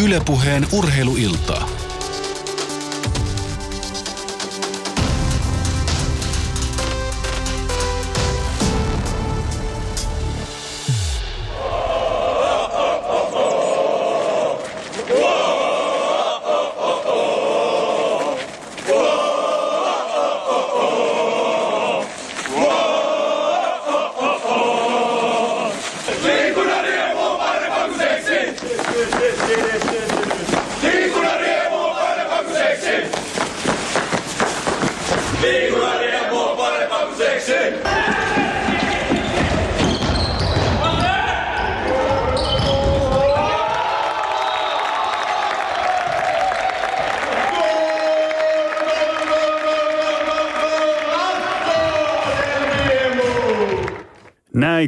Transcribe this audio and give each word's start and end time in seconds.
Ylepuheen 0.00 0.66
urheiluiltaa. 0.72 1.68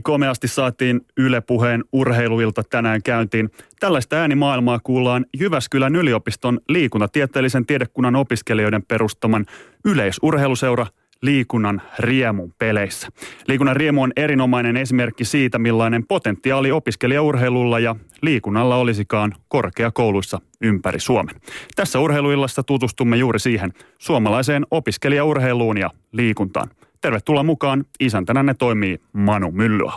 Komeasti 0.08 0.48
saatiin 0.48 1.00
Yle 1.16 1.40
Puheen 1.40 1.84
urheiluilta 1.92 2.62
tänään 2.70 3.02
käyntiin. 3.02 3.50
Tällaista 3.80 4.16
äänimaailmaa 4.16 4.78
kuullaan 4.82 5.26
Jyväskylän 5.40 5.96
yliopiston 5.96 6.60
liikuntatieteellisen 6.68 7.66
tiedekunnan 7.66 8.16
opiskelijoiden 8.16 8.82
perustaman 8.82 9.46
yleisurheiluseura 9.84 10.86
liikunnan 11.22 11.82
riemun 11.98 12.52
peleissä. 12.58 13.08
Liikunnan 13.48 13.76
riemu 13.76 14.02
on 14.02 14.12
erinomainen 14.16 14.76
esimerkki 14.76 15.24
siitä, 15.24 15.58
millainen 15.58 16.06
potentiaali 16.06 16.72
opiskelijaurheilulla 16.72 17.78
ja 17.78 17.96
liikunnalla 18.22 18.76
olisikaan 18.76 19.34
korkeakouluissa 19.48 20.40
ympäri 20.60 21.00
Suomen. 21.00 21.34
Tässä 21.76 22.00
urheiluillassa 22.00 22.62
tutustumme 22.62 23.16
juuri 23.16 23.38
siihen 23.40 23.72
suomalaiseen 23.98 24.66
opiskelijaurheiluun 24.70 25.78
ja 25.78 25.90
liikuntaan. 26.12 26.70
Tervetuloa 27.00 27.42
mukaan. 27.42 27.84
Isäntänänne 28.00 28.54
toimii 28.54 29.00
Manu 29.12 29.50
Myllyä. 29.50 29.92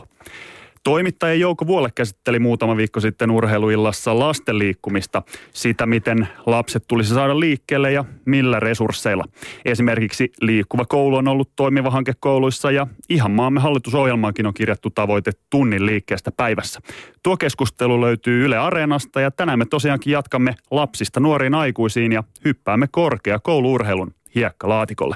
Toimittaja 0.84 1.34
Jouko 1.34 1.68
Vuolle 1.68 1.90
käsitteli 1.96 2.40
muutama 2.40 2.78
viikko 2.78 3.00
sitten 3.00 3.32
urheiluillassa 3.32 4.20
lasten 4.20 4.60
liikkumista, 4.60 5.22
sitä 5.54 5.86
miten 5.86 6.28
lapset 6.46 6.84
tulisi 6.88 7.14
saada 7.14 7.40
liikkeelle 7.40 7.92
ja 7.92 8.06
millä 8.26 8.60
resursseilla. 8.60 9.26
Esimerkiksi 9.66 10.32
liikkuva 10.42 10.86
koulu 10.86 11.16
on 11.16 11.28
ollut 11.28 11.50
toimiva 11.56 11.90
hanke 11.90 12.14
kouluissa 12.20 12.72
ja 12.72 12.88
ihan 13.10 13.32
maamme 13.32 13.60
hallitusohjelmaankin 13.60 14.46
on 14.46 14.54
kirjattu 14.54 14.90
tavoite 14.90 15.32
tunnin 15.50 15.86
liikkeestä 15.86 16.32
päivässä. 16.38 16.80
Tuo 17.24 17.38
keskustelu 17.38 18.02
löytyy 18.02 18.46
Yle 18.46 18.58
Areenasta 18.58 19.22
ja 19.22 19.32
tänään 19.32 19.60
me 19.60 19.66
tosiaankin 19.66 20.14
jatkamme 20.14 20.56
lapsista 20.72 21.20
nuoriin 21.20 21.56
aikuisiin 21.56 22.12
ja 22.12 22.24
hyppäämme 22.46 22.88
korkeakouluurheilun 22.92 24.14
hiekkalaatikolle. 24.36 25.16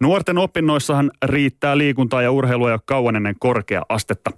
Nuorten 0.00 0.38
opinnoissahan 0.38 1.10
riittää 1.24 1.78
liikuntaa 1.78 2.22
ja 2.22 2.30
urheilua 2.30 2.70
jo 2.70 2.78
kauan 2.84 3.16
ennen 3.16 3.34
korkea 3.38 3.82
astetta. 3.88 4.30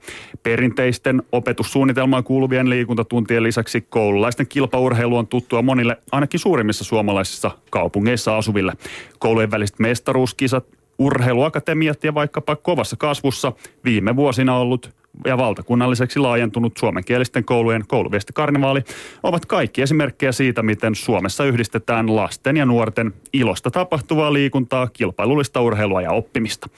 Perinteisten 0.43 1.23
opetussuunnitelmaan 1.33 2.25
kuuluvien 2.25 2.71
liikuntatuntien 2.71 3.43
lisäksi 3.43 3.81
koululaisten 3.81 4.47
kilpaurheilu 4.47 5.17
on 5.17 5.27
tuttua 5.27 5.63
monille 5.63 5.97
ainakin 6.13 6.41
suurimmissa 6.41 6.85
suomalaisissa 6.85 7.51
kaupungeissa 7.71 8.37
asuville. 8.37 8.73
Koulujen 9.19 9.51
väliset 9.51 9.79
mestaruuskisat, 9.79 10.67
urheiluakatemiat 10.99 12.05
ja 12.05 12.15
vaikkapa 12.15 12.57
kovassa 12.57 12.97
kasvussa 12.97 13.53
viime 13.85 14.17
vuosina 14.17 14.57
ollut 14.57 15.02
ja 15.27 15.39
valtakunnalliseksi 15.39 16.19
laajentunut 16.19 16.77
suomenkielisten 16.77 17.45
koulujen 17.45 17.85
kouluviestikarnevaali 17.89 18.83
ovat 19.23 19.47
kaikki 19.47 19.83
esimerkkejä 19.83 20.33
siitä, 20.33 20.63
miten 20.63 20.95
Suomessa 20.95 21.45
yhdistetään 21.45 22.17
lasten 22.17 22.57
ja 22.57 22.67
nuorten 22.67 23.13
ilosta 23.33 23.71
tapahtuvaa 23.71 24.33
liikuntaa, 24.33 24.89
kilpailullista 24.93 25.61
urheilua 25.61 26.03
ja 26.03 26.11
oppimista. 26.11 26.69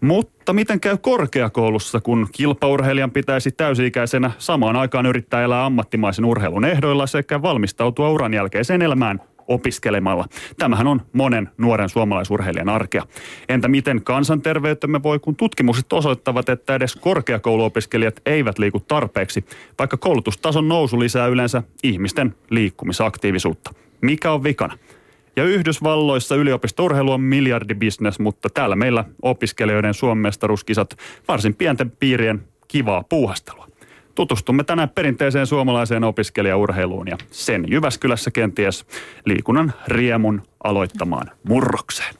Mutta 0.00 0.52
miten 0.52 0.80
käy 0.80 0.96
korkeakoulussa, 0.96 2.00
kun 2.00 2.28
kilpaurheilijan 2.32 3.10
pitäisi 3.10 3.50
täysi-ikäisenä 3.52 4.30
samaan 4.38 4.76
aikaan 4.76 5.06
yrittää 5.06 5.42
elää 5.42 5.64
ammattimaisen 5.64 6.24
urheilun 6.24 6.64
ehdoilla 6.64 7.06
sekä 7.06 7.42
valmistautua 7.42 8.10
uran 8.10 8.34
jälkeiseen 8.34 8.82
elämään 8.82 9.20
opiskelemalla. 9.48 10.24
Tämähän 10.58 10.86
on 10.86 11.02
monen 11.12 11.50
nuoren 11.58 11.88
suomalaisurheilijan 11.88 12.68
arkea. 12.68 13.02
Entä 13.48 13.68
miten 13.68 14.02
kansanterveytemme 14.02 15.02
voi, 15.02 15.18
kun 15.18 15.36
tutkimukset 15.36 15.92
osoittavat, 15.92 16.48
että 16.48 16.74
edes 16.74 16.96
korkeakouluopiskelijat 16.96 18.20
eivät 18.26 18.58
liiku 18.58 18.80
tarpeeksi, 18.80 19.44
vaikka 19.78 19.96
koulutustason 19.96 20.68
nousu 20.68 21.00
lisää 21.00 21.26
yleensä 21.26 21.62
ihmisten 21.82 22.34
liikkumisaktiivisuutta. 22.50 23.74
Mikä 24.00 24.32
on 24.32 24.44
vikana? 24.44 24.78
Ja 25.36 25.44
Yhdysvalloissa 25.44 26.36
yliopistourheilu 26.36 27.12
on 27.12 27.20
miljardibisnes, 27.20 28.18
mutta 28.18 28.48
täällä 28.50 28.76
meillä 28.76 29.04
opiskelijoiden 29.22 29.94
suomestaruuskisat 29.94 30.96
varsin 31.28 31.54
pienten 31.54 31.90
piirien 31.90 32.42
kivaa 32.68 33.04
puuhastelua. 33.08 33.68
Tutustumme 34.14 34.64
tänään 34.64 34.88
perinteiseen 34.88 35.46
suomalaiseen 35.46 36.04
opiskelijaurheiluun 36.04 37.08
ja 37.08 37.16
sen 37.30 37.64
Jyväskylässä 37.68 38.30
kenties 38.30 38.86
liikunnan 39.24 39.72
riemun 39.88 40.42
aloittamaan 40.64 41.30
murrokseen. 41.48 42.14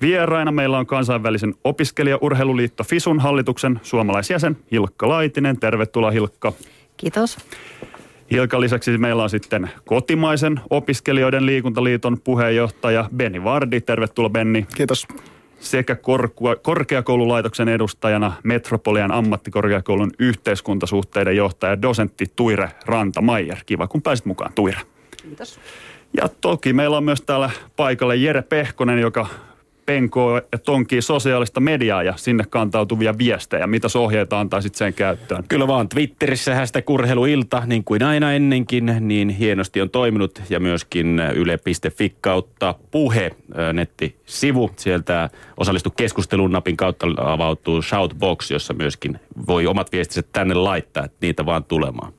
Vieraina 0.00 0.52
meillä 0.52 0.78
on 0.78 0.86
kansainvälisen 0.86 1.54
opiskelijaurheiluliitto 1.64 2.84
FISUN 2.84 3.20
hallituksen 3.20 3.80
suomalaisjäsen 3.82 4.56
Hilkka 4.72 5.08
Laitinen. 5.08 5.60
Tervetuloa 5.60 6.10
Hilkka. 6.10 6.52
Kiitos. 6.96 7.38
Hilkan 8.30 8.60
lisäksi 8.60 8.98
meillä 8.98 9.22
on 9.22 9.30
sitten 9.30 9.70
kotimaisen 9.84 10.60
opiskelijoiden 10.70 11.46
liikuntaliiton 11.46 12.20
puheenjohtaja 12.24 13.08
Benni 13.16 13.44
Vardi. 13.44 13.80
Tervetuloa 13.80 14.30
Benni. 14.30 14.66
Kiitos 14.76 15.06
sekä 15.64 15.96
korkeakoululaitoksen 16.62 17.68
edustajana 17.68 18.32
Metropolian 18.42 19.12
ammattikorkeakoulun 19.12 20.10
yhteiskuntasuhteiden 20.18 21.36
johtaja 21.36 21.82
dosentti 21.82 22.26
Tuire 22.36 22.70
Rantamaier. 22.86 23.56
Kiva, 23.66 23.86
kun 23.86 24.02
pääsit 24.02 24.26
mukaan, 24.26 24.52
Tuire. 24.54 24.80
Kiitos. 25.22 25.60
Ja 26.16 26.28
toki 26.40 26.72
meillä 26.72 26.96
on 26.96 27.04
myös 27.04 27.22
täällä 27.22 27.50
paikalle 27.76 28.16
Jere 28.16 28.42
Pehkonen, 28.42 28.98
joka 28.98 29.26
penkoo 29.86 30.40
ja 30.52 30.58
tonkii 30.58 31.02
sosiaalista 31.02 31.60
mediaa 31.60 32.02
ja 32.02 32.12
sinne 32.16 32.44
kantautuvia 32.50 33.18
viestejä. 33.18 33.66
Mitä 33.66 33.88
ohjeita 33.98 34.40
antaisit 34.40 34.74
sen 34.74 34.94
käyttöön? 34.94 35.44
Kyllä 35.48 35.66
vaan 35.66 35.88
Twitterissä 35.88 36.54
hashtag 36.54 36.90
urheiluilta, 36.90 37.62
niin 37.66 37.84
kuin 37.84 38.02
aina 38.02 38.32
ennenkin, 38.32 38.96
niin 39.00 39.28
hienosti 39.28 39.80
on 39.80 39.90
toiminut. 39.90 40.42
Ja 40.50 40.60
myöskin 40.60 41.20
yle.fi 41.34 42.14
kautta 42.20 42.74
puhe 42.90 43.30
nettisivu. 43.72 44.70
Sieltä 44.76 45.30
osallistu 45.56 45.90
keskustelun 45.90 46.52
napin 46.52 46.76
kautta 46.76 47.06
avautuu 47.16 47.82
Shoutbox, 47.82 48.50
jossa 48.50 48.74
myöskin 48.74 49.20
voi 49.46 49.66
omat 49.66 49.92
viestiset 49.92 50.26
tänne 50.32 50.54
laittaa, 50.54 51.04
että 51.04 51.18
niitä 51.20 51.46
vaan 51.46 51.64
tulemaan. 51.64 52.12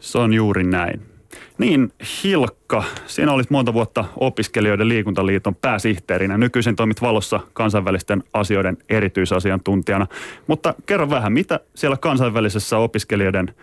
Se 0.00 0.18
on 0.18 0.32
juuri 0.32 0.64
näin. 0.64 1.09
Niin, 1.58 1.92
Hilkka, 2.22 2.84
sinä 3.06 3.32
olit 3.32 3.50
monta 3.50 3.74
vuotta 3.74 4.04
opiskelijoiden 4.16 4.88
liikuntaliiton 4.88 5.54
pääsihteerinä. 5.54 6.38
Nykyisin 6.38 6.76
toimit 6.76 7.02
valossa 7.02 7.40
kansainvälisten 7.52 8.24
asioiden 8.32 8.76
erityisasiantuntijana. 8.88 10.06
Mutta 10.46 10.74
kerro 10.86 11.10
vähän, 11.10 11.32
mitä 11.32 11.60
siellä 11.74 11.96
kansainvälisessä 11.96 12.78
opiskelijoiden 12.78 13.54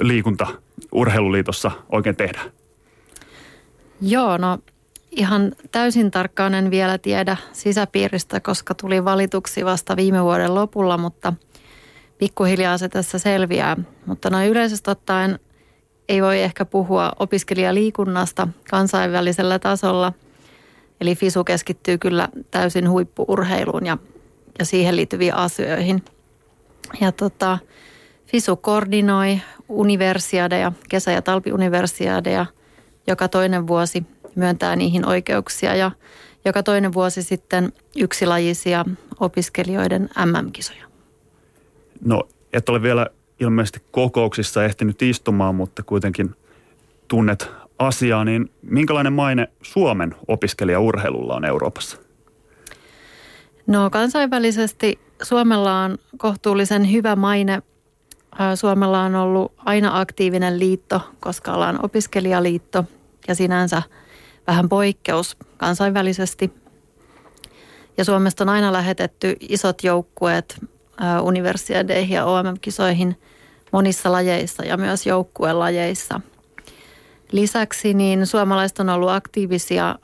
liikunta-urheiluliitossa 0.00 1.70
oikein 1.92 2.16
tehdään? 2.16 2.50
Joo, 4.00 4.38
no 4.38 4.58
ihan 5.10 5.52
täysin 5.72 6.10
tarkkaan 6.10 6.54
en 6.54 6.70
vielä 6.70 6.98
tiedä 6.98 7.36
sisäpiiristä, 7.52 8.40
koska 8.40 8.74
tuli 8.74 9.04
valituksi 9.04 9.64
vasta 9.64 9.96
viime 9.96 10.22
vuoden 10.22 10.54
lopulla, 10.54 10.98
mutta 10.98 11.32
pikkuhiljaa 12.18 12.78
se 12.78 12.88
tässä 12.88 13.18
selviää. 13.18 13.76
Mutta 14.06 14.30
noin 14.30 14.48
yleisesti 14.48 14.90
ottaen– 14.90 15.38
ei 16.08 16.22
voi 16.22 16.42
ehkä 16.42 16.64
puhua 16.64 17.12
opiskelijaliikunnasta 17.18 18.48
kansainvälisellä 18.70 19.58
tasolla. 19.58 20.12
Eli 21.00 21.14
FISU 21.14 21.44
keskittyy 21.44 21.98
kyllä 21.98 22.28
täysin 22.50 22.90
huippuurheiluun 22.90 23.86
ja, 23.86 23.98
ja 24.58 24.64
siihen 24.64 24.96
liittyviin 24.96 25.34
asioihin. 25.34 26.02
Ja 27.00 27.12
tota, 27.12 27.58
FISU 28.26 28.56
koordinoi 28.56 29.40
universiadeja, 29.68 30.72
kesä- 30.88 31.12
ja 31.12 31.22
talpiuniversiadeja. 31.22 32.46
Joka 33.06 33.28
toinen 33.28 33.66
vuosi 33.66 34.02
myöntää 34.34 34.76
niihin 34.76 35.06
oikeuksia 35.06 35.74
ja 35.74 35.90
joka 36.44 36.62
toinen 36.62 36.92
vuosi 36.92 37.22
sitten 37.22 37.72
yksilajisia 37.96 38.84
opiskelijoiden 39.20 40.02
MM-kisoja. 40.02 40.84
No, 42.04 42.22
et 42.52 42.68
ole 42.68 42.82
vielä 42.82 43.06
ilmeisesti 43.42 43.82
kokouksissa 43.90 44.64
ehtinyt 44.64 45.02
istumaan, 45.02 45.54
mutta 45.54 45.82
kuitenkin 45.82 46.34
tunnet 47.08 47.50
asiaa, 47.78 48.24
niin 48.24 48.50
minkälainen 48.62 49.12
maine 49.12 49.48
Suomen 49.62 50.14
opiskelijaurheilulla 50.28 51.34
on 51.34 51.44
Euroopassa? 51.44 51.96
No 53.66 53.90
kansainvälisesti 53.90 54.98
Suomella 55.22 55.82
on 55.82 55.98
kohtuullisen 56.16 56.92
hyvä 56.92 57.16
maine. 57.16 57.62
Suomella 58.54 59.02
on 59.02 59.14
ollut 59.14 59.52
aina 59.56 60.00
aktiivinen 60.00 60.58
liitto, 60.58 61.00
koska 61.20 61.52
ollaan 61.52 61.84
opiskelijaliitto 61.84 62.84
ja 63.28 63.34
sinänsä 63.34 63.82
vähän 64.46 64.68
poikkeus 64.68 65.36
kansainvälisesti. 65.56 66.52
Ja 67.96 68.04
Suomesta 68.04 68.44
on 68.44 68.48
aina 68.48 68.72
lähetetty 68.72 69.36
isot 69.40 69.84
joukkueet 69.84 70.60
universiadeihin 71.22 72.14
ja 72.14 72.24
OMM-kisoihin 72.24 73.16
monissa 73.72 74.12
lajeissa 74.12 74.64
ja 74.64 74.76
myös 74.76 75.06
joukkuelajeissa. 75.06 76.20
Lisäksi 77.32 77.94
niin 77.94 78.26
suomalaiset 78.26 78.78
on 78.78 78.88
ollut 78.88 79.10
aktiivisia 79.10 79.98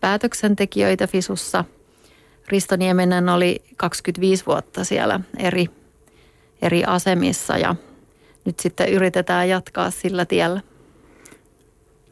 päätöksentekijöitä 0.00 1.06
FISUssa. 1.06 1.64
Risto 2.48 2.76
Nieminen 2.76 3.28
oli 3.28 3.62
25 3.76 4.46
vuotta 4.46 4.84
siellä 4.84 5.20
eri, 5.38 5.66
eri 6.62 6.84
asemissa 6.84 7.58
ja 7.58 7.76
nyt 8.44 8.60
sitten 8.60 8.88
yritetään 8.88 9.48
jatkaa 9.48 9.90
sillä 9.90 10.24
tiellä. 10.24 10.60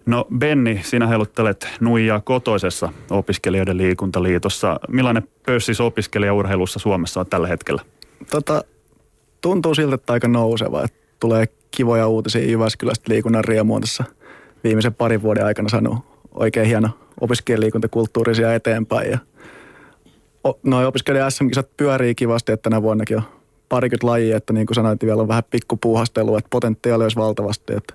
No 0.06 0.26
Benni, 0.38 0.80
sinä 0.84 1.06
heiluttelet 1.06 1.68
nuijaa 1.80 2.20
kotoisessa 2.20 2.92
opiskelijoiden 3.10 3.76
liikuntaliitossa. 3.76 4.80
Millainen 4.88 5.28
pössis 5.46 5.80
opiskelijaurheilussa 5.80 6.78
Suomessa 6.78 7.20
on 7.20 7.26
tällä 7.26 7.48
hetkellä? 7.48 7.82
Tota, 8.30 8.64
tuntuu 9.40 9.74
siltä, 9.74 9.94
että 9.94 10.12
aika 10.12 10.28
nouseva. 10.28 10.84
Että 10.84 10.98
tulee 11.20 11.46
kivoja 11.70 12.08
uutisia 12.08 12.50
Jyväskylästä 12.50 13.12
liikunnan 13.12 13.44
riemuun 13.44 13.80
tässä 13.80 14.04
viimeisen 14.64 14.94
parin 14.94 15.22
vuoden 15.22 15.44
aikana 15.44 15.68
saanut 15.68 15.98
oikein 16.34 16.66
hieno 16.66 16.88
opiskelijaliikuntakulttuuri 17.20 18.34
siellä 18.34 18.54
eteenpäin. 18.54 19.10
Ja 19.10 19.18
noin 20.62 20.86
opiskelijan 20.86 21.32
SM-kisat 21.32 21.76
pyörii 21.76 22.14
kivasti, 22.14 22.52
että 22.52 22.70
tänä 22.70 22.82
vuonnakin 22.82 23.16
on 23.16 23.22
parikymmentä 23.68 24.06
lajia, 24.06 24.36
että 24.36 24.52
niin 24.52 24.66
kuin 24.66 24.74
sanoit, 24.74 25.04
vielä 25.04 25.22
on 25.22 25.28
vähän 25.28 25.44
pikkupuuhastelua, 25.50 26.38
että 26.38 26.50
potentiaali 26.50 27.02
olisi 27.02 27.16
valtavasti, 27.16 27.72
että 27.76 27.94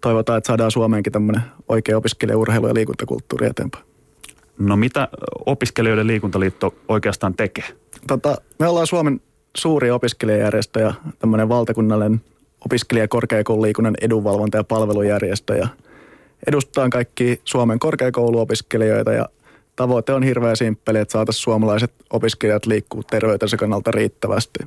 toivotaan, 0.00 0.38
että 0.38 0.46
saadaan 0.46 0.70
Suomeenkin 0.70 1.12
tämmöinen 1.12 1.42
oikea 1.68 1.96
opiskelijaurheilu- 1.96 2.68
ja 2.68 2.74
liikuntakulttuuri 2.74 3.46
eteenpäin. 3.46 3.84
No 4.58 4.76
mitä 4.76 5.08
opiskelijoiden 5.46 6.06
liikuntaliitto 6.06 6.74
oikeastaan 6.88 7.34
tekee? 7.34 7.64
Tota, 8.06 8.36
me 8.58 8.68
ollaan 8.68 8.86
Suomen 8.86 9.20
suuri 9.56 9.90
opiskelijajärjestö 9.90 10.80
ja 10.80 10.94
tämmöinen 11.18 11.48
valtakunnallinen 11.48 12.20
opiskelijakorkeakoululiikunnan 12.64 13.94
edunvalvonta- 14.00 14.56
ja 14.56 14.64
palvelujärjestö. 14.64 15.56
Ja 15.56 15.68
edustaan 16.46 16.90
kaikki 16.90 17.40
Suomen 17.44 17.78
korkeakouluopiskelijoita 17.78 19.12
ja 19.12 19.26
tavoite 19.76 20.12
on 20.12 20.22
hirveän 20.22 20.56
simppeli, 20.56 20.98
että 20.98 21.12
saataisiin 21.12 21.42
suomalaiset 21.42 21.92
opiskelijat 22.10 22.66
liikkuu 22.66 23.02
terveytensä 23.02 23.56
kannalta 23.56 23.90
riittävästi. 23.90 24.58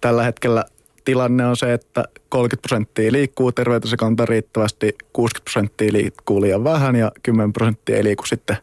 Tällä 0.00 0.22
hetkellä 0.22 0.64
tilanne 1.04 1.46
on 1.46 1.56
se, 1.56 1.72
että 1.72 2.04
30 2.28 2.68
prosenttia 2.68 3.12
liikkuu 3.12 3.52
terveytensä 3.52 3.96
kannalta 3.96 4.26
riittävästi, 4.26 4.96
60 5.12 5.44
prosenttia 5.44 5.92
liikkuu 5.92 6.40
liian 6.40 6.64
vähän 6.64 6.96
ja 6.96 7.12
10 7.22 7.52
prosenttia 7.52 7.96
ei 7.96 8.04
liiku 8.04 8.26
sitten 8.26 8.56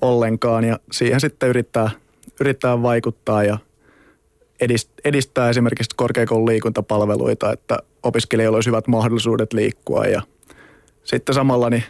ollenkaan. 0.00 0.64
Ja 0.64 0.78
siihen 0.92 1.20
sitten 1.20 1.48
yrittää, 1.48 1.90
yrittää 2.40 2.82
vaikuttaa 2.82 3.44
ja 3.44 3.58
edistää 5.04 5.50
esimerkiksi 5.50 5.96
korkeakoulun 5.96 6.48
liikuntapalveluita, 6.48 7.52
että 7.52 7.78
opiskelijoilla 8.02 8.56
olisi 8.56 8.70
hyvät 8.70 8.86
mahdollisuudet 8.86 9.52
liikkua 9.52 10.04
ja 10.04 10.22
sitten 11.04 11.34
samalla 11.34 11.70
niin 11.70 11.84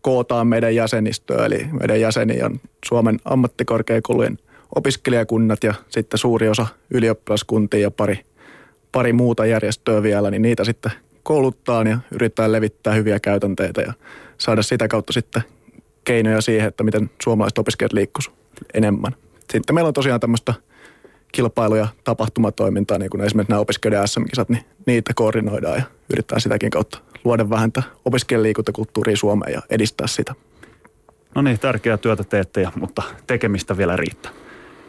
kootaan 0.00 0.46
meidän 0.46 0.74
jäsenistöä, 0.74 1.46
eli 1.46 1.66
meidän 1.80 2.00
jäseniä 2.00 2.46
on 2.46 2.60
Suomen 2.84 3.18
ammattikorkeakoulujen 3.24 4.38
opiskelijakunnat 4.74 5.64
ja 5.64 5.74
sitten 5.88 6.18
suuri 6.18 6.48
osa 6.48 6.66
ylioppilaskuntia 6.90 7.80
ja 7.80 7.90
pari, 7.90 8.20
pari 8.92 9.12
muuta 9.12 9.46
järjestöä 9.46 10.02
vielä, 10.02 10.30
niin 10.30 10.42
niitä 10.42 10.64
sitten 10.64 10.92
kouluttaa 11.22 11.82
ja 11.82 11.98
yrittää 12.12 12.52
levittää 12.52 12.94
hyviä 12.94 13.20
käytänteitä 13.20 13.80
ja 13.80 13.92
saada 14.38 14.62
sitä 14.62 14.88
kautta 14.88 15.12
sitten 15.12 15.42
keinoja 16.04 16.40
siihen, 16.40 16.68
että 16.68 16.84
miten 16.84 17.10
suomalaiset 17.22 17.58
opiskelijat 17.58 17.92
liikkuisivat 17.92 18.38
enemmän. 18.74 19.12
Sitten 19.52 19.74
meillä 19.74 19.88
on 19.88 19.94
tosiaan 19.94 20.20
tämmöistä– 20.20 20.54
kilpailu- 21.36 21.76
ja 21.76 21.88
tapahtumatoimintaa, 22.04 22.98
niin 22.98 23.10
kuin 23.10 23.20
esimerkiksi 23.20 23.50
nämä 23.50 23.60
opiskelijoiden 23.60 24.08
SM-kisat, 24.08 24.48
niin 24.48 24.64
niitä 24.86 25.12
koordinoidaan 25.14 25.76
ja 25.76 25.82
yritetään 26.12 26.40
sitäkin 26.40 26.70
kautta 26.70 26.98
luoda 27.24 27.50
vähän 27.50 27.72
opiskelijaliikuntakulttuuria 28.04 29.16
Suomeen 29.16 29.52
ja 29.52 29.62
edistää 29.70 30.06
sitä. 30.06 30.34
No 31.34 31.42
niin, 31.42 31.58
tärkeää 31.58 31.96
työtä 31.96 32.24
teette, 32.24 32.68
mutta 32.80 33.02
tekemistä 33.26 33.76
vielä 33.76 33.96
riittää. 33.96 34.32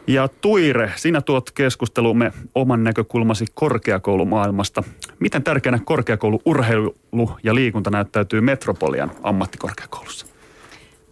Ja 0.06 0.28
Tuire, 0.28 0.92
sinä 0.96 1.20
tuot 1.20 1.50
keskustelumme 1.50 2.32
oman 2.54 2.84
näkökulmasi 2.84 3.44
korkeakoulumaailmasta. 3.54 4.82
Miten 5.18 5.42
tärkeänä 5.42 5.78
korkeakoulu 5.84 6.42
urheilu 6.44 6.96
ja 7.42 7.54
liikunta 7.54 7.90
näyttäytyy 7.90 8.40
Metropolian 8.40 9.10
ammattikorkeakoulussa? 9.22 10.26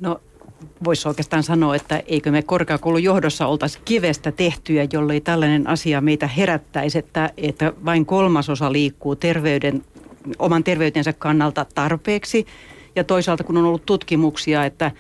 No 0.01 0.21
voisi 0.85 1.09
oikeastaan 1.09 1.43
sanoa, 1.43 1.77
että 1.77 2.03
eikö 2.07 2.31
me 2.31 2.43
korkeakoulun 2.43 3.03
johdossa 3.03 3.47
oltaisi 3.47 3.79
kivestä 3.85 4.33
tehtyjä, 4.33 4.87
jollei 4.93 5.21
tällainen 5.21 5.67
asia 5.67 6.01
meitä 6.01 6.27
herättäisi, 6.27 6.99
että, 6.99 7.31
että 7.37 7.73
vain 7.85 8.07
kolmasosa 8.07 8.73
liikkuu 8.73 9.17
terveyden, 9.17 9.85
oman 10.39 10.65
terveytensä 10.65 11.13
kannalta 11.13 11.67
tarpeeksi. 11.75 12.47
Ja 12.97 13.05
toisaalta 13.05 13.45
kun 13.45 13.57
on 13.57 13.65
ollut 13.65 13.87
tutkimuksia, 13.87 14.65
että, 14.65 14.91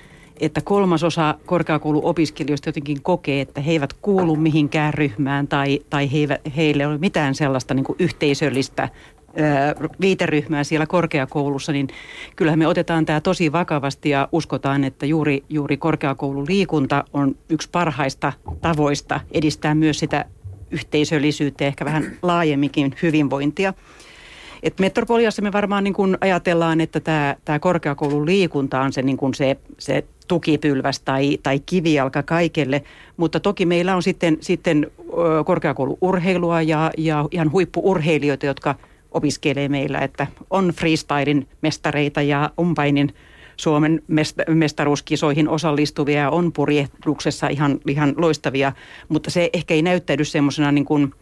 että 0.41 0.61
kolmasosa 0.61 1.35
korkeakouluopiskelijoista 1.47 2.69
jotenkin 2.69 3.03
kokee, 3.03 3.41
että 3.41 3.61
he 3.61 3.73
eivät 3.73 3.93
kuulu 3.93 4.37
mihinkään 4.37 4.95
ryhmään 4.95 5.49
tai, 5.49 5.81
tai 5.91 6.13
he 6.13 6.19
eivät, 6.19 6.41
heille 6.57 6.83
ei 6.83 6.87
ole 6.87 6.99
mitään 6.99 7.35
sellaista 7.35 7.75
niin 7.75 7.85
kuin 7.85 7.97
yhteisöllistä 7.99 8.89
viiteryhmää 10.01 10.65
siellä 10.65 10.87
korkeakoulussa, 10.87 11.73
niin 11.73 11.89
kyllähän 12.37 12.59
me 12.59 12.67
otetaan 12.67 13.07
tämä 13.07 13.21
tosi 13.21 13.53
vakavasti 13.53 14.11
ja 14.11 14.29
uskotaan, 14.33 14.85
että 14.85 15.07
juuri, 15.07 15.45
juuri 15.49 15.77
korkeakoululiikunta 15.77 17.05
on 17.13 17.37
yksi 17.49 17.69
parhaista 17.73 18.33
tavoista 18.61 19.21
edistää 19.33 19.75
myös 19.75 19.99
sitä 19.99 20.25
yhteisöllisyyttä 20.71 21.65
ja 21.65 21.69
ehkä 21.69 21.85
vähän 21.85 22.13
laajemminkin 22.23 22.95
hyvinvointia. 23.03 23.75
Et 24.63 24.79
Metropoliassa 24.79 25.43
me 25.43 25.53
varmaan 25.53 25.85
niin 25.85 25.95
kun 25.95 26.19
ajatellaan, 26.21 26.81
että 26.81 27.01
tämä, 27.01 27.37
tämä 27.45 27.59
korkeakoulun 27.59 28.27
liikunta 28.27 28.81
on 28.81 28.93
se, 28.93 29.03
niin 29.03 29.17
kun 29.17 29.35
se, 29.35 29.57
se 29.79 30.05
tukipylväs 30.29 31.01
tai, 31.01 31.39
tai 31.43 31.61
kivijalka 31.67 32.23
kaikelle, 32.23 32.83
mutta 33.17 33.41
toki 33.41 33.67
meillä 33.67 33.97
on 33.97 34.03
sitten, 34.03 34.37
sitten 34.41 34.91
korkeakouluurheilua 35.45 36.63
ja, 36.63 36.91
ja 36.99 37.29
ihan 37.31 37.53
huippuurheilijoita, 37.53 38.47
jotka– 38.47 38.75
opiskelee 39.11 39.69
meillä, 39.69 39.99
että 39.99 40.27
on 40.51 40.69
freestylin 40.69 41.49
mestareita 41.63 42.23
ja 42.23 42.51
umpainin 42.61 43.15
Suomen 43.57 44.03
mestaruuskisoihin 44.49 45.49
osallistuvia 45.49 46.21
ja 46.21 46.31
on 46.31 46.53
purjehduksessa 46.53 47.49
ihan, 47.49 47.81
ihan 47.89 48.15
loistavia, 48.17 48.73
mutta 49.09 49.31
se 49.31 49.51
ehkä 49.53 49.75
ei 49.75 49.83
näyttäydy 49.83 50.25
semmoisena 50.25 50.73
niin 50.73 50.85
kuin, 50.85 51.15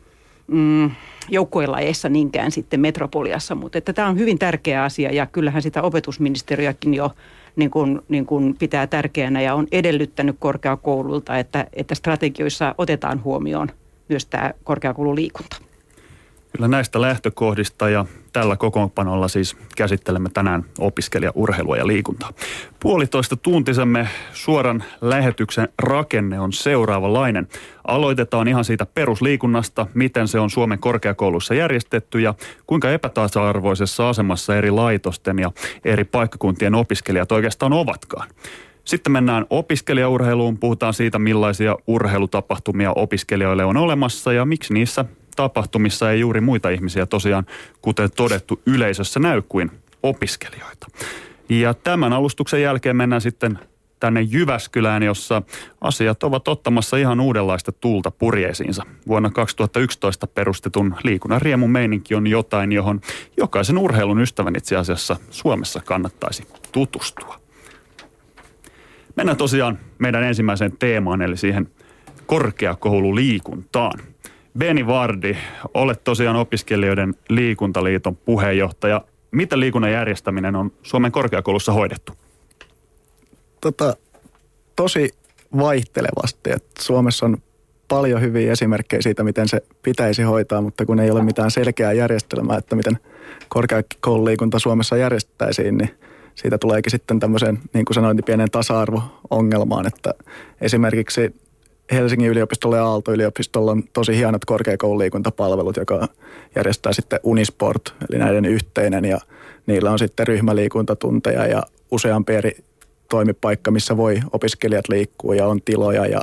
mm, 0.46 0.90
joukkuelajeissa 1.28 2.08
niinkään 2.08 2.50
sitten 2.50 2.80
metropoliassa, 2.80 3.54
mutta 3.54 3.78
että 3.78 3.92
tämä 3.92 4.08
on 4.08 4.18
hyvin 4.18 4.38
tärkeä 4.38 4.82
asia 4.82 5.12
ja 5.12 5.26
kyllähän 5.26 5.62
sitä 5.62 5.82
opetusministeriökin 5.82 6.94
jo 6.94 7.10
niin 7.56 7.70
kuin, 7.70 8.00
niin 8.08 8.26
kuin 8.26 8.56
pitää 8.58 8.86
tärkeänä 8.86 9.40
ja 9.40 9.54
on 9.54 9.66
edellyttänyt 9.72 10.36
korkeakoululta, 10.38 11.38
että, 11.38 11.66
että 11.72 11.94
strategioissa 11.94 12.74
otetaan 12.78 13.24
huomioon 13.24 13.68
myös 14.08 14.26
tämä 14.26 14.52
korkeakoululiikunta. 14.64 15.56
Kyllä 16.56 16.68
näistä 16.68 17.00
lähtökohdista 17.00 17.88
ja 17.88 18.06
tällä 18.32 18.56
kokoonpanolla 18.56 19.28
siis 19.28 19.56
käsittelemme 19.76 20.28
tänään 20.34 20.64
opiskelijaurheilua 20.78 21.76
ja 21.76 21.86
liikuntaa. 21.86 22.32
Puolitoista 22.80 23.36
tuntisemme 23.36 24.08
suoran 24.32 24.84
lähetyksen 25.00 25.68
rakenne 25.78 26.40
on 26.40 26.52
seuraavanlainen. 26.52 27.48
Aloitetaan 27.86 28.48
ihan 28.48 28.64
siitä 28.64 28.86
perusliikunnasta, 28.86 29.86
miten 29.94 30.28
se 30.28 30.38
on 30.38 30.50
Suomen 30.50 30.78
korkeakoulussa 30.78 31.54
järjestetty 31.54 32.20
ja 32.20 32.34
kuinka 32.66 32.90
epätasa-arvoisessa 32.90 34.08
asemassa 34.08 34.56
eri 34.56 34.70
laitosten 34.70 35.38
ja 35.38 35.52
eri 35.84 36.04
paikkakuntien 36.04 36.74
opiskelijat 36.74 37.32
oikeastaan 37.32 37.72
ovatkaan. 37.72 38.28
Sitten 38.84 39.12
mennään 39.12 39.46
opiskelijaurheiluun, 39.50 40.58
puhutaan 40.58 40.94
siitä 40.94 41.18
millaisia 41.18 41.76
urheilutapahtumia 41.86 42.92
opiskelijoille 42.92 43.64
on 43.64 43.76
olemassa 43.76 44.32
ja 44.32 44.44
miksi 44.44 44.74
niissä 44.74 45.04
tapahtumissa 45.36 46.10
ei 46.10 46.20
juuri 46.20 46.40
muita 46.40 46.70
ihmisiä 46.70 47.06
tosiaan, 47.06 47.46
kuten 47.82 48.10
todettu, 48.16 48.62
yleisössä 48.66 49.20
näy 49.20 49.42
kuin 49.48 49.70
opiskelijoita. 50.02 50.86
Ja 51.48 51.74
tämän 51.74 52.12
alustuksen 52.12 52.62
jälkeen 52.62 52.96
mennään 52.96 53.20
sitten 53.20 53.58
tänne 54.00 54.22
Jyväskylään, 54.22 55.02
jossa 55.02 55.42
asiat 55.80 56.22
ovat 56.22 56.48
ottamassa 56.48 56.96
ihan 56.96 57.20
uudenlaista 57.20 57.72
tuulta 57.72 58.10
purjeisiinsa. 58.10 58.82
Vuonna 59.06 59.30
2011 59.30 60.26
perustetun 60.26 60.94
liikunnan 61.04 61.42
riemun 61.42 61.70
meininki 61.70 62.14
on 62.14 62.26
jotain, 62.26 62.72
johon 62.72 63.00
jokaisen 63.36 63.78
urheilun 63.78 64.20
ystävän 64.20 64.56
itse 64.56 64.76
asiassa 64.76 65.16
Suomessa 65.30 65.80
kannattaisi 65.84 66.48
tutustua. 66.72 67.40
Mennään 69.16 69.38
tosiaan 69.38 69.78
meidän 69.98 70.22
ensimmäiseen 70.22 70.72
teemaan, 70.78 71.22
eli 71.22 71.36
siihen 71.36 71.68
korkeakoululiikuntaan. 72.26 74.00
Beni 74.58 74.86
Vardi, 74.86 75.36
olet 75.74 76.04
tosiaan 76.04 76.36
opiskelijoiden 76.36 77.14
liikuntaliiton 77.28 78.16
puheenjohtaja. 78.16 79.00
Mitä 79.30 79.60
liikunnan 79.60 79.92
järjestäminen 79.92 80.56
on 80.56 80.72
Suomen 80.82 81.12
korkeakoulussa 81.12 81.72
hoidettu? 81.72 82.12
Tota, 83.60 83.96
tosi 84.76 85.10
vaihtelevasti. 85.56 86.50
että 86.50 86.82
Suomessa 86.82 87.26
on 87.26 87.36
paljon 87.88 88.20
hyviä 88.20 88.52
esimerkkejä 88.52 89.02
siitä, 89.02 89.24
miten 89.24 89.48
se 89.48 89.60
pitäisi 89.82 90.22
hoitaa, 90.22 90.60
mutta 90.60 90.86
kun 90.86 91.00
ei 91.00 91.10
ole 91.10 91.22
mitään 91.22 91.50
selkeää 91.50 91.92
järjestelmää, 91.92 92.56
että 92.58 92.76
miten 92.76 92.98
korkeakoululiikunta 93.48 94.58
Suomessa 94.58 94.96
järjestettäisiin, 94.96 95.78
niin 95.78 95.90
siitä 96.34 96.58
tuleekin 96.58 96.90
sitten 96.90 97.20
tämmöiseen, 97.20 97.58
niin 97.72 97.84
kuin 97.84 97.94
sanoin, 97.94 98.18
pienen 98.26 98.50
tasa-arvo-ongelmaan, 98.50 99.86
että 99.86 100.14
esimerkiksi 100.60 101.34
Helsingin 101.92 102.30
yliopistolla 102.30 102.76
ja 102.76 102.86
Aalto-yliopistolla 102.86 103.70
on 103.70 103.82
tosi 103.92 104.16
hienot 104.16 104.44
korkeakoululiikuntapalvelut, 104.44 105.76
joka 105.76 106.08
järjestää 106.56 106.92
sitten 106.92 107.20
Unisport, 107.22 107.94
eli 108.10 108.18
näiden 108.18 108.44
yhteinen, 108.44 109.04
ja 109.04 109.18
niillä 109.66 109.90
on 109.90 109.98
sitten 109.98 110.26
ryhmäliikuntatunteja 110.26 111.46
ja 111.46 111.62
useampi 111.90 112.34
eri 112.34 112.56
toimipaikka, 113.10 113.70
missä 113.70 113.96
voi 113.96 114.20
opiskelijat 114.32 114.88
liikkua 114.88 115.34
ja 115.34 115.46
on 115.46 115.62
tiloja 115.62 116.06
ja 116.06 116.20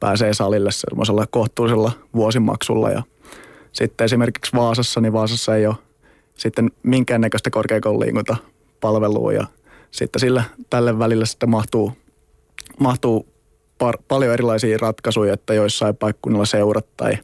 pääsee 0.00 0.34
salille 0.34 0.72
semmoisella 0.72 1.26
kohtuullisella 1.30 1.92
vuosimaksulla. 2.14 2.90
Ja 2.90 3.02
sitten 3.72 4.04
esimerkiksi 4.04 4.56
Vaasassa, 4.56 5.00
niin 5.00 5.12
Vaasassa 5.12 5.56
ei 5.56 5.66
ole 5.66 5.76
sitten 6.34 6.70
minkäännäköistä 6.82 7.50
korkeakoululiikuntapalvelua 7.50 9.32
ja 9.32 9.46
sitten 9.90 10.20
sillä 10.20 10.44
tälle 10.70 10.98
välillä 10.98 11.26
sitten 11.26 11.50
mahtuu, 11.50 11.92
mahtuu 12.80 13.26
par, 13.78 13.98
paljon 14.08 14.32
erilaisia 14.32 14.78
ratkaisuja, 14.80 15.34
että 15.34 15.54
joissain 15.54 15.96
paikkunnilla 15.96 16.46
seurat 16.46 16.86
tai 16.96 17.18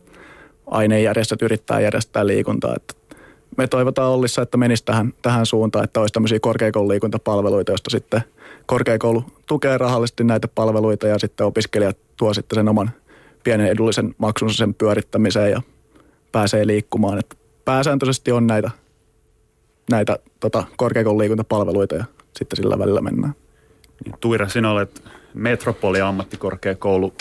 ainejärjestöt 0.66 1.42
yrittää 1.42 1.80
järjestää 1.80 2.26
liikuntaa. 2.26 2.75
Että 2.76 2.94
me 3.56 3.66
toivotaan 3.66 4.11
Ollissa, 4.12 4.42
että 4.42 4.56
menisi 4.56 4.85
tähän, 4.85 5.12
tähän 5.23 5.47
suuntaan, 5.47 5.85
että 5.85 6.00
olisi 6.00 6.12
tämmöisiä 6.12 6.40
korkeakoululiikuntapalveluita, 6.40 7.73
joista 7.73 7.90
sitten 7.90 8.23
korkeakoulu 8.66 9.25
tukee 9.47 9.78
rahallisesti 9.78 10.25
näitä 10.25 10.49
palveluita 10.49 11.06
ja 11.06 11.18
sitten 11.18 11.47
opiskelijat 11.47 11.97
tuo 12.16 12.35
sitten 12.35 12.56
sen 12.56 12.68
oman 12.68 12.90
pienen 13.44 13.66
edullisen 13.66 14.14
maksunsa 14.18 14.56
sen 14.56 14.75
pyörittämiseen 14.75 15.50
ja 15.50 15.62
pääsee 16.32 16.66
liikkumaan. 16.66 17.18
Että 17.18 17.37
pääsääntöisesti 17.64 18.32
on 18.32 18.47
näitä, 18.47 18.71
näitä 19.90 20.18
tota, 20.40 20.64
korkeakoululiikuntapalveluita 20.76 21.94
ja 21.94 22.04
sitten 22.37 22.56
sillä 22.56 22.78
välillä 22.78 23.00
mennään. 23.00 23.35
Tuira, 24.21 24.49
sinä 24.49 24.71
olet 24.71 25.02
Metropoli 25.35 26.01
ammattikorkeakoulu 26.01 27.12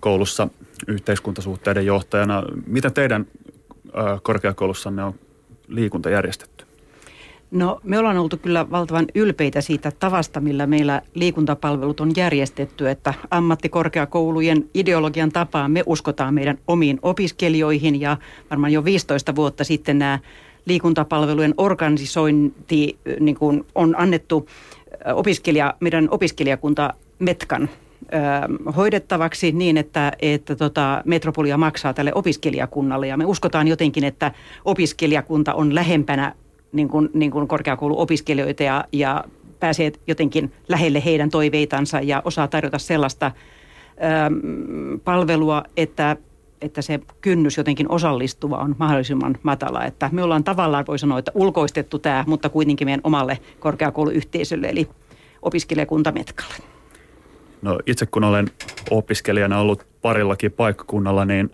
koulussa 0.00 0.48
yhteiskuntasuhteiden 0.88 1.86
johtajana. 1.86 2.42
Mitä 2.66 2.90
teidän 2.90 3.26
korkeakoulussanne 4.22 5.04
on 5.04 5.14
liikunta 5.68 6.10
järjestetty? 6.10 6.64
No 7.50 7.80
me 7.82 7.98
ollaan 7.98 8.18
oltu 8.18 8.36
kyllä 8.36 8.70
valtavan 8.70 9.06
ylpeitä 9.14 9.60
siitä 9.60 9.92
tavasta, 9.98 10.40
millä 10.40 10.66
meillä 10.66 11.02
liikuntapalvelut 11.14 12.00
on 12.00 12.12
järjestetty, 12.16 12.90
että 12.90 13.14
ammattikorkeakoulujen 13.30 14.70
ideologian 14.74 15.32
tapaan 15.32 15.70
me 15.70 15.82
uskotaan 15.86 16.34
meidän 16.34 16.58
omiin 16.66 16.98
opiskelijoihin 17.02 18.00
ja 18.00 18.16
varmaan 18.50 18.72
jo 18.72 18.84
15 18.84 19.36
vuotta 19.36 19.64
sitten 19.64 19.98
nämä 19.98 20.18
liikuntapalvelujen 20.64 21.54
organisointi 21.56 22.98
niin 23.20 23.36
kuin 23.36 23.66
on 23.74 23.94
annettu 23.98 24.48
opiskelija, 25.14 25.74
meidän 25.80 26.08
opiskelijakunta 26.10 26.94
Metkan 27.22 27.68
hoidettavaksi 28.76 29.52
niin, 29.52 29.76
että, 29.76 30.12
että 30.22 30.56
tota, 30.56 31.02
metropolia 31.04 31.56
maksaa 31.56 31.94
tälle 31.94 32.12
opiskelijakunnalle. 32.14 33.06
Ja 33.06 33.16
me 33.16 33.24
uskotaan 33.24 33.68
jotenkin, 33.68 34.04
että 34.04 34.32
opiskelijakunta 34.64 35.54
on 35.54 35.74
lähempänä 35.74 36.34
niin 36.72 36.88
kuin, 36.88 37.08
niin 37.14 37.30
kuin 37.30 37.48
korkeakouluopiskelijoita 37.48 38.62
ja, 38.62 38.84
ja 38.92 39.24
pääsee 39.60 39.92
jotenkin 40.06 40.52
lähelle 40.68 41.04
heidän 41.04 41.30
toiveitansa 41.30 42.00
ja 42.00 42.22
osaa 42.24 42.48
tarjota 42.48 42.78
sellaista 42.78 43.26
ö, 43.26 43.40
palvelua, 45.04 45.64
että, 45.76 46.16
että 46.60 46.82
se 46.82 47.00
kynnys 47.20 47.56
jotenkin 47.56 47.90
osallistuva 47.90 48.56
on 48.56 48.76
mahdollisimman 48.78 49.36
matala. 49.42 49.84
Että 49.84 50.08
me 50.12 50.22
ollaan 50.22 50.44
tavallaan, 50.44 50.84
voi 50.88 50.98
sanoa, 50.98 51.18
että 51.18 51.32
ulkoistettu 51.34 51.98
tämä, 51.98 52.24
mutta 52.26 52.48
kuitenkin 52.48 52.86
meidän 52.86 53.00
omalle 53.04 53.38
korkeakouluyhteisölle, 53.60 54.66
eli 54.66 54.88
opiskelijakunta 55.42 56.12
Metkalle. 56.12 56.72
No 57.62 57.78
itse 57.86 58.06
kun 58.06 58.24
olen 58.24 58.50
opiskelijana 58.90 59.58
ollut 59.58 59.86
parillakin 60.02 60.52
paikkakunnalla, 60.52 61.24
niin 61.24 61.50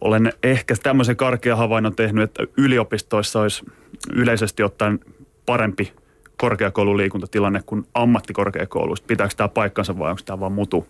olen 0.00 0.32
ehkä 0.42 0.74
tämmöisen 0.82 1.16
karkea 1.16 1.56
havainnon 1.56 1.96
tehnyt, 1.96 2.24
että 2.24 2.46
yliopistoissa 2.56 3.40
olisi 3.40 3.64
yleisesti 4.12 4.62
ottaen 4.62 5.00
parempi 5.46 5.92
korkeakoululiikuntatilanne 6.36 7.62
kuin 7.66 7.86
ammattikorkeakouluista. 7.94 9.06
Pitääkö 9.06 9.34
tämä 9.36 9.48
paikkansa 9.48 9.98
vai 9.98 10.10
onko 10.10 10.22
tämä 10.24 10.40
vaan 10.40 10.52
mutu? 10.52 10.86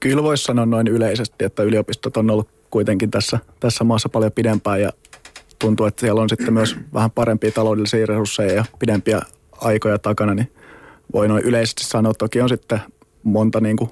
Kyllä 0.00 0.22
voisi 0.22 0.44
sanoa 0.44 0.66
noin 0.66 0.88
yleisesti, 0.88 1.44
että 1.44 1.62
yliopistot 1.62 2.16
on 2.16 2.30
ollut 2.30 2.48
kuitenkin 2.70 3.10
tässä, 3.10 3.38
tässä 3.60 3.84
maassa 3.84 4.08
paljon 4.08 4.32
pidempään 4.32 4.80
ja 4.80 4.90
tuntuu, 5.58 5.86
että 5.86 6.00
siellä 6.00 6.20
on 6.22 6.28
sitten 6.28 6.52
myös 6.52 6.76
vähän 6.94 7.10
parempia 7.10 7.52
taloudellisia 7.52 8.06
resursseja 8.06 8.52
ja 8.52 8.64
pidempiä 8.78 9.20
aikoja 9.60 9.98
takana, 9.98 10.34
niin 10.34 10.52
voi 11.12 11.28
noin 11.28 11.44
yleisesti 11.44 11.84
sanoa. 11.84 12.14
Toki 12.14 12.40
on 12.40 12.48
sitten 12.48 12.80
monta 13.22 13.60
niin 13.60 13.76
kuin 13.76 13.90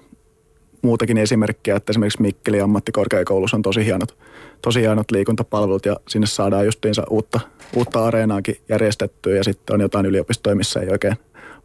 muutakin 0.82 1.18
esimerkkiä, 1.18 1.76
että 1.76 1.92
esimerkiksi 1.92 2.22
Mikkeli 2.22 2.60
ammattikorkeakoulussa 2.60 3.56
on 3.56 3.62
tosi 3.62 3.84
hienot, 3.84 4.16
tosi 4.62 4.80
hienot 4.80 5.10
liikuntapalvelut 5.10 5.86
ja 5.86 5.96
sinne 6.08 6.26
saadaan 6.26 6.64
justiinsa 6.64 7.02
uutta, 7.10 7.40
uutta 7.76 8.06
areenaakin 8.06 8.56
järjestettyä 8.68 9.36
ja 9.36 9.44
sitten 9.44 9.74
on 9.74 9.80
jotain 9.80 10.06
yliopistoja, 10.06 10.56
missä 10.56 10.80
ei 10.80 10.88
oikein, 10.88 11.16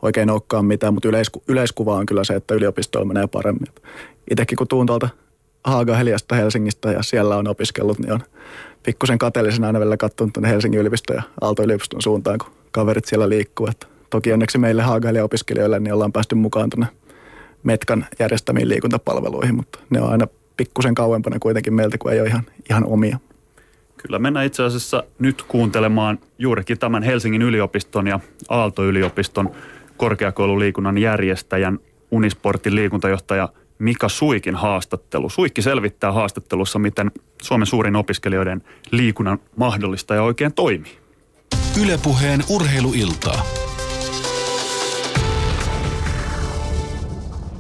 oikein 0.02 0.30
olekaan 0.30 0.66
mitään, 0.66 0.94
mutta 0.94 1.10
yleisku, 1.10 1.44
yleiskuva 1.48 1.96
on 1.96 2.06
kyllä 2.06 2.24
se, 2.24 2.34
että 2.36 2.54
yliopistoilla 2.54 3.08
menee 3.08 3.28
paremmin. 3.28 3.68
Itsekin 4.32 4.56
kun 4.58 4.68
tuun 4.68 4.86
tuolta 4.86 5.10
Haaga 5.64 5.96
Heliasta 5.96 6.36
Helsingistä 6.36 6.92
ja 6.92 7.04
siellä 7.04 7.38
on 7.38 7.48
opiskellut, 7.48 8.00
niin 8.00 8.14
on 8.14 8.20
pikkusen 8.84 9.18
kateellisena 9.18 9.68
aina 9.68 9.80
välillä 9.80 9.98
katsonut 9.98 10.34
tuonne 10.34 10.50
Helsingin 10.50 10.80
yliopiston 10.80 11.16
ja 11.16 11.24
Aalto-yliopiston 11.42 12.02
suuntaan, 12.02 12.38
kun 12.38 12.52
kaverit 12.72 13.06
siellä 13.06 13.30
liikkuu. 13.30 13.68
Että 13.68 13.88
toki 14.10 14.34
onneksi 14.34 14.58
meille 14.58 14.82
Haaga 14.82 15.08
opiskelijoille 15.24 15.80
niin 15.80 15.94
ollaan 15.94 16.12
päästy 16.12 16.36
mukaan 16.36 16.70
tuonne 16.70 16.88
Metkan 17.64 18.06
järjestämiin 18.20 18.70
liikuntapalveluihin, 18.70 19.56
mutta 19.56 19.80
ne 19.90 20.02
on 20.02 20.12
aina 20.12 20.28
pikkusen 20.58 20.96
kauempana 20.96 21.40
kuitenkin 21.40 21.74
meiltä, 21.74 21.98
kun 21.98 22.12
ei 22.12 22.20
ole 22.20 22.28
ihan, 22.28 22.44
ihan 22.70 22.86
omia. 22.86 23.20
Kyllä 23.98 24.20
mennään 24.20 24.46
itse 24.46 24.64
asiassa 24.64 25.04
nyt 25.20 25.42
kuuntelemaan 25.42 26.20
juurikin 26.38 26.80
tämän 26.80 27.04
Helsingin 27.04 27.42
yliopiston 27.42 28.08
ja 28.08 28.20
Aalto-yliopiston 28.50 29.52
korkeakoululiikunnan 29.98 30.98
järjestäjän 30.98 31.80
Unisportin 32.12 32.76
liikuntajohtaja 32.76 33.50
Mika 33.80 34.10
Suikin 34.10 34.56
haastattelu. 34.56 35.30
Suikki 35.30 35.62
selvittää 35.62 36.12
haastattelussa, 36.12 36.80
miten 36.80 37.12
Suomen 37.42 37.68
suurin 37.68 37.96
opiskelijoiden 37.96 38.64
liikunnan 38.92 39.40
mahdollista 39.56 40.16
ja 40.16 40.24
oikein 40.24 40.54
toimii. 40.54 40.98
Ylepuheen 41.84 42.44
urheiluiltaa. 42.50 43.61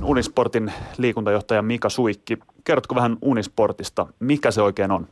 Unisportin 0.03 0.71
liikuntajohtaja 0.97 1.61
Mika 1.61 1.89
Suikki. 1.89 2.37
Kerrotko 2.63 2.95
vähän 2.95 3.17
Unisportista? 3.21 4.07
Mikä 4.19 4.51
se 4.51 4.61
oikein 4.61 4.91
on? 4.91 5.07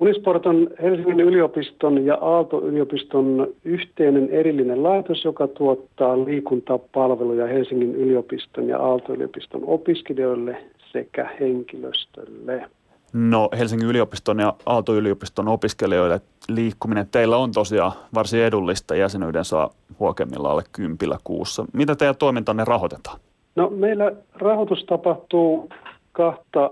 Unisport 0.00 0.46
on 0.46 0.70
Helsingin 0.82 1.20
yliopiston 1.20 2.06
ja 2.06 2.14
Aalto-yliopiston 2.14 3.48
yhteinen 3.64 4.28
erillinen 4.30 4.82
laitos, 4.82 5.24
joka 5.24 5.48
tuottaa 5.48 6.24
liikuntapalveluja 6.24 7.46
Helsingin 7.46 7.94
yliopiston 7.94 8.68
ja 8.68 8.78
Aalto-yliopiston 8.78 9.62
opiskelijoille 9.64 10.56
sekä 10.92 11.30
henkilöstölle. 11.40 12.66
No 13.12 13.48
Helsingin 13.58 13.88
yliopiston 13.88 14.38
ja 14.38 14.54
Aalto-yliopiston 14.66 15.48
opiskelijoille 15.48 16.20
liikkuminen 16.48 17.08
teillä 17.10 17.36
on 17.36 17.52
tosiaan 17.52 17.92
varsin 18.14 18.40
edullista. 18.40 18.94
Jäsenyyden 18.94 19.44
saa 19.44 19.70
huokemmilla 19.98 20.50
alle 20.50 20.62
kympillä 20.72 21.18
kuussa. 21.24 21.64
Mitä 21.72 21.96
teidän 21.96 22.16
toimintanne 22.16 22.64
rahoitetaan? 22.64 23.20
No 23.56 23.70
meillä 23.70 24.12
rahoitus 24.34 24.84
tapahtuu 24.84 25.68
kahta 26.12 26.70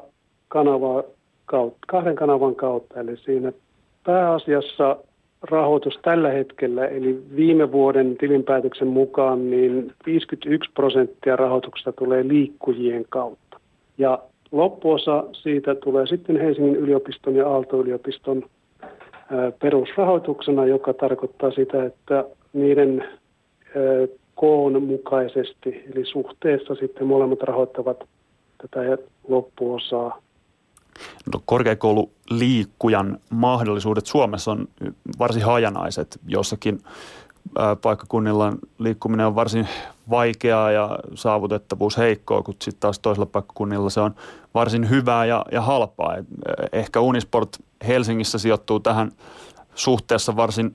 kanavaa 0.49 1.03
kautta, 1.47 1.79
kahden 1.87 2.17
kanavan 2.17 2.55
kautta, 2.55 3.01
eli 3.01 3.17
siinä 3.17 3.53
pääasiassa 4.05 4.97
rahoitus 5.43 5.99
tällä 6.03 6.31
hetkellä, 6.31 6.87
eli 6.87 7.23
viime 7.37 7.73
vuoden 7.73 8.17
tilinpäätöksen 8.17 8.89
mukaan, 8.89 9.51
niin 9.51 9.93
51 10.07 10.71
prosenttia 10.75 11.37
rahoituksesta 11.37 11.93
tulee 11.93 12.29
liikkujien 12.29 13.05
kautta. 13.09 13.61
Ja 13.99 14.19
loppuosa 14.53 15.25
siitä 15.33 15.75
tulee 15.75 16.07
sitten 16.07 16.41
Helsingin 16.41 16.77
yliopiston 16.77 17.37
ja 17.37 17.49
Aalto-yliopiston 17.49 18.43
perusrahoituksena, 19.59 20.67
joka 20.67 20.95
tarkoittaa 20.95 21.51
sitä, 21.51 21.85
että 21.85 22.25
niiden 22.53 23.05
koon 24.41 24.83
mukaisesti, 24.83 25.85
eli 25.95 26.07
suhteessa 26.07 26.75
sitten 26.75 27.07
molemmat 27.07 27.43
rahoittavat 27.43 28.05
tätä 28.59 28.99
loppuosaa. 29.29 30.23
No, 31.35 31.41
korkeakoululiikkujan 31.45 33.19
mahdollisuudet 33.31 34.07
Suomessa 34.07 34.51
on 34.51 34.69
varsin 35.19 35.43
hajanaiset. 35.43 36.21
Jossakin 36.27 36.79
paikkakunnilla 37.83 38.53
liikkuminen 38.79 39.27
on 39.27 39.35
varsin 39.35 39.69
vaikeaa 40.11 40.71
ja 40.71 40.99
saavutettavuus 41.15 41.99
heikkoa, 41.99 42.43
kun 42.43 42.55
sitten 42.63 42.81
taas 42.81 42.99
toisella 42.99 43.27
paikkakunnilla 43.27 43.91
se 43.91 44.01
on 44.01 44.15
varsin 44.55 44.91
hyvää 44.91 45.25
ja, 45.25 45.45
ja 45.53 45.61
halpaa. 45.61 46.17
Et 46.17 46.27
ehkä 46.73 47.01
Unisport 47.01 47.57
Helsingissä 47.87 48.39
sijoittuu 48.39 48.81
tähän 48.81 49.13
suhteessa 49.75 50.37
varsin 50.37 50.75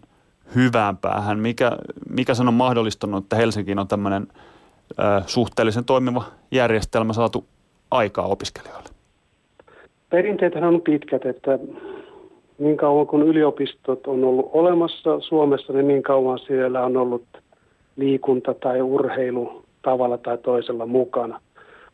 hyvään 0.55 0.97
päähän. 0.97 1.39
Mikä, 1.39 1.71
mikä 2.09 2.33
sen 2.33 2.47
on 2.47 2.53
mahdollistanut, 2.53 3.23
että 3.23 3.35
Helsinkiin 3.35 3.79
on 3.79 3.87
tämmöinen 3.87 4.27
suhteellisen 5.25 5.85
toimiva 5.85 6.23
järjestelmä 6.51 7.13
saatu 7.13 7.45
aikaa 7.91 8.25
opiskelijoille? 8.25 8.89
Perinteet 10.09 10.55
on 10.55 10.81
pitkät, 10.81 11.25
että 11.25 11.59
niin 12.57 12.77
kauan 12.77 13.07
kuin 13.07 13.23
yliopistot 13.23 14.07
on 14.07 14.23
ollut 14.23 14.49
olemassa 14.53 15.19
Suomessa, 15.19 15.73
niin 15.73 15.87
niin 15.87 16.03
kauan 16.03 16.39
siellä 16.39 16.85
on 16.85 16.97
ollut 16.97 17.23
liikunta 17.95 18.53
tai 18.53 18.81
urheilu 18.81 19.65
tavalla 19.81 20.17
tai 20.17 20.37
toisella 20.37 20.85
mukana. 20.85 21.41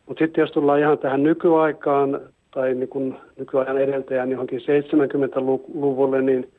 Mutta 0.06 0.24
sitten 0.24 0.42
jos 0.42 0.50
tullaan 0.50 0.80
ihan 0.80 0.98
tähän 0.98 1.22
nykyaikaan 1.22 2.20
tai 2.50 2.74
niin 2.74 2.88
kun 2.88 3.16
nykyajan 3.38 3.78
edeltäjään 3.78 4.30
johonkin 4.30 4.60
70-luvulle, 4.60 6.22
niin 6.22 6.52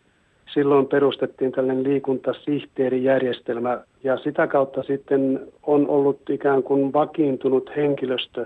silloin 0.54 0.88
perustettiin 0.88 1.52
tällainen 1.52 1.84
liikuntasihteerijärjestelmä 1.84 3.82
ja 4.04 4.18
sitä 4.18 4.48
kautta 4.48 4.84
sitten 4.84 5.40
on 5.64 5.88
ollut 5.88 6.30
ikään 6.30 6.64
kuin 6.64 6.94
vakiintunut 6.94 7.72
henkilöstö, 7.76 8.46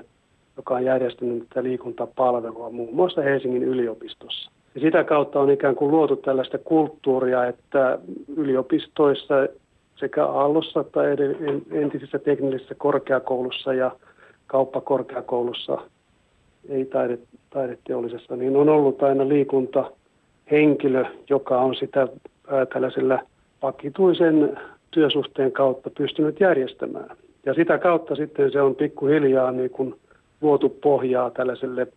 joka 0.58 0.74
on 0.76 0.86
järjestänyt 0.86 1.50
tätä 1.50 1.64
liikuntapalvelua 1.64 2.70
muun 2.70 2.96
muassa 2.96 3.22
Helsingin 3.22 3.64
yliopistossa. 3.64 4.52
Ja 4.76 4.82
sitä 4.82 5.04
kautta 5.04 5.40
on 5.40 5.52
ikään 5.52 5.76
kuin 5.76 5.92
luotu 5.92 6.16
tällaista 6.16 6.58
kulttuuria, 6.58 7.46
että 7.46 8.00
yliopistoissa 8.38 9.48
sekä 9.96 10.26
Aallossa 10.26 10.84
tai 10.84 11.06
entisissä 11.72 12.20
teknillisissä 12.20 12.76
korkeakoulussa 12.76 13.74
ja 13.74 13.92
kauppakorkeakoulussa, 14.48 15.78
ei 16.70 16.86
taide, 16.86 17.20
taideteollisessa, 17.50 18.36
niin 18.36 18.56
on 18.56 18.70
ollut 18.70 19.04
aina 19.04 19.28
liikuntahenkilö, 20.52 21.06
joka 21.30 21.62
on 21.62 21.76
sitä 21.76 22.08
ää, 22.48 22.66
tällaisella 22.66 23.20
vakituisen 23.62 24.58
työsuhteen 24.92 25.52
kautta 25.52 25.90
pystynyt 25.90 26.40
järjestämään. 26.40 27.18
Ja 27.46 27.54
sitä 27.54 27.78
kautta 27.78 28.16
sitten 28.16 28.52
se 28.52 28.62
on 28.62 28.76
pikkuhiljaa 28.76 29.52
niin 29.52 29.70
kuin 29.70 29.96
luotu 30.42 30.70
pohjaa 30.70 31.30
tällaiselle 31.30 31.88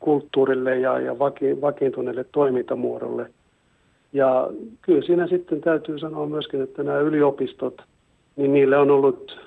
kulttuurille 0.00 0.78
ja, 0.78 1.00
ja 1.00 1.18
vaki, 1.18 1.60
vakiintuneelle 1.60 2.24
toimintamuodolle. 2.32 3.30
Ja 4.12 4.48
kyllä 4.82 5.02
siinä 5.02 5.26
sitten 5.26 5.60
täytyy 5.60 5.98
sanoa 5.98 6.26
myöskin, 6.26 6.62
että 6.62 6.82
nämä 6.82 6.98
yliopistot, 6.98 7.82
niin 8.36 8.52
niille 8.52 8.76
on 8.78 8.90
ollut 8.90 9.40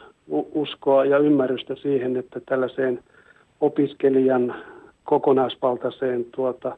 uskoa 0.54 1.06
ja 1.06 1.18
ymmärrystä 1.18 1.76
siihen, 1.76 2.18
että 2.18 2.42
tällaiseen 2.46 3.00
opiskelijan 3.62 4.56
kokonaisvaltaiseen 5.04 6.26
tuota, 6.36 6.78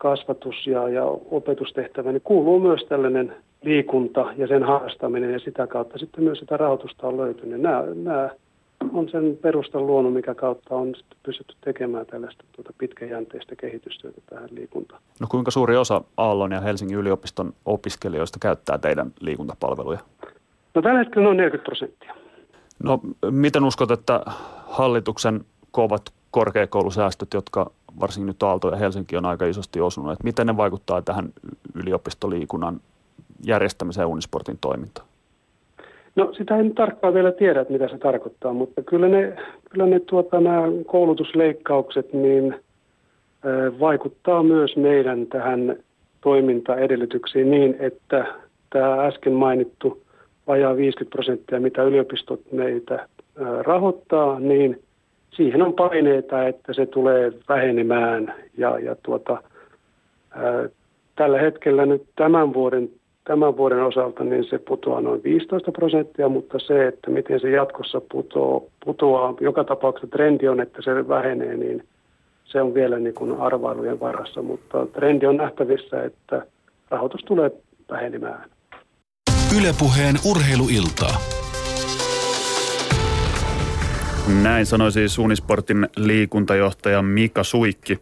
kasvatus- 0.00 0.66
ja, 0.66 0.88
ja 0.88 1.04
opetustehtävään 1.30 2.14
niin 2.14 2.22
kuuluu 2.22 2.60
myös 2.60 2.84
tällainen 2.88 3.34
liikunta 3.62 4.32
ja 4.36 4.46
sen 4.46 4.62
harrastaminen 4.62 5.32
ja 5.32 5.38
sitä 5.38 5.66
kautta 5.66 5.98
sitten 5.98 6.24
myös 6.24 6.38
sitä 6.38 6.56
rahoitusta 6.56 7.06
on 7.06 7.16
löytynyt. 7.16 7.60
Nämä, 7.60 7.84
nämä 7.94 8.30
on 8.92 9.08
sen 9.08 9.38
perustan 9.42 9.86
luonut, 9.86 10.12
mikä 10.12 10.34
kautta 10.34 10.74
on 10.74 10.94
pystytty 11.22 11.54
tekemään 11.60 12.06
tällaista 12.06 12.44
tuota 12.52 12.72
pitkäjänteistä 12.78 13.56
kehitystyötä 13.56 14.20
tähän 14.30 14.48
liikuntaan. 14.52 15.02
No 15.20 15.26
kuinka 15.30 15.50
suuri 15.50 15.76
osa 15.76 16.02
Aallon 16.16 16.52
ja 16.52 16.60
Helsingin 16.60 16.98
yliopiston 16.98 17.52
opiskelijoista 17.64 18.38
käyttää 18.42 18.78
teidän 18.78 19.12
liikuntapalveluja? 19.20 19.98
No 20.74 20.82
tällä 20.82 20.98
hetkellä 20.98 21.24
noin 21.24 21.36
40 21.36 21.64
prosenttia. 21.64 22.14
No 22.84 23.00
miten 23.30 23.64
uskot, 23.64 23.90
että 23.90 24.20
hallituksen 24.66 25.44
kovat 25.70 26.02
korkeakoulusäästöt, 26.30 27.34
jotka 27.34 27.70
varsinkin 28.00 28.26
nyt 28.26 28.42
Aalto 28.42 28.70
ja 28.70 28.76
Helsinki 28.76 29.16
on 29.16 29.26
aika 29.26 29.46
isosti 29.46 29.80
osunut, 29.80 30.12
että 30.12 30.24
miten 30.24 30.46
ne 30.46 30.56
vaikuttaa 30.56 31.02
tähän 31.02 31.28
yliopistoliikunnan 31.74 32.80
järjestämiseen 33.46 34.06
Unisportin 34.06 34.58
toimintaan? 34.60 35.06
No 36.16 36.32
sitä 36.38 36.56
en 36.56 36.74
tarkkaan 36.74 37.14
vielä 37.14 37.32
tiedä, 37.32 37.66
mitä 37.68 37.88
se 37.88 37.98
tarkoittaa, 37.98 38.52
mutta 38.52 38.82
kyllä 38.82 39.08
ne, 39.08 39.36
kyllä 39.70 39.86
ne 39.86 40.00
tuota, 40.00 40.40
nämä 40.40 40.62
koulutusleikkaukset 40.86 42.12
niin 42.12 42.54
vaikuttaa 43.80 44.42
myös 44.42 44.76
meidän 44.76 45.26
tähän 45.26 45.76
toimintaedellytyksiin 46.20 47.50
niin, 47.50 47.76
että 47.78 48.34
tämä 48.70 49.06
äsken 49.06 49.32
mainittu 49.32 50.02
vajaa 50.46 50.76
50 50.76 51.14
prosenttia, 51.14 51.60
mitä 51.60 51.82
yliopistot 51.82 52.40
meitä 52.52 53.08
rahoittaa, 53.62 54.40
niin 54.40 54.82
siihen 55.30 55.62
on 55.62 55.72
paineita, 55.72 56.48
että 56.48 56.72
se 56.72 56.86
tulee 56.86 57.32
vähenemään 57.48 58.34
ja, 58.58 58.78
ja 58.78 58.96
tuota, 59.02 59.42
ä, 60.30 60.68
tällä 61.16 61.38
hetkellä 61.38 61.86
nyt 61.86 62.02
tämän 62.16 62.54
vuoden 62.54 62.90
tämän 63.24 63.56
vuoden 63.56 63.82
osalta 63.82 64.24
niin 64.24 64.44
se 64.44 64.58
putoaa 64.58 65.00
noin 65.00 65.22
15 65.22 65.72
prosenttia, 65.72 66.28
mutta 66.28 66.58
se, 66.58 66.86
että 66.86 67.10
miten 67.10 67.40
se 67.40 67.50
jatkossa 67.50 68.00
putoaa, 68.12 68.60
putoaa 68.84 69.34
joka 69.40 69.64
tapauksessa 69.64 70.16
trendi 70.16 70.48
on, 70.48 70.60
että 70.60 70.82
se 70.82 71.08
vähenee, 71.08 71.56
niin 71.56 71.84
se 72.44 72.62
on 72.62 72.74
vielä 72.74 72.98
niin 72.98 73.14
kuin 73.14 73.40
arvailujen 73.40 74.00
varassa, 74.00 74.42
mutta 74.42 74.86
trendi 74.86 75.26
on 75.26 75.36
nähtävissä, 75.36 76.02
että 76.02 76.46
rahoitus 76.90 77.24
tulee 77.24 77.50
vähenemään. 77.90 78.50
Ylepuheen 79.58 80.14
urheiluiltaa. 80.30 81.39
Näin 84.42 84.66
sanoi 84.66 84.92
siis 84.92 85.18
Unisportin 85.18 85.88
liikuntajohtaja 85.96 87.02
Mika 87.02 87.44
Suikki. 87.44 88.00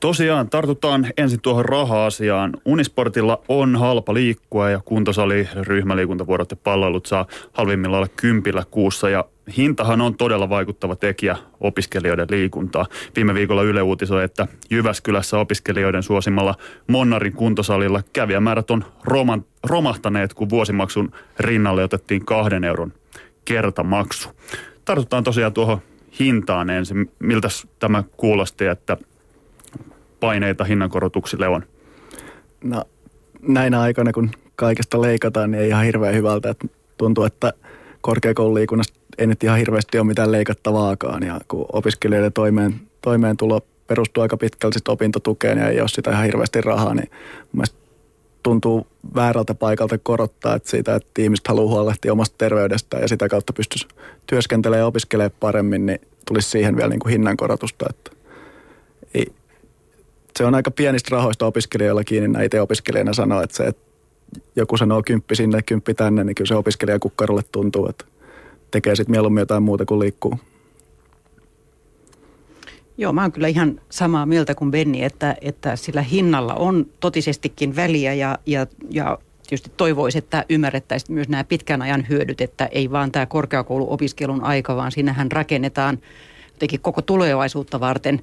Tosiaan, 0.00 0.50
tartutaan 0.50 1.06
ensin 1.16 1.40
tuohon 1.40 1.64
raha-asiaan. 1.64 2.52
Unisportilla 2.64 3.40
on 3.48 3.76
halpa 3.76 4.14
liikkua 4.14 4.70
ja 4.70 4.80
kuntosali, 4.84 5.48
ryhmäliikuntavuorot 5.62 6.50
ja 6.50 6.56
palloilut 6.56 7.06
saa 7.06 7.26
halvimmillaan 7.52 7.98
olla 7.98 8.14
kympillä 8.16 8.62
kuussa 8.70 9.08
ja 9.10 9.24
hintahan 9.56 10.00
on 10.00 10.16
todella 10.16 10.48
vaikuttava 10.48 10.96
tekijä 10.96 11.36
opiskelijoiden 11.60 12.26
liikuntaa. 12.30 12.86
Viime 13.16 13.34
viikolla 13.34 13.62
Yle 13.62 13.82
uutisoi, 13.82 14.24
että 14.24 14.46
Jyväskylässä 14.70 15.38
opiskelijoiden 15.38 16.02
suosimalla 16.02 16.54
Monnarin 16.86 17.32
kuntosalilla 17.32 18.02
kävijämäärät 18.12 18.70
on 18.70 18.84
roman, 19.04 19.44
romahtaneet, 19.62 20.34
kun 20.34 20.50
vuosimaksun 20.50 21.12
rinnalle 21.40 21.84
otettiin 21.84 22.24
kahden 22.24 22.64
euron 22.64 22.92
kertamaksu. 23.44 24.28
Tartutaan 24.84 25.24
tosiaan 25.24 25.52
tuohon 25.52 25.78
hintaan 26.20 26.70
ensin. 26.70 27.10
Miltä 27.18 27.48
tämä 27.78 28.04
kuulosti, 28.16 28.66
että 28.66 28.96
paineita 30.20 30.64
hinnankorotuksille 30.64 31.48
on? 31.48 31.62
No 32.64 32.84
näinä 33.48 33.80
aikoina, 33.80 34.12
kun 34.12 34.30
kaikesta 34.56 35.02
leikataan, 35.02 35.50
niin 35.50 35.62
ei 35.62 35.68
ihan 35.68 35.84
hirveän 35.84 36.14
hyvältä. 36.14 36.50
Että 36.50 36.68
tuntuu, 36.98 37.24
että 37.24 37.52
korkeakoululiikunnasta 38.00 39.00
ei 39.18 39.26
nyt 39.26 39.44
ihan 39.44 39.58
hirveästi 39.58 39.98
ole 39.98 40.06
mitään 40.06 40.32
leikattavaakaan. 40.32 41.22
Ja 41.22 41.40
kun 41.48 41.66
opiskelijoiden 41.72 42.32
toimeen, 42.32 42.80
toimeentulo 43.00 43.60
perustuu 43.86 44.22
aika 44.22 44.36
pitkälti 44.36 44.78
opintotukeen 44.88 45.58
ja 45.58 45.68
ei 45.68 45.80
ole 45.80 45.88
sitä 45.88 46.10
ihan 46.10 46.24
hirveästi 46.24 46.60
rahaa, 46.60 46.94
niin 46.94 47.10
mielestäni 47.52 47.83
tuntuu 48.44 48.86
väärältä 49.14 49.54
paikalta 49.54 49.98
korottaa 49.98 50.54
että 50.54 50.70
siitä, 50.70 50.94
että 50.94 51.22
ihmiset 51.22 51.48
haluaa 51.48 51.74
huolehtia 51.74 52.12
omasta 52.12 52.34
terveydestään 52.38 53.02
ja 53.02 53.08
sitä 53.08 53.28
kautta 53.28 53.52
pystyisi 53.52 53.88
työskentelemään 54.26 54.80
ja 54.80 54.86
opiskelemaan 54.86 55.36
paremmin, 55.40 55.86
niin 55.86 56.00
tulisi 56.26 56.50
siihen 56.50 56.76
vielä 56.76 56.88
niin 56.88 57.00
kuin 57.00 57.10
hinnankorotusta. 57.10 57.86
Että 57.90 58.10
ei, 59.14 59.26
se 60.38 60.44
on 60.44 60.54
aika 60.54 60.70
pienistä 60.70 61.08
rahoista 61.12 61.46
opiskelijoilla 61.46 62.04
kiinni. 62.04 62.28
Näin 62.28 62.44
itse 62.44 62.60
opiskelijana 62.60 63.12
sanoo, 63.12 63.42
että 63.42 63.56
se, 63.56 63.64
että 63.64 63.82
joku 64.56 64.76
sanoo 64.76 65.02
kymppi 65.06 65.36
sinne, 65.36 65.62
kymppi 65.62 65.94
tänne, 65.94 66.24
niin 66.24 66.34
kyllä 66.34 66.48
se 66.48 66.54
opiskelijakukkarolle 66.54 67.42
tuntuu, 67.52 67.88
että 67.88 68.04
tekee 68.70 68.96
sitten 68.96 69.10
mieluummin 69.10 69.40
jotain 69.40 69.62
muuta 69.62 69.84
kuin 69.84 70.00
liikkuu. 70.00 70.38
Joo, 72.98 73.12
mä 73.12 73.22
oon 73.22 73.32
kyllä 73.32 73.48
ihan 73.48 73.80
samaa 73.90 74.26
mieltä 74.26 74.54
kuin 74.54 74.70
Benni, 74.70 75.04
että, 75.04 75.36
että 75.40 75.76
sillä 75.76 76.02
hinnalla 76.02 76.54
on 76.54 76.86
totisestikin 77.00 77.76
väliä 77.76 78.14
ja, 78.14 78.38
ja, 78.46 78.66
ja 78.90 79.18
tietysti 79.46 79.70
toivoisi, 79.76 80.18
että 80.18 80.44
ymmärrettäisiin 80.48 81.14
myös 81.14 81.28
nämä 81.28 81.44
pitkän 81.44 81.82
ajan 81.82 82.06
hyödyt, 82.08 82.40
että 82.40 82.66
ei 82.66 82.90
vaan 82.90 83.12
tämä 83.12 83.26
korkeakouluopiskelun 83.26 84.44
aika, 84.44 84.76
vaan 84.76 84.92
siinähän 84.92 85.32
rakennetaan 85.32 85.98
jotenkin 86.52 86.80
koko 86.80 87.02
tulevaisuutta 87.02 87.80
varten 87.80 88.22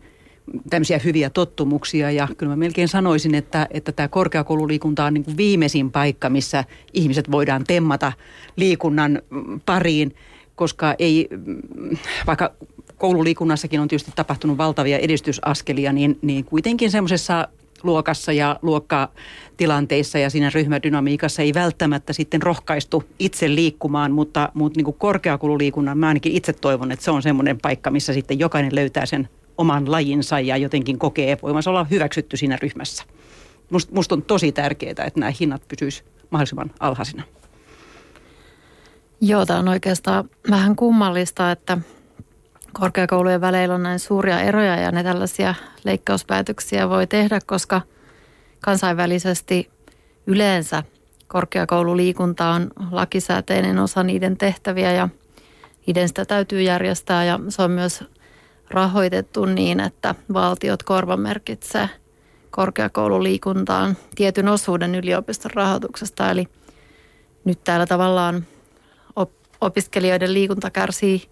tämmöisiä 0.69 0.99
hyviä 1.03 1.29
tottumuksia. 1.29 2.12
Ja 2.12 2.27
kyllä 2.38 2.49
mä 2.49 2.55
melkein 2.55 2.88
sanoisin, 2.88 3.36
että, 3.36 3.67
että 3.71 3.91
tämä 3.91 4.07
korkeakoululiikunta 4.07 5.05
on 5.05 5.13
niin 5.13 5.23
kuin 5.23 5.38
viimeisin 5.38 5.91
paikka, 5.91 6.29
missä 6.29 6.63
ihmiset 6.93 7.31
voidaan 7.31 7.63
temmata 7.63 8.13
liikunnan 8.55 9.21
pariin, 9.65 10.15
koska 10.55 10.95
ei, 10.99 11.29
vaikka 12.27 12.51
koululiikunnassakin 13.02 13.80
on 13.80 13.88
tietysti 13.88 14.12
tapahtunut 14.16 14.58
valtavia 14.58 14.98
edistysaskelia, 14.98 15.94
niin, 15.94 16.20
niin 16.22 16.46
kuitenkin 16.46 16.92
semmoisessa 16.92 17.48
luokassa 17.84 18.32
ja 18.32 18.60
luokkatilanteissa 18.62 20.20
ja 20.20 20.30
siinä 20.30 20.52
ryhmädynamiikassa 20.54 21.42
ei 21.42 21.54
välttämättä 21.54 22.14
sitten 22.14 22.42
rohkaistu 22.42 23.04
itse 23.20 23.56
liikkumaan, 23.56 24.12
mutta, 24.12 24.50
mutta 24.54 24.78
niin 24.78 24.86
kuin 24.86 24.98
korkeakoululiikunnan 25.00 25.98
mä 25.98 26.08
ainakin 26.08 26.32
itse 26.32 26.54
toivon, 26.54 26.92
että 26.92 27.06
se 27.06 27.12
on 27.12 27.22
semmoinen 27.22 27.58
paikka, 27.62 27.92
missä 27.92 28.14
sitten 28.14 28.40
jokainen 28.40 28.76
löytää 28.76 29.06
sen 29.06 29.30
oman 29.58 29.92
lajinsa 29.92 30.40
ja 30.40 30.58
jotenkin 30.58 31.00
kokee 31.00 31.38
voimansa 31.42 31.70
olla 31.70 31.84
hyväksytty 31.84 32.38
siinä 32.38 32.58
ryhmässä. 32.62 33.04
Musta 33.70 33.96
must 33.96 34.12
on 34.12 34.22
tosi 34.22 34.52
tärkeää, 34.52 34.92
että 34.92 35.20
nämä 35.20 35.32
hinnat 35.40 35.62
pysyisivät 35.68 36.12
mahdollisimman 36.30 36.72
alhaisina. 36.80 37.24
Joo, 39.22 39.46
tämä 39.46 39.60
on 39.60 39.68
oikeastaan 39.68 40.30
vähän 40.50 40.76
kummallista, 40.76 41.52
että 41.52 41.78
korkeakoulujen 42.73 43.41
väleillä 43.41 43.75
on 43.75 43.84
näin 43.84 43.99
suuria 43.99 44.39
eroja 44.39 44.75
ja 44.75 44.91
ne 44.91 45.03
tällaisia 45.03 45.55
leikkauspäätöksiä 45.84 46.89
voi 46.89 47.07
tehdä, 47.07 47.39
koska 47.45 47.81
kansainvälisesti 48.60 49.69
yleensä 50.27 50.84
korkeakoululiikunta 51.27 52.49
on 52.49 52.71
lakisääteinen 52.91 53.79
osa 53.79 54.03
niiden 54.03 54.38
tehtäviä 54.38 54.91
ja 54.91 55.10
niiden 55.88 56.07
sitä 56.07 56.25
täytyy 56.25 56.62
järjestää 56.62 57.23
ja 57.23 57.39
se 57.49 57.62
on 57.62 57.71
myös 57.71 58.03
rahoitettu 58.69 59.45
niin, 59.45 59.79
että 59.79 60.15
valtiot 60.34 60.84
korvamerkitsee 60.84 61.89
korkeakoululiikuntaan 62.51 63.97
tietyn 64.15 64.47
osuuden 64.47 64.95
yliopiston 64.95 65.51
rahoituksesta. 65.53 66.31
Eli 66.31 66.47
nyt 67.45 67.63
täällä 67.63 67.86
tavallaan 67.86 68.45
opiskelijoiden 69.62 70.34
liikunta 70.34 70.69
kärsii 70.69 71.29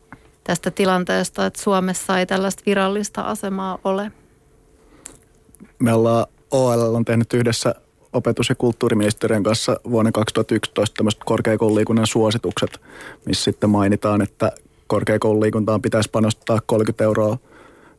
tästä 0.50 0.72
tilanteesta, 0.72 1.46
että 1.46 1.62
Suomessa 1.62 2.20
ei 2.20 2.26
tällaista 2.26 2.64
virallista 2.66 3.22
asemaa 3.22 3.80
ole? 3.84 4.12
Me 5.80 5.94
ollaan, 5.94 6.26
OL 6.52 6.96
on 6.96 7.06
tehnyt 7.06 7.34
yhdessä 7.34 7.76
opetus- 8.14 8.50
ja 8.50 8.56
kulttuuriministeriön 8.56 9.44
kanssa 9.44 9.80
vuonna 9.90 10.12
2011 10.12 10.96
tämmöiset 10.98 11.22
korkeakoululiikunnan 11.26 12.08
suositukset, 12.08 12.82
missä 13.26 13.44
sitten 13.44 13.70
mainitaan, 13.70 14.22
että 14.22 14.52
korkeakoululiikuntaan 14.88 15.82
pitäisi 15.82 16.10
panostaa 16.10 16.60
30 16.66 17.04
euroa 17.04 17.38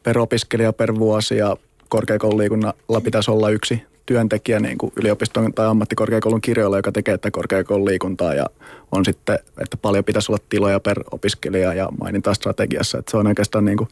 per 0.02 0.18
opiskelija 0.18 0.72
per 0.72 0.94
vuosi 0.94 1.36
ja 1.36 1.56
korkeakoululiikunnalla 1.88 3.00
pitäisi 3.04 3.30
olla 3.30 3.50
yksi 3.50 3.82
työntekijä 4.10 4.60
niin 4.60 4.78
kuin 4.78 4.92
yliopiston 4.96 5.54
tai 5.54 5.66
ammattikorkeakoulun 5.66 6.40
kirjoilla, 6.40 6.76
joka 6.76 6.92
tekee 6.92 7.18
tätä 7.18 7.30
korkeakoulun 7.30 7.88
liikuntaa 7.88 8.34
ja 8.34 8.46
on 8.92 9.04
sitten, 9.04 9.38
että 9.62 9.76
paljon 9.76 10.04
pitäisi 10.04 10.32
olla 10.32 10.42
tiloja 10.48 10.80
per 10.80 11.04
opiskelija 11.10 11.74
ja 11.74 11.88
mainintaa 12.00 12.34
strategiassa. 12.34 12.98
Että 12.98 13.10
se 13.10 13.16
on 13.16 13.26
oikeastaan 13.26 13.64
niin 13.64 13.78
kuin 13.78 13.88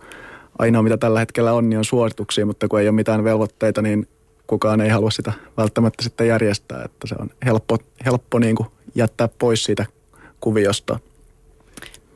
ainoa, 0.59 0.83
mitä 0.83 0.97
tällä 0.97 1.19
hetkellä 1.19 1.53
on, 1.53 1.71
niin 1.71 1.79
on 1.79 1.85
suosituksia, 1.85 2.47
mutta 2.47 2.69
kun 2.69 2.81
ei 2.81 2.89
ole 2.89 2.95
mitään 2.95 3.25
velvoitteita, 3.25 3.83
niin 3.83 4.09
kukaan 4.47 4.81
ei 4.81 4.89
halua 4.89 5.11
sitä 5.11 5.33
välttämättä 5.57 6.03
sitten 6.03 6.29
järjestää, 6.29 6.83
että 6.85 7.07
se 7.07 7.15
on 7.19 7.31
helppo, 7.47 7.79
helppo 8.05 8.39
niin 8.39 8.57
kuin 8.57 8.69
jättää 8.95 9.29
pois 9.29 9.65
siitä 9.65 9.87
kuviosta. 10.41 10.99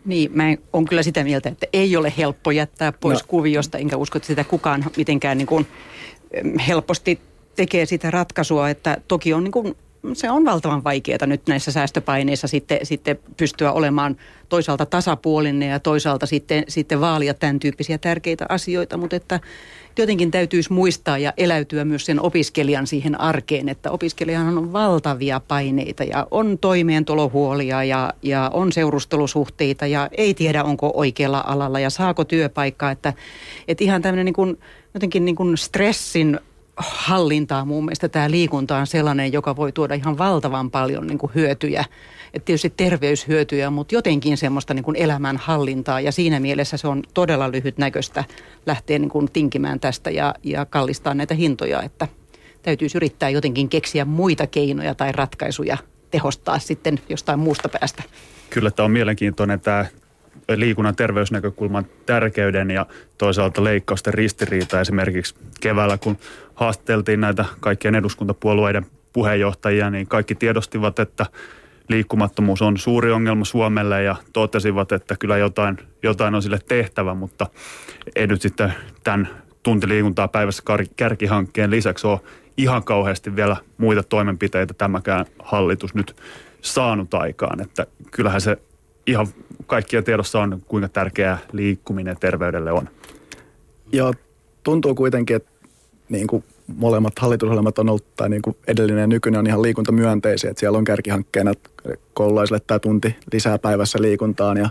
Niin, 0.05 0.31
mä 0.35 0.45
on 0.73 0.85
kyllä 0.85 1.03
sitä 1.03 1.25
mieltä, 1.25 1.49
että 1.49 1.67
ei 1.73 1.97
ole 1.97 2.13
helppo 2.19 2.51
jättää 2.51 2.93
pois 2.93 3.19
no. 3.19 3.25
kuviosta, 3.29 3.79
enkä 3.79 3.97
usko, 3.97 4.17
että 4.17 4.27
sitä 4.27 4.45
kukaan 4.45 4.85
mitenkään 4.97 5.39
niin 5.39 5.47
kuin 5.47 5.67
helposti 6.69 7.21
tekee 7.57 7.87
sitä 7.87 8.11
ratkaisua, 8.11 8.71
että 8.71 8.97
toki 9.09 9.35
on 9.35 9.45
niin 9.45 9.53
kuin, 9.53 9.77
se 10.13 10.31
on 10.31 10.45
valtavan 10.45 10.85
vaikeaa 10.85 11.27
nyt 11.27 11.47
näissä 11.47 11.73
säästöpaineissa 11.73 12.49
sitten, 12.49 12.79
sitten 12.83 13.19
pystyä 13.37 13.73
olemaan 13.73 14.17
toisaalta 14.49 14.87
tasapuolinen 14.87 15.69
ja 15.69 15.81
toisaalta 15.81 16.27
sitten, 16.27 16.65
sitten 16.69 17.01
vaalia 17.01 17.35
tämän 17.35 17.59
tyyppisiä 17.59 17.99
tärkeitä 17.99 18.47
asioita, 18.49 18.97
mutta 18.97 19.17
että 19.17 19.41
jotenkin 19.99 20.31
täytyisi 20.31 20.73
muistaa 20.73 21.19
ja 21.19 21.33
eläytyä 21.37 21.85
myös 21.85 22.07
sen 22.07 22.21
opiskelijan 22.21 22.87
siihen 22.87 23.21
arkeen, 23.21 23.69
että 23.69 23.91
opiskelijahan 23.91 24.59
on 24.59 24.73
valtavia 24.73 25.41
paineita 25.49 26.05
ja 26.05 26.27
on 26.31 26.59
toimeentulohuolia 26.59 27.85
ja, 27.85 28.13
ja 28.23 28.51
on 28.53 28.73
seurustelusuhteita 28.73 29.87
ja 29.87 30.09
ei 30.19 30.35
tiedä 30.35 30.65
onko 30.65 30.93
oikealla 30.95 31.45
alalla 31.47 31.81
ja 31.81 31.91
saako 31.91 32.25
työpaikkaa, 32.25 32.91
että, 32.91 33.13
että 33.69 33.85
ihan 33.85 34.03
tämmöinen 34.03 34.25
niin 34.25 34.35
kuin, 34.35 34.59
jotenkin 34.95 35.25
niin 35.25 35.37
kuin 35.37 35.59
stressin 35.59 36.41
hallintaa 36.77 37.65
mun 37.65 37.85
mielestä 37.85 38.09
tämä 38.09 38.31
liikunta 38.31 38.77
on 38.77 38.87
sellainen, 38.87 39.33
joka 39.33 39.57
voi 39.57 39.73
tuoda 39.73 39.95
ihan 39.95 40.19
valtavan 40.19 40.71
paljon 40.71 41.07
niin 41.07 41.19
kuin 41.19 41.33
hyötyjä. 41.35 41.85
Et 42.35 42.45
tietysti 42.45 42.71
terveyshyötyjä, 42.77 43.71
mutta 43.71 43.95
jotenkin 43.95 44.37
semmoista 44.37 44.75
niin 44.75 44.85
kuin 44.85 44.97
elämänhallintaa 44.97 46.01
ja 46.01 46.13
siinä 46.13 46.41
mielessä 46.41 46.77
se 46.77 46.89
on 46.89 47.03
todella 47.15 47.53
lyhytnäköistä 47.53 48.25
lähteä 48.67 48.99
niin 48.99 49.09
kuin 49.09 49.33
tinkimään 49.33 49.81
tästä 49.81 50.11
ja, 50.11 50.35
ja 50.43 50.65
kallistaa 50.67 51.15
näitä 51.15 51.35
hintoja, 51.35 51.83
että 51.83 52.09
täytyisi 52.63 52.99
yrittää 52.99 53.29
jotenkin 53.29 53.69
keksiä 53.69 54.05
muita 54.05 54.47
keinoja 54.47 54.95
tai 54.95 55.13
ratkaisuja 55.13 55.77
tehostaa 56.11 56.59
sitten 56.59 57.01
jostain 57.09 57.39
muusta 57.39 57.69
päästä. 57.69 58.03
Kyllä 58.51 58.71
tämä 58.71 58.85
on 58.85 58.91
mielenkiintoinen 58.91 59.61
tämä 59.61 59.87
liikunnan 60.57 60.97
terveysnäkökulman 60.97 61.87
tärkeyden 62.07 62.71
ja 62.71 62.87
toisaalta 63.19 63.65
leikkausten 63.65 64.15
ristiriita 64.15 64.81
esimerkiksi 64.81 65.35
keväällä, 65.61 65.99
kun 65.99 66.17
haasteltiin 66.55 67.21
näitä 67.21 67.45
kaikkien 67.61 67.95
eduskuntapuolueiden 67.95 68.87
puheenjohtajia, 69.13 69.91
niin 69.91 70.07
kaikki 70.07 70.35
tiedostivat, 70.35 70.99
että 70.99 71.27
liikkumattomuus 71.89 72.63
on 72.63 72.79
suuri 72.79 73.13
ongelma 73.13 73.45
Suomelle 73.45 74.03
ja 74.03 74.17
totesivat, 74.33 74.93
että 74.93 75.17
kyllä 75.17 75.37
jotain, 75.37 75.79
jotain 76.03 76.35
on 76.35 76.43
sille 76.43 76.59
tehtävä, 76.69 77.15
mutta 77.15 77.47
ei 78.17 78.27
nyt 78.27 78.43
sitten 78.43 78.75
tämän 79.05 79.29
tunti 79.63 79.89
liikuntaa 79.89 80.29
päivässä 80.29 80.63
kärkihankkeen 80.97 81.71
lisäksi 81.71 82.07
ole 82.07 82.21
ihan 82.57 82.85
kauheasti 82.85 83.37
vielä 83.37 83.57
muita 83.79 84.03
toimenpiteitä 84.03 84.75
tämäkään 84.75 85.27
hallitus 85.39 85.95
nyt 85.95 86.17
saanut 86.61 87.15
aikaan. 87.15 87.63
Että 87.63 87.87
kyllähän 88.11 88.41
se 88.41 88.57
ihan 89.07 89.27
kaikkia 89.67 90.03
tiedossa 90.03 90.41
on, 90.41 90.63
kuinka 90.69 90.89
tärkeää 90.89 91.39
liikkuminen 91.53 92.17
terveydelle 92.21 92.73
on. 92.73 92.89
Joo, 93.93 94.15
tuntuu 94.63 94.95
kuitenkin, 94.95 95.37
että 95.37 95.51
niin 96.09 96.27
kuin 96.27 96.45
molemmat 96.77 97.19
hallitusohjelmat 97.19 97.79
on 97.79 97.89
ollut, 97.89 98.15
tai 98.17 98.29
niin 98.29 98.43
kuin 98.43 98.57
edellinen 98.67 99.01
ja 99.01 99.07
nykyinen 99.07 99.39
on 99.39 99.47
ihan 99.47 99.63
liikuntamyönteisiä, 99.63 100.51
että 100.51 100.61
siellä 100.61 100.79
on 100.79 100.85
kärkihankkeena 100.85 101.53
koululaisille 102.15 102.61
tämä 102.67 102.79
tunti 102.79 103.17
lisää 103.33 103.59
päivässä 103.59 104.03
liikuntaan 104.03 104.57
ja 104.57 104.71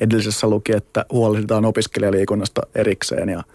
edellisessä 0.00 0.50
luki, 0.50 0.76
että 0.76 1.04
huolehditaan 1.12 1.64
opiskelijaliikunnasta 1.64 2.60
erikseen 2.74 3.28
ja– 3.28 3.42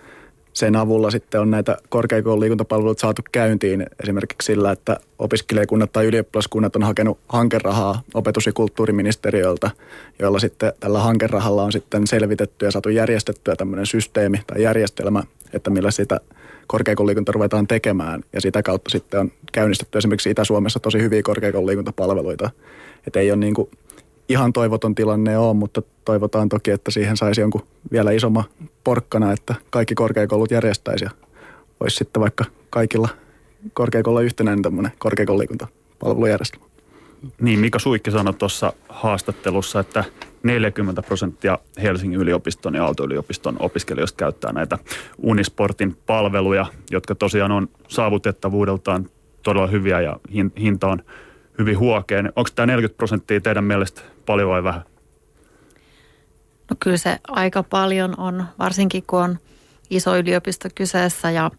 sen 0.55 0.75
avulla 0.75 1.11
sitten 1.11 1.41
on 1.41 1.51
näitä 1.51 1.77
korkeakoulun 1.89 2.39
liikuntapalveluita 2.39 3.01
saatu 3.01 3.21
käyntiin 3.31 3.85
esimerkiksi 4.03 4.45
sillä, 4.45 4.71
että 4.71 4.97
opiskelijakunnat 5.19 5.91
tai 5.93 6.05
ylioppilaskunnat 6.05 6.75
on 6.75 6.83
hakenut 6.83 7.19
hankerahaa 7.29 8.01
opetus- 8.13 8.45
ja 8.45 8.53
kulttuuriministeriöltä, 8.53 9.71
jolla 10.19 10.39
sitten 10.39 10.73
tällä 10.79 10.99
hankerahalla 10.99 11.63
on 11.63 11.71
sitten 11.71 12.07
selvitetty 12.07 12.65
ja 12.65 12.71
saatu 12.71 12.89
järjestettyä 12.89 13.55
tämmöinen 13.55 13.85
systeemi 13.85 14.41
tai 14.47 14.61
järjestelmä, 14.61 15.23
että 15.53 15.69
millä 15.69 15.91
sitä 15.91 16.19
korkeakoululiikunta 16.67 17.31
ruvetaan 17.31 17.67
tekemään. 17.67 18.23
Ja 18.33 18.41
sitä 18.41 18.63
kautta 18.63 18.89
sitten 18.89 19.19
on 19.19 19.31
käynnistetty 19.51 19.97
esimerkiksi 19.97 20.29
Itä-Suomessa 20.29 20.79
tosi 20.79 21.01
hyviä 21.01 21.23
korkeakoululiikuntapalveluita. 21.23 22.49
Että 23.07 23.19
ei 23.19 23.31
ole 23.31 23.39
niin 23.39 23.53
kuin 23.53 23.69
ihan 24.29 24.53
toivoton 24.53 24.95
tilanne 24.95 25.37
on, 25.37 25.55
mutta 25.55 25.81
toivotaan 26.05 26.49
toki, 26.49 26.71
että 26.71 26.91
siihen 26.91 27.17
saisi 27.17 27.41
jonkun 27.41 27.67
vielä 27.91 28.11
isomma 28.11 28.43
porkkana, 28.83 29.31
että 29.31 29.55
kaikki 29.69 29.95
korkeakoulut 29.95 30.51
järjestäisi 30.51 31.05
ja 31.05 31.11
olisi 31.79 31.95
sitten 31.95 32.21
vaikka 32.21 32.45
kaikilla 32.69 33.09
korkeakoululla 33.73 34.21
yhtenäinen 34.21 34.61
tämmöinen 34.61 34.91
korkeakoululiikuntapalvelujärjestelmä. 34.97 36.65
Niin, 37.41 37.59
Mika 37.59 37.79
Suikki 37.79 38.11
sanoi 38.11 38.33
tuossa 38.33 38.73
haastattelussa, 38.89 39.79
että 39.79 40.03
40 40.43 41.01
prosenttia 41.01 41.59
Helsingin 41.81 42.19
yliopiston 42.19 42.75
ja 42.75 42.85
Aalto-yliopiston 42.85 43.55
opiskelijoista 43.59 44.17
käyttää 44.17 44.53
näitä 44.53 44.77
Unisportin 45.17 45.97
palveluja, 46.05 46.65
jotka 46.91 47.15
tosiaan 47.15 47.51
on 47.51 47.69
saavutettavuudeltaan 47.87 49.09
todella 49.43 49.67
hyviä 49.67 50.01
ja 50.01 50.19
hinta 50.59 50.87
on 50.87 51.03
hyvin 51.59 51.79
huokeen. 51.79 52.33
Onko 52.35 52.49
tämä 52.55 52.65
40 52.65 52.97
prosenttia 52.97 53.41
teidän 53.41 53.63
mielestä 53.63 54.01
paljon 54.25 54.49
vai 54.49 54.63
vähän? 54.63 54.81
No 56.69 56.75
kyllä 56.79 56.97
se 56.97 57.19
aika 57.27 57.63
paljon 57.63 58.19
on, 58.19 58.45
varsinkin 58.59 59.03
kun 59.07 59.21
on 59.21 59.39
iso 59.89 60.17
yliopisto 60.17 60.69
kyseessä 60.75 61.31
ja 61.31 61.51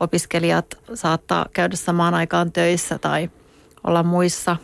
opiskelijat 0.00 0.66
saattaa 0.94 1.46
käydä 1.52 1.76
samaan 1.76 2.14
aikaan 2.14 2.52
töissä 2.52 2.98
tai 2.98 3.30
olla 3.84 4.02
muissa, 4.02 4.56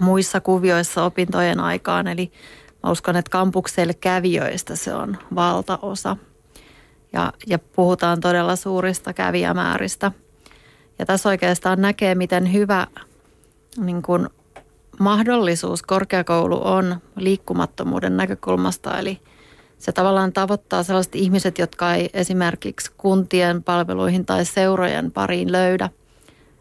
muissa 0.00 0.40
kuvioissa 0.40 1.04
opintojen 1.04 1.60
aikaan. 1.60 2.08
Eli 2.08 2.32
mä 2.82 2.90
uskon, 2.90 3.16
että 3.16 3.30
kampukselle 3.30 3.94
kävijöistä 3.94 4.76
se 4.76 4.94
on 4.94 5.16
valtaosa. 5.34 6.16
Ja, 7.12 7.32
ja 7.46 7.58
puhutaan 7.58 8.20
todella 8.20 8.56
suurista 8.56 9.12
kävijämääristä. 9.12 10.12
Ja 10.98 11.06
tässä 11.06 11.28
oikeastaan 11.28 11.80
näkee, 11.80 12.14
miten 12.14 12.52
hyvä 12.52 12.86
niin 13.78 14.02
kuin 14.02 14.28
mahdollisuus 14.98 15.82
korkeakoulu 15.82 16.60
on 16.64 16.96
liikkumattomuuden 17.16 18.16
näkökulmasta. 18.16 18.98
Eli 18.98 19.20
se 19.78 19.92
tavallaan 19.92 20.32
tavoittaa 20.32 20.82
sellaiset 20.82 21.14
ihmiset, 21.14 21.58
jotka 21.58 21.94
ei 21.94 22.10
esimerkiksi 22.12 22.90
kuntien 22.96 23.62
palveluihin 23.62 24.26
tai 24.26 24.44
seurojen 24.44 25.12
pariin 25.12 25.52
löydä. 25.52 25.90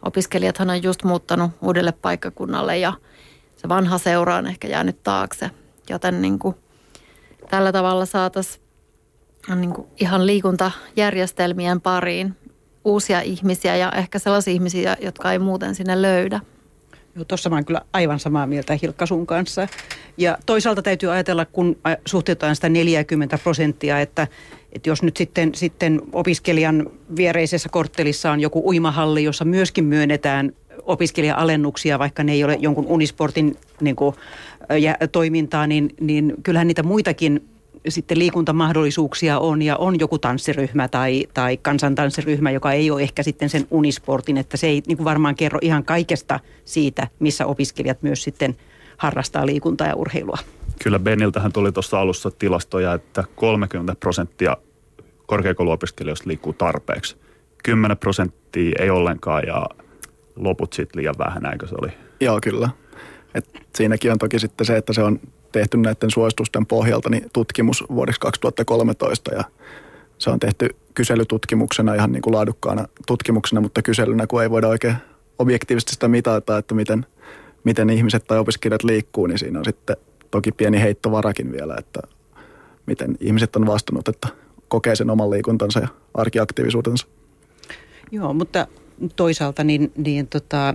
Opiskelijathan 0.02 0.70
on 0.70 0.84
just 0.84 1.04
muuttanut 1.04 1.52
uudelle 1.62 1.92
paikkakunnalle 1.92 2.78
ja 2.78 2.94
se 3.56 3.70
vanha 3.70 3.98
seura 3.98 4.36
on 4.36 4.48
ehkä 4.48 4.68
jäänyt 4.68 5.04
taakse. 5.04 5.52
Joten 5.90 6.22
niin 6.22 6.40
kuin 6.40 6.56
tällä 7.50 7.72
tavalla 7.72 8.06
saataisiin 8.06 8.66
niin 9.56 9.74
kuin 9.74 9.88
ihan 10.00 10.28
liikuntajärjestelmien 10.28 11.82
pariin 11.82 12.36
uusia 12.86 13.22
ihmisiä 13.22 13.76
ja 13.76 13.92
ehkä 13.92 14.20
sellaisia 14.20 14.54
ihmisiä, 14.54 14.98
jotka 15.02 15.32
ei 15.32 15.40
muuten 15.40 15.76
sinne 15.76 16.02
löydä. 16.02 16.42
Tuossa 17.28 17.50
mä 17.50 17.56
oon 17.56 17.66
kyllä 17.66 17.82
aivan 17.94 18.20
samaa 18.20 18.48
mieltä 18.48 18.78
Hilkka 18.82 19.06
sun 19.06 19.28
kanssa. 19.28 19.68
Ja 20.18 20.38
toisaalta 20.46 20.82
täytyy 20.82 21.12
ajatella, 21.12 21.46
kun 21.46 21.78
suhteutetaan 22.06 22.56
sitä 22.56 22.70
40 22.70 23.38
prosenttia, 23.38 24.00
että, 24.00 24.28
että 24.72 24.90
jos 24.90 25.04
nyt 25.04 25.18
sitten, 25.18 25.56
sitten 25.56 26.02
opiskelijan 26.14 26.90
viereisessä 27.16 27.70
korttelissa 27.70 28.32
on 28.32 28.40
joku 28.40 28.68
uimahalli, 28.68 29.24
jossa 29.24 29.46
myöskin 29.46 29.86
myönnetään 29.86 30.52
opiskelija-alennuksia, 30.84 32.00
vaikka 32.00 32.24
ne 32.24 32.32
ei 32.32 32.44
ole 32.44 32.58
jonkun 32.60 32.86
unisportin 32.88 33.58
niin 33.82 33.96
kuin, 33.96 34.16
ja, 34.80 34.96
toimintaa, 35.12 35.68
niin, 35.68 35.96
niin 36.02 36.34
kyllähän 36.44 36.68
niitä 36.68 36.84
muitakin 36.84 37.55
sitten 37.88 38.20
liikuntamahdollisuuksia 38.20 39.40
on 39.40 39.62
ja 39.62 39.78
on 39.78 40.00
joku 40.00 40.20
tanssiryhmä 40.20 40.88
tai, 40.88 41.28
tai 41.34 41.58
kansantanssiryhmä, 41.58 42.52
joka 42.52 42.72
ei 42.72 42.92
ole 42.92 43.02
ehkä 43.02 43.24
sitten 43.24 43.50
sen 43.50 43.68
unisportin, 43.72 44.38
että 44.38 44.58
se 44.58 44.68
ei 44.68 44.84
niin 44.88 44.98
kuin 44.98 45.06
varmaan 45.06 45.36
kerro 45.36 45.60
ihan 45.62 45.84
kaikesta 45.84 46.40
siitä, 46.66 47.08
missä 47.20 47.46
opiskelijat 47.46 48.02
myös 48.02 48.24
sitten 48.24 48.56
harrastaa 48.98 49.46
liikuntaa 49.46 49.88
ja 49.88 49.96
urheilua. 49.96 50.38
Kyllä 50.84 51.00
Beniltähän 51.00 51.54
tuli 51.54 51.72
tuossa 51.72 52.00
alussa 52.00 52.32
tilastoja, 52.32 52.94
että 52.94 53.24
30 53.36 53.96
prosenttia 54.00 54.58
korkeakouluopiskelijoista 55.26 56.28
liikkuu 56.28 56.54
tarpeeksi. 56.54 57.18
10 57.64 57.98
prosenttia 57.98 58.76
ei 58.80 58.90
ollenkaan 58.90 59.44
ja 59.48 59.70
loput 60.36 60.74
sitten 60.74 61.00
liian 61.00 61.16
vähän, 61.18 61.44
näinkö 61.44 61.68
se 61.68 61.76
oli? 61.82 61.90
Joo, 62.20 62.40
kyllä. 62.44 62.70
Et 63.36 63.46
siinäkin 63.76 64.12
on 64.12 64.18
toki 64.18 64.40
sitten 64.40 64.66
se, 64.66 64.78
että 64.78 64.94
se 64.94 65.04
on 65.04 65.20
tehty 65.60 65.78
näiden 65.78 66.12
suositusten 66.12 66.66
pohjalta 66.66 67.10
niin 67.10 67.30
tutkimus 67.34 67.84
vuodeksi 67.90 68.22
2013 68.22 69.36
ja 69.36 69.44
se 70.18 70.30
on 70.30 70.40
tehty 70.40 70.70
kyselytutkimuksena 70.94 71.94
ihan 71.94 72.12
niin 72.12 72.22
kuin 72.22 72.34
laadukkaana 72.34 72.88
tutkimuksena, 73.08 73.62
mutta 73.62 73.82
kyselynä, 73.82 74.28
kun 74.28 74.44
ei 74.44 74.50
voida 74.50 74.68
oikein 74.68 74.96
objektiivisesti 75.40 75.92
sitä 75.92 76.08
mitata, 76.08 76.58
että 76.58 76.76
miten, 76.76 77.06
miten 77.64 77.90
ihmiset 77.90 78.24
tai 78.28 78.40
opiskelijat 78.40 78.84
liikkuu, 78.84 79.28
niin 79.28 79.40
siinä 79.40 79.60
on 79.60 79.66
sitten 79.66 79.98
toki 80.32 80.52
pieni 80.52 80.82
heittovarakin 80.82 81.52
vielä, 81.52 81.76
että 81.80 82.00
miten 82.86 83.18
ihmiset 83.20 83.56
on 83.56 83.66
vastannut, 83.66 84.08
että 84.08 84.28
kokee 84.68 84.96
sen 84.96 85.10
oman 85.10 85.30
liikuntansa 85.30 85.80
ja 85.80 85.88
arkiaktiivisuutensa. 86.14 87.08
Joo, 88.12 88.34
mutta 88.34 88.68
toisaalta 89.16 89.64
niin, 89.64 89.92
niin 89.98 90.28
tota, 90.28 90.74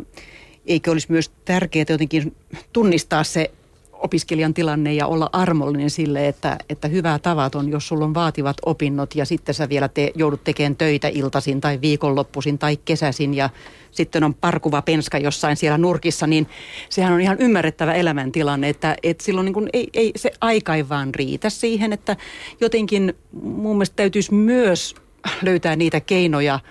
eikö 0.67 0.91
olisi 0.91 1.07
myös 1.11 1.31
tärkeää 1.45 1.85
jotenkin 1.89 2.37
tunnistaa 2.73 3.25
se 3.25 3.51
opiskelijan 4.01 4.55
tilanne 4.55 4.95
ja 4.95 5.07
olla 5.07 5.31
armollinen 5.33 5.91
sille, 5.91 6.29
että, 6.29 6.57
että 6.69 6.89
hyvää 6.89 7.19
tavat 7.19 7.55
on, 7.55 7.69
jos 7.69 7.89
sulla 7.89 8.05
on 8.05 8.15
vaativat 8.15 8.57
opinnot 8.67 9.15
ja 9.15 9.25
sitten 9.25 9.55
sä 9.55 9.69
vielä 9.69 9.89
te, 9.89 10.13
joudut 10.15 10.45
tekemään 10.45 10.77
töitä 10.77 11.09
iltaisin 11.09 11.61
tai 11.61 11.81
viikonloppuisin 11.81 12.59
tai 12.59 12.77
kesäisin 12.85 13.35
ja 13.35 13.51
sitten 13.91 14.25
on 14.25 14.35
parkuva 14.35 14.83
penska 14.83 15.19
jossain 15.19 15.57
siellä 15.57 15.79
nurkissa, 15.79 16.27
niin 16.27 16.47
sehän 16.89 17.13
on 17.13 17.21
ihan 17.21 17.37
ymmärrettävä 17.41 17.95
elämäntilanne, 17.95 18.69
että, 18.69 18.97
että 19.03 19.25
silloin 19.25 19.45
niin 19.45 19.55
kuin 19.55 19.69
ei, 19.73 19.89
ei 19.95 20.13
se 20.17 20.33
aika 20.41 20.75
ei 20.75 20.89
vaan 20.89 21.15
riitä 21.15 21.51
siihen, 21.51 21.93
että 21.93 22.17
jotenkin 22.61 23.15
mun 23.43 23.77
mielestä 23.77 23.97
täytyisi 23.97 24.35
myös 24.35 24.95
löytää 25.43 25.77
niitä 25.77 26.01
keinoja– 26.01 26.61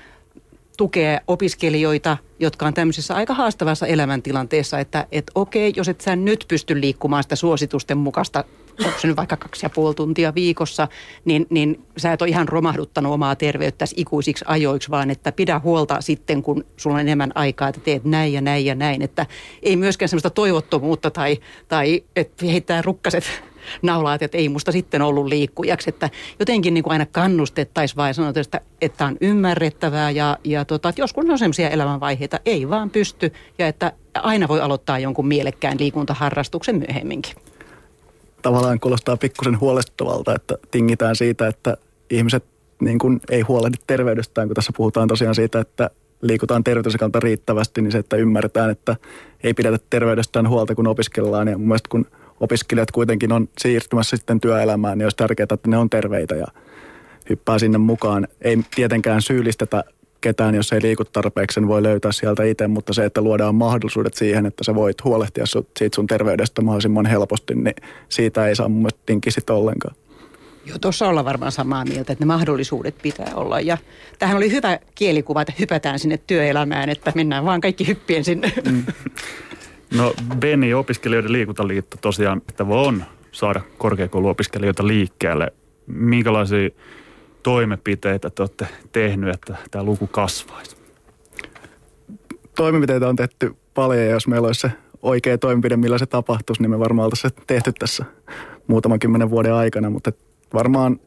tukea 0.79 1.21
opiskelijoita, 1.27 2.17
jotka 2.39 2.65
on 2.65 2.73
tämmöisessä 2.73 3.15
aika 3.15 3.33
haastavassa 3.33 3.87
elämäntilanteessa, 3.87 4.79
että 4.79 5.07
et 5.11 5.31
okei, 5.35 5.73
jos 5.75 5.87
et 5.87 6.01
sä 6.01 6.15
nyt 6.15 6.45
pysty 6.47 6.81
liikkumaan 6.81 7.23
sitä 7.23 7.35
suositusten 7.35 7.97
mukaista, 7.97 8.43
onko 8.85 8.99
se 8.99 9.07
nyt 9.07 9.17
vaikka 9.17 9.37
kaksi 9.37 9.65
ja 9.65 9.69
puoli 9.69 9.95
tuntia 9.95 10.35
viikossa, 10.35 10.87
niin, 11.25 11.47
niin 11.49 11.81
sä 11.97 12.13
et 12.13 12.21
ole 12.21 12.29
ihan 12.29 12.47
romahduttanut 12.47 13.13
omaa 13.13 13.35
terveyttäsi 13.35 13.95
ikuisiksi 13.97 14.45
ajoiksi, 14.47 14.89
vaan 14.89 15.09
että 15.09 15.31
pidä 15.31 15.59
huolta 15.59 16.01
sitten, 16.01 16.43
kun 16.43 16.65
sulla 16.77 16.95
on 16.95 17.01
enemmän 17.01 17.31
aikaa, 17.35 17.67
että 17.67 17.81
teet 17.81 18.05
näin 18.05 18.33
ja 18.33 18.41
näin 18.41 18.65
ja 18.65 18.75
näin. 18.75 19.01
Että 19.01 19.25
ei 19.63 19.75
myöskään 19.75 20.09
semmoista 20.09 20.29
toivottomuutta 20.29 21.11
tai, 21.11 21.37
tai 21.67 22.03
että 22.15 22.45
heittää 22.45 22.81
rukkaset 22.81 23.23
naulaat, 23.81 24.21
että 24.21 24.37
ei 24.37 24.49
musta 24.49 24.71
sitten 24.71 25.01
ollut 25.01 25.25
liikkujaksi. 25.25 25.89
Että 25.89 26.09
jotenkin 26.39 26.73
niin 26.73 26.83
kuin 26.83 26.91
aina 26.91 27.05
kannustettaisiin 27.05 27.97
vai 27.97 28.13
sanotaan, 28.13 28.41
että, 28.41 28.61
että 28.81 29.05
on 29.05 29.17
ymmärrettävää 29.21 30.11
ja, 30.11 30.37
ja 30.43 30.65
tota, 30.65 30.89
että 30.89 31.01
joskus 31.01 31.25
on 31.29 31.37
sellaisia 31.37 31.69
elämänvaiheita, 31.69 32.39
ei 32.45 32.69
vaan 32.69 32.89
pysty 32.89 33.33
ja 33.59 33.67
että 33.67 33.93
aina 34.13 34.47
voi 34.47 34.61
aloittaa 34.61 34.99
jonkun 34.99 35.27
mielekkään 35.27 35.79
liikuntaharrastuksen 35.79 36.75
myöhemminkin. 36.75 37.35
Tavallaan 38.41 38.79
kuulostaa 38.79 39.17
pikkusen 39.17 39.59
huolestuttavalta, 39.59 40.35
että 40.35 40.57
tingitään 40.71 41.15
siitä, 41.15 41.47
että 41.47 41.77
ihmiset 42.09 42.43
niin 42.79 42.99
kuin 42.99 43.21
ei 43.29 43.41
huolehdi 43.41 43.77
terveydestään, 43.87 44.47
kun 44.47 44.55
tässä 44.55 44.73
puhutaan 44.77 45.07
tosiaan 45.07 45.35
siitä, 45.35 45.59
että 45.59 45.89
liikutaan 46.21 46.63
terveytensä 46.63 46.97
kautta 46.97 47.19
riittävästi, 47.19 47.81
niin 47.81 47.91
se, 47.91 47.97
että 47.97 48.15
ymmärretään, 48.15 48.69
että 48.69 48.95
ei 49.43 49.53
pidetä 49.53 49.77
terveydestään 49.89 50.49
huolta, 50.49 50.75
kun 50.75 50.87
opiskellaan. 50.87 51.47
Ja 51.47 51.57
mun 51.57 51.67
mielestä 51.67 51.89
kun 51.89 52.05
opiskelijat 52.39 52.91
kuitenkin 52.91 53.31
on 53.31 53.49
siirtymässä 53.57 54.17
sitten 54.17 54.39
työelämään, 54.39 54.97
niin 54.97 55.05
olisi 55.05 55.17
tärkeää, 55.17 55.47
että 55.53 55.69
ne 55.69 55.77
on 55.77 55.89
terveitä 55.89 56.35
ja 56.35 56.45
hyppää 57.29 57.59
sinne 57.59 57.77
mukaan. 57.77 58.27
Ei 58.41 58.57
tietenkään 58.75 59.21
syyllistetä 59.21 59.83
ketään, 60.21 60.55
jos 60.55 60.73
ei 60.73 60.81
liiku 60.81 61.05
tarpeeksi, 61.05 61.55
sen 61.55 61.67
voi 61.67 61.83
löytää 61.83 62.11
sieltä 62.11 62.43
itse, 62.43 62.67
mutta 62.67 62.93
se, 62.93 63.05
että 63.05 63.21
luodaan 63.21 63.55
mahdollisuudet 63.55 64.13
siihen, 64.13 64.45
että 64.45 64.63
sä 64.63 64.75
voit 64.75 65.03
huolehtia 65.03 65.45
siitä 65.45 65.95
sun 65.95 66.07
terveydestä 66.07 66.61
mahdollisimman 66.61 67.05
helposti, 67.05 67.55
niin 67.55 67.75
siitä 68.09 68.47
ei 68.47 68.55
saa 68.55 68.69
mun 68.69 68.77
mielestä 68.77 68.99
tinki 69.05 69.31
sitten 69.31 69.55
ollenkaan. 69.55 69.95
Joo, 70.65 70.77
tuossa 70.79 71.07
ollaan 71.07 71.25
varmaan 71.25 71.51
samaa 71.51 71.85
mieltä, 71.85 72.13
että 72.13 72.25
ne 72.25 72.25
mahdollisuudet 72.25 72.95
pitää 73.01 73.31
olla. 73.35 73.59
Ja 73.59 73.77
tähän 74.19 74.37
oli 74.37 74.51
hyvä 74.51 74.79
kielikuva, 74.95 75.41
että 75.41 75.53
hypätään 75.59 75.99
sinne 75.99 76.19
työelämään, 76.27 76.89
että 76.89 77.11
mennään 77.15 77.45
vaan 77.45 77.61
kaikki 77.61 77.87
hyppien 77.87 78.23
sinne. 78.23 78.53
Mm. 78.71 78.83
No 79.97 80.13
Beni, 80.39 80.73
opiskelijoiden 80.73 81.31
liikuntaliitto 81.31 81.97
tosiaan 82.01 82.41
että 82.49 82.65
on 82.69 83.03
saada 83.31 83.61
korkeakouluopiskelijoita 83.77 84.87
liikkeelle. 84.87 85.53
Minkälaisia 85.87 86.69
toimenpiteitä 87.43 88.29
te 88.29 88.41
olette 88.41 88.67
tehnyt, 88.91 89.35
että 89.35 89.55
tämä 89.71 89.83
luku 89.83 90.07
kasvaisi? 90.07 90.75
Toimenpiteitä 92.55 93.09
on 93.09 93.15
tehty 93.15 93.55
paljon 93.73 93.99
ja 94.05 94.09
jos 94.09 94.27
meillä 94.27 94.45
olisi 94.45 94.61
se 94.61 94.71
oikea 95.01 95.37
toimenpide, 95.37 95.77
millä 95.77 95.97
se 95.97 96.05
tapahtuisi, 96.05 96.61
niin 96.61 96.69
me 96.69 96.79
varmaan 96.79 97.05
oltaisiin 97.05 97.33
tehty 97.47 97.73
tässä 97.79 98.05
muutaman 98.67 98.99
kymmenen 98.99 99.29
vuoden 99.29 99.53
aikana, 99.53 99.89
mutta 99.89 100.11
varmaan 100.53 100.99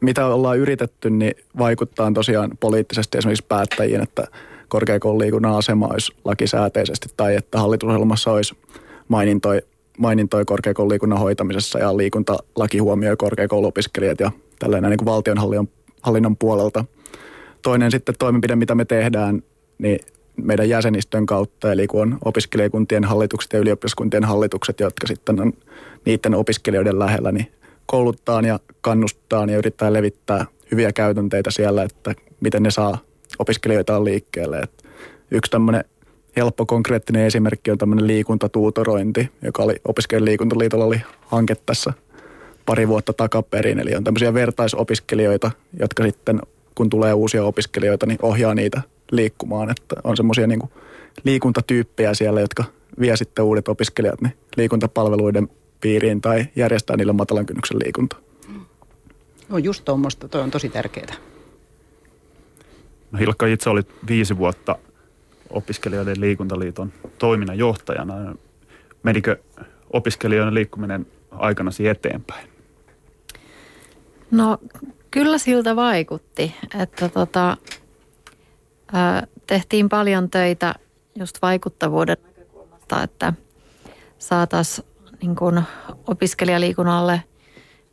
mitä 0.00 0.26
ollaan 0.26 0.58
yritetty, 0.58 1.10
niin 1.10 1.34
vaikuttaa 1.58 2.12
tosiaan 2.12 2.50
poliittisesti 2.60 3.18
esimerkiksi 3.18 3.46
päättäjiin, 3.48 4.02
että 4.02 4.26
korkeakoululiikunnan 4.68 5.56
asema 5.56 5.86
olisi 5.86 6.12
lakisääteisesti 6.24 7.08
tai 7.16 7.36
että 7.36 7.58
hallitusohjelmassa 7.58 8.32
olisi 8.32 8.54
mainintoi, 9.08 9.62
mainintoi 9.98 10.44
korkeakoululiikunnan 10.44 11.18
hoitamisessa 11.18 11.78
ja 11.78 11.96
liikuntalaki 11.96 12.78
huomioi 12.78 13.16
korkeakouluopiskelijat 13.16 14.20
ja 14.20 14.30
tällainen 14.58 14.90
niin 14.90 14.98
kuin 14.98 15.06
valtionhallinnon 15.06 15.68
hallinnon 16.02 16.36
puolelta. 16.36 16.84
Toinen 17.62 17.90
sitten 17.90 18.14
toimenpide, 18.18 18.56
mitä 18.56 18.74
me 18.74 18.84
tehdään, 18.84 19.42
niin 19.78 19.98
meidän 20.36 20.68
jäsenistön 20.68 21.26
kautta, 21.26 21.72
eli 21.72 21.86
kun 21.86 22.02
on 22.02 22.18
opiskelijakuntien 22.24 23.04
hallitukset 23.04 23.52
ja 23.52 23.58
ylioppilaskuntien 23.58 24.24
hallitukset, 24.24 24.80
jotka 24.80 25.06
sitten 25.06 25.40
on 25.40 25.52
niiden 26.04 26.34
opiskelijoiden 26.34 26.98
lähellä, 26.98 27.32
niin 27.32 27.52
kouluttaa 27.86 28.40
ja 28.40 28.60
kannustaa 28.80 29.46
ja 29.46 29.58
yrittää 29.58 29.92
levittää 29.92 30.46
hyviä 30.70 30.92
käytänteitä 30.92 31.50
siellä, 31.50 31.82
että 31.82 32.14
miten 32.40 32.62
ne 32.62 32.70
saa 32.70 32.98
opiskelijoita 33.38 34.04
liikkeelle. 34.04 34.58
Et 34.58 34.84
yksi 35.30 35.50
tämmöinen 35.50 35.84
helppo 36.36 36.66
konkreettinen 36.66 37.26
esimerkki 37.26 37.70
on 37.70 37.78
tämmöinen 37.78 38.06
liikuntatuutorointi, 38.06 39.30
joka 39.42 39.62
oli 39.62 39.74
opiskelijan 39.84 40.24
liikuntaliitolla 40.24 40.84
oli 40.84 41.00
hanke 41.26 41.56
tässä 41.66 41.92
pari 42.66 42.88
vuotta 42.88 43.12
takaperin. 43.12 43.80
Eli 43.80 43.94
on 43.94 44.04
tämmöisiä 44.04 44.34
vertaisopiskelijoita, 44.34 45.50
jotka 45.80 46.02
sitten 46.02 46.40
kun 46.74 46.90
tulee 46.90 47.12
uusia 47.12 47.44
opiskelijoita, 47.44 48.06
niin 48.06 48.18
ohjaa 48.22 48.54
niitä 48.54 48.82
liikkumaan. 49.10 49.70
Että 49.70 49.96
on 50.04 50.16
semmoisia 50.16 50.46
niin 50.46 50.62
liikuntatyyppejä 51.24 52.14
siellä, 52.14 52.40
jotka 52.40 52.64
vie 53.00 53.16
sitten 53.16 53.44
uudet 53.44 53.68
opiskelijat 53.68 54.20
niin 54.20 54.34
liikuntapalveluiden 54.56 55.48
piiriin 55.80 56.20
tai 56.20 56.46
järjestää 56.56 56.96
niille 56.96 57.12
matalan 57.12 57.46
kynnyksen 57.46 57.78
liikuntaa. 57.78 58.18
No 59.48 59.58
just 59.58 59.84
tuommoista, 59.84 60.28
toi 60.28 60.40
on 60.40 60.50
tosi 60.50 60.68
tärkeää. 60.68 61.14
No 63.14 63.18
Hilkka, 63.18 63.46
itse 63.46 63.70
olit 63.70 63.88
viisi 64.08 64.38
vuotta 64.38 64.78
opiskelijoiden 65.50 66.20
liikuntaliiton 66.20 66.92
toiminnan 67.18 67.58
johtajana. 67.58 68.34
Menikö 69.02 69.36
opiskelijoiden 69.92 70.54
liikkuminen 70.54 71.06
aikanasi 71.30 71.88
eteenpäin? 71.88 72.48
No 74.30 74.58
kyllä 75.10 75.38
siltä 75.38 75.76
vaikutti, 75.76 76.54
että 76.80 77.08
tota, 77.08 77.56
tehtiin 79.46 79.88
paljon 79.88 80.30
töitä 80.30 80.74
just 81.16 81.42
vaikuttavuuden 81.42 82.16
näkökulmasta, 82.26 83.02
että 83.02 83.32
saataisiin 84.18 84.88
niin 85.22 85.62
opiskelijaliikunnalle 86.06 87.22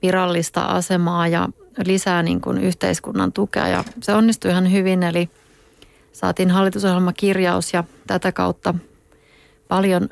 virallista 0.01 0.61
asemaa 0.61 1.27
ja 1.27 1.49
lisää 1.85 2.23
niin 2.23 2.41
kuin 2.41 2.57
yhteiskunnan 2.57 3.33
tukea 3.33 3.67
ja 3.67 3.83
se 4.01 4.13
onnistui 4.13 4.51
ihan 4.51 4.71
hyvin, 4.71 5.03
eli 5.03 5.29
saatiin 6.13 6.51
hallitusohjelmakirjaus 6.51 7.73
ja 7.73 7.83
tätä 8.07 8.31
kautta 8.31 8.73
paljon 9.67 10.09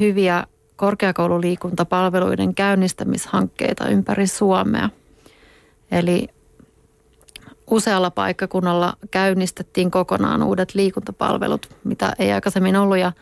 hyviä 0.00 0.46
korkeakoululiikuntapalveluiden 0.76 2.54
käynnistämishankkeita 2.54 3.88
ympäri 3.88 4.26
Suomea. 4.26 4.90
Eli 5.90 6.28
usealla 7.70 8.10
paikkakunnalla 8.10 8.96
käynnistettiin 9.10 9.90
kokonaan 9.90 10.42
uudet 10.42 10.74
liikuntapalvelut, 10.74 11.68
mitä 11.84 12.12
ei 12.18 12.32
aikaisemmin 12.32 12.76
ollut 12.76 12.98
ja 12.98 13.12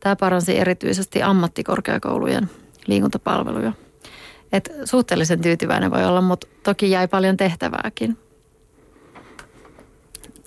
tämä 0.00 0.16
paransi 0.16 0.58
erityisesti 0.58 1.22
ammattikorkeakoulujen 1.22 2.50
liikuntapalveluja. 2.86 3.72
Et 4.54 4.72
suhteellisen 4.84 5.40
tyytyväinen 5.40 5.90
voi 5.90 6.04
olla, 6.04 6.20
mutta 6.20 6.46
toki 6.62 6.90
jäi 6.90 7.08
paljon 7.08 7.36
tehtävääkin. 7.36 8.18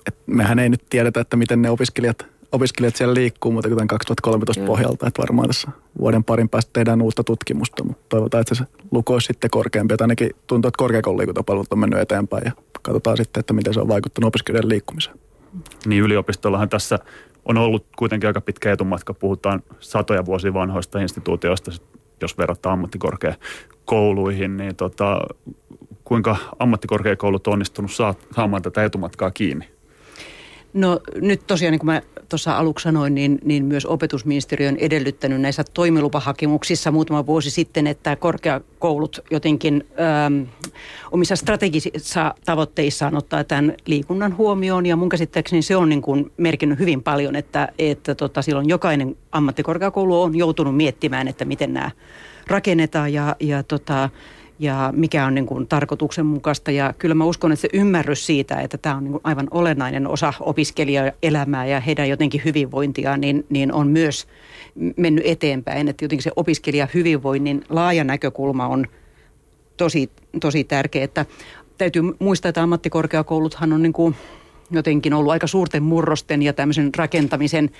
Et 0.06 0.16
mehän 0.26 0.58
ei 0.58 0.68
nyt 0.68 0.82
tiedetä, 0.90 1.20
että 1.20 1.36
miten 1.36 1.62
ne 1.62 1.70
opiskelijat, 1.70 2.26
opiskelijat 2.52 2.96
siellä 2.96 3.14
liikkuu, 3.14 3.52
mutta 3.52 3.68
kuten 3.68 3.86
2013 3.86 4.60
Kyllä. 4.60 4.66
pohjalta, 4.66 5.06
että 5.06 5.22
varmaan 5.22 5.48
tässä 5.48 5.68
vuoden 5.98 6.24
parin 6.24 6.48
päästä 6.48 6.70
tehdään 6.72 7.02
uutta 7.02 7.24
tutkimusta, 7.24 7.84
mutta 7.84 8.04
toivotaan, 8.08 8.40
että 8.40 8.54
se 8.54 8.64
luku 8.90 9.12
olisi 9.12 9.26
sitten 9.26 9.50
korkeampi. 9.50 9.94
Että 9.94 10.04
ainakin 10.04 10.30
tuntuu, 10.46 10.68
että 10.68 10.78
korkeakoululiikuntapalvelut 10.78 11.72
on 11.72 11.78
mennyt 11.78 12.00
eteenpäin 12.00 12.42
ja 12.44 12.52
katsotaan 12.82 13.16
sitten, 13.16 13.40
että 13.40 13.52
miten 13.52 13.74
se 13.74 13.80
on 13.80 13.88
vaikuttanut 13.88 14.28
opiskelijoiden 14.28 14.68
liikkumiseen. 14.68 15.18
Niin 15.86 16.02
yliopistollahan 16.02 16.68
tässä 16.68 16.98
on 17.44 17.58
ollut 17.58 17.86
kuitenkin 17.96 18.26
aika 18.26 18.40
pitkä 18.40 18.72
etumatka. 18.72 19.14
Puhutaan 19.14 19.62
satoja 19.80 20.26
vuosia 20.26 20.54
vanhoista 20.54 21.00
instituutioista, 21.00 21.70
jos 22.20 22.38
verrataan 22.38 22.72
ammattikorkeakouluihin, 22.72 24.56
niin 24.56 24.76
tota, 24.76 25.20
kuinka 26.04 26.36
ammattikorkeakoulut 26.58 27.46
on 27.46 27.52
onnistunut 27.52 27.90
saamaan 28.34 28.62
tätä 28.62 28.84
etumatkaa 28.84 29.30
kiinni? 29.30 29.68
No 30.74 31.00
nyt 31.14 31.46
tosiaan, 31.46 31.72
niin 31.72 31.78
kuin 31.78 31.86
mä 31.86 32.02
tuossa 32.28 32.58
aluksi 32.58 32.82
sanoin, 32.82 33.14
niin, 33.14 33.38
niin 33.44 33.64
myös 33.64 33.86
opetusministeriö 33.86 34.68
on 34.68 34.76
edellyttänyt 34.76 35.40
näissä 35.40 35.64
toimilupahakemuksissa 35.74 36.90
muutama 36.90 37.26
vuosi 37.26 37.50
sitten, 37.50 37.86
että 37.86 38.16
korkeakoulut 38.16 39.20
jotenkin 39.30 39.86
ähm, 40.00 40.42
omissa 41.12 41.36
strategisissa 41.36 42.34
tavoitteissaan 42.44 43.16
ottaa 43.16 43.44
tämän 43.44 43.74
liikunnan 43.86 44.36
huomioon. 44.36 44.86
Ja 44.86 44.96
mun 44.96 45.08
käsittääkseni 45.08 45.62
se 45.62 45.76
on 45.76 45.88
niin 45.88 46.02
kuin 46.02 46.32
merkinnyt 46.36 46.78
hyvin 46.78 47.02
paljon, 47.02 47.36
että, 47.36 47.68
että 47.78 48.14
tota, 48.14 48.42
silloin 48.42 48.68
jokainen 48.68 49.16
ammattikorkeakoulu 49.32 50.22
on 50.22 50.36
joutunut 50.36 50.76
miettimään, 50.76 51.28
että 51.28 51.44
miten 51.44 51.74
nämä 51.74 51.90
rakennetaan 52.46 53.12
ja, 53.12 53.36
ja 53.40 53.62
tota, 53.62 54.10
ja 54.58 54.92
mikä 54.96 55.26
on 55.26 55.34
niin 55.34 55.46
kuin 55.46 55.66
tarkoituksenmukaista. 55.66 56.70
Ja 56.70 56.94
kyllä 56.98 57.14
mä 57.14 57.24
uskon, 57.24 57.52
että 57.52 57.60
se 57.60 57.68
ymmärrys 57.72 58.26
siitä, 58.26 58.60
että 58.60 58.78
tämä 58.78 58.96
on 58.96 59.04
niin 59.04 59.12
kuin 59.12 59.20
aivan 59.24 59.48
olennainen 59.50 60.06
osa 60.06 60.32
opiskelijaelämää 60.40 61.66
ja 61.66 61.80
heidän 61.80 62.08
jotenkin 62.08 62.42
hyvinvointiaan, 62.44 63.20
niin, 63.20 63.46
niin 63.48 63.72
on 63.72 63.88
myös 63.88 64.26
mennyt 64.96 65.24
eteenpäin. 65.26 65.88
Että 65.88 66.04
jotenkin 66.04 66.22
se 66.22 66.30
opiskelija 66.36 66.88
hyvinvoinnin 66.94 67.64
laaja 67.68 68.04
näkökulma 68.04 68.66
on 68.66 68.86
tosi, 69.76 70.10
tosi 70.40 70.64
tärkeä. 70.64 71.04
Että 71.04 71.26
täytyy 71.78 72.02
muistaa, 72.18 72.48
että 72.48 72.62
ammattikorkeakouluthan 72.62 73.72
on 73.72 73.82
niin 73.82 73.92
kuin 73.92 74.14
jotenkin 74.70 75.14
ollut 75.14 75.32
aika 75.32 75.46
suurten 75.46 75.82
murrosten 75.82 76.42
ja 76.42 76.52
tämmöisen 76.52 76.90
rakentamisen 76.96 77.70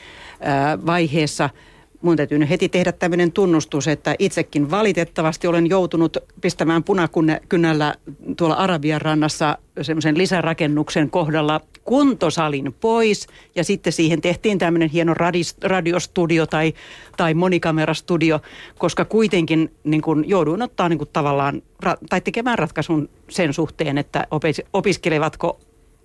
vaiheessa– 0.87 1.51
mun 2.03 2.17
täytyy 2.17 2.39
nyt 2.39 2.51
heti 2.51 2.69
tehdä 2.69 2.93
tämmöinen 2.93 3.33
tunnustus, 3.33 3.89
että 3.89 4.15
itsekin 4.19 4.71
valitettavasti 4.71 5.47
olen 5.47 5.67
joutunut 5.67 6.17
pistämään 6.41 6.85
punakynnällä 6.85 7.95
tuolla 8.37 8.55
Arabian 8.55 9.01
rannassa 9.01 9.59
semmoisen 9.83 10.19
lisärakennuksen 10.19 11.11
kohdalla 11.11 11.61
kuntosalin 11.85 12.75
pois. 12.81 13.27
Ja 13.55 13.65
sitten 13.65 13.93
siihen 13.93 14.21
tehtiin 14.21 14.59
tämmöinen 14.59 14.91
hieno 14.91 15.15
radiostudio 15.63 16.47
tai, 16.47 16.75
tai 17.17 17.35
monikamerastudio, 17.35 18.41
koska 18.79 19.05
kuitenkin 19.05 19.73
niin 19.85 20.03
kun 20.03 20.29
jouduin 20.29 20.63
ottaa 20.63 20.89
niin 20.89 20.99
kun 20.99 21.09
tavallaan 21.13 21.63
tai 22.09 22.21
tekemään 22.21 22.59
ratkaisun 22.59 23.09
sen 23.31 23.53
suhteen, 23.53 23.99
että 23.99 24.27
opiskelevatko 24.73 25.61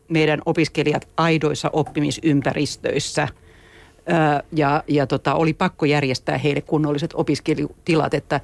meidän 0.09 0.41
opiskelijat 0.45 1.07
aidoissa 1.17 1.69
oppimisympäristöissä– 1.73 3.27
ja, 4.51 4.83
ja 4.87 5.07
tota, 5.07 5.33
oli 5.33 5.53
pakko 5.53 5.85
järjestää 5.85 6.37
heille 6.37 6.61
kunnolliset 6.61 7.11
opiskelutilat, 7.13 8.13
että, 8.13 8.41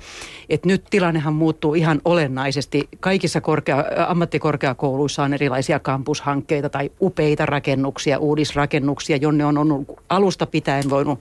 että 0.49 0.67
nyt 0.67 0.83
tilannehan 0.89 1.33
muuttuu 1.33 1.73
ihan 1.73 2.01
olennaisesti. 2.05 2.89
Kaikissa 2.99 3.41
korkea, 3.41 3.85
ammattikorkeakouluissa 4.07 5.23
on 5.23 5.33
erilaisia 5.33 5.79
kampushankkeita 5.79 6.69
tai 6.69 6.91
upeita 7.01 7.45
rakennuksia, 7.45 8.19
uudisrakennuksia, 8.19 9.17
jonne 9.17 9.45
on, 9.45 9.57
on 9.57 9.85
alusta 10.09 10.45
pitäen 10.45 10.89
voinut 10.89 11.19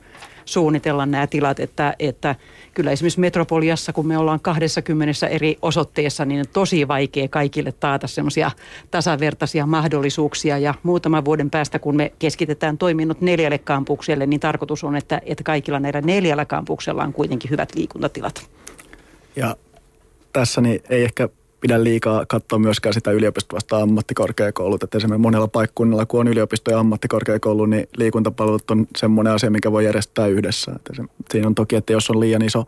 suunnitella 0.48 1.06
nämä 1.06 1.26
tilat, 1.26 1.60
että, 1.60 1.94
että 1.98 2.34
kyllä 2.74 2.90
esimerkiksi 2.90 3.20
Metropoliassa, 3.20 3.92
kun 3.92 4.06
me 4.06 4.18
ollaan 4.18 4.40
20 4.40 5.26
eri 5.26 5.58
osoitteessa, 5.62 6.24
niin 6.24 6.40
on 6.40 6.46
tosi 6.52 6.88
vaikea 6.88 7.28
kaikille 7.28 7.72
taata 7.72 8.06
semmoisia 8.06 8.50
tasavertaisia 8.90 9.66
mahdollisuuksia. 9.66 10.58
Ja 10.58 10.74
muutaman 10.82 11.24
vuoden 11.24 11.50
päästä, 11.50 11.78
kun 11.78 11.96
me 11.96 12.12
keskitetään 12.18 12.78
toiminnot 12.78 13.20
neljälle 13.20 13.58
kampukselle, 13.58 14.26
niin 14.26 14.40
tarkoitus 14.40 14.84
on, 14.84 14.96
että, 14.96 15.20
että 15.26 15.44
kaikilla 15.44 15.80
näillä 15.80 16.00
neljällä 16.00 16.44
kampuksella 16.44 17.04
on 17.04 17.12
kuitenkin 17.12 17.50
hyvät 17.50 17.74
liikuntatilat. 17.74 18.46
Ja 19.36 19.56
tässä 20.32 20.60
niin 20.60 20.82
ei 20.90 21.04
ehkä 21.04 21.28
pidä 21.60 21.84
liikaa 21.84 22.26
katsoa 22.26 22.58
myöskään 22.58 22.94
sitä 22.94 23.10
yliopistosta 23.10 23.76
ammattikorkeakoulut. 23.76 24.82
Että 24.82 24.98
esimerkiksi 24.98 25.22
monella 25.22 25.48
paikkunnalla, 25.48 26.06
kun 26.06 26.20
on 26.20 26.28
yliopisto 26.28 26.70
ja 26.70 26.78
ammattikorkeakoulu, 26.78 27.66
niin 27.66 27.88
liikuntapalvelut 27.96 28.70
on 28.70 28.86
semmoinen 28.96 29.32
asia, 29.32 29.50
mikä 29.50 29.72
voi 29.72 29.84
järjestää 29.84 30.26
yhdessä. 30.26 30.72
Että 30.76 30.92
siinä 31.30 31.46
on 31.46 31.54
toki, 31.54 31.76
että 31.76 31.92
jos 31.92 32.10
on 32.10 32.20
liian 32.20 32.42
iso, 32.42 32.64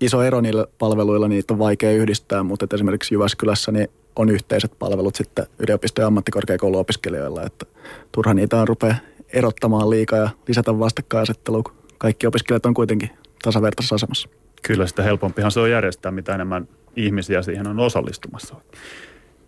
iso 0.00 0.22
ero 0.22 0.40
niillä 0.40 0.66
palveluilla, 0.78 1.28
niin 1.28 1.36
niitä 1.36 1.54
on 1.54 1.58
vaikea 1.58 1.92
yhdistää, 1.92 2.42
mutta 2.42 2.64
että 2.64 2.76
esimerkiksi 2.76 3.14
Jyväskylässä 3.14 3.72
niin 3.72 3.88
on 4.16 4.28
yhteiset 4.28 4.72
palvelut 4.78 5.14
sitten 5.14 5.46
yliopisto- 5.58 6.00
ja 6.00 6.06
ammattikorkeakouluopiskelijoilla, 6.06 7.42
että 7.42 7.66
turha 8.12 8.34
niitä 8.34 8.60
on 8.60 8.68
rupea 8.68 8.94
erottamaan 9.32 9.90
liikaa 9.90 10.18
ja 10.18 10.30
lisätä 10.48 10.78
vastakkainasettelua, 10.78 11.62
kun 11.62 11.72
kaikki 11.98 12.26
opiskelijat 12.26 12.66
on 12.66 12.74
kuitenkin 12.74 13.10
tasavertaisessa 13.42 13.94
asemassa. 13.94 14.28
Kyllä 14.62 14.86
sitä 14.86 15.02
helpompihan 15.02 15.50
se 15.50 15.60
on 15.60 15.70
järjestää, 15.70 16.12
mitä 16.12 16.34
enemmän 16.34 16.68
ihmisiä 16.96 17.42
siihen 17.42 17.68
on 17.68 17.78
osallistumassa. 17.78 18.54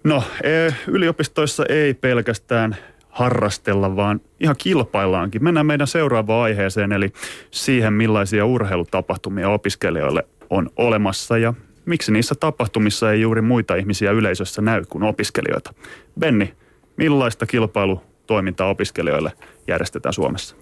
No, 0.04 0.24
e, 0.42 0.74
yliopistoissa 0.86 1.64
ei 1.68 1.94
pelkästään 1.94 2.76
harrastella, 3.08 3.96
vaan 3.96 4.20
ihan 4.40 4.56
kilpaillaankin. 4.58 5.44
Mennään 5.44 5.66
meidän 5.66 5.86
seuraavaan 5.86 6.44
aiheeseen, 6.44 6.92
eli 6.92 7.12
siihen 7.50 7.92
millaisia 7.92 8.46
urheilutapahtumia 8.46 9.48
opiskelijoille 9.48 10.24
on 10.50 10.70
olemassa 10.76 11.38
ja 11.38 11.54
miksi 11.84 12.12
niissä 12.12 12.34
tapahtumissa 12.34 13.12
ei 13.12 13.20
juuri 13.20 13.42
muita 13.42 13.74
ihmisiä 13.74 14.10
yleisössä 14.10 14.62
näy 14.62 14.84
kuin 14.88 15.04
opiskelijoita. 15.04 15.74
Benni, 16.20 16.54
millaista 16.96 17.46
kilpailutoimintaa 17.46 18.68
opiskelijoille 18.68 19.32
järjestetään 19.68 20.12
Suomessa? 20.12 20.56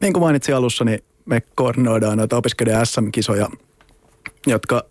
Niin 0.00 0.12
kuin 0.12 0.22
mainitsin 0.22 0.56
alussa, 0.56 0.84
niin 0.84 0.98
me 1.24 1.42
koordinoidaan 1.54 2.18
noita 2.18 2.36
opiskelijoiden 2.36 2.86
SM-kisoja, 2.86 3.48
jotka 4.46 4.84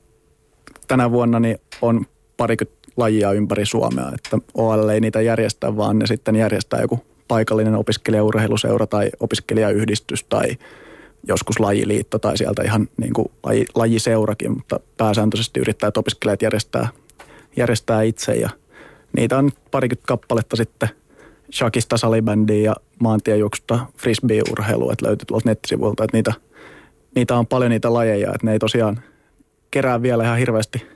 tänä 0.88 1.12
vuonna 1.12 1.40
niin 1.40 1.58
on 1.82 2.06
parikymmentä 2.38 2.90
lajia 2.98 3.32
ympäri 3.32 3.66
Suomea, 3.66 4.12
että 4.16 4.38
OL 4.54 4.90
ei 4.90 5.00
niitä 5.00 5.22
järjestä, 5.22 5.78
vaan 5.78 6.00
ne 6.00 6.08
sitten 6.08 6.36
järjestää 6.36 6.82
joku 6.82 7.06
paikallinen 7.28 7.76
opiskelijaurheiluseura 7.76 8.88
tai 8.88 9.10
opiskelijayhdistys 9.20 10.24
tai 10.24 10.58
joskus 11.28 11.60
lajiliitto 11.60 12.20
tai 12.20 12.38
sieltä 12.38 12.64
ihan 12.64 12.88
niin 12.98 13.14
kuin 13.14 13.32
laji, 13.44 13.66
lajiseurakin, 13.76 14.52
mutta 14.52 14.80
pääsääntöisesti 14.98 15.60
yrittää, 15.60 15.88
että 15.88 16.00
opiskelijat 16.00 16.42
järjestää 16.42 16.88
järjestää 17.58 18.02
itse. 18.02 18.34
Ja 18.34 18.50
niitä 19.18 19.38
on 19.38 19.52
parikymmentä 19.72 20.08
kappaletta 20.08 20.56
sitten 20.56 20.90
shakista 21.54 21.98
salibändiä 21.98 22.62
ja 22.62 22.76
maantiejuoksusta 23.00 23.86
frisbee-urheilua, 23.98 24.94
että 24.94 25.06
löytyy 25.06 25.26
tuolta 25.26 25.50
nettisivuilta, 25.50 26.04
että 26.04 26.18
niitä, 26.18 26.34
niitä 27.16 27.36
on 27.36 27.48
paljon 27.48 27.72
niitä 27.72 27.94
lajeja, 27.94 28.28
että 28.28 28.48
ne 28.48 28.52
ei 28.52 28.60
tosiaan 28.60 29.00
kerää 29.76 30.02
vielä 30.02 30.24
ihan 30.24 30.38
hirveästi 30.38 30.88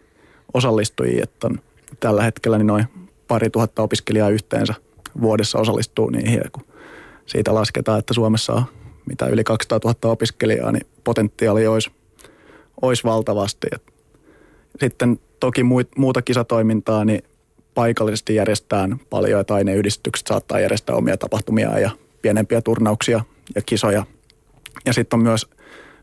osallistujia, 0.53 1.23
että 1.23 1.47
on 1.47 1.59
tällä 1.99 2.23
hetkellä 2.23 2.57
niin 2.57 2.67
noin 2.67 2.85
pari 3.27 3.49
tuhatta 3.49 3.81
opiskelijaa 3.81 4.29
yhteensä 4.29 4.73
vuodessa 5.21 5.59
osallistuu 5.59 6.09
niihin 6.09 6.41
kun 6.51 6.63
siitä 7.25 7.53
lasketaan, 7.53 7.99
että 7.99 8.13
Suomessa 8.13 8.53
on 8.53 8.63
mitä 9.05 9.25
yli 9.25 9.43
200 9.43 9.79
000 9.83 10.11
opiskelijaa, 10.11 10.71
niin 10.71 10.87
potentiaali 11.03 11.67
olisi, 11.67 11.91
olisi 12.81 13.03
valtavasti. 13.03 13.67
Sitten 14.79 15.19
toki 15.39 15.61
muuta 15.97 16.21
kisatoimintaa, 16.21 17.05
niin 17.05 17.23
paikallisesti 17.73 18.35
järjestetään 18.35 18.99
paljon, 19.09 19.41
että 19.41 19.53
aineyhdistykset 19.53 20.27
saattaa 20.27 20.59
järjestää 20.59 20.95
omia 20.95 21.17
tapahtumia 21.17 21.79
ja 21.79 21.91
pienempiä 22.21 22.61
turnauksia 22.61 23.23
ja 23.55 23.61
kisoja. 23.61 24.05
Ja 24.85 24.93
sitten 24.93 25.17
on 25.17 25.23
myös 25.23 25.47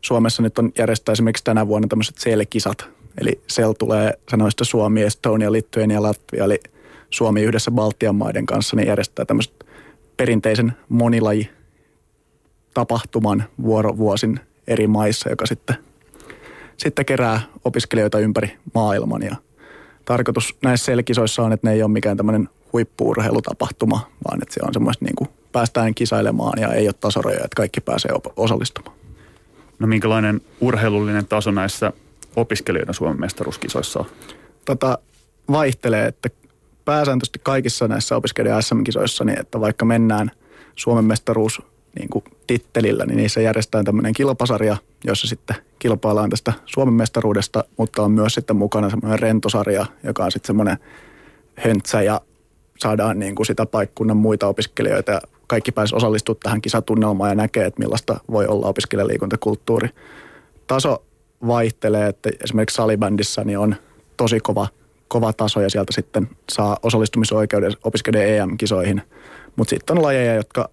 Suomessa 0.01 0.41
nyt 0.41 0.57
on 0.59 0.71
järjestää 0.77 1.13
esimerkiksi 1.13 1.43
tänä 1.43 1.67
vuonna 1.67 1.87
tämmöiset 1.87 2.15
CEL-kisat. 2.15 2.85
Eli 3.21 3.41
CEL 3.49 3.73
tulee 3.73 4.13
sanoista 4.29 4.65
Suomi, 4.65 5.01
Estonia, 5.01 5.51
Lithuania 5.51 5.97
ja 5.97 6.03
Latvia, 6.03 6.43
eli 6.43 6.59
Suomi 7.09 7.41
yhdessä 7.41 7.71
Baltian 7.71 8.15
maiden 8.15 8.45
kanssa 8.45 8.75
niin 8.75 8.87
järjestää 8.87 9.25
tämmöiset 9.25 9.65
perinteisen 10.17 10.73
monilaji 10.89 11.49
tapahtuman 12.73 13.43
vuorovuosin 13.61 14.39
eri 14.67 14.87
maissa, 14.87 15.29
joka 15.29 15.45
sitten, 15.45 15.75
sitten 16.77 17.05
kerää 17.05 17.41
opiskelijoita 17.65 18.19
ympäri 18.19 18.57
maailman. 18.73 19.21
Ja 19.21 19.35
tarkoitus 20.05 20.55
näissä 20.63 20.85
selkisoissa 20.85 21.43
on, 21.43 21.53
että 21.53 21.67
ne 21.67 21.73
ei 21.73 21.83
ole 21.83 21.91
mikään 21.91 22.17
tämmöinen 22.17 22.49
huippuurheilutapahtuma, 22.73 24.11
vaan 24.27 24.41
että 24.41 24.53
se 24.53 24.59
on 24.63 24.73
semmoista 24.73 25.05
niin 25.05 25.15
kuin 25.15 25.29
päästään 25.51 25.95
kisailemaan 25.95 26.61
ja 26.61 26.73
ei 26.73 26.87
ole 26.87 26.93
tasorajoja, 26.99 27.45
että 27.45 27.55
kaikki 27.55 27.81
pääsee 27.81 28.11
osallistumaan. 28.35 28.97
No 29.79 29.87
minkälainen 29.87 30.41
urheilullinen 30.61 31.27
taso 31.27 31.51
näissä 31.51 31.93
opiskelijoiden 32.35 32.93
Suomen 32.93 33.19
mestaruuskisoissa 33.19 33.99
on? 33.99 34.05
Tota, 34.65 34.97
vaihtelee, 35.51 36.05
että 36.05 36.29
pääsääntöisesti 36.85 37.39
kaikissa 37.43 37.87
näissä 37.87 38.15
opiskelijoiden 38.15 38.63
SM-kisoissa, 38.63 39.23
niin 39.23 39.39
että 39.39 39.59
vaikka 39.59 39.85
mennään 39.85 40.31
Suomen 40.75 41.05
mestaruus 41.05 41.61
niin 41.99 42.09
kuin 42.09 42.23
tittelillä, 42.47 43.05
niin 43.05 43.17
niissä 43.17 43.41
järjestetään 43.41 43.85
tämmöinen 43.85 44.13
kilpasarja, 44.13 44.77
jossa 45.03 45.27
sitten 45.27 45.55
kilpaillaan 45.79 46.29
tästä 46.29 46.53
Suomen 46.65 46.93
mestaruudesta, 46.93 47.63
mutta 47.77 48.03
on 48.03 48.11
myös 48.11 48.33
sitten 48.33 48.55
mukana 48.55 48.89
semmoinen 48.89 49.19
rentosarja, 49.19 49.85
joka 50.03 50.25
on 50.25 50.31
sitten 50.31 50.47
semmoinen 50.47 50.77
höntsä 51.55 52.01
ja 52.01 52.21
saadaan 52.79 53.19
niin 53.19 53.35
kuin 53.35 53.45
sitä 53.45 53.65
paikkunnan 53.65 54.17
muita 54.17 54.47
opiskelijoita 54.47 55.11
ja 55.11 55.21
kaikki 55.47 55.71
pääsisi 55.71 55.95
osallistumaan 55.95 56.39
tähän 56.43 56.61
kisatunnelmaan 56.61 57.29
ja 57.29 57.35
näkee, 57.35 57.65
että 57.65 57.79
millaista 57.79 58.19
voi 58.31 58.47
olla 58.47 58.67
opiskelijaliikuntakulttuuri. 58.67 59.89
Taso 60.67 61.03
vaihtelee, 61.47 62.07
että 62.07 62.29
esimerkiksi 62.43 62.75
salibändissä 62.75 63.43
niin 63.43 63.59
on 63.59 63.75
tosi 64.17 64.39
kova, 64.39 64.67
kova 65.07 65.33
taso 65.33 65.61
ja 65.61 65.69
sieltä 65.69 65.93
sitten 65.93 66.29
saa 66.49 66.77
osallistumisoikeuden 66.83 67.73
opiskelijoiden 67.83 68.37
EM-kisoihin. 68.37 69.01
Mutta 69.55 69.69
sitten 69.69 69.97
on 69.97 70.03
lajeja, 70.03 70.35
jotka 70.35 70.69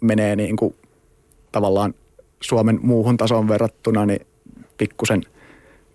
menee 0.00 0.36
niin 0.36 0.56
kuin 0.56 0.74
tavallaan 1.52 1.94
Suomen 2.40 2.78
muuhun 2.82 3.16
tasoon 3.16 3.48
verrattuna 3.48 4.06
niin 4.06 4.26
pikkusen, 4.78 5.22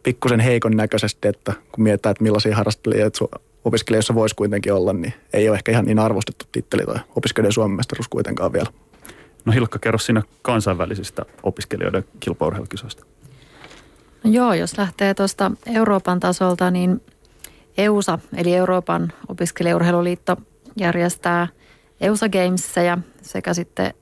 pikkusen 0.03 0.39
heikon 0.39 0.77
näköisesti, 0.77 1.27
että 1.27 1.53
kun 1.71 1.83
mietitään, 1.83 2.11
että 2.11 2.23
millaisia 2.23 2.55
harrastelijoita 2.55 3.25
opiskelijoissa 3.65 4.15
voisi 4.15 4.35
kuitenkin 4.35 4.73
olla, 4.73 4.93
niin 4.93 5.13
ei 5.33 5.49
ole 5.49 5.57
ehkä 5.57 5.71
ihan 5.71 5.85
niin 5.85 5.99
arvostettu 5.99 6.45
titteli 6.51 6.85
tai 6.85 6.95
opiskelijoiden 7.15 7.53
Suomen 7.53 7.77
mestaruus 7.77 8.07
kuitenkaan 8.07 8.53
vielä. 8.53 8.69
No 9.45 9.53
Hilkka, 9.53 9.79
kerro 9.79 9.99
sinä 9.99 10.23
kansainvälisistä 10.41 11.25
opiskelijoiden 11.43 12.03
kilpaurheilukisoista. 12.19 13.05
No 14.23 14.31
joo, 14.31 14.53
jos 14.53 14.77
lähtee 14.77 15.13
tuosta 15.13 15.51
Euroopan 15.75 16.19
tasolta, 16.19 16.71
niin 16.71 17.01
EUSA, 17.77 18.19
eli 18.37 18.55
Euroopan 18.55 19.13
opiskelijaurheiluliitto, 19.27 20.37
järjestää 20.75 21.47
EUSA 22.01 22.29
Gamesia 22.29 22.97
sekä 23.21 23.53
sitten 23.53 23.93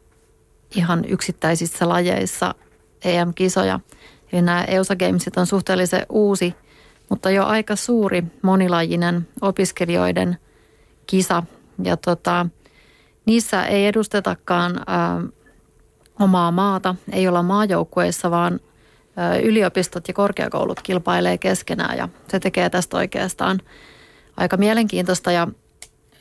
ihan 0.76 1.06
yksittäisissä 1.06 1.90
lajeissa 1.90 2.56
EM-kisoja. 3.04 3.80
Eli 4.34 4.42
nämä 4.42 4.64
EUSA 4.64 4.96
Gamesit 4.96 5.38
on 5.38 5.48
suhteellisen 5.48 6.06
uusi, 6.10 6.56
mutta 7.12 7.30
jo 7.30 7.46
aika 7.46 7.76
suuri 7.76 8.24
monilajinen 8.42 9.28
opiskelijoiden 9.42 10.38
kisa. 11.08 11.44
Ja 11.84 11.98
tota, 11.98 12.46
niissä 13.26 13.66
ei 13.66 13.88
edustetakaan 13.88 14.82
ää, 14.88 15.22
omaa 16.20 16.52
maata, 16.52 16.96
ei 17.12 17.28
olla 17.28 17.44
maajoukkueissa, 17.44 18.32
vaan 18.32 18.60
ää, 19.16 19.38
yliopistot 19.38 20.08
ja 20.08 20.14
korkeakoulut 20.14 20.82
kilpailee 20.82 21.38
keskenään 21.38 21.98
ja 21.98 22.10
se 22.28 22.40
tekee 22.40 22.70
tästä 22.70 22.98
oikeastaan 22.98 23.60
aika 24.38 24.58
mielenkiintoista 24.58 25.32
ja, 25.32 25.48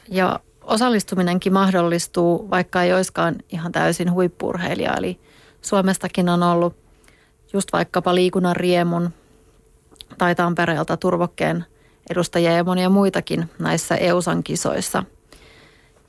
ja 0.09 0.41
osallistuminenkin 0.63 1.53
mahdollistuu, 1.53 2.51
vaikka 2.51 2.83
ei 2.83 2.93
olisikaan 2.93 3.37
ihan 3.49 3.73
täysin 3.73 4.13
huippurheilija. 4.13 4.95
Eli 4.97 5.21
Suomestakin 5.63 6.29
on 6.29 6.43
ollut 6.43 6.77
just 7.53 7.73
vaikkapa 7.73 8.15
liikunnan 8.15 8.57
riemun 8.57 9.11
tai 10.19 10.35
Tampereelta 10.35 10.97
turvokkeen 10.97 11.65
edustajia 12.11 12.53
ja 12.53 12.65
monia 12.65 12.91
muitakin 12.91 13.51
näissä 13.59 13.97
EUSAN 13.97 14.43
kisoissa. 14.43 15.05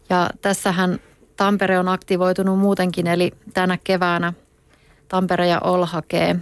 Ja 0.09 0.29
tässähän 0.41 0.99
Tampere 1.37 1.79
on 1.79 1.87
aktivoitunut 1.87 2.59
muutenkin, 2.59 3.07
eli 3.07 3.31
tänä 3.53 3.77
keväänä 3.83 4.33
Tampere 5.07 5.47
ja 5.47 5.59
Ol 5.59 5.85
hakee 5.85 6.35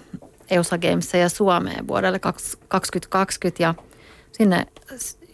EUSA 0.52 0.78
Gamesia 0.78 1.30
Suomeen 1.30 1.88
vuodelle 1.88 2.20
2020 2.68 3.64
ja 3.64 3.76
sinne 4.32 4.66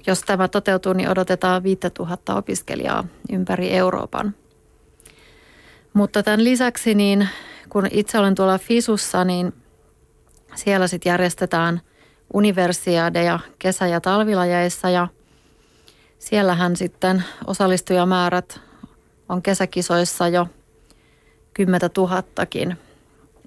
jos 0.08 0.22
tämä 0.22 0.48
toteutuu, 0.48 0.94
niin 0.94 1.10
odotetaan 1.10 1.64
5000 1.64 2.36
opiskelijaa 2.36 3.04
ympäri 3.32 3.72
Euroopan. 3.72 4.36
Mutta 5.94 6.24
tämän 6.24 6.44
lisäksi, 6.44 6.96
niin 6.96 7.30
kun 7.70 7.88
itse 7.92 8.20
olen 8.20 8.36
tuolla 8.36 8.58
FISUssa, 8.58 9.24
niin 9.24 9.54
siellä 10.56 10.88
sitten 10.88 11.10
järjestetään 11.10 11.82
universiadeja 12.34 13.40
kesä- 13.60 13.88
ja 13.88 14.02
talvilajeissa 14.02 14.90
ja 14.90 15.08
siellähän 16.20 16.76
sitten 16.76 17.24
osallistujamäärät 17.48 18.60
on 19.30 19.42
kesäkisoissa 19.42 20.28
jo 20.28 20.48
10 21.54 21.92
tuhattakin. 21.92 22.78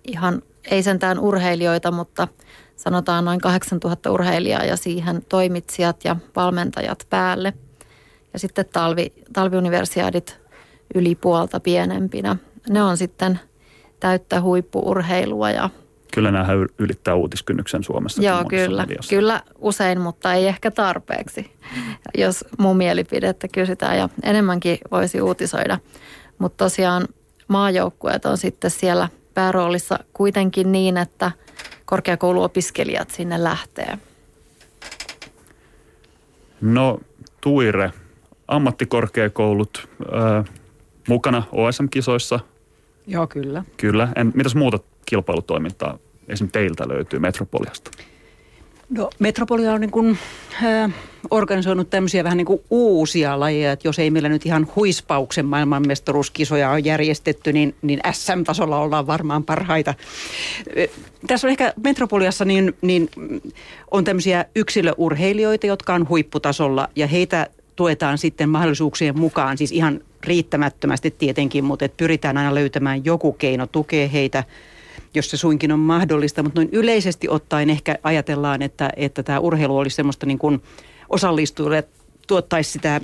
Ihan 0.07 0.43
ei 0.70 0.83
sentään 0.83 1.18
urheilijoita, 1.18 1.91
mutta 1.91 2.29
sanotaan 2.76 3.24
noin 3.24 3.41
8000 3.41 4.11
urheilijaa 4.11 4.64
ja 4.64 4.76
siihen 4.76 5.24
toimitsijat 5.29 6.05
ja 6.05 6.16
valmentajat 6.37 7.07
päälle. 7.11 7.53
Ja 8.33 8.39
sitten 8.39 8.64
talvi, 8.72 9.12
talviuniversiaadit 9.33 10.39
yli 10.95 11.14
puolta 11.14 11.61
pienempinä. 11.61 12.37
Ne 12.68 12.83
on 12.83 12.97
sitten 12.97 13.41
täyttä 14.01 14.41
huippuurheilua 14.41 15.51
ja 15.51 15.70
Kyllä 16.19 16.31
nämä 16.31 16.49
ylittää 16.79 17.14
uutiskynnyksen 17.14 17.85
Suomessa. 17.85 18.23
Joo, 18.23 18.45
kyllä. 18.45 18.83
Mediassa. 18.83 19.11
Kyllä 19.11 19.43
usein, 19.59 20.01
mutta 20.01 20.35
ei 20.35 20.47
ehkä 20.47 20.71
tarpeeksi, 20.71 21.51
jos 22.19 22.45
mun 22.59 22.77
mielipidettä 22.77 23.49
kysytään. 23.49 23.99
Ja 23.99 24.09
enemmänkin 24.23 24.79
voisi 24.91 25.21
uutisoida. 25.21 25.79
Mutta 26.39 26.64
tosiaan 26.64 27.09
maajoukkueet 27.49 28.25
on 28.25 28.39
sitten 28.39 28.71
siellä 28.71 29.09
pääroolissa 29.35 29.99
kuitenkin 30.12 30.73
niin, 30.73 30.97
että– 30.97 31.31
korkeakouluopiskelijat 31.89 33.11
sinne 33.11 33.45
lähtee? 33.45 33.99
No 36.61 37.01
Tuire, 37.41 37.93
ammattikorkeakoulut 38.49 39.89
äh, 40.14 40.45
mukana 41.09 41.43
OSM-kisoissa. 41.53 42.41
Joo, 43.07 43.27
kyllä. 43.27 43.64
Kyllä. 43.77 44.09
En, 44.16 44.33
mitäs 44.35 44.55
muuta 44.55 44.79
kilpailutoimintaa 45.07 45.99
esimerkiksi 46.29 46.53
teiltä 46.53 46.89
löytyy 46.89 47.18
Metropoliasta? 47.18 47.91
No 48.91 49.11
Metropolia 49.18 49.72
on 49.72 49.81
niin 49.81 49.91
kuin, 49.91 50.18
äh, 50.64 50.93
organisoinut 51.31 51.91
tämmöisiä 51.91 52.24
vähän 52.24 52.37
niin 52.37 52.47
kuin 52.47 52.61
uusia 52.70 53.41
lajeja, 53.41 53.72
että 53.72 53.89
jos 53.89 53.99
ei 53.99 54.11
meillä 54.11 54.29
nyt 54.29 54.47
ihan 54.47 54.68
huispauksen 54.76 55.47
maailmanmestaruuskisoja 55.47 56.70
on 56.70 56.85
järjestetty, 56.85 57.53
niin, 57.53 57.74
niin 57.83 58.01
SM-tasolla 58.12 58.79
ollaan 58.79 59.07
varmaan 59.07 59.45
parhaita. 59.45 59.95
Tässä 61.26 61.47
on 61.47 61.51
ehkä 61.51 61.72
Metropoliassa 61.85 62.45
niin, 62.45 62.76
niin 62.83 63.09
on 63.91 64.05
tämmöisiä 64.05 64.45
yksilöurheilijoita, 64.57 65.66
jotka 65.66 65.95
on 65.95 66.09
huipputasolla 66.09 66.89
ja 66.97 67.07
heitä 67.07 67.47
tuetaan 67.76 68.18
sitten 68.18 68.49
mahdollisuuksien 68.49 69.18
mukaan, 69.18 69.59
siis 69.59 69.72
ihan 69.72 70.01
riittämättömästi 70.24 71.11
tietenkin, 71.11 71.64
mutta 71.64 71.89
pyritään 71.97 72.37
aina 72.37 72.55
löytämään 72.55 73.05
joku 73.05 73.33
keino 73.33 73.66
tukea 73.66 74.09
heitä– 74.09 74.45
jos 75.14 75.30
se 75.30 75.36
suinkin 75.36 75.72
on 75.72 75.78
mahdollista, 75.78 76.42
mutta 76.42 76.61
noin 76.61 76.68
yleisesti 76.72 77.28
ottaen 77.28 77.70
ehkä 77.70 77.98
ajatellaan, 78.02 78.62
että, 78.62 78.90
että 78.96 79.22
tämä 79.22 79.38
urheilu 79.38 79.78
olisi 79.78 79.96
semmoista 79.96 80.26
niin 80.26 80.38
kuin 80.38 80.62
osallistujille 81.09 81.84
tuottaisi 82.26 82.70
sitä 82.72 82.94
äh, 82.94 83.02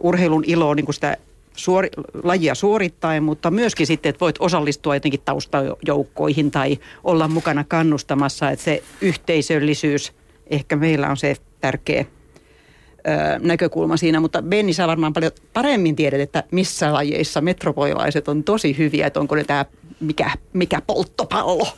urheilun 0.00 0.44
iloa, 0.46 0.74
niin 0.74 0.84
kuin 0.84 0.94
sitä 0.94 1.16
suori, 1.56 1.88
lajia 2.22 2.54
suorittaen, 2.54 3.22
mutta 3.22 3.50
myöskin 3.50 3.86
sitten, 3.86 4.10
että 4.10 4.20
voit 4.20 4.36
osallistua 4.38 4.96
jotenkin 4.96 5.20
taustajoukkoihin 5.24 6.50
tai 6.50 6.78
olla 7.04 7.28
mukana 7.28 7.64
kannustamassa, 7.68 8.50
että 8.50 8.64
se 8.64 8.82
yhteisöllisyys 9.00 10.12
ehkä 10.50 10.76
meillä 10.76 11.08
on 11.08 11.16
se 11.16 11.36
tärkeä 11.60 12.04
näkökulma 13.42 13.96
siinä, 13.96 14.20
mutta 14.20 14.42
Benni 14.42 14.72
saa 14.72 14.88
varmaan 14.88 15.12
paljon 15.12 15.32
paremmin 15.52 15.96
tiedät, 15.96 16.20
että 16.20 16.44
missä 16.50 16.92
lajeissa 16.92 17.40
metropolilaiset 17.40 18.28
on 18.28 18.44
tosi 18.44 18.78
hyviä, 18.78 19.06
että 19.06 19.20
onko 19.20 19.34
ne 19.34 19.44
tämä 19.44 19.64
mikä, 20.00 20.30
mikä 20.52 20.82
polttopallo. 20.86 21.68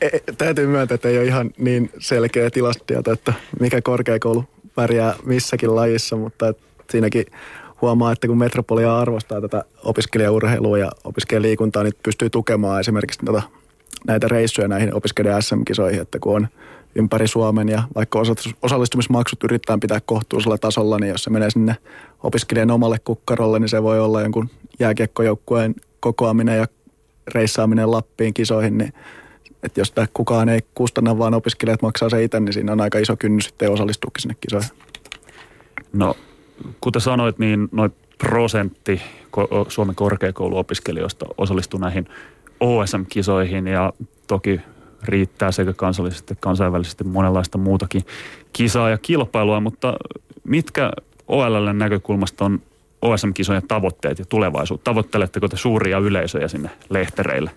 E, 0.00 0.06
e, 0.06 0.20
täytyy 0.38 0.66
myöntää, 0.66 0.94
että 0.94 1.08
ei 1.08 1.18
ole 1.18 1.26
ihan 1.26 1.50
niin 1.58 1.90
selkeä 1.98 2.50
tilastotieto, 2.50 3.12
että 3.12 3.32
mikä 3.60 3.82
korkeakoulu 3.82 4.44
pärjää 4.74 5.14
missäkin 5.24 5.74
lajissa, 5.74 6.16
mutta 6.16 6.54
siinäkin 6.90 7.26
huomaa, 7.82 8.12
että 8.12 8.26
kun 8.26 8.38
Metropolia 8.38 8.98
arvostaa 8.98 9.40
tätä 9.40 9.64
opiskelijaurheilua 9.84 10.78
ja 10.78 10.90
opiskelijaliikuntaa, 11.04 11.82
niin 11.82 11.92
pystyy 12.02 12.30
tukemaan 12.30 12.80
esimerkiksi 12.80 13.20
tätä, 13.24 13.42
näitä 14.06 14.28
reissuja 14.28 14.68
näihin 14.68 14.94
opiskelijan 14.94 15.42
SM-kisoihin, 15.42 16.00
että 16.00 16.18
kun 16.18 16.36
on 16.36 16.48
ympäri 16.94 17.28
Suomen 17.28 17.68
ja 17.68 17.82
vaikka 17.94 18.22
osallistumismaksut 18.62 19.44
yritetään 19.44 19.80
pitää 19.80 20.00
kohtuullisella 20.06 20.58
tasolla, 20.58 20.98
niin 20.98 21.10
jos 21.10 21.24
se 21.24 21.30
menee 21.30 21.50
sinne 21.50 21.76
opiskelijan 22.22 22.70
omalle 22.70 22.96
kukkarolle, 23.04 23.58
niin 23.58 23.68
se 23.68 23.82
voi 23.82 24.00
olla 24.00 24.22
jonkun 24.22 24.50
jääkiekkojoukkueen 24.78 25.74
kokoaminen 26.00 26.58
ja 26.58 26.66
reissaaminen 27.34 27.90
Lappiin 27.90 28.34
kisoihin, 28.34 28.78
niin 28.78 28.92
että 29.62 29.80
jos 29.80 29.88
sitä 29.88 30.08
kukaan 30.14 30.48
ei 30.48 30.60
kustanna, 30.74 31.18
vaan 31.18 31.34
opiskelijat 31.34 31.82
maksaa 31.82 32.08
se 32.08 32.24
itse, 32.24 32.40
niin 32.40 32.52
siinä 32.52 32.72
on 32.72 32.80
aika 32.80 32.98
iso 32.98 33.16
kynnys 33.16 33.44
sitten 33.44 33.72
osallistuukin 33.72 34.22
sinne 34.22 34.36
kisoihin. 34.40 34.70
No 35.92 36.14
kuten 36.80 37.02
sanoit, 37.02 37.38
niin 37.38 37.68
noin 37.72 37.92
prosentti 38.18 39.02
Suomen 39.68 39.94
korkeakouluopiskelijoista 39.94 41.26
osallistuu 41.38 41.80
näihin 41.80 42.08
OSM-kisoihin 42.60 43.66
ja 43.66 43.92
toki 44.26 44.60
riittää 45.04 45.52
sekä 45.52 45.72
kansallisesti 45.72 46.32
että 46.32 46.42
kansainvälisesti 46.42 47.04
monenlaista 47.04 47.58
muutakin 47.58 48.02
kisaa 48.52 48.90
ja 48.90 48.98
kilpailua, 48.98 49.60
mutta 49.60 49.94
mitkä 50.44 50.90
OLL 51.28 51.72
näkökulmasta 51.72 52.44
on 52.44 52.60
OSM-kisojen 53.02 53.62
tavoitteet 53.68 54.18
ja 54.18 54.24
tulevaisuus? 54.24 54.80
Tavoitteletteko 54.84 55.48
te 55.48 55.56
suuria 55.56 55.98
yleisöjä 55.98 56.48
sinne 56.48 56.70
lehtereille? 56.90 57.50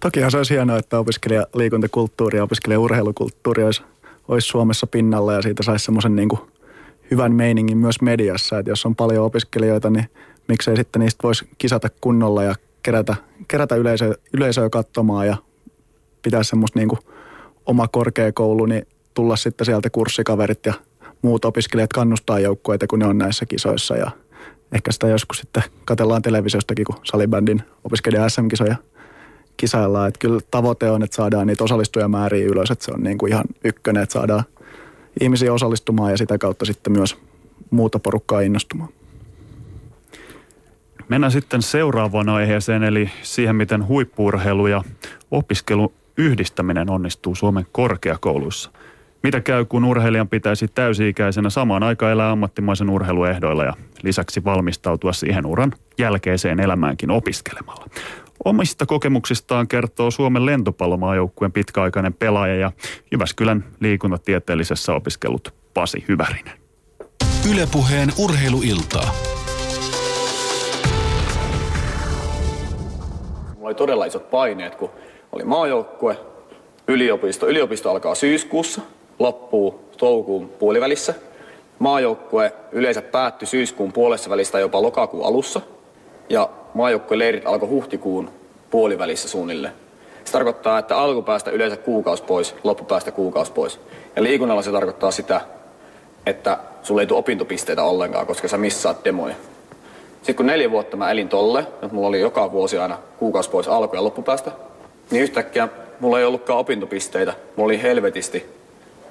Tokihan 0.00 0.30
se 0.30 0.36
olisi 0.36 0.54
hienoa, 0.54 0.78
että 0.78 0.98
opiskelijaliikuntakulttuuri 0.98 2.38
ja 2.38 2.44
opiskelijaurheilukulttuuri 2.44 3.64
olisi, 3.64 3.82
olisi 4.28 4.48
Suomessa 4.48 4.86
pinnalla 4.86 5.32
ja 5.32 5.42
siitä 5.42 5.62
saisi 5.62 5.84
semmoisen 5.84 6.16
niin 6.16 6.28
hyvän 7.10 7.32
meiningin 7.32 7.78
myös 7.78 8.02
mediassa, 8.02 8.58
että 8.58 8.70
jos 8.70 8.86
on 8.86 8.96
paljon 8.96 9.24
opiskelijoita, 9.24 9.90
niin 9.90 10.06
miksei 10.48 10.76
sitten 10.76 11.00
niistä 11.00 11.22
voisi 11.22 11.48
kisata 11.58 11.88
kunnolla 12.00 12.42
ja 12.42 12.54
kerätä, 12.82 13.16
kerätä 13.48 13.76
yleisöä, 13.76 14.14
yleisöä 14.34 14.70
katsomaan 14.70 15.26
ja 15.26 15.36
pitää 16.22 16.42
semmoista 16.42 16.78
niin 16.78 16.88
oma 17.66 17.88
korkeakoulu, 17.88 18.66
niin 18.66 18.86
tulla 19.14 19.36
sitten 19.36 19.64
sieltä 19.64 19.90
kurssikaverit 19.90 20.66
ja 20.66 20.74
muut 21.22 21.44
opiskelijat 21.44 21.92
kannustaa 21.92 22.38
joukkueita, 22.38 22.86
kun 22.86 22.98
ne 22.98 23.06
on 23.06 23.18
näissä 23.18 23.46
kisoissa 23.46 23.96
ja 23.96 24.10
ehkä 24.72 24.92
sitä 24.92 25.06
joskus 25.06 25.38
sitten 25.38 25.62
katellaan 25.84 26.22
televisiostakin, 26.22 26.84
kun 26.84 26.96
salibändin 27.04 27.62
opiskelija 27.84 28.28
SM-kisoja 28.28 28.76
kisaillaan. 29.56 30.08
Että 30.08 30.18
kyllä 30.18 30.40
tavoite 30.50 30.90
on, 30.90 31.02
että 31.02 31.16
saadaan 31.16 31.46
niitä 31.46 31.64
osallistujamääriä 31.64 32.46
ylös, 32.46 32.70
että 32.70 32.84
se 32.84 32.92
on 32.94 33.02
niin 33.02 33.18
kuin 33.18 33.32
ihan 33.32 33.44
ykkönen, 33.64 34.02
että 34.02 34.12
saadaan 34.12 34.44
ihmisiä 35.20 35.52
osallistumaan 35.52 36.10
ja 36.10 36.18
sitä 36.18 36.38
kautta 36.38 36.64
sitten 36.64 36.92
myös 36.92 37.16
muuta 37.70 37.98
porukkaa 37.98 38.40
innostumaan. 38.40 38.88
Mennään 41.08 41.32
sitten 41.32 41.62
seuraavaan 41.62 42.28
aiheeseen, 42.28 42.82
eli 42.82 43.10
siihen, 43.22 43.56
miten 43.56 43.86
huippuurheilu 43.86 44.66
ja 44.66 44.84
opiskelu 45.30 45.92
yhdistäminen 46.16 46.90
onnistuu 46.90 47.34
Suomen 47.34 47.66
korkeakouluissa. 47.72 48.70
Mitä 49.22 49.40
käy, 49.40 49.64
kun 49.64 49.84
urheilijan 49.84 50.28
pitäisi 50.28 50.68
täysi-ikäisenä 50.68 51.50
samaan 51.50 51.82
aikaan 51.82 52.12
elää 52.12 52.30
ammattimaisen 52.30 52.90
urheiluehdoilla 52.90 53.64
ja 53.64 53.72
lisäksi 54.02 54.44
valmistautua 54.44 55.12
siihen 55.12 55.46
uran 55.46 55.72
jälkeiseen 55.98 56.60
elämäänkin 56.60 57.10
opiskelemalla? 57.10 57.86
Omista 58.44 58.86
kokemuksistaan 58.86 59.68
kertoo 59.68 60.10
Suomen 60.10 60.46
lentopallomaajoukkueen 60.46 61.52
pitkäaikainen 61.52 62.14
pelaaja 62.14 62.54
ja 62.54 62.72
Jyväskylän 63.12 63.64
liikuntatieteellisessä 63.80 64.94
opiskellut 64.94 65.54
Pasi 65.74 66.04
Hyvärinen. 66.08 66.58
Ylepuheen 67.50 68.08
urheiluiltaa. 68.18 69.14
Mulla 73.54 73.68
oli 73.68 73.74
todella 73.74 74.04
isot 74.04 74.30
paineet, 74.30 74.74
kun 74.74 74.90
oli 75.32 75.44
maajoukkue, 75.44 76.16
yliopisto. 76.88 77.48
Yliopisto 77.48 77.90
alkaa 77.90 78.14
syyskuussa, 78.14 78.82
loppuu 79.22 79.80
toukokuun 79.96 80.48
puolivälissä. 80.48 81.14
Maajoukkue 81.78 82.52
yleensä 82.72 83.02
päättyi 83.02 83.48
syyskuun 83.48 83.92
puolessa 83.92 84.30
välistä 84.30 84.58
jopa 84.58 84.82
lokakuun 84.82 85.26
alussa. 85.26 85.60
Ja 86.28 86.48
leirit 87.10 87.46
alkoi 87.46 87.68
huhtikuun 87.68 88.30
puolivälissä 88.70 89.28
suunnilleen. 89.28 89.74
Se 90.24 90.32
tarkoittaa, 90.32 90.78
että 90.78 90.96
alkupäästä 90.96 91.50
yleensä 91.50 91.76
kuukaus 91.76 92.20
pois, 92.20 92.54
loppupäästä 92.64 93.10
kuukaus 93.10 93.50
pois. 93.50 93.80
Ja 94.16 94.22
liikunnalla 94.22 94.62
se 94.62 94.72
tarkoittaa 94.72 95.10
sitä, 95.10 95.40
että 96.26 96.58
sulle 96.82 97.02
ei 97.02 97.06
tule 97.06 97.18
opintopisteitä 97.18 97.82
ollenkaan, 97.82 98.26
koska 98.26 98.48
sä 98.48 98.58
missaat 98.58 99.04
demoja. 99.04 99.34
Sitten 100.16 100.34
kun 100.34 100.46
neljä 100.46 100.70
vuotta 100.70 100.96
mä 100.96 101.10
elin 101.10 101.28
tolle, 101.28 101.58
että 101.60 101.88
mulla 101.92 102.08
oli 102.08 102.20
joka 102.20 102.52
vuosi 102.52 102.78
aina 102.78 102.98
kuukausi 103.18 103.50
pois 103.50 103.68
alku- 103.68 103.96
ja 103.96 104.04
loppupäästä, 104.04 104.52
niin 105.10 105.22
yhtäkkiä 105.22 105.68
mulla 106.00 106.18
ei 106.18 106.24
ollutkaan 106.24 106.58
opintopisteitä. 106.58 107.34
Mulla 107.56 107.66
oli 107.66 107.82
helvetisti 107.82 108.61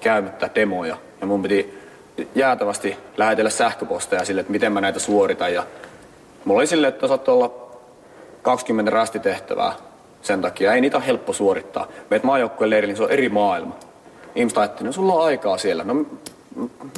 käymättä 0.02 0.49
demoja. 0.56 0.97
Ja 1.22 1.28
mun 1.28 1.41
piti 1.41 1.80
jäätävästi 2.36 2.97
lähetellä 3.18 3.49
sähköposteja 3.49 4.26
sille, 4.26 4.41
että 4.41 4.52
miten 4.52 4.72
mä 4.72 4.82
näitä 4.82 4.99
suoritan. 4.99 5.54
Ja 5.54 5.64
mulla 6.45 6.60
oli 6.60 6.68
silleen, 6.68 6.93
että 6.93 7.08
saattoi 7.08 7.36
olla 7.36 7.72
20 8.41 8.91
rastitehtävää 8.91 9.74
sen 10.22 10.41
takia. 10.41 10.74
Ei 10.74 10.82
niitä 10.82 10.97
ole 10.97 11.08
helppo 11.08 11.34
suorittaa. 11.34 11.88
Meet 12.10 12.24
maajoukkueen 12.24 12.70
leirille, 12.70 12.91
niin 12.91 12.97
se 12.97 13.04
on 13.04 13.12
eri 13.12 13.30
maailma. 13.30 13.76
Ihmiset 14.36 14.58
ajattelivat, 14.58 14.86
no 14.86 14.91
sulla 14.91 15.14
on 15.14 15.26
aikaa 15.26 15.58
siellä. 15.58 15.84
No 15.84 16.06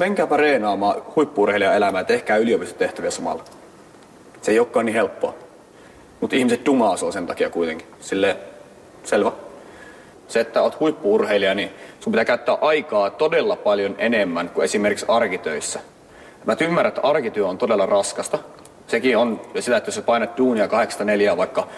menkääpä 0.00 0.36
reenaamaan 0.36 1.02
huippuurheilijan 1.16 1.74
elämää 1.74 2.04
tehkää 2.04 2.36
yliopistotehtäviä 2.36 3.10
samalla. 3.10 3.44
Se 4.42 4.52
ei 4.52 4.58
olekaan 4.58 4.86
niin 4.86 4.94
helppoa. 4.94 5.34
Mutta 6.20 6.36
ihmiset 6.36 6.66
dumaa 6.66 6.96
sen 6.96 7.26
takia 7.26 7.50
kuitenkin. 7.50 7.86
Sille 8.00 8.36
selvä. 9.04 9.32
Se, 10.34 10.40
että 10.40 10.62
oot 10.62 10.80
huippuurheilija, 10.80 11.54
niin 11.54 11.70
sun 12.00 12.12
pitää 12.12 12.24
käyttää 12.24 12.58
aikaa 12.60 13.10
todella 13.10 13.56
paljon 13.56 13.94
enemmän 13.98 14.48
kuin 14.48 14.64
esimerkiksi 14.64 15.06
arkitöissä. 15.08 15.80
Mä 16.44 16.56
ymmärrän, 16.60 16.88
että 16.88 17.00
arkityö 17.08 17.46
on 17.46 17.58
todella 17.58 17.86
raskasta. 17.86 18.38
Sekin 18.86 19.16
on 19.16 19.40
sitä, 19.60 19.76
että 19.76 19.88
jos 19.88 19.94
sä 19.94 20.02
painat 20.02 20.36
duunia 20.38 20.66
8-4 20.66 21.36
vaikka, 21.36 21.68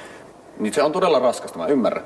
niin 0.58 0.74
se 0.74 0.82
on 0.82 0.92
todella 0.92 1.18
raskasta, 1.18 1.58
mä 1.58 1.66
ymmärrän. 1.66 2.04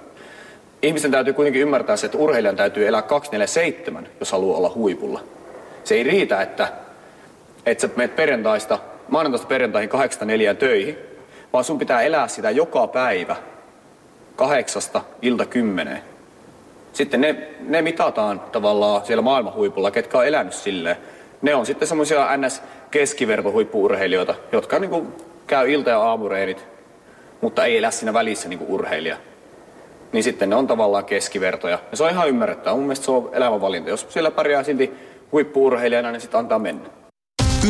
Ihmisten 0.82 1.10
täytyy 1.10 1.32
kuitenkin 1.32 1.62
ymmärtää 1.62 1.96
se, 1.96 2.06
että 2.06 2.18
urheilijan 2.18 2.56
täytyy 2.56 2.86
elää 2.86 3.02
247, 3.02 4.08
jos 4.20 4.32
haluaa 4.32 4.58
olla 4.58 4.72
huipulla. 4.74 5.20
Se 5.84 5.94
ei 5.94 6.02
riitä, 6.02 6.42
että, 6.42 6.68
että 7.66 7.82
sä 7.82 7.88
menet 7.96 8.16
perjantaista, 8.16 8.78
maanantaista 9.08 9.48
perjantaihin 9.48 9.90
8-4 9.90 10.56
töihin, 10.58 10.98
vaan 11.52 11.64
sun 11.64 11.78
pitää 11.78 12.02
elää 12.02 12.28
sitä 12.28 12.50
joka 12.50 12.86
päivä 12.86 13.36
kahdeksasta 14.36 15.02
ilta 15.22 15.46
kymmeneen. 15.46 16.09
Sitten 17.00 17.20
ne, 17.20 17.48
ne 17.60 17.82
mitataan 17.82 18.40
tavallaan 18.40 19.06
siellä 19.06 19.22
maailman 19.22 19.54
huipulla, 19.54 19.90
ketkä 19.90 20.18
on 20.18 20.26
elänyt 20.26 20.52
silleen. 20.52 20.96
Ne 21.42 21.54
on 21.54 21.66
sitten 21.66 21.88
semmoisia 21.88 22.36
ns 22.36 22.62
keskivertohuippuurheilijoita, 22.90 24.34
jotka 24.52 24.78
niin 24.78 24.90
kuin 24.90 25.08
käy 25.46 25.72
ilta- 25.72 25.90
ja 25.90 26.00
aamureenit, 26.00 26.66
mutta 27.40 27.64
ei 27.64 27.78
elä 27.78 27.90
siinä 27.90 28.12
välissä 28.12 28.48
niin 28.48 28.58
kuin 28.58 28.70
urheilija. 28.70 29.16
Niin 30.12 30.24
sitten 30.24 30.50
ne 30.50 30.56
on 30.56 30.66
tavallaan 30.66 31.04
keskivertoja. 31.04 31.78
Ja 31.90 31.96
se 31.96 32.04
on 32.04 32.10
ihan 32.10 32.28
ymmärrettävää. 32.28 32.74
Mun 32.74 32.84
mielestä 32.84 33.04
se 33.04 33.10
on 33.10 33.30
elämänvalinta. 33.32 33.90
Jos 33.90 34.06
siellä 34.08 34.30
pärjää 34.30 34.62
silti 34.62 34.92
huippuurheilijana, 35.32 36.12
niin 36.12 36.20
sitten 36.20 36.40
antaa 36.40 36.58
mennä. 36.58 36.88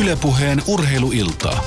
Ylepuheen 0.01 0.59
urheiluiltaa. 0.67 1.63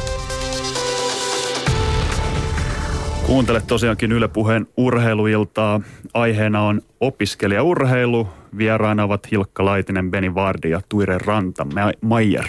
Kuuntelet 3.27 3.67
tosiaankin 3.67 4.13
Yle 4.13 4.29
Puheen 4.29 4.67
urheiluiltaa. 4.77 5.81
Aiheena 6.15 6.63
on 6.63 6.81
opiskelijaurheilu. 7.01 8.29
Vieraina 8.59 9.05
ovat 9.05 9.31
Hilkka 9.31 9.65
Laitinen, 9.65 10.11
Beni 10.11 10.35
Vardi 10.35 10.71
ja 10.71 10.81
Tuire 10.89 11.19
Ranta 11.19 11.67
Maijer. 12.01 12.45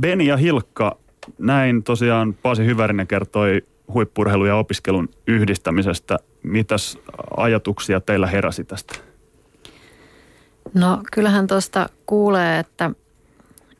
Beni 0.00 0.26
ja 0.26 0.36
Hilkka, 0.36 0.96
näin 1.38 1.82
tosiaan 1.82 2.34
Pasi 2.34 2.64
Hyvärinen 2.64 3.06
kertoi 3.06 3.62
huippurheilu 3.94 4.44
ja 4.44 4.56
opiskelun 4.56 5.08
yhdistämisestä. 5.26 6.18
Mitäs 6.42 6.98
ajatuksia 7.36 8.00
teillä 8.00 8.26
heräsi 8.26 8.64
tästä? 8.64 8.94
No 10.74 11.00
kyllähän 11.12 11.46
tuosta 11.46 11.88
kuulee, 12.06 12.58
että 12.58 12.90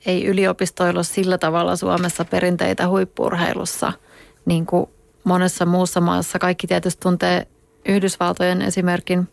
ei 0.07 0.27
yliopistoilla 0.27 1.03
sillä 1.03 1.39
tavalla 1.39 1.77
Suomessa 1.77 2.25
perinteitä 2.25 2.89
huippurheilussa, 2.89 3.93
niin 4.47 4.67
kuin 4.67 4.91
monessa 5.27 5.67
muussa 5.67 6.01
maassa. 6.01 6.39
Kaikki 6.39 6.67
tietysti 6.67 7.01
tuntee 7.01 7.47
Yhdysvaltojen 7.89 8.63
esimerkin, 8.63 9.29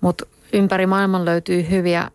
mutta 0.00 0.26
ympäri 0.52 0.86
maailman 0.86 1.24
löytyy 1.24 1.70
hyviä, 1.70 2.10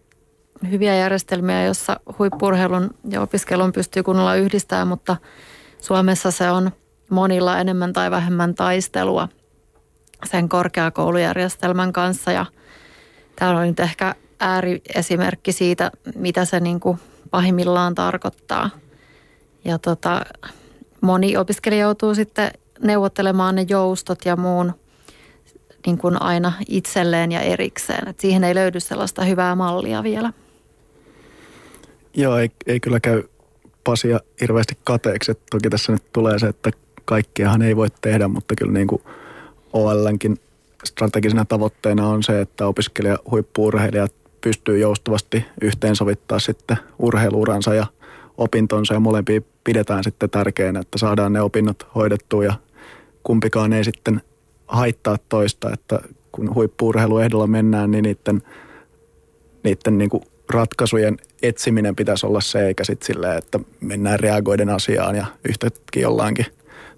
hyviä 0.72 0.96
järjestelmiä, 0.96 1.64
joissa 1.64 2.00
huippurheilun 2.20 2.90
ja 3.10 3.22
opiskelun 3.22 3.74
pystyy 3.74 4.04
kunnolla 4.04 4.36
yhdistämään, 4.36 4.88
mutta 4.88 5.18
Suomessa 5.82 6.32
se 6.32 6.52
on 6.52 6.72
monilla 7.10 7.60
enemmän 7.60 7.94
tai 7.94 8.12
vähemmän 8.12 8.56
taistelua 8.56 9.30
sen 10.26 10.50
korkeakoulujärjestelmän 10.50 11.94
kanssa 11.94 12.32
ja 12.32 12.46
täällä 13.36 13.60
on 13.60 13.68
nyt 13.68 13.80
ehkä 13.80 14.16
ääriesimerkki 14.40 15.52
siitä, 15.52 15.92
mitä 16.16 16.46
se 16.46 16.60
niin 16.60 16.80
kuin 16.80 17.00
pahimmillaan 17.32 17.96
tarkoittaa. 17.96 18.70
Ja 19.66 19.80
tota, 19.80 20.22
moni 21.02 21.38
opiskelija 21.38 21.82
joutuu 21.82 22.16
sitten 22.16 22.52
neuvottelemaan 22.82 23.56
ne 23.56 23.66
joustot 23.70 24.26
ja 24.26 24.36
muun 24.36 24.74
niin 25.86 25.98
kuin 25.98 26.22
aina 26.22 26.54
itselleen 26.68 27.32
ja 27.32 27.42
erikseen. 27.42 28.08
Et 28.08 28.20
siihen 28.20 28.44
ei 28.44 28.56
löydy 28.56 28.80
sellaista 28.80 29.24
hyvää 29.24 29.56
mallia 29.56 30.04
vielä. 30.04 30.34
Joo, 32.14 32.38
ei, 32.38 32.52
ei 32.68 32.80
kyllä 32.80 33.00
käy 33.00 33.24
Pasia 33.84 34.20
hirveästi 34.42 34.78
kateeksi. 34.84 35.32
Et 35.32 35.40
toki 35.52 35.70
tässä 35.70 35.92
nyt 35.92 36.04
tulee 36.14 36.40
se, 36.40 36.48
että 36.48 36.72
kaikkiahan 37.06 37.62
ei 37.62 37.76
voi 37.76 37.88
tehdä, 38.02 38.28
mutta 38.28 38.56
kyllä 38.56 38.74
niin 38.74 38.88
kuin 38.88 39.02
OLnkin 39.74 40.40
strategisena 40.86 41.46
tavoitteena 41.46 42.08
on 42.08 42.24
se, 42.24 42.42
että 42.42 42.68
opiskelija 42.68 43.18
huippuurheilijat 43.32 44.14
pystyy 44.42 44.80
joustavasti 44.80 45.46
yhteensovittaa 45.62 46.40
sitten 46.40 46.78
urheiluuransa 47.00 47.74
ja 47.74 47.88
opintonsa 48.44 48.94
ja 48.94 49.00
molempia 49.00 49.42
pidetään 49.64 50.04
sitten 50.04 50.30
tärkeänä, 50.30 50.80
että 50.80 50.98
saadaan 50.98 51.34
ne 51.34 51.42
opinnot 51.42 51.88
hoidettua 51.96 52.44
ja 52.44 52.54
kumpikaan 53.24 53.74
ei 53.74 53.84
sitten 53.84 54.22
haittaa 54.68 55.18
toista, 55.30 55.70
että 55.74 56.00
kun 56.32 56.56
huippuurheiluehdolla 56.56 57.48
mennään, 57.48 57.92
niin 57.92 58.04
niiden, 58.04 58.44
niiden 59.64 59.98
niin 59.98 60.10
kuin 60.10 60.24
ratkaisujen 60.50 61.18
etsiminen 61.42 61.96
pitäisi 61.96 62.26
olla 62.26 62.42
se, 62.42 62.68
eikä 62.68 62.84
sitten 62.84 63.08
silleen, 63.08 63.38
että 63.38 63.60
mennään 63.82 64.20
reagoiden 64.20 64.70
asiaan 64.70 65.16
ja 65.16 65.26
yhtäkkiä 65.50 66.02
jollainkin 66.02 66.46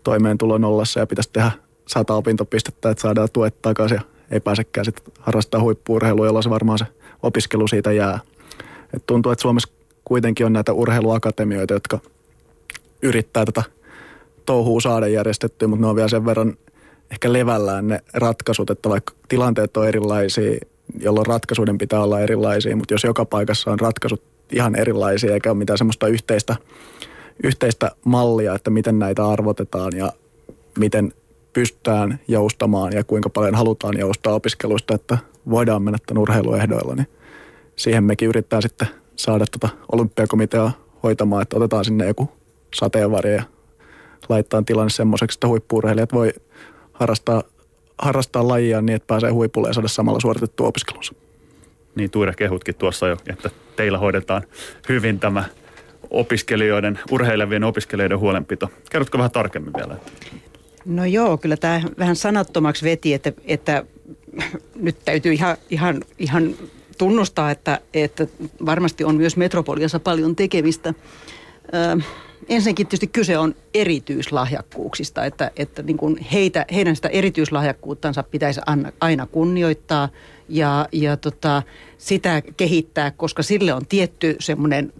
toimeentulo 0.03 0.57
nollassa 0.57 0.99
ja 0.99 1.07
pitäisi 1.07 1.29
tehdä 1.33 1.51
sata 1.87 2.13
opintopistettä, 2.13 2.89
että 2.89 3.01
saadaan 3.01 3.29
tuet 3.33 3.61
takaisin 3.61 3.95
ja 3.95 4.01
ei 4.31 4.39
pääsekään 4.39 4.85
sitten 4.85 5.13
harrastaa 5.19 5.61
huippuurheilua, 5.61 6.25
jolla 6.25 6.41
se 6.41 6.49
varmaan 6.49 6.79
se 6.79 6.85
opiskelu 7.23 7.67
siitä 7.67 7.91
jää. 7.91 8.19
Et 8.93 9.03
tuntuu, 9.05 9.31
että 9.31 9.41
Suomessa 9.41 9.69
kuitenkin 10.05 10.45
on 10.45 10.53
näitä 10.53 10.73
urheiluakatemioita, 10.73 11.73
jotka 11.73 11.99
yrittää 13.01 13.45
tätä 13.45 13.63
touhua 14.45 14.81
saada 14.81 15.07
järjestettyä, 15.07 15.67
mutta 15.67 15.81
ne 15.81 15.87
on 15.87 15.95
vielä 15.95 16.09
sen 16.09 16.25
verran 16.25 16.57
ehkä 17.11 17.33
levällään 17.33 17.87
ne 17.87 17.99
ratkaisut, 18.13 18.69
että 18.69 18.89
vaikka 18.89 19.13
tilanteet 19.27 19.77
on 19.77 19.87
erilaisia, 19.87 20.59
jolloin 20.99 21.25
ratkaisuiden 21.25 21.77
pitää 21.77 22.03
olla 22.03 22.19
erilaisia, 22.19 22.75
mutta 22.75 22.93
jos 22.93 23.03
joka 23.03 23.25
paikassa 23.25 23.71
on 23.71 23.79
ratkaisut 23.79 24.23
ihan 24.51 24.75
erilaisia 24.75 25.33
eikä 25.33 25.49
ole 25.49 25.57
mitään 25.57 25.77
semmoista 25.77 26.07
yhteistä, 26.07 26.55
yhteistä 27.43 27.91
mallia, 28.05 28.55
että 28.55 28.69
miten 28.69 28.99
näitä 28.99 29.27
arvotetaan 29.27 29.91
ja 29.97 30.13
miten 30.79 31.13
pystytään 31.53 32.19
joustamaan 32.27 32.93
ja 32.93 33.03
kuinka 33.03 33.29
paljon 33.29 33.55
halutaan 33.55 33.99
joustaa 33.99 34.33
opiskeluista, 34.33 34.95
että 34.95 35.17
voidaan 35.49 35.81
mennä 35.81 35.97
tämän 36.07 36.21
urheiluehdoilla, 36.21 36.95
niin 36.95 37.07
siihen 37.75 38.03
mekin 38.03 38.29
yrittää 38.29 38.61
sitten 38.61 38.87
saada 39.15 39.45
tuota 39.51 39.77
olympiakomiteaa 39.91 40.71
hoitamaan, 41.03 41.41
että 41.41 41.57
otetaan 41.57 41.85
sinne 41.85 42.07
joku 42.07 42.31
sateenvarjo 42.73 43.33
ja 43.33 43.43
laittaa 44.29 44.63
tilanne 44.63 44.89
semmoiseksi, 44.89 45.35
että 45.35 45.47
huippuurheilijat 45.47 46.13
voi 46.13 46.33
harrastaa, 46.93 47.43
harrastaa 47.97 48.47
lajia 48.47 48.81
niin, 48.81 48.95
että 48.95 49.07
pääsee 49.07 49.29
huipulle 49.29 49.67
ja 49.67 49.73
saada 49.73 49.87
samalla 49.87 50.19
suoritettua 50.19 50.67
opiskelunsa. 50.67 51.13
Niin 51.95 52.11
Tuire 52.11 52.33
kehutkin 52.33 52.75
tuossa 52.75 53.07
jo, 53.07 53.17
että 53.27 53.49
teillä 53.75 53.97
hoidetaan 53.97 54.43
hyvin 54.89 55.19
tämä 55.19 55.43
opiskelijoiden, 56.09 56.99
urheilevien 57.11 57.63
opiskelijoiden 57.63 58.19
huolenpito. 58.19 58.69
Kerrotko 58.89 59.17
vähän 59.17 59.31
tarkemmin 59.31 59.73
vielä? 59.77 59.97
No 60.85 61.05
joo, 61.05 61.37
kyllä 61.37 61.57
tämä 61.57 61.81
vähän 61.99 62.15
sanattomaksi 62.15 62.85
veti, 62.85 63.13
että, 63.13 63.33
että 63.45 63.85
nyt 64.75 64.95
täytyy 65.05 65.33
ihan, 65.33 65.57
ihan, 65.69 66.01
ihan 66.19 66.55
tunnustaa, 66.97 67.51
että, 67.51 67.79
että 67.93 68.27
varmasti 68.65 69.03
on 69.03 69.15
myös 69.15 69.37
metropoliassa 69.37 69.99
paljon 69.99 70.35
tekemistä. 70.35 70.93
Ö, 71.73 72.01
ensinnäkin 72.49 72.87
tietysti 72.87 73.07
kyse 73.07 73.37
on 73.37 73.55
erityislahjakkuuksista, 73.73 75.25
että, 75.25 75.51
että 75.55 75.83
niin 75.83 75.97
kuin 75.97 76.17
heitä, 76.33 76.65
heidän 76.73 76.95
sitä 76.95 77.07
erityislahjakkuuttansa 77.07 78.23
pitäisi 78.23 78.61
aina 78.99 79.25
kunnioittaa 79.25 80.09
ja, 80.49 80.87
ja 80.91 81.17
tota, 81.17 81.63
sitä 81.97 82.41
kehittää, 82.57 83.11
koska 83.11 83.43
sille 83.43 83.73
on 83.73 83.85
tietty 83.85 84.35
semmoinen 84.39 84.93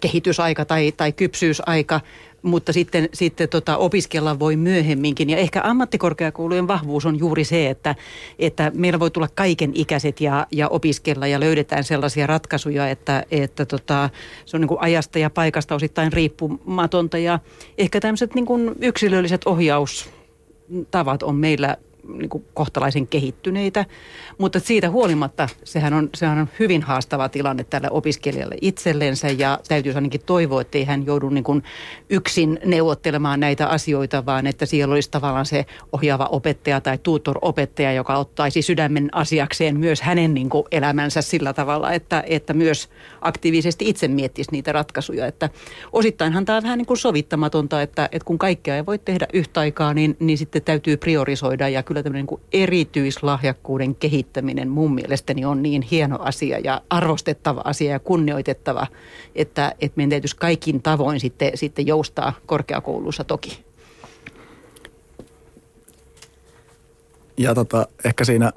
kehitysaika 0.00 0.64
tai, 0.64 0.92
tai 0.96 1.12
kypsyysaika, 1.12 2.00
mutta 2.44 2.72
sitten, 2.72 3.08
sitten 3.12 3.48
tota, 3.48 3.76
opiskella 3.76 4.38
voi 4.38 4.56
myöhemminkin. 4.56 5.30
Ja 5.30 5.36
ehkä 5.36 5.60
ammattikorkeakoulujen 5.64 6.68
vahvuus 6.68 7.06
on 7.06 7.18
juuri 7.18 7.44
se, 7.44 7.70
että, 7.70 7.94
että 8.38 8.72
meillä 8.74 9.00
voi 9.00 9.10
tulla 9.10 9.28
kaiken 9.34 9.70
ikäiset 9.74 10.20
ja, 10.20 10.46
ja 10.50 10.68
opiskella 10.68 11.26
ja 11.26 11.40
löydetään 11.40 11.84
sellaisia 11.84 12.26
ratkaisuja, 12.26 12.88
että, 12.88 13.24
että 13.30 13.66
tota, 13.66 14.10
se 14.46 14.56
on 14.56 14.60
niin 14.60 14.68
kuin 14.68 14.80
ajasta 14.80 15.18
ja 15.18 15.30
paikasta 15.30 15.74
osittain 15.74 16.12
riippumatonta. 16.12 17.18
Ja 17.18 17.38
ehkä 17.78 18.00
tämmöiset 18.00 18.34
niin 18.34 18.46
yksilölliset 18.80 19.46
ohjaustavat 19.46 21.22
on 21.22 21.36
meillä 21.36 21.76
niin 22.08 22.28
kuin 22.28 22.44
kohtalaisen 22.54 23.06
kehittyneitä, 23.06 23.84
mutta 24.38 24.60
siitä 24.60 24.90
huolimatta 24.90 25.48
sehän 25.64 25.92
on, 25.92 26.10
sehän 26.14 26.38
on 26.38 26.48
hyvin 26.58 26.82
haastava 26.82 27.28
tilanne 27.28 27.64
tälle 27.64 27.88
opiskelijalle 27.90 28.56
itsellensä 28.60 29.28
ja 29.28 29.58
täytyy 29.68 29.92
ainakin 29.94 30.20
toivoa, 30.26 30.60
että 30.60 30.78
ei 30.78 30.84
hän 30.84 31.06
joudu 31.06 31.28
niin 31.28 31.44
kuin 31.44 31.62
yksin 32.10 32.60
neuvottelemaan 32.64 33.40
näitä 33.40 33.66
asioita, 33.66 34.26
vaan 34.26 34.46
että 34.46 34.66
siellä 34.66 34.92
olisi 34.92 35.10
tavallaan 35.10 35.46
se 35.46 35.66
ohjaava 35.92 36.26
opettaja 36.26 36.80
tai 36.80 36.98
tutor-opettaja, 36.98 37.92
joka 37.92 38.16
ottaisi 38.16 38.62
sydämen 38.62 39.08
asiakseen 39.12 39.80
myös 39.80 40.02
hänen 40.02 40.34
niin 40.34 40.50
kuin 40.50 40.64
elämänsä 40.70 41.22
sillä 41.22 41.52
tavalla, 41.52 41.92
että, 41.92 42.24
että 42.26 42.54
myös 42.54 42.88
aktiivisesti 43.20 43.88
itse 43.88 44.08
miettisi 44.08 44.52
niitä 44.52 44.72
ratkaisuja. 44.72 45.26
Että 45.26 45.50
osittainhan 45.92 46.44
tämä 46.44 46.56
on 46.56 46.62
vähän 46.62 46.78
niin 46.78 46.86
kuin 46.86 46.98
sovittamatonta, 46.98 47.82
että, 47.82 48.08
että 48.12 48.26
kun 48.26 48.38
kaikkea 48.38 48.76
ei 48.76 48.86
voi 48.86 48.98
tehdä 48.98 49.26
yhtä 49.32 49.60
aikaa, 49.60 49.94
niin, 49.94 50.16
niin 50.20 50.38
sitten 50.38 50.62
täytyy 50.62 50.96
priorisoida 50.96 51.68
ja 51.68 51.82
kyllä 51.82 51.93
tämmöinen 52.02 52.26
niin 52.30 52.40
erityislahjakkuuden 52.52 53.94
kehittäminen 53.94 54.68
mun 54.68 54.94
mielestäni 54.94 55.44
on 55.44 55.62
niin 55.62 55.82
hieno 55.82 56.18
asia 56.20 56.58
ja 56.58 56.82
arvostettava 56.90 57.60
asia 57.64 57.90
ja 57.90 57.98
kunnioitettava, 57.98 58.86
että, 59.34 59.74
että 59.80 59.96
meidän 59.96 60.10
täytyisi 60.10 60.36
kaikin 60.36 60.82
tavoin 60.82 61.20
sitten, 61.20 61.50
sitten 61.54 61.86
joustaa 61.86 62.32
korkeakoulussa 62.46 63.24
toki. 63.24 63.64
Ja 67.36 67.54
tota, 67.54 67.86
ehkä 68.04 68.24
siinä 68.24 68.52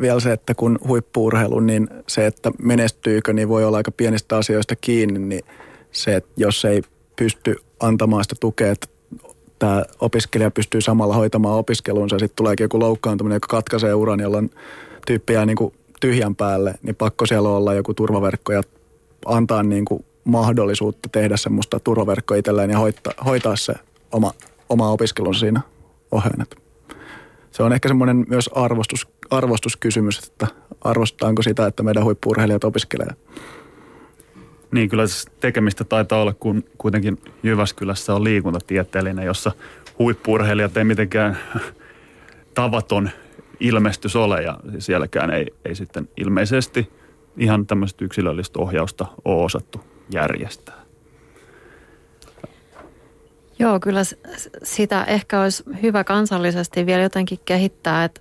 vielä 0.00 0.20
se, 0.20 0.32
että 0.32 0.54
kun 0.54 0.78
huippuurheilu, 0.86 1.60
niin 1.60 1.88
se, 2.08 2.26
että 2.26 2.50
menestyykö, 2.62 3.32
niin 3.32 3.48
voi 3.48 3.64
olla 3.64 3.76
aika 3.76 3.90
pienistä 3.90 4.36
asioista 4.36 4.76
kiinni, 4.76 5.18
niin 5.18 5.44
se, 5.92 6.16
että 6.16 6.30
jos 6.36 6.64
ei 6.64 6.82
pysty 7.16 7.56
antamaan 7.80 8.24
sitä 8.24 8.36
tukea, 8.40 8.72
että 8.72 8.86
tämä 9.62 9.82
opiskelija 10.00 10.50
pystyy 10.50 10.80
samalla 10.80 11.14
hoitamaan 11.14 11.58
opiskelunsa, 11.58 12.18
sitten 12.18 12.36
tuleekin 12.36 12.64
joku 12.64 12.80
loukkaantuminen, 12.80 13.36
joka 13.36 13.46
katkaisee 13.46 13.94
uran, 13.94 14.20
jolloin 14.20 14.50
tyyppi 15.06 15.32
jää 15.32 15.46
niin 15.46 15.56
kuin 15.56 15.74
tyhjän 16.00 16.36
päälle, 16.36 16.74
niin 16.82 16.96
pakko 16.96 17.26
siellä 17.26 17.48
olla 17.48 17.74
joku 17.74 17.94
turvaverkko 17.94 18.52
ja 18.52 18.62
antaa 19.26 19.62
niin 19.62 19.84
kuin 19.84 20.04
mahdollisuutta 20.24 21.08
tehdä 21.12 21.36
semmoista 21.36 21.80
turvaverkkoa 21.80 22.36
itselleen 22.36 22.70
ja 22.70 22.78
hoitaa, 22.78 23.12
hoitaa 23.24 23.56
se 23.56 23.72
oma, 24.12 24.32
oma 24.68 24.90
opiskelunsa 24.90 25.40
siinä 25.40 25.60
oheen. 26.10 26.46
Se 27.50 27.62
on 27.62 27.72
ehkä 27.72 27.88
semmoinen 27.88 28.26
myös 28.28 28.50
arvostus, 28.54 29.08
arvostuskysymys, 29.30 30.18
että 30.18 30.46
arvostetaanko 30.80 31.42
sitä, 31.42 31.66
että 31.66 31.82
meidän 31.82 32.04
huippuurheilijat 32.04 32.64
opiskelee. 32.64 33.10
Niin, 34.72 34.88
kyllä 34.88 35.06
siis 35.06 35.26
tekemistä 35.40 35.84
taitaa 35.84 36.22
olla, 36.22 36.34
kun 36.34 36.64
kuitenkin 36.78 37.18
Jyväskylässä 37.42 38.14
on 38.14 38.24
liikuntatieteellinen, 38.24 39.26
jossa 39.26 39.52
huippuurheilijat 39.98 40.76
ei 40.76 40.84
mitenkään 40.84 41.38
tavaton 42.54 43.10
ilmestys 43.60 44.16
ole 44.16 44.42
ja 44.42 44.58
sielläkään 44.78 45.30
ei, 45.30 45.46
ei 45.64 45.74
sitten 45.74 46.08
ilmeisesti 46.16 46.90
ihan 47.36 47.66
tämmöistä 47.66 48.04
yksilöllistä 48.04 48.58
ohjausta 48.58 49.06
ole 49.24 49.44
osattu 49.44 49.80
järjestää. 50.10 50.82
Joo, 53.58 53.80
kyllä 53.80 54.02
sitä 54.62 55.04
ehkä 55.04 55.40
olisi 55.40 55.64
hyvä 55.82 56.04
kansallisesti 56.04 56.86
vielä 56.86 57.02
jotenkin 57.02 57.38
kehittää, 57.44 58.04
että 58.04 58.20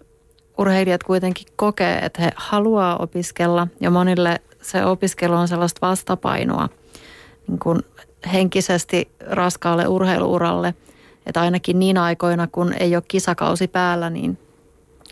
urheilijat 0.58 1.04
kuitenkin 1.04 1.48
kokee, 1.56 1.98
että 1.98 2.22
he 2.22 2.32
haluaa 2.36 2.98
opiskella 2.98 3.68
ja 3.80 3.90
monille 3.90 4.42
se 4.62 4.86
opiskelu 4.86 5.34
on 5.34 5.48
sellaista 5.48 5.88
vastapainoa 5.88 6.70
niin 7.48 7.60
kuin 7.60 7.80
henkisesti 8.34 9.12
raskaalle 9.30 9.88
urheiluuralle. 9.88 10.74
Että 11.26 11.42
ainakin 11.42 11.80
niin 11.80 11.98
aikoina, 11.98 12.48
kun 12.48 12.74
ei 12.80 12.96
ole 12.96 13.04
kisakausi 13.08 13.68
päällä, 13.68 14.10
niin 14.10 14.38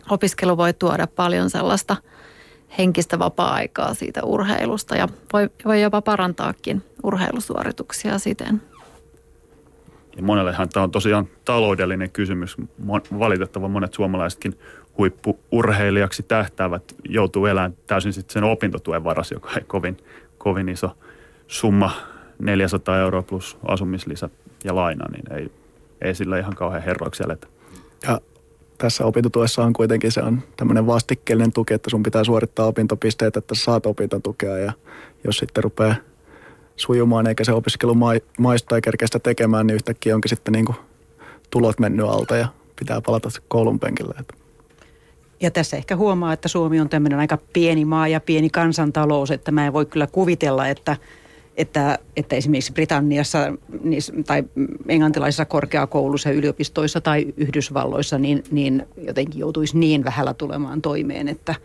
opiskelu 0.10 0.58
voi 0.58 0.74
tuoda 0.74 1.08
paljon 1.08 1.50
sellaista 1.50 1.96
henkistä 2.78 3.20
vapaa-aikaa 3.20 3.94
siitä 3.94 4.24
urheilusta 4.24 4.96
ja 4.96 5.08
voi, 5.34 5.50
voi 5.66 5.82
jopa 5.82 6.02
parantaakin 6.02 6.84
urheilusuorituksia 7.04 8.20
siten. 8.20 8.62
Ja 10.18 10.24
monellehan 10.24 10.70
tämä 10.70 10.84
on 10.84 10.92
tosiaan 10.92 11.28
taloudellinen 11.46 12.12
kysymys. 12.12 12.58
Valitettavan 13.20 13.72
monet 13.72 13.94
suomalaisetkin 13.94 14.60
huippuurheilijaksi 15.00 16.24
tähtäävät 16.24 16.84
joutuu 17.10 17.46
elämään 17.46 17.74
täysin 17.88 18.14
sitten 18.14 18.34
sen 18.34 18.44
opintotuen 18.44 19.04
varassa, 19.04 19.36
joka 19.36 19.50
ei 19.56 19.64
kovin, 19.68 19.98
kovin 20.38 20.70
iso 20.70 20.98
summa, 21.48 21.92
400 22.40 23.00
euroa 23.00 23.22
plus 23.22 23.58
asumislisä 23.68 24.30
ja 24.64 24.76
laina, 24.76 25.06
niin 25.12 25.34
ei, 25.34 25.52
ei 26.02 26.16
sillä 26.16 26.40
ihan 26.40 26.56
kauhean 26.56 26.84
herroiksi 26.84 27.24
eletä. 27.24 27.48
Ja 28.08 28.22
tässä 28.78 29.06
opintotuessa 29.06 29.64
on 29.64 29.74
kuitenkin 29.74 30.12
se 30.12 30.22
on 30.22 30.42
tämmöinen 30.58 30.88
vastikkeellinen 30.88 31.54
tuki, 31.54 31.74
että 31.74 31.90
sun 31.90 32.04
pitää 32.04 32.24
suorittaa 32.24 32.66
opintopisteet, 32.66 33.38
että 33.38 33.56
saat 33.56 33.86
opintotukea 33.86 34.58
ja 34.58 34.74
jos 35.24 35.38
sitten 35.38 35.64
rupeaa 35.64 35.96
sujumaan 36.76 37.28
eikä 37.28 37.44
se 37.44 37.52
opiskelu 37.52 37.96
maistu 38.40 38.68
tai 38.68 38.82
kerkeä 38.82 39.08
tekemään, 39.24 39.68
niin 39.68 39.76
yhtäkkiä 39.76 40.16
onkin 40.16 40.30
sitten 40.30 40.52
niin 40.52 40.66
kuin 40.66 40.76
tulot 41.50 41.80
mennyt 41.80 42.06
alta 42.06 42.36
ja 42.36 42.48
pitää 42.80 43.02
palata 43.02 43.30
koulun 43.48 43.80
penkille. 43.80 44.16
Ja 45.42 45.52
tässä 45.52 45.78
ehkä 45.78 45.96
huomaa, 45.96 46.34
että 46.34 46.48
Suomi 46.48 46.80
on 46.80 46.90
tämmöinen 46.90 47.20
aika 47.20 47.38
pieni 47.54 47.86
maa 47.86 48.08
ja 48.08 48.20
pieni 48.20 48.50
kansantalous, 48.50 49.32
että 49.32 49.52
mä 49.52 49.68
en 49.68 49.74
voi 49.74 49.86
kyllä 49.86 50.08
kuvitella, 50.08 50.68
että, 50.68 50.98
että, 51.58 52.00
että 52.16 52.36
esimerkiksi 52.36 52.74
Britanniassa 52.74 53.40
tai 54.28 54.44
englantilaisissa 54.88 55.46
korkeakouluissa, 55.46 56.32
yliopistoissa 56.32 57.02
tai 57.02 57.34
Yhdysvalloissa 57.38 58.18
niin, 58.18 58.44
niin 58.52 58.86
jotenkin 58.98 59.40
joutuisi 59.40 59.78
niin 59.78 60.04
vähällä 60.04 60.34
tulemaan 60.34 60.82
toimeen, 60.82 61.28
että, 61.28 61.56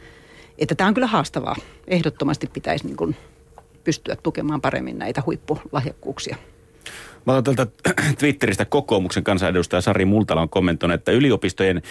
että 0.59 0.75
tämä 0.75 0.89
on 0.89 0.95
kyllä 0.95 1.07
haastavaa. 1.07 1.57
Ehdottomasti 1.89 2.47
pitäisi 2.47 2.87
niin 2.87 2.97
kuin 2.97 3.17
pystyä 3.85 4.17
tukemaan 4.23 4.61
paremmin 4.61 4.99
näitä 4.99 5.23
huippulahjakkuuksia. 5.27 6.37
Mä 7.27 7.37
otan 7.37 7.57
tältä 7.57 7.73
Twitteristä 8.19 8.65
kokoomuksen 8.65 9.25
kansanedustaja 9.25 9.81
Sari 9.81 10.05
Multala 10.05 10.41
on 10.41 10.49
kommentoinut, 10.49 10.95
että 10.95 11.13
yliopistojen 11.13 11.83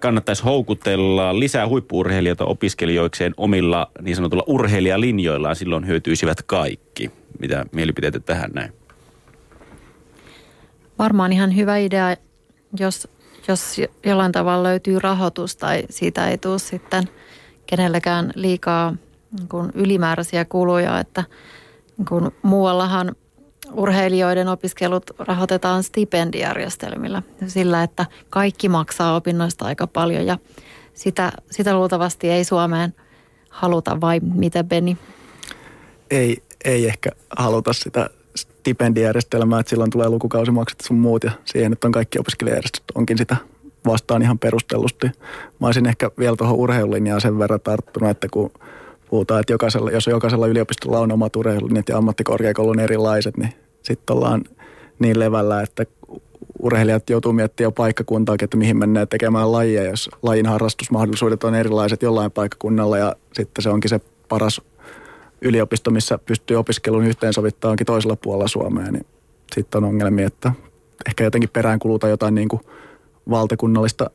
kannattaisi 0.00 0.42
houkutella 0.42 1.38
lisää 1.38 1.68
huippuurheilijoita 1.68 2.44
opiskelijoikseen 2.44 3.34
omilla 3.36 3.90
niin 4.00 4.16
sanotulla 4.16 4.44
urheilijalinjoillaan. 4.46 5.56
Silloin 5.56 5.86
hyötyisivät 5.86 6.42
kaikki. 6.42 7.10
Mitä 7.38 7.66
mielipiteitä 7.72 8.20
tähän 8.20 8.50
näin? 8.54 8.72
Varmaan 10.98 11.32
ihan 11.32 11.56
hyvä 11.56 11.76
idea, 11.76 12.16
jos, 12.78 13.08
jos 13.48 13.80
jollain 14.06 14.32
tavalla 14.32 14.62
löytyy 14.62 14.98
rahoitus 14.98 15.56
tai 15.56 15.82
siitä 15.90 16.28
ei 16.28 16.38
tule 16.38 16.58
sitten 16.58 17.04
kenellekään 17.66 18.32
liikaa 18.34 18.96
niin 19.38 19.48
kuin 19.48 19.70
ylimääräisiä 19.74 20.44
kuluja, 20.44 20.98
että 20.98 21.24
niin 21.98 22.06
kuin 22.06 22.30
muuallahan 22.42 23.16
urheilijoiden 23.74 24.48
opiskelut 24.48 25.10
rahoitetaan 25.18 25.82
stipendijärjestelmillä 25.82 27.22
sillä, 27.46 27.82
että 27.82 28.06
kaikki 28.30 28.68
maksaa 28.68 29.16
opinnoista 29.16 29.64
aika 29.64 29.86
paljon 29.86 30.26
ja 30.26 30.38
sitä, 30.94 31.32
sitä 31.50 31.74
luultavasti 31.74 32.30
ei 32.30 32.44
Suomeen 32.44 32.94
haluta 33.50 34.00
vai 34.00 34.20
mitä 34.20 34.64
Beni? 34.64 34.98
Ei, 36.10 36.42
ei 36.64 36.86
ehkä 36.86 37.10
haluta 37.36 37.72
sitä 37.72 38.10
stipendijärjestelmää, 38.36 39.60
että 39.60 39.70
silloin 39.70 39.90
tulee 39.90 40.08
lukukausimaksut 40.08 40.80
sun 40.80 40.96
muut 40.96 41.24
ja 41.24 41.30
siihen, 41.44 41.72
että 41.72 41.88
on 41.88 41.92
kaikki 41.92 42.18
opiskelijajärjestöt 42.18 42.84
onkin 42.94 43.18
sitä 43.18 43.36
vastaan 43.86 44.22
ihan 44.22 44.38
perustellusti. 44.38 45.06
Mä 45.60 45.66
olisin 45.66 45.86
ehkä 45.86 46.10
vielä 46.18 46.36
tuohon 46.36 46.56
urheilulinjaan 46.56 47.20
sen 47.20 47.38
verran 47.38 47.60
tarttunut, 47.60 48.10
että 48.10 48.28
kun 48.30 48.52
puhutaan, 49.12 49.40
että 49.40 49.52
jokaisella, 49.52 49.90
jos 49.90 50.06
jokaisella 50.06 50.46
yliopistolla 50.46 50.98
on 50.98 51.12
omat 51.12 51.36
urheilulinjat 51.36 51.88
ja 51.88 51.96
ammattikorkeakoulun 51.96 52.80
erilaiset, 52.80 53.36
niin 53.36 53.52
sitten 53.82 54.16
ollaan 54.16 54.44
niin 54.98 55.18
levällä, 55.18 55.62
että 55.62 55.86
urheilijat 56.62 57.10
joutuu 57.10 57.32
miettimään 57.32 57.66
jo 57.66 57.72
paikkakuntaa, 57.72 58.36
että 58.42 58.56
mihin 58.56 58.76
mennään 58.76 59.08
tekemään 59.08 59.52
lajia, 59.52 59.84
jos 59.84 60.10
lajin 60.22 60.46
harrastusmahdollisuudet 60.46 61.44
on 61.44 61.54
erilaiset 61.54 62.02
jollain 62.02 62.30
paikkakunnalla 62.30 62.98
ja 62.98 63.16
sitten 63.32 63.62
se 63.62 63.70
onkin 63.70 63.88
se 63.88 64.00
paras 64.28 64.60
yliopisto, 65.42 65.90
missä 65.90 66.18
pystyy 66.18 66.56
opiskelun 66.56 67.06
yhteensovittamaan 67.06 67.72
onkin 67.72 67.86
toisella 67.86 68.16
puolella 68.16 68.48
Suomea, 68.48 68.90
niin 68.92 69.06
sitten 69.54 69.84
on 69.84 69.88
ongelmia, 69.88 70.26
että 70.26 70.52
ehkä 71.06 71.24
jotenkin 71.24 71.50
perään 71.50 71.78
kuluta 71.78 72.08
jotain 72.08 72.34
niin 72.34 72.48
kuin 72.48 72.62
valtakunnallista 73.30 74.10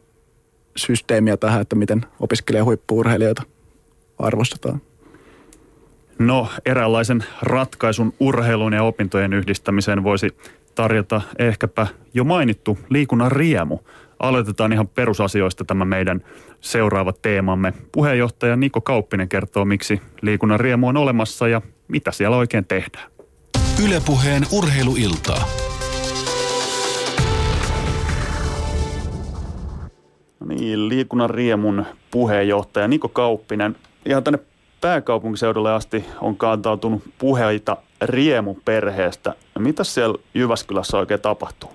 systeemiä 0.75 1.37
tähän, 1.37 1.61
että 1.61 1.75
miten 1.75 2.05
opiskelija 2.19 2.63
huippuurheilijoita 2.63 3.43
arvostetaan. 4.19 4.81
No, 6.19 6.47
eräänlaisen 6.65 7.23
ratkaisun 7.41 8.13
urheilun 8.19 8.73
ja 8.73 8.83
opintojen 8.83 9.33
yhdistämiseen 9.33 10.03
voisi 10.03 10.29
tarjota 10.75 11.21
ehkäpä 11.39 11.87
jo 12.13 12.23
mainittu 12.23 12.77
liikunnan 12.89 13.31
riemu. 13.31 13.79
Aloitetaan 14.19 14.73
ihan 14.73 14.87
perusasioista 14.87 15.65
tämä 15.65 15.85
meidän 15.85 16.21
seuraava 16.61 17.13
teemamme. 17.21 17.73
Puheenjohtaja 17.91 18.55
Niko 18.55 18.81
Kauppinen 18.81 19.29
kertoo, 19.29 19.65
miksi 19.65 20.01
liikunnan 20.21 20.59
riemu 20.59 20.87
on 20.87 20.97
olemassa 20.97 21.47
ja 21.47 21.61
mitä 21.87 22.11
siellä 22.11 22.37
oikein 22.37 22.65
tehdään. 22.65 23.11
Ylepuheen 23.85 24.43
urheiluiltaa. 24.51 25.47
No 30.39 30.45
niin, 30.47 30.89
liikunnan 30.89 31.29
riemun 31.29 31.85
puheenjohtaja 32.11 32.87
Niko 32.87 33.09
Kauppinen. 33.09 33.75
Ihan 34.05 34.23
tänne 34.23 34.39
pääkaupunkiseudulle 34.81 35.71
asti 35.71 36.05
on 36.21 36.37
kantautunut 36.37 37.03
puheita 37.19 37.77
riemuperheestä. 38.01 39.33
Mitä 39.59 39.83
siellä 39.83 40.17
Jyväskylässä 40.33 40.97
oikein 40.97 41.21
tapahtuu? 41.21 41.69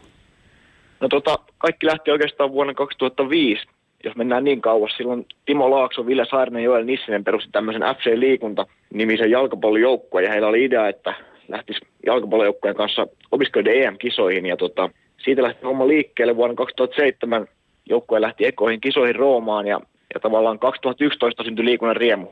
No 1.00 1.08
tota, 1.08 1.38
kaikki 1.58 1.86
lähti 1.86 2.10
oikeastaan 2.10 2.52
vuonna 2.52 2.74
2005, 2.74 3.66
jos 4.04 4.16
mennään 4.16 4.44
niin 4.44 4.60
kauas. 4.60 4.92
Silloin 4.96 5.26
Timo 5.46 5.70
Laakso, 5.70 6.06
Ville 6.06 6.26
Saarinen 6.30 6.64
Joel 6.64 6.84
Nissinen 6.84 7.24
perusti 7.24 7.50
tämmöisen 7.52 7.82
FC 7.82 8.18
Liikunta-nimisen 8.18 9.30
jalkapallojoukkueen 9.30 10.24
ja 10.24 10.30
heillä 10.30 10.48
oli 10.48 10.64
idea, 10.64 10.88
että 10.88 11.14
lähtisi 11.48 11.80
jalkapallojoukkueen 12.06 12.76
kanssa 12.76 13.06
opiskelijoiden 13.32 13.82
EM-kisoihin 13.82 14.46
ja 14.46 14.56
tota, 14.56 14.90
siitä 15.24 15.42
lähti 15.42 15.66
homma 15.66 15.88
liikkeelle 15.88 16.36
vuonna 16.36 16.54
2007 16.54 17.46
joukkue 17.86 18.20
lähti 18.20 18.46
ekoihin 18.46 18.80
kisoihin 18.80 19.16
Roomaan 19.16 19.66
ja, 19.66 19.80
ja 20.14 20.20
tavallaan 20.20 20.58
2011 20.58 21.44
syntyi 21.44 21.64
liikunnan 21.64 21.96
riemu 21.96 22.26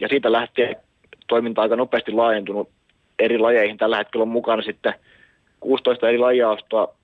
ja 0.00 0.08
siitä 0.08 0.32
lähtien 0.32 0.76
toiminta 1.28 1.62
aika 1.62 1.76
nopeasti 1.76 2.12
laajentunut 2.12 2.68
eri 3.18 3.38
lajeihin. 3.38 3.76
Tällä 3.76 3.96
hetkellä 3.96 4.22
on 4.22 4.28
mukana 4.28 4.62
sitten 4.62 4.94
16 5.60 6.08
eri 6.08 6.18
lajiaustoa 6.18 6.94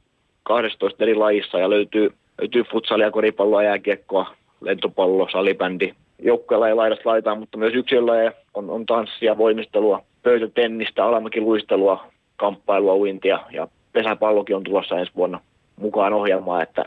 12 0.43 1.05
eri 1.05 1.15
lajissa 1.15 1.59
ja 1.59 1.71
löytyy, 1.71 2.13
löytyy 2.41 2.63
futsalia, 2.63 3.11
koripalloa, 3.11 3.63
jääkiekkoa, 3.63 4.35
lentopallo, 4.61 5.29
salibändi. 5.33 5.95
Joukkueella 6.19 6.69
ei 6.69 6.75
laidasta 6.75 7.09
laitaan, 7.09 7.39
mutta 7.39 7.59
myös 7.59 7.75
yksilöllä 7.75 8.33
on, 8.55 8.71
on 8.71 8.87
tanssia, 8.87 9.39
voimistelua, 9.39 10.03
pöytätennistä, 10.23 11.05
alamäkiluistelua, 11.05 12.07
kamppailua, 12.37 12.95
uintia 12.95 13.41
ja 13.51 13.69
pesäpallokin 13.93 14.57
on 14.57 14.65
tulossa 14.65 14.99
ensi 14.99 15.13
vuonna 15.17 15.41
mukaan 15.77 16.13
ohjelmaa, 16.13 16.63
että 16.63 16.85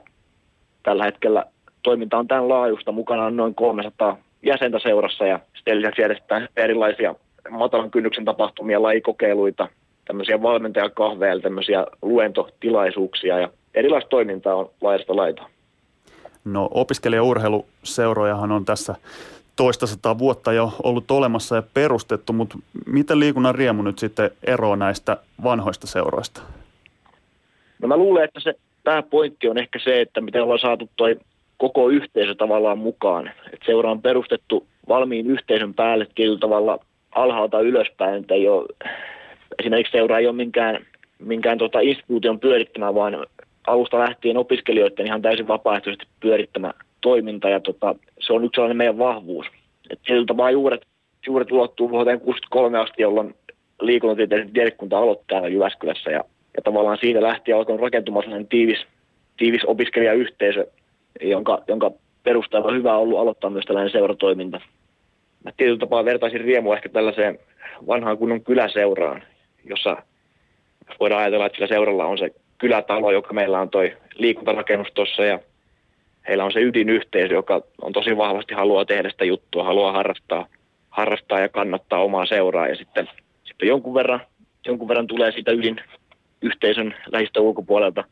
tällä 0.83 1.03
hetkellä 1.03 1.45
toiminta 1.83 2.17
on 2.17 2.27
tämän 2.27 2.49
laajusta. 2.49 2.91
Mukana 2.91 3.25
on 3.25 3.37
noin 3.37 3.55
300 3.55 4.17
jäsentä 4.43 4.79
seurassa 4.79 5.25
ja 5.25 5.39
sitten 5.69 5.81
lisäksi 5.81 6.01
järjestetään 6.01 6.47
erilaisia 6.57 7.15
matalan 7.49 7.91
kynnyksen 7.91 8.25
tapahtumia, 8.25 8.81
lajikokeiluita, 8.81 9.67
tämmöisiä 10.05 10.41
valmentajakahveja, 10.41 11.39
tämmöisiä 11.39 11.85
luentotilaisuuksia 12.01 13.39
ja 13.39 13.49
erilaista 13.73 14.09
toimintaa 14.09 14.55
on 14.55 14.69
laajasta 14.81 15.15
laita. 15.15 15.43
No 16.45 16.69
opiskelijaurheiluseurojahan 16.73 18.51
on 18.51 18.65
tässä 18.65 18.95
toista 19.55 19.87
sataa 19.87 20.17
vuotta 20.17 20.53
jo 20.53 20.71
ollut 20.83 21.11
olemassa 21.11 21.55
ja 21.55 21.63
perustettu, 21.73 22.33
mutta 22.33 22.57
miten 22.85 23.19
liikunnan 23.19 23.55
riemu 23.55 23.81
nyt 23.81 23.99
sitten 23.99 24.31
eroaa 24.47 24.75
näistä 24.75 25.17
vanhoista 25.43 25.87
seuroista? 25.87 26.41
No 27.81 27.87
mä 27.87 27.97
luulen, 27.97 28.23
että 28.23 28.39
se 28.39 28.53
pääpointti 28.83 29.49
on 29.49 29.57
ehkä 29.57 29.79
se, 29.83 30.01
että 30.01 30.21
miten 30.21 30.43
ollaan 30.43 30.59
saatu 30.59 30.89
toi 30.95 31.19
koko 31.59 31.89
yhteisö 31.89 32.35
tavallaan 32.35 32.77
mukaan. 32.77 33.31
Et 33.53 33.59
seura 33.65 33.91
on 33.91 34.01
perustettu 34.01 34.67
valmiin 34.87 35.27
yhteisön 35.27 35.73
päälle 35.73 36.07
tietyllä 36.15 36.39
tavalla 36.39 36.79
alhaalta 37.15 37.59
ylöspäin, 37.59 38.21
että 38.21 38.33
ei 38.33 38.47
ole, 38.47 38.67
esimerkiksi 39.59 39.91
seura 39.91 40.19
ei 40.19 40.27
ole 40.27 40.35
minkään, 40.35 40.85
minkään 41.19 41.57
tota 41.57 41.79
instituution 41.79 42.39
pyörittämä, 42.39 42.95
vaan 42.95 43.25
alusta 43.67 43.99
lähtien 43.99 44.37
opiskelijoiden 44.37 45.05
ihan 45.05 45.21
täysin 45.21 45.47
vapaaehtoisesti 45.47 46.07
pyörittämä 46.19 46.73
toiminta 47.01 47.49
ja 47.49 47.59
tota, 47.59 47.95
se 48.19 48.33
on 48.33 48.43
yksi 48.43 48.55
sellainen 48.55 48.77
meidän 48.77 48.97
vahvuus. 48.97 49.45
Et 49.89 49.99
tietyllä 50.05 50.25
tapaa 50.25 50.51
juuret, 50.51 50.81
juuret 51.27 51.51
ulottuu 51.51 51.89
vuoteen 51.89 52.19
63 52.19 52.79
asti, 52.79 53.01
jolloin 53.01 53.35
liikuntatieteellinen 53.81 54.53
tiedekunta 54.53 54.97
aloitti 54.97 55.25
täällä 55.27 55.47
Jyväskylässä 55.47 56.11
ja, 56.11 56.23
ja 56.57 56.61
tavallaan 56.63 56.97
siitä 57.01 57.21
lähtien 57.21 57.57
alkoi 57.57 57.77
rakentumaan 57.77 58.23
sellainen 58.23 58.47
tiivis, 58.47 58.85
tiivis 59.37 59.65
opiskelijayhteisö, 59.65 60.67
jonka, 61.21 61.61
jonka 61.67 61.91
perusteella 62.23 62.67
on 62.67 62.75
hyvä 62.75 62.97
ollut 62.97 63.19
aloittaa 63.19 63.49
myös 63.49 63.65
tällainen 63.65 63.91
seuratoiminta. 63.91 64.61
Mä 65.45 65.51
tietyllä 65.57 65.79
tapaa 65.79 66.05
vertaisin 66.05 66.41
riemua 66.41 66.75
ehkä 66.75 66.89
tällaiseen 66.89 67.39
vanhaan 67.87 68.17
kunnon 68.17 68.43
kyläseuraan, 68.43 69.23
jossa 69.65 69.97
voidaan 70.99 71.21
ajatella, 71.21 71.45
että 71.45 71.55
sillä 71.55 71.67
seuralla 71.67 72.05
on 72.05 72.17
se 72.17 72.29
kylätalo, 72.57 73.11
joka 73.11 73.33
meillä 73.33 73.59
on 73.59 73.69
toi 73.69 73.97
liikuntarakennus 74.15 74.87
tuossa 74.93 75.25
ja 75.25 75.39
heillä 76.27 76.45
on 76.45 76.51
se 76.51 76.61
ydinyhteisö, 76.61 77.33
joka 77.33 77.61
on 77.81 77.93
tosi 77.93 78.17
vahvasti 78.17 78.53
haluaa 78.53 78.85
tehdä 78.85 79.09
sitä 79.09 79.25
juttua, 79.25 79.63
haluaa 79.63 79.91
harrastaa, 79.91 80.47
harrastaa 80.89 81.39
ja 81.39 81.49
kannattaa 81.49 82.03
omaa 82.03 82.25
seuraa 82.25 82.67
ja 82.67 82.75
sitten, 82.75 83.09
sitten 83.43 83.67
jonkun, 83.67 83.93
verran, 83.93 84.21
jonkun 84.65 84.87
verran 84.87 85.07
tulee 85.07 85.31
siitä 85.31 85.51
ydinyhteisön 85.51 86.95
lähistä 87.11 87.41
ulkopuolelta 87.41 88.03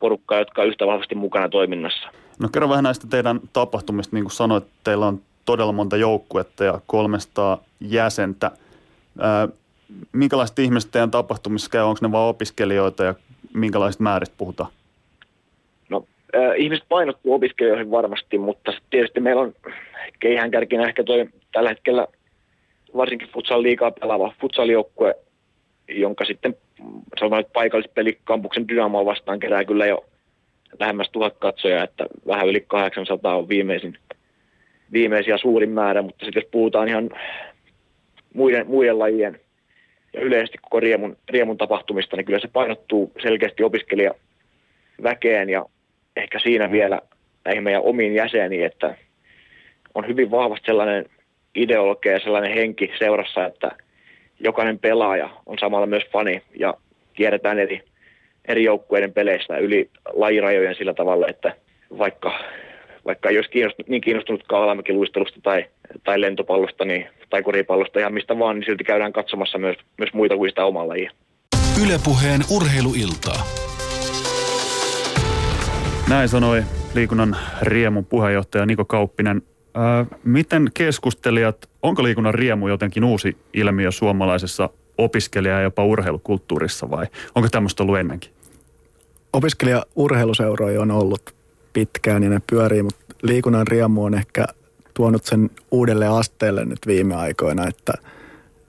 porukkaa, 0.00 0.38
jotka 0.38 0.62
on 0.62 0.68
yhtä 0.68 0.86
vahvasti 0.86 1.14
mukana 1.14 1.48
toiminnassa. 1.48 2.08
No 2.38 2.48
kerro 2.48 2.68
vähän 2.68 2.84
näistä 2.84 3.06
teidän 3.10 3.40
tapahtumista, 3.52 4.16
niin 4.16 4.24
kuin 4.24 4.32
sanoit, 4.32 4.64
teillä 4.84 5.06
on 5.06 5.20
todella 5.44 5.72
monta 5.72 5.96
joukkuetta 5.96 6.64
ja 6.64 6.80
300 6.86 7.58
jäsentä. 7.80 8.50
Ää, 9.18 9.48
minkälaiset 10.12 10.58
ihmiset 10.58 10.90
teidän 10.90 11.10
tapahtumissa 11.10 11.70
käy? 11.70 11.82
Onko 11.82 11.98
ne 12.02 12.12
vain 12.12 12.28
opiskelijoita 12.28 13.04
ja 13.04 13.14
minkälaisista 13.54 14.02
määristä 14.02 14.34
puhutaan? 14.38 14.70
No, 15.88 16.04
äh, 16.36 16.52
ihmiset 16.56 16.84
painottuu 16.88 17.34
opiskelijoihin 17.34 17.90
varmasti, 17.90 18.38
mutta 18.38 18.72
tietysti 18.90 19.20
meillä 19.20 19.42
on 19.42 19.52
keihäänkärkinä 20.20 20.88
ehkä 20.88 21.04
toi 21.04 21.28
tällä 21.52 21.68
hetkellä 21.68 22.06
varsinkin 22.96 23.28
futsal 23.28 23.62
liikaa 23.62 23.90
pelaava 23.90 24.32
futsalijoukkue, 24.40 25.14
jonka 25.88 26.24
sitten 26.24 26.56
sanotaan, 27.18 27.40
että 27.40 27.52
paikallispeli 27.52 28.18
kampuksen 28.24 28.68
Dynamoa 28.68 29.04
vastaan 29.04 29.40
kerää 29.40 29.64
kyllä 29.64 29.86
jo 29.86 30.04
lähemmäs 30.78 31.10
tuhat 31.12 31.36
katsoja, 31.38 31.84
että 31.84 32.06
vähän 32.26 32.48
yli 32.48 32.64
800 32.68 33.36
on 33.36 33.48
viimeisin, 33.48 33.98
ja 35.26 35.38
suurin 35.38 35.70
määrä, 35.70 36.02
mutta 36.02 36.24
sitten 36.24 36.40
jos 36.42 36.50
puhutaan 36.50 36.88
ihan 36.88 37.10
muiden, 38.34 38.66
muiden 38.66 38.98
lajien 38.98 39.40
ja 40.12 40.20
yleisesti 40.20 40.58
koko 40.58 40.80
riemun, 40.80 41.16
riemun 41.28 41.58
tapahtumista, 41.58 42.16
niin 42.16 42.24
kyllä 42.26 42.40
se 42.40 42.48
painottuu 42.48 43.12
selkeästi 43.22 43.62
opiskelijaväkeen 43.62 45.50
ja 45.50 45.66
ehkä 46.16 46.38
siinä 46.38 46.72
vielä 46.72 47.00
näihin 47.44 47.62
meidän 47.62 47.82
omiin 47.82 48.14
jäseniin, 48.14 48.66
että 48.66 48.94
on 49.94 50.08
hyvin 50.08 50.30
vahvasti 50.30 50.66
sellainen 50.66 51.06
ideologia 51.54 52.12
ja 52.12 52.20
sellainen 52.20 52.54
henki 52.54 52.92
seurassa, 52.98 53.46
että 53.46 53.70
jokainen 54.40 54.78
pelaaja 54.78 55.30
on 55.46 55.58
samalla 55.58 55.86
myös 55.86 56.02
fani 56.12 56.42
ja 56.58 56.74
kierretään 57.12 57.58
eri, 57.58 57.82
eri 58.48 58.64
joukkueiden 58.64 59.12
peleissä 59.12 59.56
yli 59.58 59.90
lajirajojen 60.12 60.74
sillä 60.74 60.94
tavalla, 60.94 61.28
että 61.28 61.54
vaikka, 61.98 62.38
vaikka 63.06 63.28
ei 63.28 63.38
olisi 63.38 63.50
kiinnostunut, 63.50 63.88
niin 63.88 64.00
kiinnostunutkaan 64.00 64.62
alamäkin 64.62 64.96
luistelusta 64.96 65.40
tai, 65.42 65.64
tai 66.04 66.20
lentopallosta 66.20 66.84
niin, 66.84 67.06
tai 67.30 67.42
koripallosta 67.42 68.00
ihan 68.00 68.14
mistä 68.14 68.38
vaan, 68.38 68.56
niin 68.56 68.64
silti 68.66 68.84
käydään 68.84 69.12
katsomassa 69.12 69.58
myös, 69.58 69.76
myös 69.98 70.12
muita 70.12 70.36
kuin 70.36 70.50
sitä 70.50 70.64
omaa 70.64 70.88
lajia. 70.88 71.10
Ylepuheen 71.84 72.40
urheiluiltaa. 72.56 73.42
Näin 76.08 76.28
sanoi 76.28 76.62
liikunnan 76.94 77.36
riemun 77.62 78.06
puheenjohtaja 78.06 78.66
Niko 78.66 78.84
Kauppinen. 78.84 79.42
Miten 80.24 80.70
keskustelijat, 80.74 81.68
onko 81.82 82.02
liikunnan 82.02 82.34
riemu 82.34 82.68
jotenkin 82.68 83.04
uusi 83.04 83.36
ilmiö 83.54 83.90
suomalaisessa 83.90 84.70
opiskelija- 84.98 85.54
ja 85.54 85.62
jopa 85.62 85.84
urheilukulttuurissa 85.84 86.90
vai 86.90 87.06
onko 87.34 87.48
tämmöistä 87.48 87.82
ollut 87.82 87.98
ennenkin? 87.98 88.30
Opiskelija-urheiluseuroja 89.32 90.80
on 90.80 90.90
ollut 90.90 91.34
pitkään 91.72 92.22
ja 92.22 92.30
ne 92.30 92.40
pyörii, 92.50 92.82
mutta 92.82 93.14
liikunnan 93.22 93.66
riemu 93.66 94.04
on 94.04 94.14
ehkä 94.14 94.44
tuonut 94.94 95.24
sen 95.24 95.50
uudelle 95.70 96.06
asteelle 96.06 96.64
nyt 96.64 96.86
viime 96.86 97.14
aikoina, 97.14 97.66
että 97.66 97.92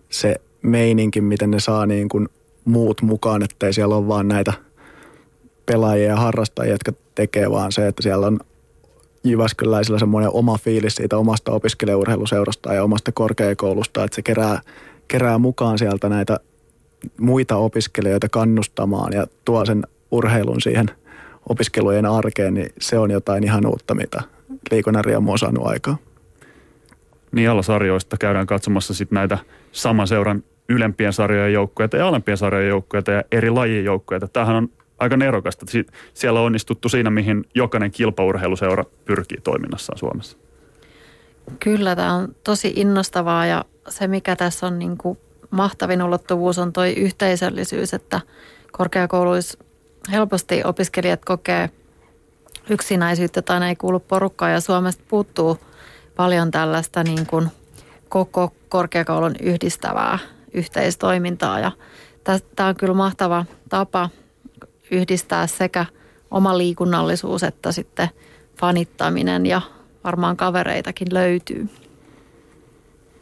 se 0.10 0.36
meininki, 0.62 1.22
miten 1.22 1.52
ne 1.52 1.60
saa 1.60 1.86
niin 1.86 2.10
kuin 2.10 2.30
muut 2.66 3.02
mukaan, 3.02 3.44
ettei 3.44 3.74
siellä 3.74 3.96
ole 3.96 4.08
vaan 4.08 4.28
näitä 4.28 4.54
pelaajia 5.66 6.08
ja 6.08 6.16
harrastajia, 6.16 6.74
jotka 6.74 6.92
tekee 7.16 7.52
vaan 7.52 7.72
se, 7.72 7.88
että 7.88 8.02
siellä 8.02 8.28
on 8.28 8.40
Jyväskyläisillä 9.24 10.00
semmoinen 10.00 10.32
oma 10.34 10.58
fiilis 10.58 10.96
siitä 10.96 11.18
omasta 11.18 11.52
opiskelijaurheiluseurasta 11.52 12.74
ja 12.74 12.84
omasta 12.84 13.12
korkeakoulusta, 13.12 14.04
että 14.04 14.16
se 14.16 14.22
kerää, 14.22 14.62
kerää 15.08 15.38
mukaan 15.38 15.78
sieltä 15.78 16.10
näitä 16.10 16.40
muita 17.18 17.56
opiskelijoita 17.56 18.30
kannustamaan 18.30 19.14
ja 19.14 19.28
tuo 19.46 19.66
sen 19.66 19.84
urheilun 20.12 20.62
siihen 20.62 20.86
opiskelujen 21.50 22.06
arkeen, 22.06 22.54
niin 22.54 22.70
se 22.80 22.98
on 22.98 23.12
jotain 23.12 23.44
ihan 23.44 23.66
uutta, 23.66 23.96
mitä 23.96 24.22
liikunnan 24.72 25.06
riemu 25.06 25.32
on 25.32 25.40
saanut 25.40 25.68
aikaa. 25.68 25.98
Niin 27.32 27.64
sarjoista 27.64 28.18
käydään 28.18 28.48
katsomassa 28.48 28.94
sitten 28.94 29.16
näitä 29.16 29.38
saman 29.72 30.08
seuran 30.08 30.44
ylempien 30.70 31.14
sarjojen 31.14 31.54
joukkoja 31.54 31.90
ja 31.94 32.08
alempien 32.08 32.38
sarjojen 32.38 32.70
joukkoja 32.70 33.04
ja 33.08 33.24
eri 33.32 33.50
lajien 33.50 33.86
joukkoja. 33.86 34.20
Tämähän 34.20 34.56
on 34.56 34.70
aika 35.02 35.18
nerokasta. 35.18 35.66
Siellä 36.14 36.40
on 36.40 36.46
onnistuttu 36.46 36.90
siinä, 36.90 37.10
mihin 37.10 37.46
jokainen 37.56 37.92
kilpaurheiluseura 37.92 38.86
pyrkii 39.06 39.42
toiminnassaan 39.44 40.00
Suomessa. 40.00 40.38
Kyllä, 41.60 41.96
tämä 41.96 42.14
on 42.14 42.36
tosi 42.44 42.74
innostavaa 42.76 43.46
ja 43.46 43.66
se, 43.90 44.08
mikä 44.08 44.36
tässä 44.36 44.68
on 44.68 44.80
niin 44.80 44.98
kuin 44.98 45.18
mahtavin 45.52 46.04
ulottuvuus, 46.04 46.60
on 46.60 46.74
tuo 46.74 46.86
yhteisöllisyys, 46.86 47.94
että 47.94 48.22
korkeakouluissa 48.72 49.58
helposti 50.12 50.64
opiskelijat 50.64 51.26
kokee 51.26 51.70
yksinäisyyttä 52.70 53.42
tai 53.42 53.60
ne 53.60 53.70
ei 53.70 53.76
kuulu 53.76 54.00
porukkaan 54.00 54.52
ja 54.52 54.62
Suomesta 54.62 55.04
puuttuu 55.08 55.58
paljon 56.16 56.52
tällaista 56.52 57.04
niin 57.04 57.26
kuin 57.26 57.48
koko 58.10 58.54
korkeakoulun 58.70 59.36
yhdistävää 59.42 60.20
yhteistoimintaa 60.54 61.60
ja 61.60 61.72
tämä 62.56 62.70
on 62.70 62.76
kyllä 62.76 62.94
mahtava 62.94 63.46
tapa 63.70 64.10
yhdistää 64.92 65.48
sekä 65.48 65.86
oma 66.32 66.58
liikunnallisuus 66.58 67.44
että 67.44 67.72
sitten 67.72 68.10
fanittaminen 68.60 69.46
ja 69.46 69.62
varmaan 70.04 70.38
kavereitakin 70.38 71.08
löytyy. 71.14 71.70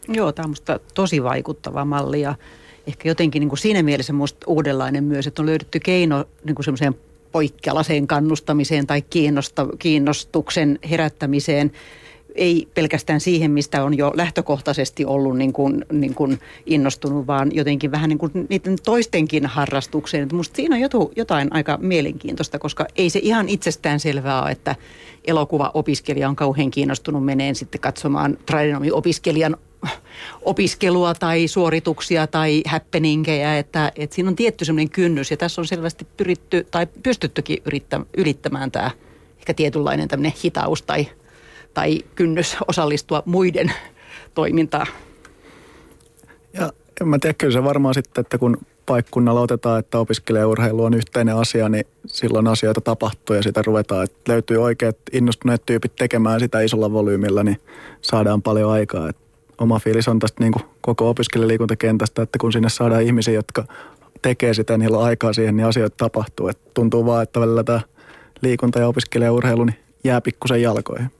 Joo, 0.08 0.32
tämä 0.32 0.44
on 0.44 0.50
minusta 0.50 0.80
tosi 0.94 1.24
vaikuttava 1.24 1.86
malli 1.86 2.22
ja 2.22 2.36
ehkä 2.88 3.10
jotenkin 3.10 3.40
niin 3.40 3.50
kuin 3.50 3.60
siinä 3.60 3.84
mielessä 3.84 4.14
minusta 4.14 4.46
uudenlainen 4.48 5.04
myös, 5.04 5.28
että 5.28 5.42
on 5.42 5.46
löydetty 5.46 5.80
keino 5.80 6.26
niin 6.44 6.56
kuin 6.56 6.64
semmoiseen 6.64 6.96
poikkealaseen 7.32 8.08
kannustamiseen 8.08 8.88
tai 8.88 9.04
kiinnostuksen 9.80 10.80
herättämiseen 10.90 11.72
ei 12.36 12.68
pelkästään 12.74 13.20
siihen, 13.20 13.52
mistä 13.52 13.84
on 13.84 13.98
jo 13.98 14.12
lähtökohtaisesti 14.16 15.06
ollut 15.06 15.38
niin 15.38 15.54
kuin, 15.54 15.86
niin 15.92 16.16
kuin 16.16 16.40
innostunut, 16.66 17.28
vaan 17.28 17.50
jotenkin 17.54 17.92
vähän 17.92 18.10
niin 18.10 18.18
kuin 18.18 18.32
niiden 18.50 18.76
toistenkin 18.84 19.46
harrastukseen. 19.46 20.28
Minusta 20.32 20.56
siinä 20.56 20.76
on 20.76 21.10
jotain 21.16 21.48
aika 21.54 21.78
mielenkiintoista, 21.82 22.60
koska 22.60 22.86
ei 22.96 23.10
se 23.10 23.20
ihan 23.24 23.50
itsestään 23.50 24.00
selvää 24.00 24.42
ole, 24.42 24.52
että 24.52 24.76
elokuva-opiskelija 25.28 26.30
on 26.30 26.36
kauhean 26.36 26.72
kiinnostunut 26.72 27.26
meneen 27.26 27.56
sitten 27.56 27.82
katsomaan 27.82 28.38
tradenomi-opiskelijan 28.46 29.58
opiskelua 30.42 31.14
tai 31.14 31.48
suorituksia 31.48 32.28
tai 32.28 32.64
happeningejä, 32.66 33.58
että, 33.58 33.92
että 33.96 34.16
siinä 34.16 34.30
on 34.30 34.36
tietty 34.36 34.66
semmoinen 34.66 34.90
kynnys 34.90 35.32
ja 35.32 35.38
tässä 35.38 35.62
on 35.62 35.68
selvästi 35.68 36.08
pyritty 36.18 36.68
tai 36.72 36.88
pystyttykin 37.04 37.64
ylittämään 38.18 38.72
tämä 38.72 38.92
ehkä 39.40 39.54
tietynlainen 39.54 40.08
tämmöinen 40.08 40.34
hitaus 40.44 40.82
tai 40.82 41.08
tai 41.80 42.00
kynnys 42.16 42.58
osallistua 42.68 43.24
muiden 43.26 43.74
toimintaan. 44.34 44.88
Ja 46.54 46.72
en 47.02 47.08
mä 47.08 47.20
tiedä, 47.20 47.34
kyllä 47.34 47.54
se 47.54 47.64
varmaan 47.64 47.94
sitten, 47.94 48.22
että 48.22 48.38
kun 48.38 48.58
paikkunnalla 48.86 49.42
otetaan, 49.42 49.80
että 49.80 50.00
opiskelijaurheilu 50.00 50.84
on 50.84 50.94
yhteinen 50.94 51.36
asia, 51.36 51.70
niin 51.70 51.86
silloin 52.06 52.48
asioita 52.48 52.82
tapahtuu 52.82 53.36
ja 53.36 53.44
sitä 53.44 53.62
ruvetaan. 53.66 54.04
Että 54.04 54.32
löytyy 54.32 54.58
oikeat 54.58 54.98
innostuneet 55.12 55.66
tyypit 55.66 55.96
tekemään 55.96 56.40
sitä 56.40 56.62
isolla 56.62 56.92
volyymilla, 56.92 57.44
niin 57.44 57.62
saadaan 58.02 58.42
paljon 58.42 58.72
aikaa. 58.72 59.10
Et 59.10 59.18
oma 59.58 59.80
fiilis 59.80 60.08
on 60.08 60.20
tästä 60.20 60.44
niin 60.44 60.54
koko 60.82 61.10
opiskelijaliikuntakentästä, 61.10 62.22
että 62.22 62.40
kun 62.40 62.54
sinne 62.54 62.70
saadaan 62.70 63.04
ihmisiä, 63.04 63.34
jotka 63.34 63.64
tekee 64.22 64.54
sitä, 64.54 64.78
niillä 64.78 64.98
on 64.98 65.06
aikaa 65.06 65.34
siihen, 65.34 65.58
niin 65.58 65.68
asioita 65.68 65.98
tapahtuu. 65.98 66.48
Et 66.48 66.74
tuntuu 66.74 67.06
vaan, 67.06 67.24
että 67.24 67.40
välillä 67.40 67.64
tämä 67.64 67.82
liikunta 68.42 68.80
ja 68.80 68.88
opiskelijaurheilu 68.88 69.66
niin 69.66 69.80
jää 70.04 70.22
pikkusen 70.22 70.62
jalkoihin 70.62 71.12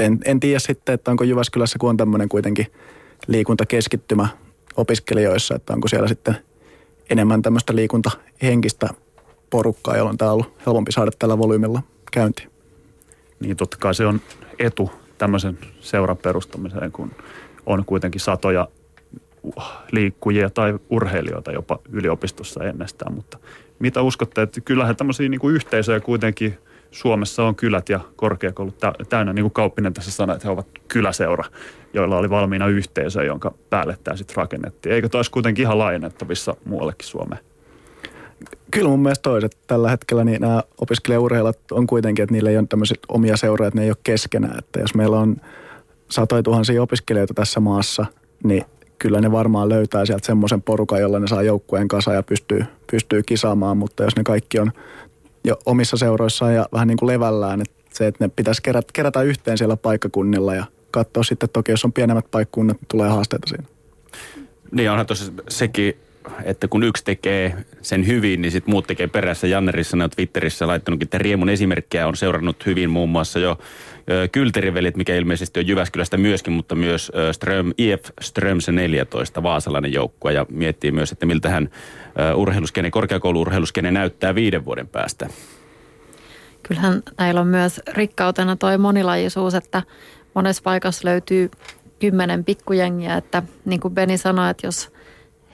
en, 0.00 0.18
en 0.24 0.40
tiedä 0.40 0.58
sitten, 0.58 0.94
että 0.94 1.10
onko 1.10 1.24
Jyväskylässä, 1.24 1.78
kun 1.78 1.90
on 1.90 1.96
tämmöinen 1.96 2.28
kuitenkin 2.28 2.66
liikuntakeskittymä 3.26 4.28
opiskelijoissa, 4.76 5.54
että 5.54 5.72
onko 5.72 5.88
siellä 5.88 6.08
sitten 6.08 6.36
enemmän 7.10 7.42
tämmöistä 7.42 7.74
liikuntahenkistä 7.74 8.88
porukkaa, 9.50 9.96
jolloin 9.96 10.18
tämä 10.18 10.30
on 10.30 10.34
ollut 10.34 10.52
helpompi 10.66 10.92
saada 10.92 11.10
tällä 11.18 11.38
volyymilla 11.38 11.82
käyntiin. 12.12 12.50
niin 13.40 13.56
totta 13.56 13.76
kai 13.80 13.94
se 13.94 14.06
on 14.06 14.20
etu 14.58 14.90
tämmöisen 15.18 15.58
seuran 15.80 16.16
perustamiseen, 16.16 16.92
kun 16.92 17.10
on 17.66 17.84
kuitenkin 17.84 18.20
satoja 18.20 18.68
liikkujia 19.92 20.50
tai 20.50 20.74
urheilijoita 20.90 21.52
jopa 21.52 21.78
yliopistossa 21.92 22.64
ennestään. 22.64 23.14
Mutta 23.14 23.38
mitä 23.78 24.02
uskotte, 24.02 24.42
että 24.42 24.60
kyllähän 24.60 24.96
tämmöisiä 24.96 25.28
niin 25.28 25.40
kuin 25.40 25.54
yhteisöjä 25.54 26.00
kuitenkin 26.00 26.58
Suomessa 26.94 27.44
on 27.44 27.54
kylät 27.54 27.88
ja 27.88 28.00
korkeakoulut 28.16 28.74
täynnä, 29.08 29.32
niin 29.32 29.42
kuin 29.42 29.52
Kauppinen 29.52 29.94
tässä 29.94 30.10
sanoi, 30.10 30.36
että 30.36 30.48
he 30.48 30.52
ovat 30.52 30.66
kyläseura, 30.88 31.44
joilla 31.92 32.18
oli 32.18 32.30
valmiina 32.30 32.66
yhteisö, 32.68 33.24
jonka 33.24 33.54
päälle 33.70 33.98
tämä 34.04 34.16
sitten 34.16 34.36
rakennettiin. 34.36 34.94
Eikö 34.94 35.08
taas 35.08 35.30
kuitenkin 35.30 35.62
ihan 35.62 35.78
laajennettavissa 35.78 36.56
muuallekin 36.64 37.06
Suomeen? 37.06 37.44
Kyllä 38.70 38.88
mun 38.88 39.02
mielestä 39.02 39.22
toiset. 39.22 39.58
Tällä 39.66 39.90
hetkellä 39.90 40.24
niin 40.24 40.40
nämä 40.40 40.62
opiskelijaurheilijat 40.80 41.58
on 41.72 41.86
kuitenkin, 41.86 42.22
että 42.22 42.32
niillä 42.32 42.50
ei 42.50 42.58
ole 42.58 42.66
tämmöiset 42.68 42.98
omia 43.08 43.36
seuroja, 43.36 43.68
että 43.68 43.78
ne 43.78 43.84
ei 43.84 43.90
ole 43.90 43.96
keskenään. 44.02 44.58
Että 44.58 44.80
jos 44.80 44.94
meillä 44.94 45.18
on 45.18 45.36
satoja 46.10 46.42
tuhansia 46.42 46.82
opiskelijoita 46.82 47.34
tässä 47.34 47.60
maassa, 47.60 48.06
niin 48.44 48.64
kyllä 48.98 49.20
ne 49.20 49.32
varmaan 49.32 49.68
löytää 49.68 50.06
sieltä 50.06 50.26
semmoisen 50.26 50.62
porukan, 50.62 51.00
jolla 51.00 51.18
ne 51.18 51.26
saa 51.26 51.42
joukkueen 51.42 51.88
kasa 51.88 52.12
ja 52.12 52.22
pystyy, 52.22 52.64
pystyy 52.90 53.22
kisaamaan, 53.22 53.76
mutta 53.76 54.02
jos 54.02 54.16
ne 54.16 54.22
kaikki 54.22 54.58
on 54.58 54.72
jo 55.44 55.58
omissa 55.66 55.96
seuroissaan 55.96 56.54
ja 56.54 56.68
vähän 56.72 56.88
niin 56.88 56.96
kuin 56.96 57.06
levällään, 57.06 57.60
että 57.60 57.74
se, 57.92 58.06
että 58.06 58.24
ne 58.24 58.30
pitäisi 58.36 58.62
kerätä, 58.62 58.88
kerätä 58.92 59.22
yhteen 59.22 59.58
siellä 59.58 59.76
paikkakunnilla 59.76 60.54
ja 60.54 60.64
katsoa 60.90 61.22
sitten 61.22 61.48
toki, 61.52 61.72
jos 61.72 61.84
on 61.84 61.92
pienemmät 61.92 62.30
paikkakunnat, 62.30 62.76
niin 62.76 62.88
tulee 62.90 63.08
haasteita 63.08 63.48
siinä. 63.48 63.64
Niin 64.72 64.90
onhan 64.90 65.06
tosiaan 65.06 65.34
sekin 65.48 65.96
että 66.44 66.68
kun 66.68 66.82
yksi 66.82 67.04
tekee 67.04 67.56
sen 67.82 68.06
hyvin, 68.06 68.42
niin 68.42 68.52
sitten 68.52 68.70
muut 68.70 68.86
tekee 68.86 69.06
perässä. 69.06 69.46
Jannerissa 69.46 69.96
on 69.96 70.10
Twitterissä 70.10 70.66
laittanutkin, 70.66 71.06
että 71.06 71.18
Riemun 71.18 71.48
esimerkkejä 71.48 72.06
on 72.06 72.16
seurannut 72.16 72.66
hyvin 72.66 72.90
muun 72.90 73.08
muassa 73.08 73.38
jo 73.38 73.58
Kylterivelit, 74.32 74.96
mikä 74.96 75.14
ilmeisesti 75.14 75.60
on 75.60 75.66
Jyväskylästä 75.66 76.16
myöskin, 76.16 76.52
mutta 76.52 76.74
myös 76.74 77.12
Ström, 77.32 77.72
IF 77.78 78.04
Strömse 78.20 78.72
14, 78.72 79.42
vaasalainen 79.42 79.92
joukkue, 79.92 80.32
ja 80.32 80.46
miettii 80.50 80.92
myös, 80.92 81.12
että 81.12 81.26
miltä 81.26 81.50
hän 81.50 81.70
urheiluskene, 82.34 82.90
korkeakouluurheiluskene 82.90 83.90
näyttää 83.90 84.34
viiden 84.34 84.64
vuoden 84.64 84.88
päästä. 84.88 85.28
Kyllähän 86.62 87.02
näillä 87.18 87.40
on 87.40 87.46
myös 87.46 87.80
rikkautena 87.92 88.56
toi 88.56 88.78
monilajisuus, 88.78 89.54
että 89.54 89.82
monessa 90.34 90.62
paikassa 90.62 91.08
löytyy 91.08 91.50
kymmenen 91.98 92.44
pikkujengiä, 92.44 93.16
että 93.16 93.42
niin 93.64 93.80
kuin 93.80 93.94
Beni 93.94 94.18
sanoi, 94.18 94.50
että 94.50 94.66
jos 94.66 94.92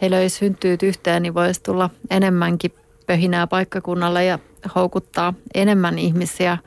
he 0.02 0.10
löisi 0.10 0.36
syntyy 0.36 0.76
yhteen, 0.82 1.22
niin 1.22 1.34
voisi 1.34 1.62
tulla 1.62 1.90
enemmänkin 2.10 2.72
pöhinää 3.06 3.46
paikkakunnalle 3.46 4.24
ja 4.24 4.38
houkuttaa 4.74 5.34
enemmän 5.54 5.98
ihmisiä 5.98 6.58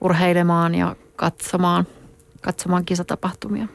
urheilemaan 0.00 0.74
ja 0.74 0.96
katsomaan, 1.20 1.86
katsomaan 2.40 2.84
kisatapahtumia. 2.84 3.66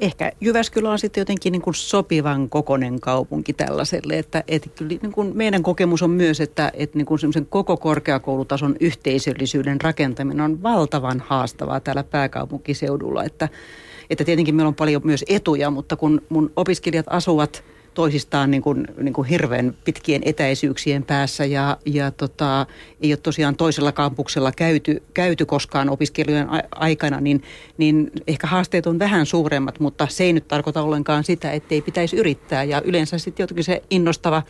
Ehkä 0.00 0.32
Jyväskylä 0.40 0.90
on 0.90 0.98
sitten 0.98 1.20
jotenkin 1.20 1.52
niin 1.52 1.62
kuin 1.62 1.74
sopivan 1.74 2.48
kokonen 2.48 3.00
kaupunki 3.00 3.52
tällaiselle, 3.52 4.18
että, 4.18 4.44
että 4.48 4.68
kyllä 4.68 4.98
niin 5.02 5.12
kuin 5.12 5.36
meidän 5.36 5.62
kokemus 5.62 6.02
on 6.02 6.10
myös, 6.10 6.40
että, 6.40 6.72
että 6.74 6.98
niin 6.98 7.06
kuin 7.06 7.20
koko 7.48 7.76
korkeakoulutason 7.76 8.76
yhteisöllisyyden 8.80 9.80
rakentaminen 9.80 10.40
on 10.40 10.62
valtavan 10.62 11.22
haastavaa 11.26 11.80
täällä 11.80 12.04
pääkaupunkiseudulla, 12.04 13.24
että, 13.24 13.48
että 14.10 14.24
tietenkin 14.24 14.54
meillä 14.54 14.68
on 14.68 14.74
paljon 14.74 15.02
myös 15.04 15.24
etuja, 15.28 15.70
mutta 15.70 15.96
kun 15.96 16.22
mun 16.28 16.52
opiskelijat 16.56 17.06
asuvat– 17.08 17.64
toisistaan 17.94 18.50
niin 18.50 18.62
kuin, 18.62 18.86
niin 19.00 19.14
kuin 19.14 19.28
hirveän 19.28 19.74
pitkien 19.84 20.22
etäisyyksien 20.24 21.02
päässä 21.02 21.44
ja, 21.44 21.76
ja 21.86 22.10
tota, 22.10 22.66
ei 23.00 23.12
ole 23.12 23.16
tosiaan 23.16 23.56
toisella 23.56 23.92
kampuksella 23.92 24.52
käyty, 24.52 25.02
käyty 25.14 25.46
koskaan 25.46 25.90
opiskelijoiden 25.90 26.48
aikana, 26.70 27.20
niin, 27.20 27.42
niin 27.78 28.10
ehkä 28.26 28.46
haasteet 28.46 28.86
on 28.86 28.98
vähän 28.98 29.26
suuremmat, 29.26 29.80
mutta 29.80 30.06
se 30.10 30.24
ei 30.24 30.32
nyt 30.32 30.48
tarkoita 30.48 30.82
ollenkaan 30.82 31.24
sitä, 31.24 31.52
ettei 31.52 31.82
pitäisi 31.82 32.16
yrittää 32.16 32.64
ja 32.64 32.82
yleensä 32.84 33.18
sitten 33.18 33.44
jotenkin 33.44 33.64
se 33.64 33.82
innostava 33.90 34.42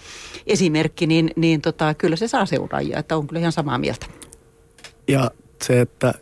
esimerkki, 0.47 1.07
niin, 1.07 1.31
niin 1.37 1.61
tota, 1.61 1.95
kyllä 1.95 2.17
se 2.17 2.29
saa 2.29 2.47
seuraajia, 2.47 2.99
että 2.99 3.17
on 3.17 3.27
kyllä 3.27 3.41
ihan 3.41 3.53
samaa 3.53 3.79
mieltä. 3.79 4.07
Ja 5.09 5.31
se, 5.63 5.81
että 5.81 6.15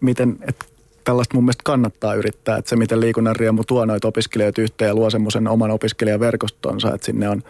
miten, 0.00 0.38
että 0.48 0.64
tällaista 1.04 1.34
mun 1.34 1.44
mielestä 1.44 1.62
kannattaa 1.64 2.14
yrittää, 2.14 2.56
että 2.56 2.68
se 2.68 2.76
miten 2.76 3.00
liikunnan 3.00 3.36
riemu 3.36 3.64
tuo 3.64 3.84
noita 3.84 4.08
opiskelijoita 4.08 4.62
yhteen 4.62 4.88
ja 4.88 4.94
luo 4.94 5.10
semmoisen 5.10 5.48
oman 5.48 5.70
opiskelijaverkostonsa, 5.70 6.94
että 6.94 7.04
sinne 7.04 7.28
on 7.28 7.42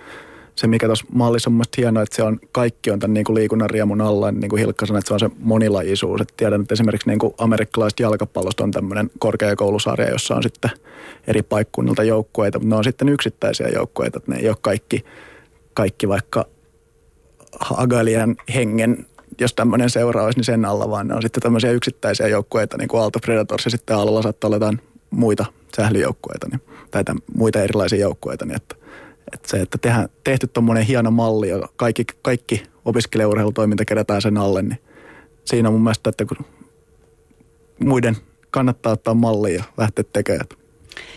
se, 0.54 0.66
mikä 0.66 0.86
tuossa 0.86 1.06
mallissa 1.12 1.50
on 1.50 1.54
mun 1.54 1.64
hienoa, 1.76 2.02
että 2.02 2.16
se 2.16 2.22
on, 2.22 2.40
kaikki 2.52 2.90
on 2.90 2.98
tämän 2.98 3.14
niin 3.14 3.24
kuin 3.24 3.34
liikunnan 3.34 3.70
riemun 3.70 4.00
alla, 4.00 4.32
niin 4.32 4.48
kuin 4.48 4.60
Hilkka 4.60 4.86
sanoi, 4.86 4.98
että 4.98 5.08
se 5.08 5.14
on 5.14 5.20
se 5.20 5.30
monilajisuus. 5.38 6.20
Että 6.20 6.34
tiedän, 6.36 6.60
että 6.60 6.74
esimerkiksi 6.74 7.08
niin 7.08 7.18
kuin 7.18 7.34
amerikkalaiset 7.38 8.00
jalkapallosta 8.00 8.64
on 8.64 8.70
tämmöinen 8.70 9.10
korkeakoulusarja, 9.18 10.10
jossa 10.10 10.34
on 10.34 10.42
sitten 10.42 10.70
eri 11.26 11.42
paikkunnilta 11.42 12.02
joukkueita, 12.02 12.58
mutta 12.58 12.74
ne 12.74 12.76
on 12.76 12.84
sitten 12.84 13.08
yksittäisiä 13.08 13.68
joukkueita, 13.68 14.18
että 14.18 14.32
ne 14.32 14.38
ei 14.38 14.48
ole 14.48 14.56
kaikki, 14.60 15.04
kaikki 15.74 16.08
vaikka 16.08 16.46
Agalian 17.76 18.36
hengen 18.54 19.06
jos 19.40 19.54
tämmöinen 19.54 19.90
seura 19.90 20.22
olisi, 20.22 20.38
niin 20.38 20.44
sen 20.44 20.64
alla, 20.64 20.90
vaan 20.90 21.08
ne 21.08 21.14
on 21.14 21.22
sitten 21.22 21.42
tämmöisiä 21.42 21.70
yksittäisiä 21.70 22.28
joukkueita, 22.28 22.76
niin 22.76 22.88
kuin 22.88 23.00
Aalto 23.00 23.18
Predators, 23.18 23.64
ja 23.64 23.70
sitten 23.70 23.96
alalla 23.96 24.22
saattaa 24.22 24.48
olla 24.48 24.56
jotain 24.56 24.80
muita 25.10 25.44
sählyjoukkueita, 25.76 26.48
niin, 26.50 26.60
tai 26.90 27.04
tämän, 27.04 27.22
muita 27.36 27.62
erilaisia 27.62 27.98
joukkueita, 27.98 28.46
niin 28.46 28.56
että, 28.56 28.74
että 29.32 29.48
se, 29.48 29.60
että 29.60 29.78
tehdään, 29.78 30.08
tehty 30.24 30.46
tuommoinen 30.46 30.84
hieno 30.84 31.10
malli, 31.10 31.48
ja 31.48 31.68
kaikki, 31.76 32.04
kaikki 32.22 32.62
opiskelijaurheilutoiminta 32.84 33.84
kerätään 33.84 34.22
sen 34.22 34.36
alle, 34.36 34.62
niin 34.62 34.78
siinä 35.44 35.68
on 35.68 35.74
mun 35.74 35.82
mielestä, 35.82 36.10
että 36.10 36.24
kun 36.24 36.46
muiden 37.78 38.16
kannattaa 38.50 38.92
ottaa 38.92 39.14
mallia 39.14 39.54
ja 39.54 39.64
lähteä 39.78 40.04
tekemään. 40.12 40.46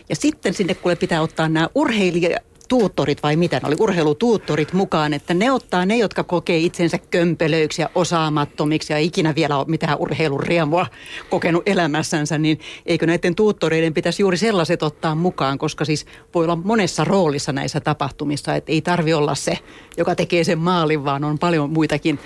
Ja 0.09 0.15
sitten 0.15 0.53
sinne 0.53 0.73
kuule 0.73 0.95
pitää 0.95 1.21
ottaa 1.21 1.49
nämä 1.49 1.69
urheilijat 1.75 2.43
tuuttorit 2.67 3.23
vai 3.23 3.35
mitä, 3.35 3.59
ne 3.59 3.67
oli 3.67 3.75
urheilutuuttorit 3.79 4.73
mukaan, 4.73 5.13
että 5.13 5.33
ne 5.33 5.51
ottaa 5.51 5.85
ne, 5.85 5.97
jotka 5.97 6.23
kokee 6.23 6.57
itsensä 6.57 6.97
kömpelöiksi 6.97 7.81
ja 7.81 7.89
osaamattomiksi 7.95 8.93
ja 8.93 8.99
ikinä 8.99 9.35
vielä 9.35 9.57
ole 9.57 9.65
mitään 9.67 9.97
urheilun 9.99 10.39
riemua 10.39 10.87
kokenut 11.29 11.63
elämässänsä, 11.65 12.37
niin 12.37 12.59
eikö 12.85 13.05
näiden 13.05 13.35
tuuttoreiden 13.35 13.93
pitäisi 13.93 14.23
juuri 14.23 14.37
sellaiset 14.37 14.83
ottaa 14.83 15.15
mukaan, 15.15 15.57
koska 15.57 15.85
siis 15.85 16.05
voi 16.33 16.43
olla 16.43 16.55
monessa 16.55 17.03
roolissa 17.03 17.53
näissä 17.53 17.79
tapahtumissa, 17.79 18.55
että 18.55 18.71
ei 18.71 18.81
tarvi 18.81 19.13
olla 19.13 19.35
se, 19.35 19.57
joka 19.97 20.15
tekee 20.15 20.43
sen 20.43 20.59
maalin, 20.59 21.05
vaan 21.05 21.23
on 21.23 21.39
paljon 21.39 21.69
muitakin 21.69 22.19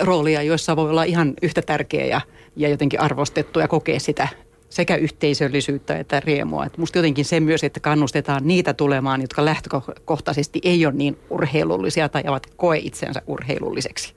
roolia, 0.00 0.42
joissa 0.42 0.76
voi 0.76 0.90
olla 0.90 1.04
ihan 1.04 1.34
yhtä 1.42 1.62
tärkeä 1.62 2.06
ja, 2.06 2.20
ja 2.56 2.68
jotenkin 2.68 3.00
arvostettu 3.00 3.60
ja 3.60 3.68
kokea 3.68 4.00
sitä 4.00 4.28
sekä 4.74 4.96
yhteisöllisyyttä 4.96 5.98
että 5.98 6.20
riemua. 6.20 6.66
Et 6.66 6.78
musta 6.78 6.98
jotenkin 6.98 7.24
se 7.24 7.40
myös, 7.40 7.64
että 7.64 7.80
kannustetaan 7.80 8.46
niitä 8.46 8.74
tulemaan, 8.74 9.20
jotka 9.20 9.44
lähtökohtaisesti 9.44 10.60
ei 10.62 10.86
ole 10.86 10.94
niin 10.94 11.18
urheilullisia 11.30 12.08
tai 12.08 12.22
ovat 12.26 12.46
koe 12.56 12.78
itsensä 12.78 13.22
urheilulliseksi. 13.26 14.14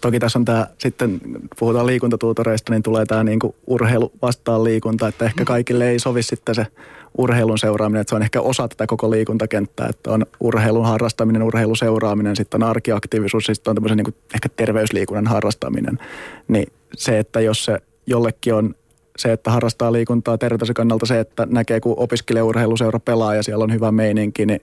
Toki 0.00 0.18
tässä 0.18 0.38
on 0.38 0.44
tämä, 0.44 0.66
sitten 0.78 1.20
puhutaan 1.58 1.86
liikuntatuutoreista, 1.86 2.72
niin 2.72 2.82
tulee 2.82 3.06
tämä 3.06 3.24
niinku 3.24 3.54
urheilu 3.66 4.12
vastaan 4.22 4.64
liikunta, 4.64 5.08
että 5.08 5.24
ehkä 5.24 5.44
kaikille 5.44 5.90
ei 5.90 5.98
sovi 5.98 6.22
sitten 6.22 6.54
se 6.54 6.66
urheilun 7.18 7.58
seuraaminen, 7.58 8.00
että 8.00 8.10
se 8.10 8.16
on 8.16 8.22
ehkä 8.22 8.40
osa 8.40 8.68
tätä 8.68 8.86
koko 8.86 9.10
liikuntakenttää, 9.10 9.86
että 9.88 10.10
on 10.10 10.26
urheilun 10.40 10.86
harrastaminen, 10.86 11.42
urheiluseuraaminen, 11.42 12.36
sitten 12.36 12.62
on 12.62 12.68
arkiaktiivisuus, 12.68 13.44
sitten 13.44 13.70
on 13.70 13.74
tämmöisen 13.74 13.96
niin 13.96 14.14
ehkä 14.34 14.48
terveysliikunnan 14.48 15.26
harrastaminen. 15.26 15.98
Niin 16.48 16.72
se, 16.94 17.18
että 17.18 17.40
jos 17.40 17.64
se 17.64 17.78
jollekin 18.06 18.54
on 18.54 18.74
se, 19.18 19.32
että 19.32 19.50
harrastaa 19.50 19.92
liikuntaa 19.92 20.38
terveyden 20.38 20.74
kannalta, 20.74 21.06
se, 21.06 21.20
että 21.20 21.46
näkee, 21.50 21.80
kun 21.80 21.94
opiskelijaurheiluseura 21.96 22.98
pelaa 22.98 23.34
ja 23.34 23.42
siellä 23.42 23.64
on 23.64 23.72
hyvä 23.72 23.92
meininki, 23.92 24.46
niin 24.46 24.60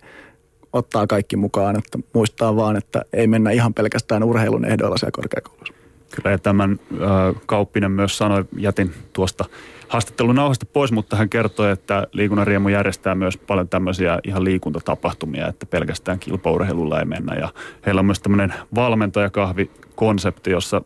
ottaa 0.73 1.07
kaikki 1.07 1.35
mukaan. 1.35 1.77
Että 1.77 1.99
muistaa 2.13 2.55
vaan, 2.55 2.75
että 2.75 3.01
ei 3.13 3.27
mennä 3.27 3.51
ihan 3.51 3.73
pelkästään 3.73 4.23
urheilun 4.23 4.65
ehdoilla 4.65 4.97
siellä 4.97 5.11
korkeakoulussa. 5.11 5.73
Kyllä 6.15 6.31
ja 6.31 6.37
tämän 6.37 6.79
äh, 6.93 7.41
Kauppinen 7.45 7.91
myös 7.91 8.17
sanoi, 8.17 8.45
jätin 8.57 8.93
tuosta 9.13 9.45
haastattelun 9.87 10.35
nauhasta 10.35 10.65
pois, 10.73 10.91
mutta 10.91 11.15
hän 11.15 11.29
kertoi, 11.29 11.71
että 11.71 12.07
Liikunnan 12.11 12.47
Riemu 12.47 12.69
järjestää 12.69 13.15
myös 13.15 13.37
paljon 13.37 13.69
tämmöisiä 13.69 14.19
ihan 14.23 14.43
liikuntatapahtumia, 14.43 15.47
että 15.47 15.65
pelkästään 15.65 16.19
kilpaurheilulla 16.19 16.99
ei 16.99 17.05
mennä. 17.05 17.35
Ja 17.35 17.49
heillä 17.85 17.99
on 17.99 18.05
myös 18.05 18.19
tämmöinen 18.19 18.53
valmentajakahvikonsepti, 18.75 20.51
jossa 20.51 20.81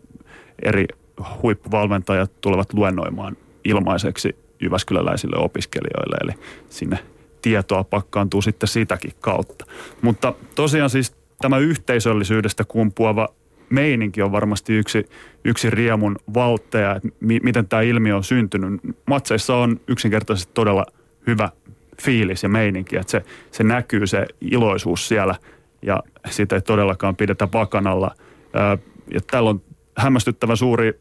eri 0.63 0.85
huippuvalmentajat 1.43 2.31
tulevat 2.41 2.73
luennoimaan 2.73 3.37
ilmaiseksi 3.67 4.35
Jyväskyläläisille 4.61 5.35
opiskelijoille, 5.37 6.17
eli 6.23 6.31
sinne 6.69 6.99
tietoa 7.41 7.83
pakkaantuu 7.83 8.41
sitten 8.41 8.69
sitäkin 8.69 9.11
kautta. 9.21 9.65
Mutta 10.01 10.33
tosiaan 10.55 10.89
siis 10.89 11.15
tämä 11.41 11.57
yhteisöllisyydestä 11.57 12.63
kumpuava 12.63 13.27
meininki 13.69 14.21
on 14.21 14.31
varmasti 14.31 14.73
yksi, 14.73 15.09
yksi 15.45 15.69
riemun 15.69 16.15
valtteja, 16.33 16.95
että 16.95 17.09
mi, 17.19 17.39
miten 17.43 17.67
tämä 17.67 17.81
ilmiö 17.81 18.15
on 18.15 18.23
syntynyt. 18.23 18.81
Matseissa 19.05 19.55
on 19.55 19.79
yksinkertaisesti 19.87 20.51
todella 20.53 20.85
hyvä 21.27 21.49
fiilis 22.01 22.43
ja 22.43 22.49
meininki, 22.49 22.95
että 22.97 23.11
se, 23.11 23.23
se 23.51 23.63
näkyy 23.63 24.07
se 24.07 24.25
iloisuus 24.41 25.07
siellä 25.07 25.35
ja 25.81 26.03
sitä 26.29 26.55
ei 26.55 26.61
todellakaan 26.61 27.15
pidetä 27.15 27.47
vakanalla. 27.53 28.15
Ja 29.13 29.21
täällä 29.31 29.49
on 29.49 29.61
hämmästyttävä 29.97 30.55
suuri 30.55 30.99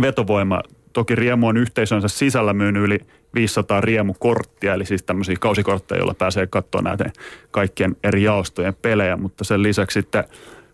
vetovoima 0.00 0.62
toki 0.92 1.14
Riemu 1.14 1.46
on 1.46 1.56
yhteisönsä 1.56 2.08
sisällä 2.08 2.52
myynyt 2.52 2.82
yli 2.82 2.98
500 3.34 3.80
riemukorttia, 3.80 4.74
eli 4.74 4.84
siis 4.84 5.02
tämmöisiä 5.02 5.36
kausikortteja, 5.40 5.98
joilla 5.98 6.14
pääsee 6.14 6.46
katsoa 6.46 6.82
näiden 6.82 7.12
kaikkien 7.50 7.96
eri 8.04 8.22
jaostojen 8.22 8.74
pelejä, 8.82 9.16
mutta 9.16 9.44
sen 9.44 9.62
lisäksi 9.62 10.00
sitten 10.00 10.24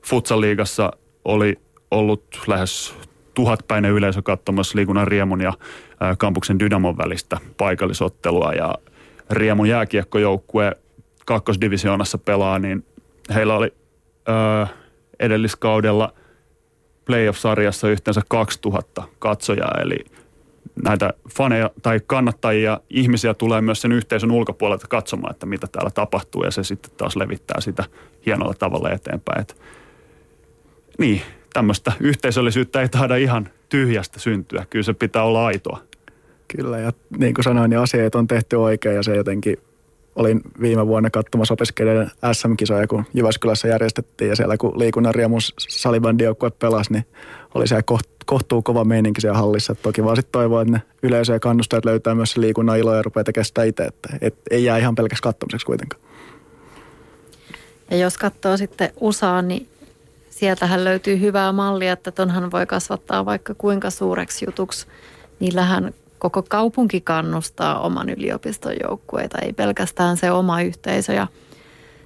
Futsal-liigassa 0.03 0.91
oli 1.25 1.59
ollut 1.91 2.25
lähes 2.47 2.95
tuhatpäinen 3.35 3.93
yleisö 3.93 4.23
katsomassa 4.23 4.77
liikunnan 4.77 5.09
Riemun 5.09 5.41
ja 5.41 5.53
kampuksen 6.19 6.59
Dynamon 6.59 6.99
välistä 6.99 7.39
paikallisottelua 7.57 8.53
ja 8.53 8.75
Riemun 9.31 9.69
jääkiekkojoukkue 9.69 10.73
kakkosdivisioonassa 11.27 12.19
pelaa, 12.19 12.59
niin 12.59 12.85
heillä 13.35 13.55
oli 13.55 13.75
ö, 14.29 14.67
edelliskaudella 15.21 16.13
playoff-sarjassa 17.07 17.89
yhteensä 17.89 18.21
2000 18.29 19.03
katsojaa, 19.19 19.79
eli 19.83 19.97
näitä 20.83 21.15
faneja 21.37 21.71
tai 21.83 22.01
kannattajia, 22.07 22.81
ihmisiä 22.91 23.35
tulee 23.35 23.61
myös 23.61 23.81
sen 23.81 23.93
yhteisön 23.93 24.31
ulkopuolelta 24.31 24.87
katsomaan, 24.89 25.31
että 25.31 25.47
mitä 25.47 25.67
täällä 25.73 25.91
tapahtuu 25.91 26.45
ja 26.45 26.51
se 26.51 26.65
sitten 26.65 26.91
taas 26.97 27.17
levittää 27.17 27.61
sitä 27.61 27.85
hienolla 28.27 28.55
tavalla 28.55 28.91
eteenpäin. 28.91 29.41
Et, 29.41 29.57
niin, 30.99 31.23
tämmöistä 31.53 31.93
yhteisöllisyyttä 32.01 32.81
ei 32.81 32.89
taida 32.89 33.17
ihan 33.17 33.49
tyhjästä 33.69 34.21
syntyä. 34.21 34.67
Kyllä 34.71 34.83
se 34.83 34.93
pitää 34.93 35.23
olla 35.23 35.47
aitoa. 35.47 35.79
Kyllä 36.57 36.79
ja 36.79 36.93
niin 37.19 37.35
kuin 37.35 37.45
sanoin, 37.45 37.71
niin 37.71 37.81
asiat 37.81 38.15
on 38.15 38.27
tehty 38.27 38.57
oikein 38.57 38.97
ja 38.97 39.03
se 39.03 39.17
jotenkin 39.17 39.59
olin 40.17 40.41
viime 40.61 40.87
vuonna 40.87 41.11
katsomassa 41.11 41.55
opiskelijoiden 41.55 42.11
SM-kisoja, 42.33 42.87
kun 42.87 43.05
Jyväskylässä 43.15 43.69
järjestettiin 43.69 44.29
ja 44.29 44.37
siellä 44.37 44.57
kun 44.57 44.79
liikunnan 44.79 45.15
riemun 45.15 45.41
salibandijoukkue 45.59 46.51
pelasi, 46.51 46.93
niin 46.93 47.07
oli 47.55 47.69
siellä 47.69 47.83
koht, 47.83 48.07
kohtuu 48.27 48.63
kova 48.63 48.85
meininki 48.85 49.21
siellä 49.21 49.39
hallissa. 49.39 49.73
Et 49.73 49.83
toki 49.83 50.05
vaan 50.05 50.17
sitten 50.17 50.33
toivoa, 50.33 50.63
että 50.63 50.73
ne 50.73 50.83
yleisö 51.03 51.33
ja 51.33 51.41
kannustajat 51.41 51.85
löytää 51.85 52.15
myös 52.15 52.33
se 52.33 52.41
liikunnan 52.41 52.79
ilo 52.79 52.95
ja 52.95 53.03
rupeaa 53.03 53.25
tekemään 53.25 53.45
sitä 53.45 53.63
itse, 53.63 53.85
että 53.85 54.09
et 54.21 54.35
ei 54.51 54.65
jää 54.65 54.79
ihan 54.79 54.95
pelkäksi 54.95 55.23
katsomiseksi 55.23 55.67
kuitenkaan. 55.67 56.03
Ja 57.91 57.97
jos 57.97 58.19
katsoo 58.19 58.57
sitten 58.57 58.91
USAa, 59.01 59.43
niin 59.43 59.69
sieltähän 60.31 60.85
löytyy 60.85 61.21
hyvää 61.21 61.53
mallia, 61.53 61.93
että 61.93 62.11
tonhan 62.11 62.51
voi 62.51 62.67
kasvattaa 62.67 63.25
vaikka 63.25 63.55
kuinka 63.55 63.91
suureksi 63.91 64.45
jutuksi. 64.45 64.87
Niillähän 65.41 65.95
koko 66.31 66.47
kaupunki 66.49 67.01
kannustaa 67.01 67.81
oman 67.81 68.09
yliopiston 68.09 68.73
joukkueita, 68.83 69.39
ei 69.39 69.53
pelkästään 69.53 70.17
se 70.17 70.31
oma 70.31 70.63
yhteisö. 70.63 71.13
Ja 71.13 71.27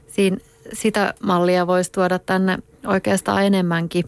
siinä, 0.07 0.37
sitä 0.73 1.15
mallia 1.23 1.67
voisi 1.67 1.93
tuoda 1.93 2.19
tänne 2.19 2.59
oikeastaan 2.87 3.45
enemmänkin. 3.45 4.05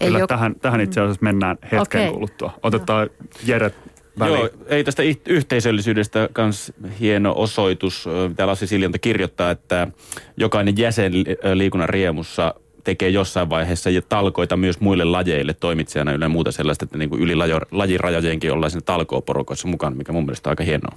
Ei 0.00 0.06
Kyllä, 0.06 0.18
jok... 0.18 0.28
tähän, 0.28 0.54
tähän 0.54 0.80
itse 0.80 1.00
asiassa 1.00 1.24
mennään 1.24 1.58
hetken 1.62 2.00
okay. 2.00 2.12
kuluttua. 2.12 2.52
Otetaan 2.62 3.06
no. 3.06 3.26
Jere 3.46 3.72
väliin. 4.18 4.38
Joo, 4.38 4.48
ei 4.66 4.84
tästä 4.84 5.02
yhteisöllisyydestä 5.28 6.28
kans 6.32 6.72
hieno 7.00 7.32
osoitus. 7.36 8.08
Täällä 8.36 8.50
Lassi 8.50 8.66
Siljanta 8.66 8.98
kirjoittaa, 8.98 9.50
että 9.50 9.88
jokainen 10.36 10.74
jäsen 10.78 11.12
liikunnan 11.54 11.88
riemussa 11.88 12.54
tekee 12.86 13.08
jossain 13.08 13.50
vaiheessa 13.50 13.90
ja 13.90 14.02
talkoita 14.02 14.56
myös 14.56 14.80
muille 14.80 15.04
lajeille 15.04 15.54
toimitsijana 15.54 16.12
yle 16.12 16.28
muuta 16.28 16.52
sellaista, 16.52 16.84
että 16.84 16.98
niin 16.98 17.10
kuin 17.10 17.22
yli 17.22 17.34
lajirajojenkin 17.70 18.52
ollaan 18.52 18.70
siinä 18.70 18.84
talkooporukoissa 18.84 19.68
mukana, 19.68 19.96
mikä 19.96 20.12
mun 20.12 20.24
mielestä 20.24 20.48
on 20.48 20.52
aika 20.52 20.64
hienoa. 20.64 20.96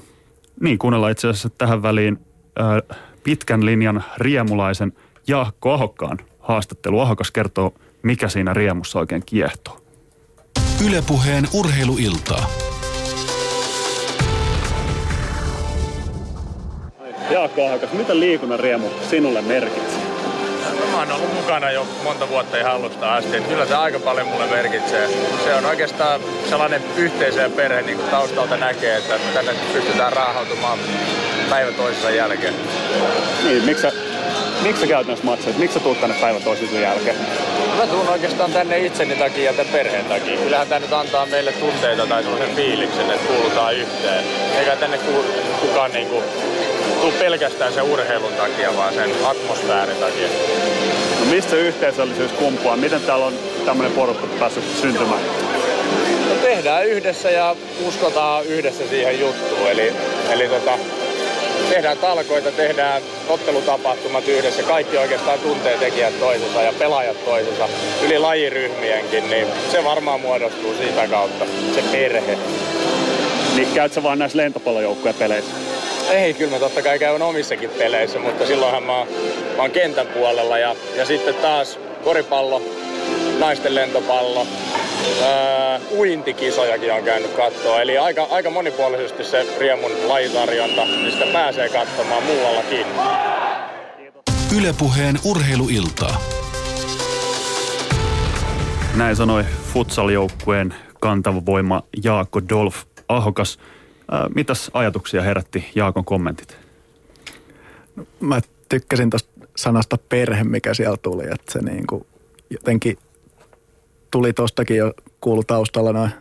Niin, 0.61 0.79
kuunnellaan 0.79 1.11
itse 1.11 1.27
asiassa 1.27 1.49
tähän 1.49 1.83
väliin 1.83 2.19
äh, 2.59 2.97
pitkän 3.23 3.65
linjan 3.65 4.03
riemulaisen 4.17 4.93
Jaakko 5.27 5.73
Ahokkaan 5.73 6.17
haastattelu. 6.39 6.99
Ahokas 6.99 7.31
kertoo, 7.31 7.73
mikä 8.03 8.27
siinä 8.27 8.53
riemussa 8.53 8.99
oikein 8.99 9.23
kiehtoo. 9.25 9.81
Ylepuheen 10.87 11.47
urheiluiltaa. 11.53 12.49
Jaakko 17.31 17.67
Ahokas, 17.67 17.93
mitä 17.93 18.19
liikunnan 18.19 18.59
riemu 18.59 18.87
sinulle 19.09 19.41
merkitsee? 19.41 19.88
Mä 20.91 20.97
oon 20.97 21.11
ollut 21.11 21.33
mukana 21.33 21.71
jo 21.71 21.87
monta 22.03 22.29
vuotta 22.29 22.57
ihan 22.57 22.71
alusta 22.71 23.15
asti. 23.15 23.37
Että 23.37 23.49
kyllä 23.49 23.65
se 23.65 23.75
aika 23.75 23.99
paljon 23.99 24.27
mulle 24.27 24.47
merkitsee. 24.47 25.09
Se 25.43 25.55
on 25.55 25.65
oikeastaan 25.65 26.21
sellainen 26.49 26.83
yhteisö 26.97 27.41
ja 27.41 27.49
perhe, 27.49 27.81
niin 27.81 27.97
kuin 27.97 28.09
taustalta 28.09 28.57
näkee, 28.57 28.97
että 28.97 29.13
tänne 29.33 29.51
pystytään 29.73 30.13
raahautumaan 30.13 30.79
päivä 31.49 31.71
toisensa 31.71 32.09
jälkeen. 32.09 32.53
Niin, 33.43 33.63
miksi 33.63 33.81
sä, 33.81 33.91
miksi 34.61 34.81
sä 34.81 34.87
käyt 34.87 35.07
näissä 35.07 35.25
matseissa? 35.25 35.59
Miksi 35.59 35.73
sä 35.73 35.79
tuut 35.79 36.01
tänne 36.01 36.15
päivä 36.21 36.39
toisensa 36.39 36.75
jälkeen? 36.75 37.15
Mä 37.77 37.87
tuun 37.87 38.09
oikeastaan 38.09 38.51
tänne 38.51 38.79
itseni 38.79 39.15
takia 39.15 39.43
ja 39.43 39.53
tämän 39.53 39.73
perheen 39.73 40.05
takia. 40.05 40.37
Kyllähän 40.37 40.67
tämä 40.67 40.79
nyt 40.79 40.93
antaa 40.93 41.25
meille 41.25 41.51
tunteita 41.51 42.07
tai 42.07 42.23
sellaisen 42.23 42.55
fiiliksen, 42.55 43.11
että 43.11 43.27
kuulutaan 43.27 43.75
yhteen. 43.75 44.23
Eikä 44.59 44.75
tänne 44.75 44.99
kukaan 45.61 45.91
niinku 45.91 46.23
tuu 47.01 47.11
pelkästään 47.11 47.73
sen 47.73 47.83
urheilun 47.83 48.33
takia, 48.33 48.75
vaan 48.77 48.93
sen 48.93 49.11
atmosfäärin 49.25 49.97
takia. 49.97 50.27
No 51.19 51.25
mistä 51.25 51.55
yhteisöllisyys 51.55 52.31
kumpuaa? 52.31 52.77
Miten 52.77 53.01
täällä 53.01 53.25
on 53.25 53.33
tämmöinen 53.65 53.93
porukka 53.93 54.27
päässyt 54.39 54.63
syntymään? 54.81 55.21
No 56.29 56.35
tehdään 56.41 56.85
yhdessä 56.85 57.29
ja 57.29 57.55
uskotaan 57.87 58.45
yhdessä 58.45 58.87
siihen 58.87 59.19
juttuun. 59.19 59.69
Eli, 59.69 59.93
eli 60.29 60.47
tota, 60.47 60.71
tehdään 61.69 61.97
talkoita, 61.97 62.51
tehdään 62.51 63.01
ottelutapahtumat 63.29 64.27
yhdessä. 64.27 64.63
Kaikki 64.63 64.97
oikeastaan 64.97 65.39
tuntee 65.39 65.77
tekijät 65.77 66.19
toisensa 66.19 66.61
ja 66.61 66.73
pelaajat 66.79 67.25
toisensa 67.25 67.69
yli 68.05 68.19
lajiryhmienkin, 68.19 69.29
niin 69.29 69.47
se 69.71 69.83
varmaan 69.83 70.21
muodostuu 70.21 70.75
siitä 70.75 71.07
kautta, 71.07 71.45
se 71.75 71.83
perhe. 71.91 72.37
Niin 73.55 73.67
käyt 73.73 73.93
sä 73.93 74.03
vaan 74.03 74.19
näissä 74.19 74.37
lentopallojoukkueen 74.37 75.15
peleissä? 75.15 75.68
Ei, 76.09 76.33
kyllä 76.33 76.51
mä 76.51 76.59
totta 76.59 76.81
kai 76.81 76.99
käyn 76.99 77.21
omissakin 77.21 77.69
peleissä, 77.69 78.19
mutta 78.19 78.45
silloinhan 78.45 78.83
mä, 78.83 79.05
mä 79.55 79.61
oon 79.61 79.71
kentän 79.71 80.07
puolella 80.07 80.57
ja, 80.57 80.75
ja 80.95 81.05
sitten 81.05 81.35
taas 81.35 81.79
koripallo, 82.03 82.61
naisten 83.39 83.75
lentopallo, 83.75 84.47
ää, 85.23 85.79
uintikisojakin 85.97 86.93
on 86.93 87.03
käynyt 87.03 87.31
katsoa. 87.31 87.81
Eli 87.81 87.97
aika, 87.97 88.27
aika 88.31 88.49
monipuolisesti 88.49 89.23
se 89.23 89.45
Riemun 89.59 89.91
lajitarjonta, 90.07 90.85
mistä 90.85 91.25
pääsee 91.33 91.69
katsomaan 91.69 92.23
muuallakin. 92.23 92.85
Ylepuheen 94.57 95.19
urheiluiltaa. 95.25 96.21
Näin 98.95 99.15
sanoi 99.15 99.43
futsal-joukkueen 99.73 100.73
kantava 100.99 101.45
voima 101.45 101.83
Jaakko 102.03 102.41
Dolf 102.49 102.75
Ahokas. 103.09 103.59
Mitäs 104.35 104.71
ajatuksia 104.73 105.21
herätti 105.21 105.65
Jaakon 105.75 106.05
kommentit? 106.05 106.57
No, 107.95 108.05
mä 108.19 108.41
tykkäsin 108.69 109.09
tuosta 109.09 109.29
sanasta 109.55 109.97
perhe, 110.09 110.43
mikä 110.43 110.73
siellä 110.73 110.97
tuli. 110.97 111.23
Että 111.23 111.51
se 111.51 111.59
niin 111.59 111.87
kuin 111.87 112.05
jotenkin 112.49 112.97
tuli 114.11 114.33
tostakin 114.33 114.77
jo 114.77 114.93
kuulu 115.21 115.43
taustalla 115.43 115.93
noin 115.93 116.11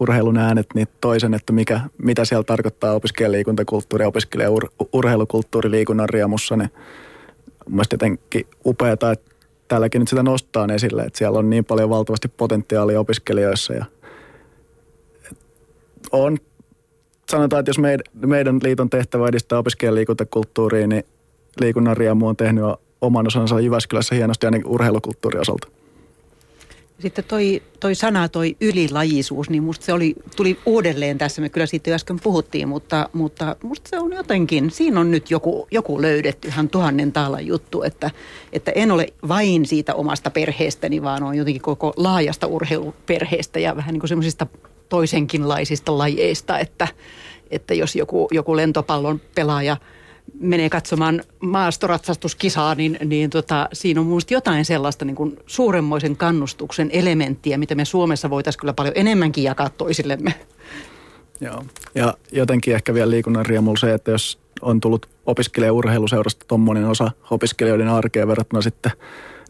urheilun 0.00 0.38
äänet, 0.38 0.66
niin 0.74 0.88
toisen, 1.00 1.34
että 1.34 1.52
mikä, 1.52 1.80
mitä 1.98 2.24
siellä 2.24 2.44
tarkoittaa 2.44 2.94
opiskelijaliikuntakulttuuri 2.94 4.02
ja 4.02 4.08
opiskelija 4.08 4.50
ur, 4.50 4.68
urheilukulttuuri 4.92 5.70
liikunnan 5.70 6.08
riemussa, 6.08 6.56
niin 6.56 6.70
mun 7.68 7.84
jotenkin 7.92 8.46
upeata, 8.66 9.12
että 9.12 9.30
täälläkin 9.68 9.98
nyt 9.98 10.08
sitä 10.08 10.22
nostaa 10.22 10.66
esille, 10.74 11.02
että 11.02 11.18
siellä 11.18 11.38
on 11.38 11.50
niin 11.50 11.64
paljon 11.64 11.90
valtavasti 11.90 12.28
potentiaalia 12.28 13.00
opiskelijoissa 13.00 13.74
ja 13.74 13.84
on 16.12 16.38
sanotaan, 17.32 17.60
että 17.60 17.70
jos 17.70 17.78
meidän, 17.78 18.00
meidän 18.26 18.60
liiton 18.62 18.90
tehtävä 18.90 19.28
edistää 19.28 19.58
opiskelijan 19.58 19.94
liikuntakulttuuria, 19.94 20.86
niin 20.86 21.04
liikunnan 21.60 21.96
riemu 21.96 22.28
on 22.28 22.36
tehnyt 22.36 22.64
oman 23.00 23.26
osansa 23.26 23.60
Jyväskylässä 23.60 24.14
hienosti 24.14 24.46
ainakin 24.46 24.68
urheilukulttuurin 24.68 25.40
osalta. 25.40 25.68
Sitten 26.98 27.24
toi, 27.28 27.62
toi 27.80 27.94
sana, 27.94 28.28
toi 28.28 28.56
ylilajisuus, 28.60 29.50
niin 29.50 29.62
musta 29.62 29.86
se 29.86 29.92
oli, 29.92 30.14
tuli 30.36 30.58
uudelleen 30.66 31.18
tässä, 31.18 31.42
me 31.42 31.48
kyllä 31.48 31.66
siitä 31.66 31.90
jo 31.90 31.94
äsken 31.94 32.20
puhuttiin, 32.22 32.68
mutta, 32.68 33.08
mutta 33.12 33.56
musta 33.62 33.90
se 33.90 33.98
on 33.98 34.12
jotenkin, 34.12 34.70
siinä 34.70 35.00
on 35.00 35.10
nyt 35.10 35.30
joku, 35.30 35.68
joku 35.70 36.02
löydetty 36.02 36.48
ihan 36.48 36.68
tuhannen 36.68 37.12
taalan 37.12 37.46
juttu, 37.46 37.82
että, 37.82 38.10
että 38.52 38.72
en 38.74 38.90
ole 38.90 39.06
vain 39.28 39.66
siitä 39.66 39.94
omasta 39.94 40.30
perheestäni, 40.30 41.02
vaan 41.02 41.22
on 41.22 41.34
jotenkin 41.34 41.62
koko 41.62 41.92
laajasta 41.96 42.46
urheiluperheestä 42.46 43.58
ja 43.58 43.76
vähän 43.76 43.92
niin 43.92 44.00
kuin 44.00 44.08
semmoisista 44.08 44.46
toisenkinlaisista 44.92 45.98
lajeista, 45.98 46.58
että, 46.58 46.88
että 47.50 47.74
jos 47.74 47.96
joku, 47.96 48.28
joku 48.30 48.56
lentopallon 48.56 49.20
pelaaja 49.34 49.76
menee 50.40 50.70
katsomaan 50.70 51.22
maastoratsastuskisaa, 51.40 52.74
niin, 52.74 52.98
niin 53.04 53.30
tota, 53.30 53.68
siinä 53.72 54.00
on 54.00 54.06
minusta 54.06 54.34
jotain 54.34 54.64
sellaista 54.64 55.04
niin 55.04 55.16
kuin 55.16 55.38
suuremmoisen 55.46 56.16
kannustuksen 56.16 56.90
elementtiä, 56.92 57.58
mitä 57.58 57.74
me 57.74 57.84
Suomessa 57.84 58.30
voitaisiin 58.30 58.60
kyllä 58.60 58.72
paljon 58.72 58.94
enemmänkin 58.96 59.44
jakaa 59.44 59.68
toisillemme. 59.68 60.34
Joo, 61.40 61.64
ja 61.94 62.14
jotenkin 62.32 62.74
ehkä 62.74 62.94
vielä 62.94 63.10
liikunnan 63.10 63.46
riemulla 63.46 63.78
se, 63.78 63.94
että 63.94 64.10
jos 64.10 64.38
on 64.62 64.80
tullut 64.80 65.08
opiskelijaurheiluseurasta 65.26 66.44
tuommoinen 66.48 66.84
osa 66.84 67.10
opiskelijoiden 67.30 67.88
arkea 67.88 68.28
verrattuna 68.28 68.62
sitten 68.62 68.92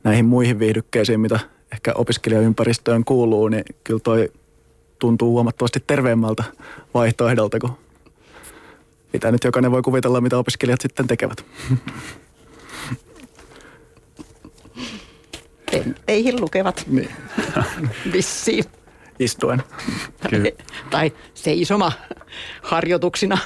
näihin 0.05 0.25
muihin 0.25 0.59
viihdykkeisiin, 0.59 1.21
mitä 1.21 1.41
ehkä 1.73 1.93
opiskelijaympäristöön 1.95 3.05
kuuluu, 3.05 3.49
niin 3.49 3.65
kyllä 3.85 4.01
toi 4.01 4.33
tuntuu 5.03 5.31
huomattavasti 5.31 5.85
terveemmältä 5.87 6.45
vaihtoehdolta 6.95 7.59
kuin 7.59 7.73
mitä 9.13 9.33
nyt 9.33 9.45
jokainen 9.45 9.71
voi 9.71 9.83
kuvitella, 9.83 10.21
mitä 10.21 10.39
opiskelijat 10.39 10.81
sitten 10.81 11.07
tekevät. 11.07 11.45
Teihin 16.07 16.41
lukevat. 16.41 16.85
Niin. 16.87 17.09
Vissiin. 18.13 18.65
Istuen. 19.19 19.63
Kyllä. 20.31 20.51
tai 20.91 21.13
seisoma 21.35 21.93
harjoituksina. 22.63 23.39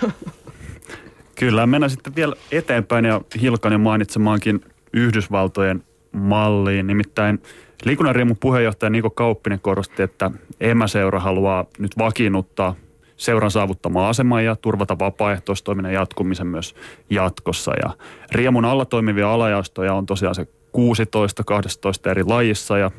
Kyllä, 1.34 1.66
mennään 1.66 1.90
sitten 1.90 2.16
vielä 2.16 2.36
eteenpäin 2.52 3.04
ja 3.04 3.20
Hilkanen 3.40 3.80
mainitsemaankin 3.80 4.60
Yhdysvaltojen 4.92 5.84
malliin. 6.12 6.86
Nimittäin 6.86 7.42
Liikunnanriemun 7.84 8.36
puheenjohtaja 8.40 8.90
Niko 8.90 9.10
Kauppinen 9.10 9.60
korosti, 9.60 10.02
että 10.02 10.30
emäseura 10.60 11.20
haluaa 11.20 11.64
nyt 11.78 11.98
vakiinnuttaa 11.98 12.74
seuran 13.16 13.50
saavuttamaa 13.50 14.08
asemaa 14.08 14.40
ja 14.40 14.56
turvata 14.56 14.98
vapaaehtoistoiminnan 14.98 15.92
jatkumisen 15.92 16.46
myös 16.46 16.74
jatkossa. 17.10 17.72
Ja 17.82 17.90
Riemun 18.32 18.64
alla 18.64 18.84
toimivia 18.84 19.32
alajaostoja 19.32 19.94
on 19.94 20.06
tosiaan 20.06 20.34
se 20.34 20.46
16, 20.72 21.44
12 21.44 22.10
eri 22.10 22.24
lajissa 22.24 22.78
ja 22.78 22.90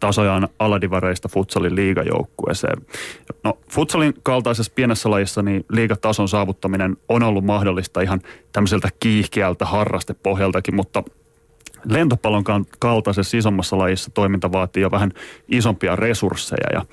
tasojaan 0.00 0.48
aladivareista 0.58 1.28
futsalin 1.28 1.74
liigajoukkueeseen. 1.74 2.82
No 3.44 3.58
futsalin 3.70 4.14
kaltaisessa 4.22 4.72
pienessä 4.74 5.10
lajissa 5.10 5.42
niin 5.42 5.64
liigatason 5.70 6.28
saavuttaminen 6.28 6.96
on 7.08 7.22
ollut 7.22 7.44
mahdollista 7.44 8.00
ihan 8.00 8.20
tämmöiseltä 8.52 8.88
kiihkeältä 9.00 9.64
harrastepohjaltakin, 9.64 10.74
mutta 10.74 11.02
lentopallon 11.84 12.44
kaltaisessa 12.78 13.36
isommassa 13.36 13.78
lajissa 13.78 14.10
toiminta 14.10 14.52
vaatii 14.52 14.82
jo 14.82 14.90
vähän 14.90 15.12
isompia 15.48 15.96
resursseja 15.96 16.68
ja 16.72 16.84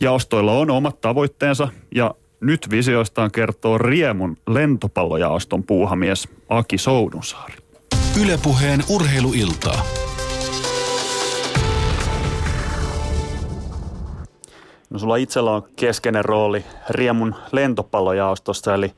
jaostoilla 0.00 0.52
on 0.52 0.70
omat 0.70 1.00
tavoitteensa 1.00 1.68
ja 1.94 2.14
nyt 2.40 2.70
visioistaan 2.70 3.30
kertoo 3.30 3.78
Riemun 3.78 4.36
lentopallojaoston 4.46 5.62
puuhamies 5.62 6.28
Aki 6.48 6.78
Soudunsaari. 6.78 7.54
Ylepuheen 8.22 8.80
urheiluiltaa. 8.88 9.82
No 14.90 14.98
sulla 14.98 15.16
itsellä 15.16 15.50
on 15.50 15.62
keskeinen 15.76 16.24
rooli 16.24 16.64
Riemun 16.90 17.34
lentopallojaostossa, 17.52 18.74
eli 18.74 18.92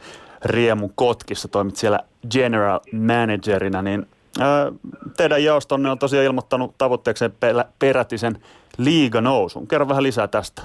Riemun 0.44 0.92
Kotkissa 0.94 1.48
toimit 1.48 1.76
siellä 1.76 2.00
general 2.30 2.80
managerina, 2.92 3.82
niin 3.82 4.06
teidän 5.16 5.44
jaostonne 5.44 5.90
on 5.90 5.98
tosiaan 5.98 6.26
ilmoittanut 6.26 6.74
tavoitteekseen 6.78 7.32
peräti 7.78 8.18
sen 8.18 8.36
liiganousun. 8.78 9.68
Kerro 9.68 9.88
vähän 9.88 10.02
lisää 10.02 10.28
tästä. 10.28 10.62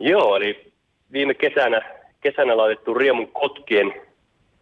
Joo, 0.00 0.36
eli 0.36 0.72
viime 1.12 1.34
kesänä, 1.34 1.82
kesänä 2.20 2.56
laitettu 2.56 2.94
Riemun 2.94 3.28
Kotkien 3.28 3.94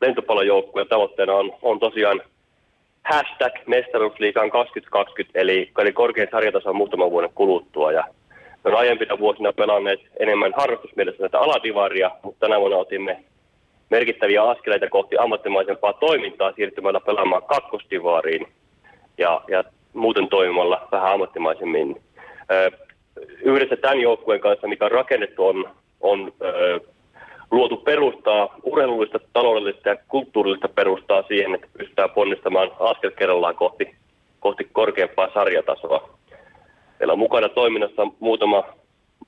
lentopallojoukkue 0.01 0.85
tavoitteena 0.85 1.35
on, 1.35 1.53
on 1.63 1.81
tosiaan 1.81 2.23
hashtag 3.05 3.53
mestaruusliikaan 3.67 4.51
2020, 4.51 5.39
eli, 5.39 5.71
eli 5.79 5.93
korkein 5.93 6.29
sarjataso 6.31 6.73
muutaman 6.73 7.11
vuoden 7.11 7.31
kuluttua. 7.35 7.93
Ja 7.93 8.05
me 8.65 8.73
aiempina 8.73 9.19
vuosina 9.19 9.53
pelanneet 9.53 10.01
enemmän 10.21 10.53
harrastusmielessä 10.57 11.23
näitä 11.23 11.41
aladivaria, 11.41 12.11
mutta 12.23 12.47
tänä 12.47 12.61
vuonna 12.61 12.77
otimme 12.77 13.25
merkittäviä 13.91 14.43
askeleita 14.43 14.89
kohti 14.89 15.17
ammattimaisempaa 15.19 15.93
toimintaa 15.93 16.53
siirtymällä 16.53 17.01
pelaamaan 17.01 17.43
kakkosdivaariin 17.43 18.47
ja, 19.19 19.41
ja 19.49 19.65
muuten 19.93 20.29
toimimalla 20.29 20.89
vähän 20.93 21.13
ammattimaisemmin. 21.13 22.01
Ö, 22.51 22.71
yhdessä 23.43 23.77
tämän 23.77 24.01
joukkueen 24.01 24.41
kanssa, 24.41 24.69
mikä 24.69 24.85
on 24.85 24.91
rakennettu, 24.91 25.47
on, 25.47 25.71
on 26.01 26.33
ö, 26.43 26.81
luotu 27.51 27.77
perustaa, 27.77 28.55
urheilullista, 28.63 29.21
taloudellista 29.33 29.89
ja 29.89 29.97
kulttuurillista 30.09 30.69
perustaa 30.69 31.23
siihen, 31.23 31.55
että 31.55 31.67
pystytään 31.79 32.11
ponnistamaan 32.11 32.71
askel 32.79 33.11
kerrallaan 33.11 33.55
kohti, 33.55 33.95
kohti 34.41 34.69
korkeampaa 34.73 35.33
sarjatasoa. 35.35 36.11
Meillä 36.99 37.13
on 37.13 37.19
mukana 37.19 37.49
toiminnassa 37.49 38.07
muutama, 38.21 38.65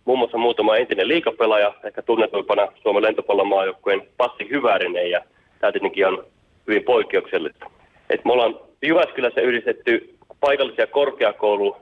muun 0.04 0.18
muassa 0.18 0.38
muutama 0.38 0.76
entinen 0.76 1.08
liikapelaaja, 1.08 1.74
ehkä 1.84 2.02
tunnetuimpana 2.02 2.68
Suomen 2.82 3.02
lentopallomaajoukkueen 3.02 4.02
Passi 4.16 4.50
Hyvärinen, 4.50 5.10
ja 5.10 5.20
tämä 5.58 5.72
tietenkin 5.72 6.06
on 6.06 6.24
hyvin 6.66 6.84
poikkeuksellista. 6.84 7.70
Et 8.10 8.24
me 8.24 8.32
ollaan 8.32 8.58
Jyväskylässä 8.82 9.40
yhdistetty 9.40 10.14
paikallisia, 10.40 10.86
korkeakoulu, 10.86 11.76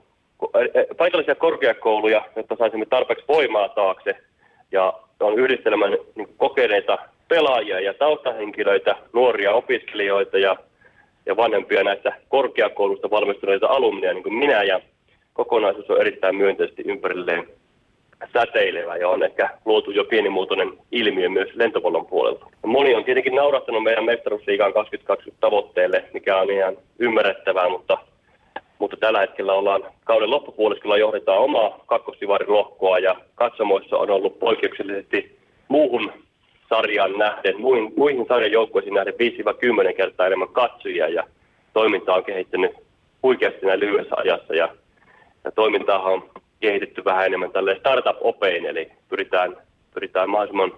paikallisia 0.97 1.35
korkeakouluja, 1.35 2.25
jotta 2.35 2.55
saisimme 2.55 2.85
tarpeeksi 2.85 3.25
voimaa 3.27 3.69
taakse, 3.69 4.17
ja 4.71 4.93
on 5.19 5.39
yhdistelmän 5.39 5.97
niin 6.15 6.27
kokeneita 6.37 6.97
pelaajia 7.27 7.79
ja 7.79 7.93
taustahenkilöitä, 7.93 8.95
nuoria 9.13 9.51
opiskelijoita 9.51 10.37
ja, 10.37 10.55
ja 11.25 11.37
vanhempia 11.37 11.83
näistä 11.83 12.13
korkeakoulusta 12.29 13.09
valmistuneita 13.09 13.67
alumnia, 13.67 14.13
niin 14.13 14.23
kuin 14.23 14.35
minä, 14.35 14.63
ja 14.63 14.81
kokonaisuus 15.33 15.89
on 15.89 16.01
erittäin 16.01 16.35
myönteisesti 16.35 16.83
ympärilleen 16.85 17.47
säteilevä 18.33 18.95
ja 18.95 19.09
on 19.09 19.23
ehkä 19.23 19.49
luotu 19.65 19.91
jo 19.91 20.03
pienimuotoinen 20.03 20.73
ilmiö 20.91 21.29
myös 21.29 21.49
lentopallon 21.55 22.05
puolelta. 22.05 22.45
Moni 22.65 22.95
on 22.95 23.03
tietenkin 23.03 23.35
naurattanut 23.35 23.83
meidän 23.83 24.05
mestaruusliigaan 24.05 24.73
2020 24.73 25.41
tavoitteelle, 25.41 26.05
mikä 26.13 26.37
on 26.37 26.51
ihan 26.51 26.77
ymmärrettävää, 26.99 27.69
mutta, 27.69 27.97
mutta 28.79 28.97
tällä 28.97 29.19
hetkellä 29.19 29.53
ollaan 29.53 29.83
kauden 30.03 30.29
loppupuoliskolla 30.29 30.97
johdetaan 30.97 31.39
omaa 31.39 31.83
kakkostivarin 31.85 32.51
lohkoa 32.51 32.99
ja 32.99 33.15
katsomoissa 33.35 33.97
on 33.97 34.09
ollut 34.09 34.39
poikkeuksellisesti 34.39 35.37
muuhun 35.67 36.11
sarjaan 36.69 37.17
nähden, 37.17 37.61
muihin, 37.61 37.93
muihin 37.97 38.25
sarjan 38.27 38.51
joukkueisiin 38.51 38.93
nähden 38.93 39.13
5-10 39.91 39.93
kertaa 39.97 40.27
enemmän 40.27 40.47
katsojia 40.47 41.09
ja 41.09 41.23
toiminta 41.73 42.13
on 42.13 42.23
kehittynyt 42.23 42.71
huikeasti 43.23 43.65
näin 43.65 43.79
lyhyessä 43.79 44.15
ajassa 44.15 44.55
ja 44.55 44.69
ja 45.43 45.51
toimintaahan 45.51 46.13
on 46.13 46.29
kehitetty 46.61 47.05
vähän 47.05 47.25
enemmän 47.25 47.51
tälle 47.51 47.75
startup-opein, 47.79 48.65
eli 48.65 48.91
pyritään, 49.09 49.57
pyritään 49.93 50.29
mahdollisimman 50.29 50.73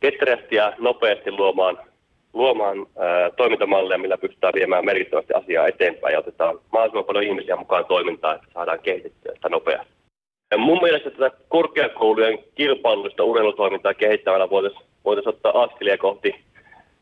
ketterästi 0.00 0.56
ja 0.56 0.72
nopeasti 0.78 1.32
luomaan, 1.32 1.78
luomaan 2.32 2.86
ää, 2.98 3.30
toimintamalleja, 3.30 3.98
millä 3.98 4.18
pystytään 4.18 4.54
viemään 4.54 4.84
merkittävästi 4.84 5.34
asiaa 5.34 5.66
eteenpäin 5.66 6.12
ja 6.12 6.18
otetaan 6.18 6.58
mahdollisimman 6.72 7.04
paljon 7.04 7.24
ihmisiä 7.24 7.56
mukaan 7.56 7.84
toimintaan, 7.84 8.36
että 8.36 8.48
saadaan 8.54 8.80
kehitettyä 8.80 9.34
sitä 9.34 9.48
nopeasti. 9.48 9.92
Ja 10.50 10.58
mun 10.58 10.78
mielestä 10.82 11.10
tätä 11.10 11.30
korkeakoulujen 11.48 12.38
kilpailullista 12.54 13.24
urheilutoimintaa 13.24 13.94
kehittämällä 13.94 14.50
voitaisiin 14.50 14.86
voitais 15.04 15.26
ottaa 15.26 15.62
askelia 15.62 15.98
kohti 15.98 16.34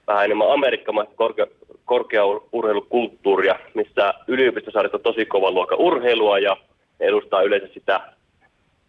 vähän 0.06 0.24
enemmän 0.24 0.52
amerikkamaista 0.52 1.14
korkea, 1.16 1.47
korkeaurheilukulttuuria, 1.84 3.59
missä 3.74 4.14
yliopistosarjat 4.28 4.94
on 4.94 5.01
tosi 5.01 5.26
kova 5.26 5.51
luokka 5.51 5.76
urheilua 5.76 6.39
ja 6.39 6.56
edustaa 7.02 7.42
yleensä 7.42 7.68
sitä 7.74 8.00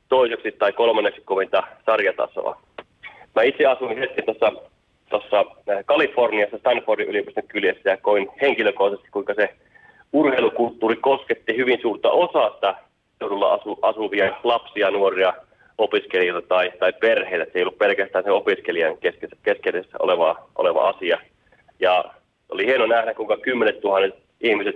toiseksi 0.10 0.52
tai 0.52 0.74
kolmanneksi 0.74 1.22
kovinta 1.26 1.64
sarjatasoa. 1.86 2.62
Mä 3.36 3.44
itse 3.44 3.66
asuin 3.66 3.98
hetken 3.98 4.26
tuossa 4.26 4.52
tuossa 5.10 5.40
äh, 5.40 5.86
Kaliforniassa 5.86 6.58
Stanfordin 6.58 7.08
yliopiston 7.08 7.48
kyljessä 7.48 7.90
ja 7.90 7.98
koin 7.98 8.30
henkilökohtaisesti, 8.42 9.12
kuinka 9.12 9.34
se 9.34 9.50
urheilukulttuuri 10.14 10.96
kosketti 10.96 11.58
hyvin 11.58 11.80
suurta 11.82 12.12
osaa 12.12 12.54
sitä 12.54 12.76
seudulla 13.20 13.54
asu, 13.54 13.80
asuvia 13.82 14.36
lapsia, 14.44 14.92
nuoria, 14.92 15.34
opiskelijoita 15.78 16.48
tai, 16.48 16.72
tai 16.80 16.94
perheitä. 16.94 17.46
Se 17.46 17.52
ei 17.56 17.62
ollut 17.62 17.78
pelkästään 17.78 18.24
se 18.24 18.32
opiskelijan 18.32 18.98
keskeisessä 19.44 19.98
oleva, 20.00 20.50
oleva 20.56 20.90
asia. 20.90 21.18
Ja 21.80 22.06
oli 22.50 22.66
hieno 22.66 22.86
nähdä, 22.86 23.14
kuinka 23.14 23.38
kymmenet 23.38 23.82
tuhannet 23.82 24.16
ihmiset 24.42 24.76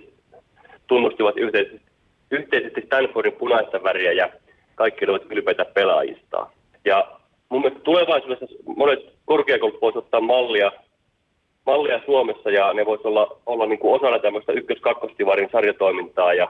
tunnustivat 0.88 1.38
yhteisesti 1.38 1.87
yhteisesti 2.32 2.82
Stanfordin 2.82 3.34
punaista 3.34 3.84
väriä 3.84 4.12
ja 4.12 4.30
kaikki 4.76 5.06
olivat 5.06 5.32
ylpeitä 5.32 5.66
pelaajista. 5.66 6.48
Ja 6.86 7.08
mun 7.50 7.62
mielestä 7.62 7.84
tulevaisuudessa 7.84 8.46
monet 8.76 9.00
korkeakoulut 9.26 9.82
voisivat 9.82 10.06
ottaa 10.06 10.22
mallia, 10.22 10.72
mallia 11.66 12.02
Suomessa 12.06 12.52
ja 12.52 12.74
ne 12.74 12.86
voisivat 12.86 13.06
olla, 13.06 13.38
olla 13.46 13.66
niin 13.66 13.80
kuin 13.80 13.96
osana 13.96 14.20
tämmöistä 14.20 14.52
ykkös-kakkostivarin 14.52 15.50
sarjatoimintaa 15.52 16.34
ja 16.34 16.48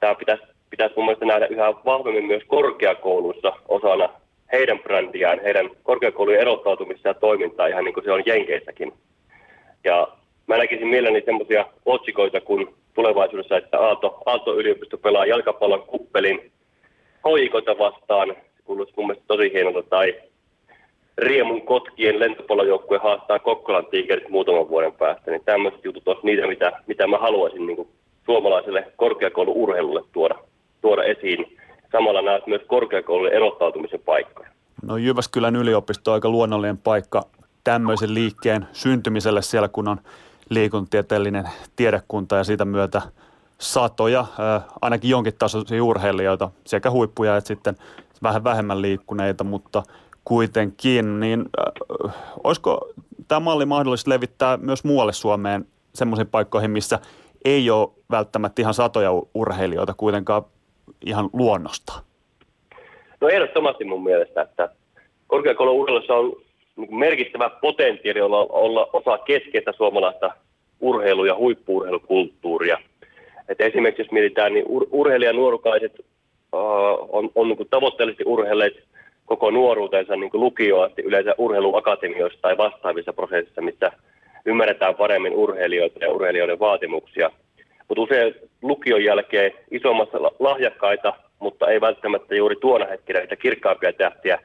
tämä 0.00 0.14
pitäisi, 0.14 0.42
pitäisi 0.70 0.94
mun 0.96 1.04
mielestä 1.04 1.26
nähdä 1.26 1.46
yhä 1.46 1.74
vahvemmin 1.84 2.24
myös 2.24 2.42
korkeakouluissa 2.46 3.52
osana 3.68 4.08
heidän 4.52 4.78
brändiään, 4.78 5.40
heidän 5.42 5.70
korkeakoulujen 5.82 6.40
erottautumista 6.40 7.08
ja 7.08 7.14
toimintaa 7.14 7.66
ihan 7.66 7.84
niin 7.84 7.94
kuin 7.94 8.04
se 8.04 8.12
on 8.12 8.22
Jenkeissäkin. 8.26 8.92
Ja 9.84 10.08
mä 10.46 10.56
näkisin 10.56 10.86
mielelläni 10.86 11.24
semmoisia 11.24 11.66
otsikoita, 11.86 12.40
kun 12.40 12.74
tulevaisuudessa, 12.94 13.56
että 13.56 13.78
Aalto, 13.80 14.22
Aalto-yliopisto 14.26 14.98
pelaa 14.98 15.26
jalkapallon 15.26 15.82
kuppelin 15.82 16.52
hoikoita 17.24 17.78
vastaan. 17.78 18.28
Se 18.28 18.62
kuulostaa 18.64 18.94
mun 18.96 19.06
mielestä 19.06 19.26
tosi 19.26 19.52
hienolta. 19.52 19.82
Tai 19.82 20.14
Riemun 21.18 21.62
kotkien 21.62 22.20
lentopallojoukkue 22.20 22.98
haastaa 22.98 23.38
Kokkolan 23.38 23.86
tiikerit 23.86 24.28
muutaman 24.28 24.68
vuoden 24.68 24.92
päästä. 24.92 25.30
Niin 25.30 25.44
tämmöiset 25.44 25.84
jutut 25.84 26.08
on 26.08 26.16
niitä, 26.22 26.46
mitä, 26.46 26.72
mitä 26.86 27.06
mä 27.06 27.18
haluaisin 27.18 27.66
niin 27.66 27.88
suomalaiselle 28.26 28.92
korkeakouluurheilulle 28.96 30.02
tuoda, 30.12 30.34
tuoda 30.80 31.04
esiin. 31.04 31.58
samalla 31.92 32.22
näet 32.22 32.46
myös 32.46 32.62
korkeakoulujen 32.66 33.36
erottautumisen 33.36 34.00
paikkoja. 34.00 34.48
No 34.82 34.96
Jyväskylän 34.96 35.56
yliopisto 35.56 36.10
on 36.10 36.14
aika 36.14 36.28
luonnollinen 36.28 36.78
paikka 36.78 37.22
tämmöisen 37.64 38.14
liikkeen 38.14 38.66
syntymiselle 38.72 39.42
siellä, 39.42 39.68
kun 39.68 39.88
on 39.88 39.96
liikuntatieteellinen 40.50 41.48
tiedekunta 41.76 42.36
ja 42.36 42.44
siitä 42.44 42.64
myötä 42.64 43.02
satoja, 43.58 44.26
ainakin 44.82 45.10
jonkin 45.10 45.34
tasoisia 45.38 45.84
urheilijoita, 45.84 46.50
sekä 46.64 46.90
huippuja 46.90 47.36
että 47.36 47.48
sitten 47.48 47.76
vähän 48.22 48.44
vähemmän 48.44 48.82
liikkuneita, 48.82 49.44
mutta 49.44 49.82
kuitenkin, 50.24 51.20
niin 51.20 51.44
äh, 52.06 52.14
olisiko 52.44 52.88
tämä 53.28 53.40
malli 53.40 53.66
mahdollista 53.66 54.10
levittää 54.10 54.56
myös 54.56 54.84
muualle 54.84 55.12
Suomeen 55.12 55.66
semmoisiin 55.94 56.28
paikkoihin, 56.28 56.70
missä 56.70 56.98
ei 57.44 57.70
ole 57.70 57.88
välttämättä 58.10 58.62
ihan 58.62 58.74
satoja 58.74 59.10
urheilijoita 59.34 59.94
kuitenkaan 59.96 60.42
ihan 61.06 61.30
luonnosta? 61.32 61.92
No 63.20 63.28
ehdottomasti 63.28 63.84
mun 63.84 64.02
mielestä, 64.04 64.42
että 64.42 64.68
korkeakoulun 65.26 65.74
urheilussa 65.74 66.14
on 66.14 66.32
merkittävä 66.90 67.50
potentiaali 67.50 68.20
olla, 68.20 68.46
olla 68.50 68.88
osa 68.92 69.18
keskeistä 69.18 69.72
suomalaista 69.72 70.30
urheilu- 70.80 71.24
ja 71.24 71.36
huippuurheilukulttuuria. 71.36 72.78
Et 73.48 73.60
esimerkiksi 73.60 74.02
jos 74.02 74.10
mietitään, 74.10 74.54
niin 74.54 74.66
ur- 74.66 74.88
urheilijanuorukaiset 74.90 75.98
uh, 75.98 77.08
on, 77.08 77.30
on 77.34 77.48
niin 77.48 77.68
tavoitteellisesti 77.70 78.24
urheilleet 78.26 78.84
koko 79.24 79.50
nuoruutensa 79.50 80.16
niin 80.16 80.30
lukioon 80.32 80.90
yleensä 81.04 81.34
urheiluakatemioissa 81.38 82.38
tai 82.42 82.56
vastaavissa 82.56 83.12
prosessissa, 83.12 83.62
missä 83.62 83.92
ymmärretään 84.44 84.94
paremmin 84.94 85.32
urheilijoita 85.32 85.98
ja 86.04 86.10
urheilijoiden 86.10 86.58
vaatimuksia. 86.58 87.30
Mutta 87.88 88.02
usein 88.02 88.34
lukion 88.62 89.04
jälkeen 89.04 89.52
isommassa 89.70 90.18
lahjakkaita, 90.38 91.14
mutta 91.38 91.70
ei 91.70 91.80
välttämättä 91.80 92.34
juuri 92.34 92.56
tuona 92.56 92.86
hetkenä 92.86 93.20
niitä 93.20 93.36
kirkkaampia 93.36 93.92
tähtiä 93.92 94.38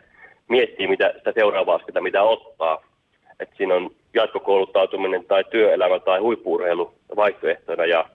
miettii 0.49 0.88
mitä 0.88 1.14
sitä 1.18 1.32
seuraavaa 1.32 1.76
askelta, 1.76 2.02
mitä 2.02 2.24
ottaa. 2.24 2.84
Et 3.40 3.49
siinä 3.57 3.76
on 3.76 3.90
jatkokouluttautuminen 4.14 5.26
tai 5.26 5.44
työelämä 5.49 5.99
tai 5.99 6.19
huippuurheilu 6.19 6.94
vaihtoehtoina. 7.15 7.86
Ja, 7.86 8.06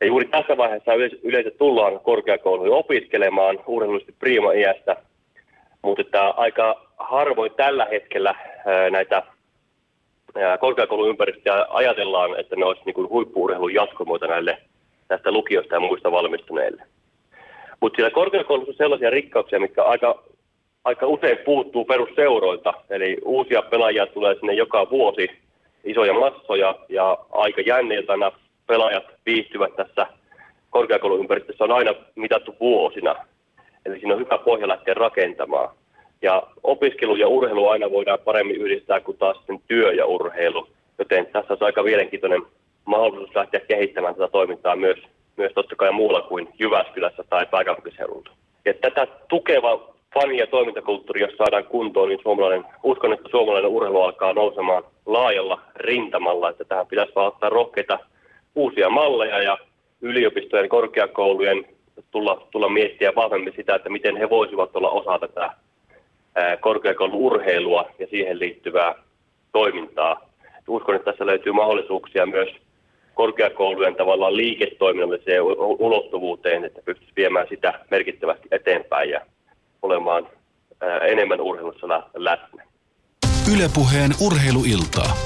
ja 0.00 0.06
juuri 0.06 0.24
tässä 0.24 0.56
vaiheessa 0.56 0.92
yleensä, 1.22 1.50
tullaan 1.50 2.00
korkeakouluihin 2.00 2.74
opiskelemaan 2.74 3.58
urheilullisesti 3.66 4.14
prima-iästä, 4.18 4.96
mutta 5.82 6.00
että 6.00 6.28
aika 6.28 6.86
harvoin 6.98 7.52
tällä 7.56 7.84
hetkellä 7.84 8.34
näitä 8.90 9.22
korkeakouluympäristöjä 10.60 11.66
ajatellaan, 11.68 12.40
että 12.40 12.56
ne 12.56 12.64
olisi 12.64 12.82
niin 12.84 13.08
huippuurheilun 13.08 13.74
jatkomuoto 13.74 14.26
näille 14.26 14.58
tästä 15.08 15.32
lukiosta 15.32 15.74
ja 15.74 15.80
muista 15.80 16.12
valmistuneille. 16.12 16.82
Mutta 17.80 17.96
siellä 17.96 18.10
korkeakoulussa 18.10 18.70
on 18.70 18.76
sellaisia 18.76 19.10
rikkauksia, 19.10 19.60
mitkä 19.60 19.82
aika, 19.82 20.22
aika 20.84 21.06
usein 21.06 21.38
puuttuu 21.38 21.84
perusseuroilta. 21.84 22.74
Eli 22.90 23.16
uusia 23.24 23.62
pelaajia 23.62 24.06
tulee 24.06 24.34
sinne 24.34 24.52
joka 24.52 24.90
vuosi, 24.90 25.30
isoja 25.84 26.14
massoja 26.14 26.74
ja 26.88 27.18
aika 27.32 27.60
jänne, 27.60 27.94
jota 27.94 28.16
nämä 28.16 28.32
pelaajat 28.66 29.04
viihtyvät 29.26 29.76
tässä 29.76 30.06
korkeakouluympäristössä 30.70 31.64
on 31.64 31.72
aina 31.72 31.94
mitattu 32.14 32.56
vuosina. 32.60 33.14
Eli 33.86 33.98
siinä 33.98 34.14
on 34.14 34.20
hyvä 34.20 34.38
pohja 34.38 34.68
lähteä 34.68 34.94
rakentamaan. 34.94 35.68
Ja 36.22 36.42
opiskelu 36.62 37.16
ja 37.16 37.28
urheilu 37.28 37.68
aina 37.68 37.90
voidaan 37.90 38.18
paremmin 38.24 38.56
yhdistää 38.56 39.00
kuin 39.00 39.18
taas 39.18 39.36
sitten 39.36 39.60
työ 39.68 39.92
ja 39.92 40.06
urheilu. 40.06 40.68
Joten 40.98 41.26
tässä 41.26 41.52
on 41.52 41.58
aika 41.60 41.82
mielenkiintoinen 41.82 42.42
mahdollisuus 42.84 43.36
lähteä 43.36 43.60
kehittämään 43.60 44.14
tätä 44.14 44.28
toimintaa 44.28 44.76
myös, 44.76 44.98
myös 45.36 45.52
totta 45.52 45.76
kai 45.76 45.92
muulla 45.92 46.22
kuin 46.22 46.48
Jyväskylässä 46.58 47.24
tai 47.30 47.46
pääkaupunkiseudulla. 47.46 48.30
Ja 48.64 48.74
tätä 48.74 49.06
tukeva 49.28 49.93
fani- 50.14 50.38
ja 50.38 50.46
toimintakulttuuri, 50.46 51.20
jos 51.20 51.36
saadaan 51.36 51.64
kuntoon, 51.64 52.08
niin 52.08 52.20
suomalainen, 52.22 52.64
uskon, 52.82 53.12
että 53.12 53.28
suomalainen 53.30 53.70
urheilu 53.70 54.00
alkaa 54.00 54.32
nousemaan 54.32 54.82
laajalla 55.06 55.60
rintamalla, 55.76 56.50
että 56.50 56.64
tähän 56.64 56.86
pitäisi 56.86 57.12
vaan 57.14 57.26
ottaa 57.26 57.48
rohkeita 57.48 57.98
uusia 58.54 58.90
malleja 58.90 59.42
ja 59.42 59.58
yliopistojen, 60.00 60.68
korkeakoulujen 60.68 61.66
tulla, 62.10 62.46
tulla 62.50 62.68
miettiä 62.68 63.12
vahvemmin 63.16 63.52
sitä, 63.56 63.74
että 63.74 63.90
miten 63.90 64.16
he 64.16 64.30
voisivat 64.30 64.76
olla 64.76 64.90
osa 64.90 65.18
tätä 65.18 65.50
korkeakoulun 66.60 67.16
urheilua 67.16 67.90
ja 67.98 68.06
siihen 68.06 68.38
liittyvää 68.38 68.94
toimintaa. 69.52 70.30
Uskon, 70.68 70.94
että 70.94 71.12
tässä 71.12 71.26
löytyy 71.26 71.52
mahdollisuuksia 71.52 72.26
myös 72.26 72.48
korkeakoulujen 73.14 73.96
tavallaan 73.96 74.36
liiketoiminnalliseen 74.36 75.42
ulottuvuuteen, 75.58 76.64
että 76.64 76.82
pystyisi 76.84 77.12
viemään 77.16 77.46
sitä 77.48 77.80
merkittävästi 77.90 78.48
eteenpäin 78.50 79.10
ja 79.10 79.20
olemaan 79.84 80.26
enemmän 81.12 81.40
urheilussa 81.40 81.86
läsnä. 82.14 82.62
Ylepuheen 83.54 84.10
urheiluiltaa. 84.20 85.16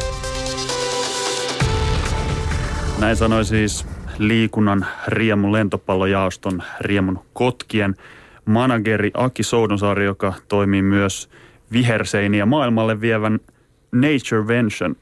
Näin 3.00 3.16
sanoi 3.16 3.44
siis 3.44 3.86
liikunnan 4.18 4.86
Riemun 5.06 5.52
lentopallojaoston 5.52 6.62
Riemun 6.80 7.18
Kotkien 7.32 7.94
manageri 8.44 9.10
Aki 9.14 9.42
Soudonsaari, 9.42 10.04
joka 10.04 10.34
toimii 10.48 10.82
myös 10.82 11.30
viherseiniä 11.72 12.46
maailmalle 12.46 13.00
vievän 13.00 13.38
Nature 13.92 14.46
Vention 14.46 14.96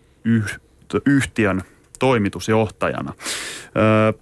yhtiön 1.07 1.63
toimitusjohtajana. 1.99 3.13
Öö, 3.77 4.13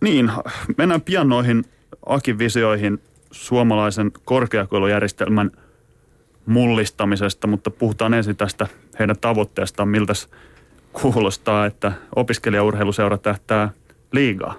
niin, 0.00 0.30
mennään 0.76 1.00
pian 1.00 1.28
noihin 1.28 1.64
Akin 2.06 2.38
visioihin 2.38 3.00
suomalaisen 3.30 4.12
korkeakoulujärjestelmän 4.24 5.50
mullistamisesta, 6.46 7.46
mutta 7.46 7.70
puhutaan 7.70 8.14
ensin 8.14 8.36
tästä 8.36 8.66
heidän 8.98 9.16
tavoitteestaan, 9.20 9.88
miltä 9.88 10.12
kuulostaa, 10.92 11.66
että 11.66 11.92
opiskelijaurheiluseura 12.16 13.18
tähtää 13.18 13.70
liigaa. 14.12 14.54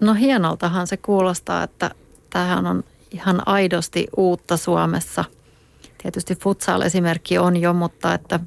No 0.00 0.14
hienoltahan 0.14 0.86
se 0.86 0.96
kuulostaa, 0.96 1.62
että 1.62 1.90
tämähän 2.30 2.66
on 2.66 2.84
ihan 3.10 3.42
aidosti 3.46 4.06
uutta 4.16 4.56
Suomessa. 4.56 5.24
Tietysti 6.02 6.34
futsal-esimerkki 6.34 7.38
on 7.38 7.56
jo, 7.56 7.72
mutta 7.72 8.14
että, 8.14 8.40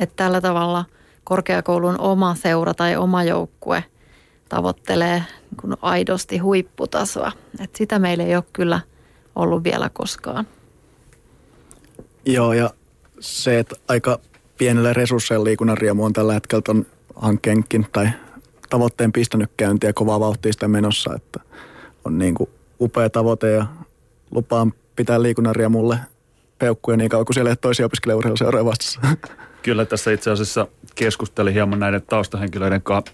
että 0.00 0.16
tällä 0.16 0.40
tavalla 0.40 0.84
korkeakoulun 1.24 2.00
oma 2.00 2.34
seura 2.34 2.74
tai 2.74 2.96
oma 2.96 3.24
joukkue 3.24 3.84
tavoittelee 4.48 5.22
niin 5.62 5.76
aidosti 5.82 6.38
huipputasoa. 6.38 7.32
Että 7.60 7.78
sitä 7.78 7.98
meillä 7.98 8.24
ei 8.24 8.36
ole 8.36 8.44
kyllä 8.52 8.80
ollut 9.34 9.64
vielä 9.64 9.90
koskaan. 9.92 10.46
Joo, 12.26 12.52
ja 12.52 12.70
se, 13.20 13.58
että 13.58 13.76
aika 13.88 14.18
pienellä 14.58 14.92
resursseilla 14.92 15.44
liikunnan 15.44 15.78
riemu 15.78 16.04
on 16.04 16.12
tällä 16.12 16.32
hetkellä 16.32 16.62
ton 16.62 16.86
hankkeenkin 17.14 17.86
tai 17.92 18.08
tavoitteen 18.70 19.12
pistänyt 19.12 19.50
käyntiä 19.56 19.92
kovaa 19.92 20.20
vauhtia 20.20 20.52
sitä 20.52 20.68
menossa, 20.68 21.14
että 21.14 21.40
on 22.04 22.18
niin 22.18 22.34
kuin 22.34 22.50
upea 22.80 23.10
tavoite 23.10 23.50
ja 23.50 23.66
lupaan 24.30 24.72
pitää 24.96 25.22
liikunnan 25.22 25.56
riemulle 25.56 25.98
peukkuja 26.58 26.96
niin 26.96 27.08
kauan 27.10 27.26
kuin 27.26 27.34
siellä 27.34 27.50
ei 27.50 27.56
toisia 27.56 27.86
opiskelijaurheiluseuroja 27.86 28.64
vastassa. 28.64 29.00
Kyllä 29.62 29.84
tässä 29.84 30.10
itse 30.12 30.30
asiassa 30.30 30.66
keskustelin 30.94 31.54
hieman 31.54 31.80
näiden 31.80 32.02
taustahenkilöiden 32.02 32.82
kanssa 32.82 33.12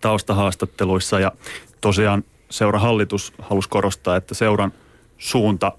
taustahaastatteluissa 0.00 1.20
ja 1.20 1.32
tosiaan 1.80 2.24
seuran 2.50 2.82
hallitus 2.82 3.32
halusi 3.38 3.68
korostaa, 3.68 4.16
että 4.16 4.34
seuran 4.34 4.72
suunta 5.18 5.72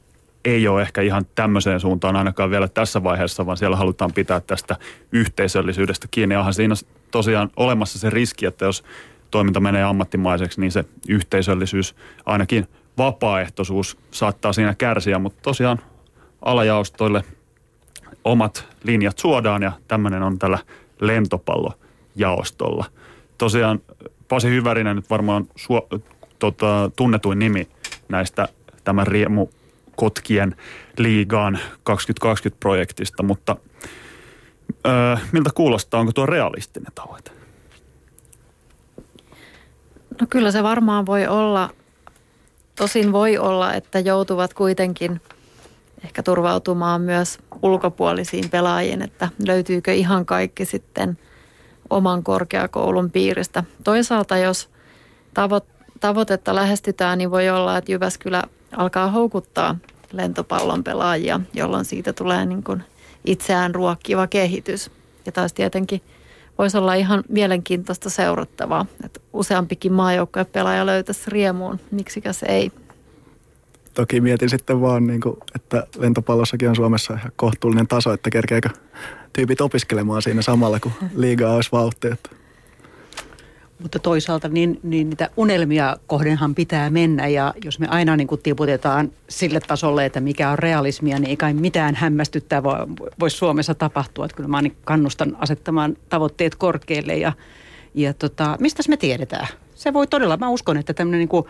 ei 0.45 0.68
ole 0.68 0.81
ehkä 0.81 1.02
ihan 1.02 1.26
tämmöiseen 1.35 1.80
suuntaan 1.80 2.15
ainakaan 2.15 2.52
vielä 2.52 2.68
tässä 2.68 3.03
vaiheessa, 3.03 3.45
vaan 3.45 3.57
siellä 3.57 3.77
halutaan 3.77 4.14
pitää 4.14 4.39
tästä 4.39 4.76
yhteisöllisyydestä 5.11 6.07
kiinni. 6.11 6.35
Onhan 6.35 6.53
siinä 6.53 6.76
tosiaan 7.11 7.49
olemassa 7.57 7.99
se 7.99 8.10
riski, 8.10 8.45
että 8.45 8.65
jos 8.65 8.84
toiminta 9.31 9.60
menee 9.60 9.84
ammattimaiseksi, 9.84 10.61
niin 10.61 10.72
se 10.72 10.85
yhteisöllisyys 11.07 11.95
ainakin– 12.26 12.68
vapaaehtoisuus 12.98 13.98
saattaa 14.11 14.53
siinä 14.53 14.76
kärsiä, 14.76 15.19
mutta 15.19 15.39
tosiaan 15.41 15.80
alajaostoille 16.41 17.23
omat 18.23 18.68
linjat 18.84 19.19
suodaan 19.19 19.64
ja 19.64 19.72
tämmöinen 19.88 20.23
on 20.23 20.39
tällä 20.39 20.60
lentopallojaostolla. 20.99 22.85
Tosiaan 23.42 23.80
Pasi 24.28 24.50
Hyvärinen 24.50 24.96
nyt 24.96 25.10
varmaan 25.10 25.48
suo, 25.56 25.88
tota, 26.40 26.92
tunnetuin 26.96 27.40
nimi 27.40 27.68
näistä 28.10 28.48
tämän 28.84 29.08
Riemu 29.08 29.48
Kotkien 29.96 30.56
liigaan 30.98 31.60
2020-projektista, 31.90 33.24
mutta 33.24 33.56
öö, 34.88 35.16
miltä 35.32 35.50
kuulostaa, 35.56 36.00
onko 36.00 36.12
tuo 36.12 36.26
realistinen 36.26 36.92
tavoite? 36.96 37.32
No 40.22 40.28
kyllä 40.30 40.52
se 40.52 40.64
varmaan 40.64 41.06
voi 41.06 41.28
olla 41.28 41.70
Tosin 42.76 43.12
voi 43.12 43.38
olla, 43.38 43.74
että 43.74 44.00
joutuvat 44.00 44.54
kuitenkin 44.54 45.22
ehkä 46.04 46.24
turvautumaan 46.24 47.02
myös 47.02 47.40
ulkopuolisiin 47.62 48.50
pelaajiin, 48.50 49.02
että 49.02 49.30
löytyykö 49.46 49.94
ihan 49.94 50.26
kaikki 50.26 50.66
sitten 50.66 51.18
oman 51.92 52.24
korkeakoulun 52.24 53.12
piiristä. 53.12 53.64
Toisaalta 53.84 54.38
jos 54.38 54.70
tavo- 55.34 55.86
tavoitetta 56.00 56.56
lähestytään, 56.56 57.18
niin 57.18 57.32
voi 57.32 57.50
olla, 57.50 57.78
että 57.78 57.92
Jyväskylä 57.92 58.44
alkaa 58.78 59.12
houkuttaa 59.12 59.76
lentopallon 60.12 60.84
pelaajia, 60.84 61.40
jolloin 61.54 61.86
siitä 61.86 62.14
tulee 62.14 62.46
niin 62.46 62.64
kuin 62.64 62.84
itseään 63.26 63.76
ruokkiva 63.76 64.28
kehitys. 64.28 64.92
Ja 65.26 65.32
taas 65.32 65.54
tietenkin 65.54 66.02
voisi 66.58 66.78
olla 66.78 66.94
ihan 66.94 67.24
mielenkiintoista 67.30 68.10
seurattavaa, 68.10 68.86
että 69.06 69.20
useampikin 69.34 69.94
pelaaja 70.46 70.86
löytäisi 70.86 71.22
riemuun, 71.28 71.80
miksikäs 71.92 72.44
ei. 72.44 72.72
Toki 73.94 74.22
mietin 74.22 74.50
sitten 74.50 74.82
vaan, 74.82 75.08
niin 75.08 75.22
kuin, 75.22 75.38
että 75.56 75.88
lentopallossakin 75.98 76.70
on 76.70 76.76
Suomessa 76.76 77.14
ihan 77.14 77.32
kohtuullinen 77.36 77.88
taso, 77.88 78.14
että 78.14 78.30
kerkeekö 78.30 78.70
tyypit 79.34 79.62
opiskelemaan 79.62 80.22
siinä 80.22 80.41
samalla, 80.41 80.80
kun 80.80 80.91
liigaa 81.16 81.56
olisi 81.56 81.72
vauhtia. 81.72 82.16
Mutta 83.82 83.99
toisaalta 83.99 84.48
niin, 84.48 84.80
niin 84.84 85.10
niitä 85.10 85.30
unelmia 85.38 85.98
kohdenhan 86.08 86.56
pitää 86.56 86.90
mennä 86.90 87.28
ja 87.28 87.53
jos 87.64 87.80
me 87.80 87.88
aina 87.88 88.18
niin 88.18 88.28
kuin 88.28 88.41
tiputetaan 88.41 89.12
sille 89.30 89.60
tasolle, 89.60 90.06
että 90.06 90.20
mikä 90.20 90.49
on 90.49 90.60
realismia, 90.60 91.20
niin 91.20 91.30
ei 91.30 91.38
kai 91.38 91.53
mitään 91.53 91.95
hämmästyttää 91.95 92.64
voi, 92.64 92.76
voisi 93.20 93.38
Suomessa 93.38 93.76
tapahtua. 93.76 94.26
Että 94.26 94.38
kyllä 94.38 94.49
mä 94.49 94.62
niin 94.62 94.76
kannustan 94.84 95.38
asettamaan 95.40 95.98
tavoitteet 96.10 96.56
korkealle 96.56 97.18
ja, 97.18 97.34
ja 97.94 98.14
tota, 98.14 98.58
mistä 98.60 98.84
me 98.88 98.98
tiedetään? 98.98 99.48
Se 99.76 99.94
voi 99.94 100.08
todella, 100.08 100.38
mä 100.38 100.49
uskon, 100.49 100.78
että 100.78 100.94
tämmöinen 100.94 101.28
niin 101.32 101.45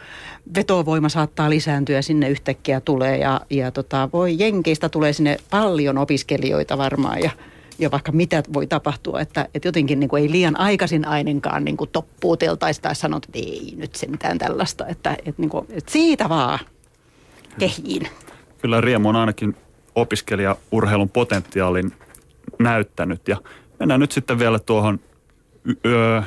vetovoima 0.55 1.09
saattaa 1.09 1.49
lisääntyä 1.49 2.01
sinne 2.01 2.29
yhtäkkiä 2.29 2.81
tulee 2.81 3.17
ja, 3.17 3.41
ja 3.49 3.71
tota, 3.71 4.09
voi 4.13 4.35
Jenkeistä 4.39 4.89
tulee 4.89 5.13
sinne 5.13 5.37
paljon 5.49 5.97
opiskelijoita 5.97 6.77
varmaan 6.77 7.19
ja– 7.19 7.31
ja 7.81 7.91
vaikka 7.91 8.11
mitä 8.11 8.43
voi 8.53 8.67
tapahtua, 8.67 9.21
että, 9.21 9.47
että 9.53 9.67
jotenkin 9.67 9.99
niin 9.99 10.09
kuin 10.09 10.23
ei 10.23 10.31
liian 10.31 10.59
aikaisin 10.59 11.07
ainakaan 11.07 11.65
niin 11.65 11.77
toppuuteltaisi 11.91 12.81
tai 12.81 12.95
sanot, 12.95 13.25
että 13.25 13.39
ei 13.39 13.73
nyt 13.77 13.95
sentään 13.95 14.37
tällaista, 14.37 14.87
että, 14.87 15.17
että, 15.25 15.41
niin 15.41 15.49
kuin, 15.49 15.65
että 15.69 15.91
siitä 15.91 16.29
vaan 16.29 16.59
kehiin. 17.59 18.07
Kyllä 18.61 18.81
Riemu 18.81 19.09
on 19.09 19.15
ainakin 19.15 19.55
opiskelijaurheilun 19.95 21.09
potentiaalin 21.09 21.91
näyttänyt 22.59 23.27
ja 23.27 23.37
mennään 23.79 23.99
nyt 23.99 24.11
sitten 24.11 24.39
vielä 24.39 24.59
tuohon 24.59 24.99
y- 25.65 26.21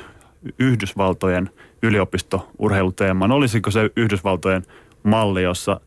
Yhdysvaltojen 0.59 1.51
yliopistourheiluteemaan. 1.83 3.33
Olisiko 3.33 3.71
se 3.71 3.91
Yhdysvaltojen 3.97 4.63
malli, 5.03 5.43
jossa 5.43 5.81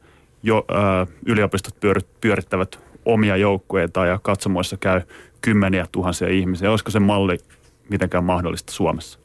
jo, 0.43 0.65
ö, 0.71 1.11
yliopistot 1.25 1.75
pyörittävät 2.21 2.79
omia 3.05 3.37
joukkueita 3.37 4.05
ja 4.05 4.19
katsomoissa 4.21 4.77
käy 4.77 5.01
kymmeniä 5.41 5.87
tuhansia 5.91 6.27
ihmisiä. 6.29 6.71
Olisiko 6.71 6.91
se 6.91 6.99
malli 6.99 7.37
mitenkään 7.89 8.23
mahdollista 8.23 8.73
Suomessa? 8.73 9.19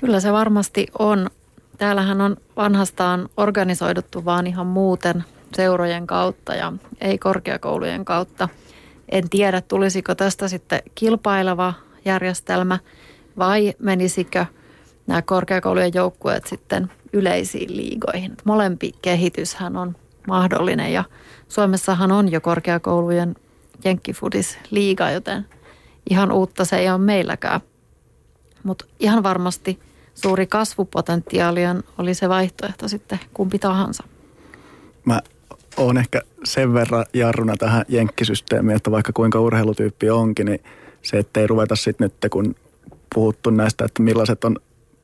Kyllä 0.00 0.20
se 0.20 0.32
varmasti 0.32 0.86
on. 0.98 1.30
Täällähän 1.78 2.20
on 2.20 2.36
vanhastaan 2.56 3.28
organisoiduttu 3.36 4.24
vaan 4.24 4.46
ihan 4.46 4.66
muuten 4.66 5.24
seurojen 5.56 6.06
kautta 6.06 6.54
ja 6.54 6.72
ei 7.00 7.18
korkeakoulujen 7.18 8.04
kautta. 8.04 8.48
En 9.08 9.30
tiedä, 9.30 9.60
tulisiko 9.60 10.14
tästä 10.14 10.48
sitten 10.48 10.82
kilpaileva 10.94 11.74
järjestelmä 12.04 12.78
vai 13.38 13.74
menisikö 13.78 14.46
nämä 15.06 15.22
korkeakoulujen 15.22 15.92
joukkueet 15.94 16.46
sitten 16.46 16.90
yleisiin 17.12 17.76
liigoihin. 17.76 18.36
Molempi 18.44 18.92
kehityshän 19.02 19.76
on 19.76 19.96
mahdollinen 20.26 20.92
ja 20.92 21.04
Suomessahan 21.48 22.12
on 22.12 22.32
jo 22.32 22.40
korkeakoulujen 22.40 23.34
jenkkifudis 23.84 24.58
liiga, 24.70 25.10
joten 25.10 25.46
ihan 26.10 26.32
uutta 26.32 26.64
se 26.64 26.76
ei 26.76 26.90
ole 26.90 26.98
meilläkään. 26.98 27.60
Mutta 28.62 28.84
ihan 29.00 29.22
varmasti 29.22 29.78
suuri 30.14 30.46
kasvupotentiaali 30.46 31.60
oli 31.98 32.14
se 32.14 32.28
vaihtoehto 32.28 32.88
sitten 32.88 33.20
kumpi 33.34 33.58
tahansa. 33.58 34.04
Mä 35.04 35.20
oon 35.76 35.98
ehkä 35.98 36.20
sen 36.44 36.74
verran 36.74 37.06
jarruna 37.14 37.56
tähän 37.56 37.84
jenkkisysteemiin, 37.88 38.76
että 38.76 38.90
vaikka 38.90 39.12
kuinka 39.12 39.40
urheilutyyppi 39.40 40.10
onkin, 40.10 40.46
niin 40.46 40.60
se, 41.02 41.18
ettei 41.18 41.46
ruveta 41.46 41.76
sitten 41.76 42.04
nyt, 42.04 42.30
kun 42.30 42.54
puhuttu 43.14 43.50
näistä, 43.50 43.84
että 43.84 44.02
millaiset 44.02 44.44
on 44.44 44.56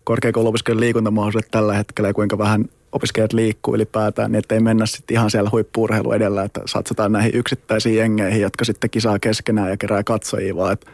korkeakouluopiskelijan 0.05 0.80
liikuntamahdollisuudet 0.80 1.51
tällä 1.51 1.74
hetkellä 1.74 2.09
ja 2.09 2.14
kuinka 2.14 2.38
vähän 2.38 2.64
opiskelijat 2.94 3.32
liikkuu 3.32 3.74
ylipäätään, 3.74 4.32
niin 4.32 4.38
ettei 4.38 4.60
mennä 4.60 4.86
sitten 4.86 5.14
ihan 5.14 5.30
siellä 5.30 5.50
huippuurheilu 5.52 6.12
edellä, 6.12 6.42
että 6.42 6.60
satsataan 6.66 7.12
näihin 7.12 7.34
yksittäisiin 7.34 7.96
jengeihin, 7.96 8.42
jotka 8.42 8.64
sitten 8.64 8.90
kisaa 8.90 9.18
keskenään 9.18 9.70
ja 9.70 9.76
kerää 9.76 10.04
katsojia, 10.04 10.56
vaan 10.56 10.72
että 10.72 10.90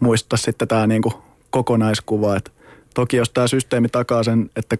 muistaa 0.00 0.36
sitten 0.36 0.68
tämä 0.68 0.86
niinku 0.86 1.12
kokonaiskuva, 1.50 2.36
että 2.36 2.50
toki 2.94 3.16
jos 3.16 3.30
tämä 3.30 3.46
systeemi 3.46 3.88
takaa 3.88 4.22
sen, 4.22 4.50
että 4.56 4.76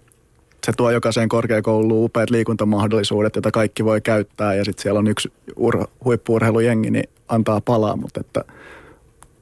se 0.67 0.73
tuo 0.77 0.91
jokaiseen 0.91 1.29
korkeakouluun 1.29 2.05
upeat 2.05 2.31
liikuntamahdollisuudet, 2.31 3.37
joita 3.37 3.51
kaikki 3.51 3.85
voi 3.85 4.01
käyttää 4.01 4.55
ja 4.55 4.65
sitten 4.65 4.83
siellä 4.83 4.99
on 4.99 5.07
yksi 5.07 5.33
ur- 5.51 5.89
huippuurheilujengi, 6.05 6.91
niin 6.91 7.09
antaa 7.29 7.61
palaa, 7.61 7.97
mutta 7.97 8.21
että 8.21 8.45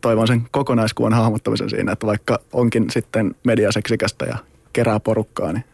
toivon 0.00 0.26
sen 0.26 0.42
kokonaiskuvan 0.50 1.12
hahmottamisen 1.12 1.70
siinä, 1.70 1.92
että 1.92 2.06
vaikka 2.06 2.38
onkin 2.52 2.86
sitten 2.90 3.34
mediaseksikästä 3.44 4.24
ja 4.24 4.38
kerää 4.72 5.00
porukkaa, 5.00 5.52
niin 5.52 5.64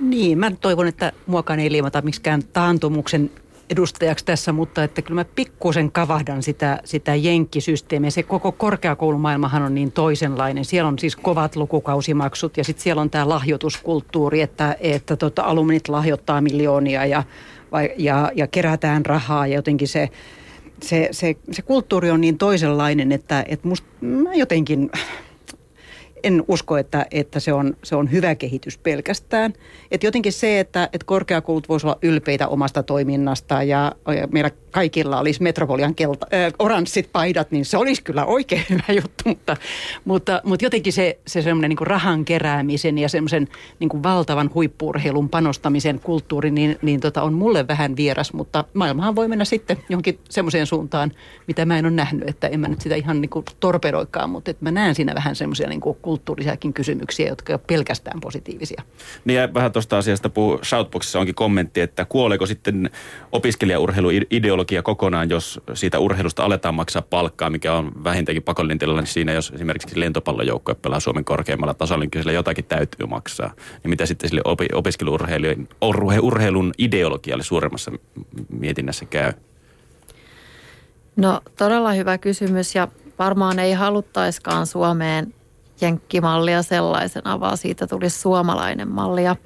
niin, 0.00 0.38
mä 0.38 0.50
toivon, 0.50 0.86
että 0.86 1.12
muakaan 1.26 1.60
ei 1.60 1.72
liimata 1.72 2.02
miksikään 2.02 2.42
taantumuksen 2.52 3.30
edustajaksi 3.70 4.24
tässä, 4.24 4.52
mutta 4.52 4.84
että 4.84 5.02
kyllä 5.02 5.20
mä 5.20 5.24
pikkusen 5.24 5.92
kavahdan 5.92 6.42
sitä, 6.42 6.80
sitä 6.84 7.14
jenkkisysteemiä. 7.14 8.10
Se 8.10 8.22
koko 8.22 8.52
korkeakoulumaailmahan 8.52 9.62
on 9.62 9.74
niin 9.74 9.92
toisenlainen. 9.92 10.64
Siellä 10.64 10.88
on 10.88 10.98
siis 10.98 11.16
kovat 11.16 11.56
lukukausimaksut 11.56 12.56
ja 12.56 12.64
sitten 12.64 12.82
siellä 12.82 13.02
on 13.02 13.10
tämä 13.10 13.28
lahjoituskulttuuri, 13.28 14.40
että, 14.40 14.76
että 14.80 15.16
tota, 15.16 15.42
alumnit 15.42 15.88
lahjoittaa 15.88 16.40
miljoonia 16.40 17.06
ja, 17.06 17.22
ja, 17.98 18.32
ja 18.34 18.46
kerätään 18.46 19.06
rahaa 19.06 19.46
ja 19.46 19.54
jotenkin 19.54 19.88
se, 19.88 20.08
se, 20.82 21.08
se, 21.12 21.36
se 21.50 21.62
kulttuuri 21.62 22.10
on 22.10 22.20
niin 22.20 22.38
toisenlainen, 22.38 23.12
että, 23.12 23.44
että 23.48 23.68
musta 23.68 23.88
mä 24.00 24.34
jotenkin 24.34 24.90
en 26.22 26.44
usko, 26.48 26.76
että, 26.76 27.06
että 27.10 27.40
se, 27.40 27.52
on, 27.52 27.76
se 27.82 27.96
on 27.96 28.10
hyvä 28.12 28.34
kehitys 28.34 28.78
pelkästään. 28.78 29.52
Et 29.90 30.02
jotenkin 30.02 30.32
se, 30.32 30.60
että, 30.60 30.88
että 30.92 31.04
korkeakoulut 31.04 31.68
voisivat 31.68 31.92
olla 31.92 31.98
ylpeitä 32.02 32.48
omasta 32.48 32.82
toiminnastaan 32.82 33.68
ja, 33.68 33.92
ja 34.06 34.28
meillä 34.32 34.50
kaikilla 34.70 35.20
olisi 35.20 35.42
Metropolian 35.42 35.94
kelta, 35.94 36.26
äh, 36.34 36.52
oranssit 36.58 37.08
paidat, 37.12 37.50
niin 37.50 37.64
se 37.64 37.76
olisi 37.76 38.02
kyllä 38.02 38.24
oikein 38.24 38.64
hyvä 38.70 39.00
juttu, 39.02 39.24
mutta, 39.26 39.56
mutta, 40.04 40.40
mutta 40.44 40.64
jotenkin 40.64 40.92
se, 40.92 41.18
se 41.26 41.42
semmoinen 41.42 41.68
niin 41.68 41.86
rahan 41.86 42.24
keräämisen 42.24 42.98
ja 42.98 43.08
semmoisen 43.08 43.48
niin 43.78 44.02
valtavan 44.02 44.50
huippuurheilun 44.54 45.28
panostamisen 45.28 46.00
kulttuuri, 46.00 46.50
niin, 46.50 46.78
niin 46.82 47.00
tota, 47.00 47.22
on 47.22 47.32
mulle 47.32 47.68
vähän 47.68 47.96
vieras, 47.96 48.32
mutta 48.32 48.64
maailmahan 48.74 49.16
voi 49.16 49.28
mennä 49.28 49.44
sitten 49.44 49.78
jonkin 49.88 50.18
semmoiseen 50.30 50.66
suuntaan, 50.66 51.12
mitä 51.46 51.64
mä 51.64 51.78
en 51.78 51.86
ole 51.86 51.92
nähnyt, 51.92 52.28
että 52.28 52.48
en 52.48 52.60
mä 52.60 52.68
nyt 52.68 52.80
sitä 52.80 52.94
ihan 52.94 53.20
niin 53.20 53.30
kuin 53.30 53.44
torpedoikaan, 53.60 54.30
mutta 54.30 54.50
että 54.50 54.64
mä 54.64 54.70
näen 54.70 54.94
siinä 54.94 55.14
vähän 55.14 55.36
semmoisia 55.36 55.68
niin 55.68 55.80
kulttuurisiakin 56.08 56.72
kysymyksiä, 56.72 57.28
jotka 57.28 57.52
ovat 57.52 57.66
pelkästään 57.66 58.20
positiivisia. 58.20 58.82
Niin 59.24 59.40
ja 59.40 59.54
vähän 59.54 59.72
tuosta 59.72 59.98
asiasta 59.98 60.28
puhuu, 60.28 60.60
Shoutboxissa 60.64 61.20
onkin 61.20 61.34
kommentti, 61.34 61.80
että 61.80 62.04
kuoleeko 62.04 62.46
sitten 62.46 62.90
opiskelijaurheilu 63.32 64.08
ideologia 64.30 64.82
kokonaan, 64.82 65.30
jos 65.30 65.60
siitä 65.74 65.98
urheilusta 65.98 66.44
aletaan 66.44 66.74
maksaa 66.74 67.02
palkkaa, 67.02 67.50
mikä 67.50 67.74
on 67.74 67.92
vähintäänkin 68.04 68.42
pakollinen 68.42 68.78
tilanne 68.78 69.06
siinä, 69.06 69.32
jos 69.32 69.52
esimerkiksi 69.54 70.00
lentopallojoukkue 70.00 70.74
pelaa 70.74 71.00
Suomen 71.00 71.24
korkeimmalla 71.24 71.74
tasolla, 71.74 72.00
niin 72.00 72.10
kyllä 72.10 72.32
jotakin 72.32 72.64
täytyy 72.64 73.06
maksaa. 73.06 73.52
Niin 73.82 73.90
mitä 73.90 74.06
sitten 74.06 74.28
sille 74.28 74.42
opi, 74.44 74.66
opiskeluurheilun 74.72 76.72
ideologialle 76.78 77.44
suuremmassa 77.44 77.92
mietinnässä 78.48 79.04
käy? 79.04 79.32
No 81.16 81.40
todella 81.58 81.92
hyvä 81.92 82.18
kysymys 82.18 82.74
ja 82.74 82.88
varmaan 83.18 83.58
ei 83.58 83.72
haluttaiskaan 83.72 84.66
Suomeen 84.66 85.34
jenkkimallia 85.80 86.62
sellaisena, 86.62 87.40
vaan 87.40 87.56
siitä 87.56 87.86
tulisi 87.86 88.20
suomalainen 88.20 88.88
malli. 88.88 89.24
Ja 89.24 89.36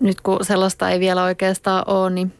nyt 0.00 0.20
kun 0.20 0.44
sellaista 0.44 0.90
ei 0.90 1.00
vielä 1.00 1.24
oikeastaan 1.24 1.84
ole, 1.86 2.10
niin 2.10 2.32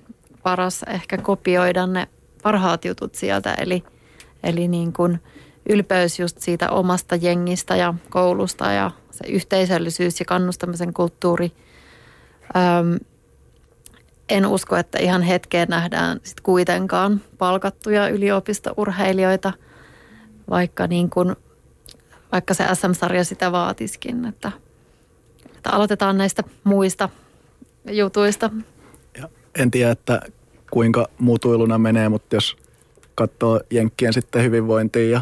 paras 0.43 0.83
ehkä 0.83 1.19
kopioida 1.19 1.87
ne 1.87 2.09
parhaat 2.43 2.85
jutut 2.85 3.15
sieltä. 3.15 3.55
Eli, 3.55 3.85
eli 4.43 4.69
niin 4.69 4.93
kuin 4.93 5.21
ylpeys 5.69 6.19
just 6.19 6.39
siitä 6.39 6.71
omasta 6.71 7.17
jengistä 7.17 7.77
ja 7.77 7.95
koulusta 8.11 8.73
ja 8.73 8.91
se 9.11 9.29
yhteisöllisyys 9.29 10.21
ja 10.21 10.27
kannustamisen 10.27 10.95
kulttuuri. 10.95 11.53
Öm, 12.57 12.99
en 14.29 14.47
usko, 14.47 14.77
että 14.77 14.99
ihan 14.99 15.23
hetkeen 15.23 15.69
nähdään 15.69 16.21
sit 16.23 16.41
kuitenkaan 16.41 17.21
palkattuja 17.39 18.09
yliopistourheilijoita, 18.09 19.53
vaikka, 20.51 20.87
niin 20.87 21.11
kuin, 21.11 21.37
vaikka 22.33 22.55
se 22.55 22.65
SM-sarja 22.75 23.25
sitä 23.25 23.53
vaatiskin, 23.53 24.25
että, 24.25 24.53
että 25.57 25.71
aloitetaan 25.71 26.19
näistä 26.19 26.45
muista 26.65 27.09
jutuista. 27.91 28.51
Ja 29.19 29.29
en 29.59 29.71
tiedä, 29.71 29.91
että 29.91 30.21
kuinka 30.71 31.09
mutuiluna 31.19 31.79
menee, 31.79 32.09
mutta 32.09 32.37
jos 32.37 32.57
katsoo 33.15 33.61
Jenkkien 33.71 34.13
sitten 34.13 34.45
hyvinvointia 34.45 35.11
ja 35.11 35.21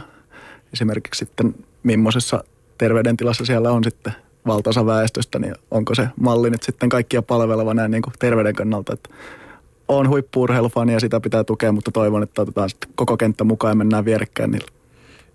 esimerkiksi 0.72 1.18
sitten 1.18 1.54
millaisessa 1.82 2.44
terveydentilassa 2.78 3.44
siellä 3.44 3.70
on 3.70 3.84
sitten 3.84 4.12
valtaosa 4.46 4.86
väestöstä, 4.86 5.38
niin 5.38 5.54
onko 5.70 5.94
se 5.94 6.08
malli 6.20 6.50
nyt 6.50 6.62
sitten 6.62 6.88
kaikkia 6.88 7.22
palveleva 7.22 7.74
näin 7.74 7.90
niin 7.90 8.02
kuin 8.02 8.14
terveyden 8.18 8.54
kannalta. 8.54 8.92
Että 8.92 9.08
on 9.88 10.08
huippuurheilufani 10.08 10.92
ja 10.92 11.00
sitä 11.00 11.20
pitää 11.20 11.44
tukea, 11.44 11.72
mutta 11.72 11.90
toivon, 11.90 12.22
että 12.22 12.42
otetaan 12.42 12.70
sitten 12.70 12.90
koko 12.94 13.16
kenttä 13.16 13.44
mukaan 13.44 13.70
ja 13.70 13.74
mennään 13.74 14.04
vierekkäin 14.04 14.50
niillä. 14.50 14.77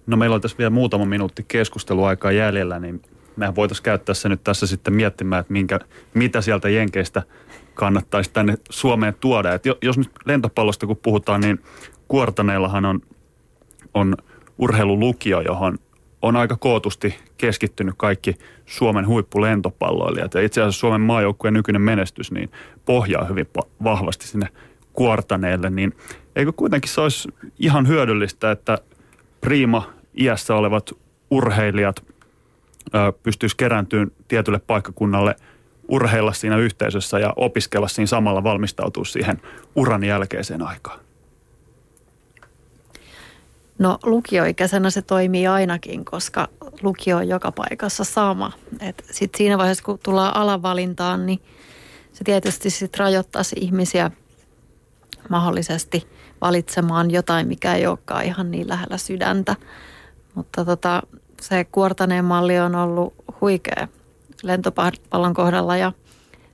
No 0.08 0.18
meillä 0.18 0.36
on 0.36 0.42
tässä 0.42 0.58
vielä 0.58 0.70
muutama 0.70 1.06
minuutti 1.06 1.46
keskusteluaikaa 1.48 2.32
jäljellä, 2.32 2.80
niin 2.80 3.02
mehän 3.36 3.56
voitaisiin 3.56 3.84
käyttää 3.84 4.16
se 4.16 4.30
nyt 4.30 4.44
tässä 4.44 4.68
sitten 4.68 4.94
miettimään, 4.94 5.40
että 5.40 5.54
minkä, 5.54 5.80
mitä 6.14 6.42
sieltä 6.42 6.70
Jenkeistä 6.70 7.24
kannattaisi 7.74 8.32
tänne 8.34 8.58
Suomeen 8.70 9.14
tuoda. 9.20 9.54
Et 9.54 9.64
jos 9.82 9.98
nyt 9.98 10.12
lentopallosta 10.26 10.88
kun 10.88 10.98
puhutaan, 10.98 11.42
niin 11.42 11.60
Kuortaneellahan 12.08 12.86
on, 12.86 13.02
on 13.94 14.16
urheilulukio, 14.58 15.42
johon 15.42 15.78
on 16.22 16.36
aika 16.36 16.56
kootusti 16.56 17.16
keskittynyt 17.38 17.96
kaikki 17.98 18.38
Suomen 18.66 19.08
huippulentopalloilijat. 19.08 20.34
Ja 20.34 20.42
itse 20.42 20.62
asiassa 20.62 20.80
Suomen 20.80 21.02
maajoukkueen 21.02 21.54
nykyinen 21.54 21.82
menestys 21.82 22.32
niin 22.32 22.52
pohjaa 22.86 23.26
hyvin 23.26 23.48
vahvasti 23.84 24.28
sinne 24.28 24.48
Kuortaneelle. 24.94 25.70
Niin 25.70 25.94
eikö 26.36 26.52
kuitenkin 26.52 26.92
se 26.92 27.02
olisi 27.02 27.30
ihan 27.60 27.88
hyödyllistä, 27.88 28.52
että 28.52 28.78
prima 29.44 29.94
iässä 30.20 30.56
olevat 30.56 30.92
urheilijat 31.32 32.04
pystyisi 33.24 33.58
kerääntyyn 33.58 34.12
tietylle 34.28 34.60
paikkakunnalle 34.60 35.36
urheilla 35.88 36.34
siinä 36.34 36.58
yhteisössä 36.58 37.20
ja 37.20 37.34
opiskella 37.36 37.88
siinä 37.88 38.08
samalla 38.08 38.44
valmistautua 38.44 39.06
siihen 39.06 39.42
uran 39.76 40.04
jälkeiseen 40.04 40.62
aikaan? 40.62 41.00
No 43.80 43.98
lukioikäisenä 44.04 44.90
se 44.90 45.02
toimii 45.02 45.48
ainakin, 45.48 46.06
koska 46.06 46.48
lukio 46.82 47.18
on 47.18 47.28
joka 47.28 47.52
paikassa 47.52 48.04
sama. 48.04 48.52
Et 48.80 49.06
sit 49.12 49.36
siinä 49.36 49.58
vaiheessa, 49.58 49.84
kun 49.84 50.00
tullaan 50.04 50.38
alavalintaan, 50.38 51.26
niin 51.26 51.40
se 52.14 52.24
tietysti 52.24 52.70
sit 52.70 52.98
rajoittaisi 52.98 53.56
ihmisiä 53.60 54.12
mahdollisesti 55.30 56.08
valitsemaan 56.44 57.12
jotain, 57.12 57.48
mikä 57.48 57.74
ei 57.74 57.88
olekaan 57.88 58.26
ihan 58.26 58.52
niin 58.52 58.70
lähellä 58.70 58.98
sydäntä. 58.98 59.56
Mutta 60.36 60.66
tota, 60.66 61.02
se 61.42 61.64
kuortaneen 61.64 62.26
malli 62.26 62.60
on 62.60 62.76
ollut 62.76 63.14
huikea 63.42 63.88
lentopallon 64.44 65.34
kohdalla 65.34 65.78
ja 65.78 65.92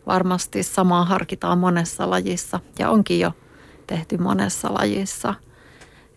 varmasti 0.08 0.64
samaa 0.64 1.06
harkitaan 1.06 1.58
monessa 1.58 2.10
lajissa 2.10 2.60
ja 2.80 2.90
onkin 2.90 3.20
jo 3.20 3.32
tehty 3.88 4.18
monessa 4.18 4.74
lajissa. 4.74 5.34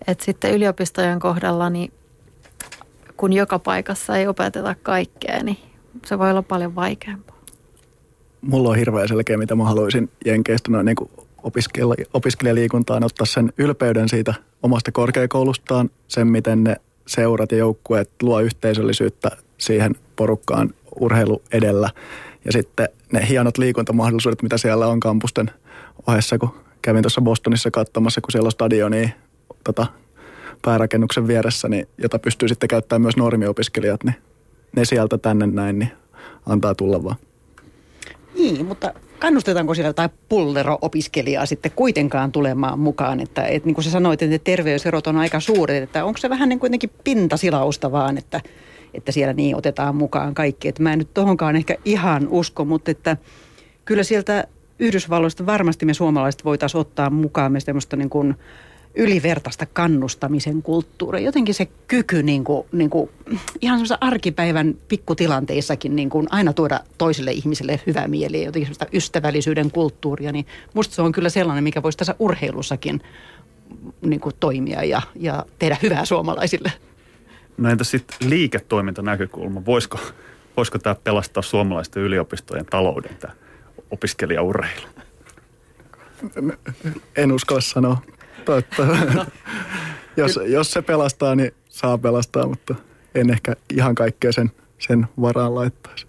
Et 0.06 0.20
sitten 0.20 0.54
yliopistojen 0.54 1.18
kohdalla, 1.18 1.70
niin 1.70 1.92
kun 3.16 3.32
joka 3.32 3.58
paikassa 3.58 4.16
ei 4.16 4.26
opeteta 4.26 4.74
kaikkea, 4.82 5.42
niin 5.42 5.58
se 6.06 6.18
voi 6.18 6.30
olla 6.30 6.42
paljon 6.42 6.74
vaikeampaa. 6.74 7.36
Mulla 8.40 8.68
on 8.68 8.76
hirveän 8.76 9.08
selkeä, 9.08 9.36
mitä 9.36 9.54
mä 9.54 9.64
haluaisin 9.64 10.10
Jenkeistä 10.24 10.70
noin 10.70 10.86
niin 10.86 10.96
opiskelijaliikuntaan 12.12 13.04
ottaa 13.04 13.26
sen 13.26 13.52
ylpeyden 13.58 14.08
siitä 14.08 14.34
omasta 14.62 14.92
korkeakoulustaan, 14.92 15.90
sen 16.08 16.26
miten 16.26 16.64
ne 16.64 16.76
seurat 17.06 17.52
ja 17.52 17.58
joukkueet 17.58 18.10
luo 18.22 18.40
yhteisöllisyyttä 18.40 19.30
siihen 19.58 19.94
porukkaan 20.16 20.74
urheilu 21.00 21.42
edellä. 21.52 21.90
Ja 22.44 22.52
sitten 22.52 22.88
ne 23.12 23.28
hienot 23.28 23.58
liikuntamahdollisuudet, 23.58 24.42
mitä 24.42 24.58
siellä 24.58 24.86
on 24.86 25.00
kampusten 25.00 25.50
ohessa, 26.06 26.38
kun 26.38 26.54
kävin 26.82 27.02
tuossa 27.02 27.20
Bostonissa 27.20 27.70
katsomassa, 27.70 28.20
kun 28.20 28.32
siellä 28.32 28.46
on 28.46 28.52
stadioni 28.52 29.14
tota, 29.64 29.86
päärakennuksen 30.62 31.26
vieressä, 31.26 31.68
niin, 31.68 31.88
jota 31.98 32.18
pystyy 32.18 32.48
sitten 32.48 32.68
käyttämään 32.68 33.02
myös 33.02 33.16
normiopiskelijat, 33.16 34.04
niin 34.04 34.14
ne 34.76 34.84
sieltä 34.84 35.18
tänne 35.18 35.46
näin, 35.46 35.78
niin 35.78 35.92
antaa 36.46 36.74
tulla 36.74 37.04
vaan. 37.04 37.16
Niin, 38.34 38.66
mutta 38.66 38.94
kannustetaanko 39.22 39.74
siellä 39.74 39.88
jotain 39.88 40.10
pullero-opiskelijaa 40.28 41.46
sitten 41.46 41.72
kuitenkaan 41.76 42.32
tulemaan 42.32 42.78
mukaan? 42.78 43.20
Että, 43.20 43.44
että 43.44 43.66
niin 43.66 43.74
kuin 43.74 43.84
sä 43.84 43.90
sanoit, 43.90 44.22
että 44.22 44.38
terveyserot 44.38 45.06
on 45.06 45.16
aika 45.16 45.40
suuret, 45.40 45.82
että 45.82 46.04
onko 46.04 46.18
se 46.18 46.30
vähän 46.30 46.48
niin 46.48 46.58
kuitenkin 46.58 46.90
pintasilausta 47.04 47.92
vaan, 47.92 48.18
että, 48.18 48.40
että 48.94 49.12
siellä 49.12 49.32
niin 49.32 49.56
otetaan 49.56 49.96
mukaan 49.96 50.34
kaikki. 50.34 50.68
Että 50.68 50.82
mä 50.82 50.92
en 50.92 50.98
nyt 50.98 51.14
tohonkaan 51.14 51.56
ehkä 51.56 51.76
ihan 51.84 52.28
usko, 52.28 52.64
mutta 52.64 52.90
että 52.90 53.16
kyllä 53.84 54.02
sieltä 54.02 54.46
Yhdysvalloista 54.78 55.46
varmasti 55.46 55.86
me 55.86 55.94
suomalaiset 55.94 56.44
voitaisiin 56.44 56.80
ottaa 56.80 57.10
mukaan 57.10 57.52
me 57.52 57.60
semmoista 57.60 57.96
niin 57.96 58.10
kuin, 58.10 58.34
ylivertaista 58.94 59.66
kannustamisen 59.66 60.62
kulttuuria. 60.62 61.24
Jotenkin 61.24 61.54
se 61.54 61.68
kyky 61.88 62.22
niin 62.22 62.44
kuin, 62.44 62.66
niin 62.72 62.90
kuin, 62.90 63.10
ihan 63.60 63.78
semmoisessa 63.78 63.98
arkipäivän 64.00 64.74
pikkutilanteissakin 64.88 65.96
niin 65.96 66.10
kuin 66.10 66.26
aina 66.30 66.52
tuoda 66.52 66.80
toiselle 66.98 67.32
ihmiselle 67.32 67.80
hyvää 67.86 68.08
mieliä, 68.08 68.44
jotenkin 68.44 68.66
semmoista 68.66 68.96
ystävällisyyden 68.96 69.70
kulttuuria, 69.70 70.32
niin 70.32 70.46
musta 70.74 70.94
se 70.94 71.02
on 71.02 71.12
kyllä 71.12 71.28
sellainen, 71.28 71.64
mikä 71.64 71.82
voisi 71.82 71.98
tässä 71.98 72.14
urheilussakin 72.18 73.00
niin 74.00 74.20
kuin 74.20 74.34
toimia 74.40 74.84
ja, 74.84 75.02
ja 75.16 75.46
tehdä 75.58 75.76
hyvää 75.82 76.04
suomalaisille. 76.04 76.72
No 77.56 77.70
entä 77.70 77.84
sitten 77.84 78.30
liiketoimintanäkökulma? 78.30 79.64
Voisiko, 79.66 79.98
voisiko 80.56 80.78
tämä 80.78 80.94
pelastaa 80.94 81.42
suomalaisten 81.42 82.02
yliopistojen 82.02 82.66
talouden, 82.66 83.16
tämä 83.16 83.34
opiskelijaurheilu? 83.90 84.86
En 87.16 87.32
uskalla 87.32 87.60
sanoa. 87.60 88.02
Totta. 88.44 88.86
No. 89.14 89.26
jos, 90.16 90.40
jos 90.46 90.70
se 90.70 90.82
pelastaa, 90.82 91.34
niin 91.34 91.52
saa 91.68 91.98
pelastaa, 91.98 92.46
mutta 92.46 92.74
en 93.14 93.30
ehkä 93.30 93.56
ihan 93.72 93.94
kaikkea 93.94 94.32
sen, 94.32 94.50
sen 94.78 95.06
varaan 95.20 95.54
laittaisi. 95.54 96.06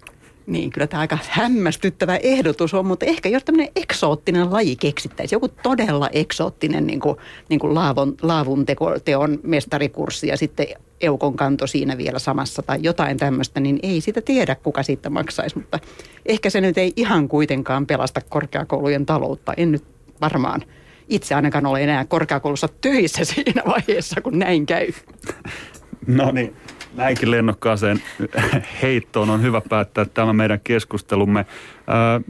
Niin, 0.47 0.69
kyllä 0.69 0.87
tämä 0.87 1.01
aika 1.01 1.17
hämmästyttävä 1.29 2.17
ehdotus 2.17 2.73
on, 2.73 2.85
mutta 2.85 3.05
ehkä 3.05 3.29
jos 3.29 3.43
tämmöinen 3.43 3.71
eksoottinen 3.75 4.53
laji 4.53 4.75
keksittäisiin, 4.75 5.35
joku 5.35 5.47
todella 5.63 6.09
eksoottinen 6.11 6.87
niin 6.87 6.99
kuin, 6.99 7.17
niin 7.49 7.59
kuin 7.59 7.75
laavon, 7.75 8.15
laavun 8.21 8.65
teko, 8.65 8.99
teon 9.05 9.39
mestarikurssi 9.43 10.27
ja 10.27 10.37
sitten 10.37 10.67
eukon 11.01 11.35
kanto 11.35 11.67
siinä 11.67 11.97
vielä 11.97 12.19
samassa 12.19 12.61
tai 12.61 12.79
jotain 12.81 13.17
tämmöistä, 13.17 13.59
niin 13.59 13.79
ei 13.83 14.01
sitä 14.01 14.21
tiedä, 14.21 14.55
kuka 14.55 14.83
siitä 14.83 15.09
maksaisi, 15.09 15.57
mutta 15.57 15.79
ehkä 16.25 16.49
se 16.49 16.61
nyt 16.61 16.77
ei 16.77 16.93
ihan 16.95 17.27
kuitenkaan 17.27 17.85
pelasta 17.85 18.21
korkeakoulujen 18.29 19.05
taloutta, 19.05 19.53
en 19.57 19.71
nyt 19.71 19.83
varmaan– 20.21 20.61
itse 21.09 21.35
ainakaan 21.35 21.65
ole 21.65 21.83
enää 21.83 22.05
korkeakoulussa 22.05 22.69
töissä 22.81 23.25
siinä 23.33 23.63
vaiheessa, 23.67 24.21
kun 24.21 24.39
näin 24.39 24.65
käy. 24.65 24.87
No 26.07 26.31
niin, 26.31 26.55
näinkin 26.95 27.31
lennokkaaseen 27.31 28.01
heittoon 28.81 29.29
on 29.29 29.41
hyvä 29.41 29.61
päättää 29.69 30.05
tämä 30.05 30.33
meidän 30.33 30.59
keskustelumme. 30.63 31.45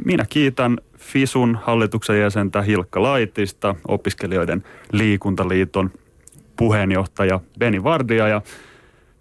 Minä 0.05 0.25
kiitän 0.29 0.77
FISUN 0.97 1.59
hallituksen 1.63 2.19
jäsentä 2.19 2.61
Hilkka 2.61 3.03
Laitista, 3.03 3.75
opiskelijoiden 3.87 4.63
liikuntaliiton 4.91 5.91
puheenjohtaja 6.55 7.39
Beni 7.59 7.83
Vardia 7.83 8.27
ja 8.27 8.41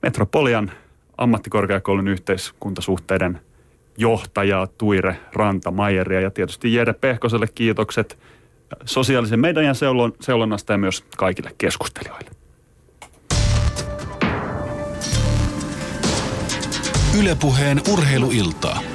Metropolian 0.02 0.70
ammattikorkeakoulun 1.18 2.08
yhteiskuntasuhteiden 2.08 3.40
johtaja 3.98 4.68
Tuire 4.78 5.16
Ranta 5.32 5.72
ja 6.22 6.30
tietysti 6.30 6.74
Jere 6.74 6.92
Pehkoselle 6.92 7.46
kiitokset– 7.54 8.18
sosiaalisen 8.84 9.40
median 9.40 9.74
seulon, 9.74 10.12
seulonnasta 10.20 10.72
ja 10.72 10.78
myös 10.78 11.04
kaikille 11.16 11.54
keskustelijoille. 11.58 12.30
Ylepuheen 17.18 17.80
urheiluiltaa. 17.92 18.91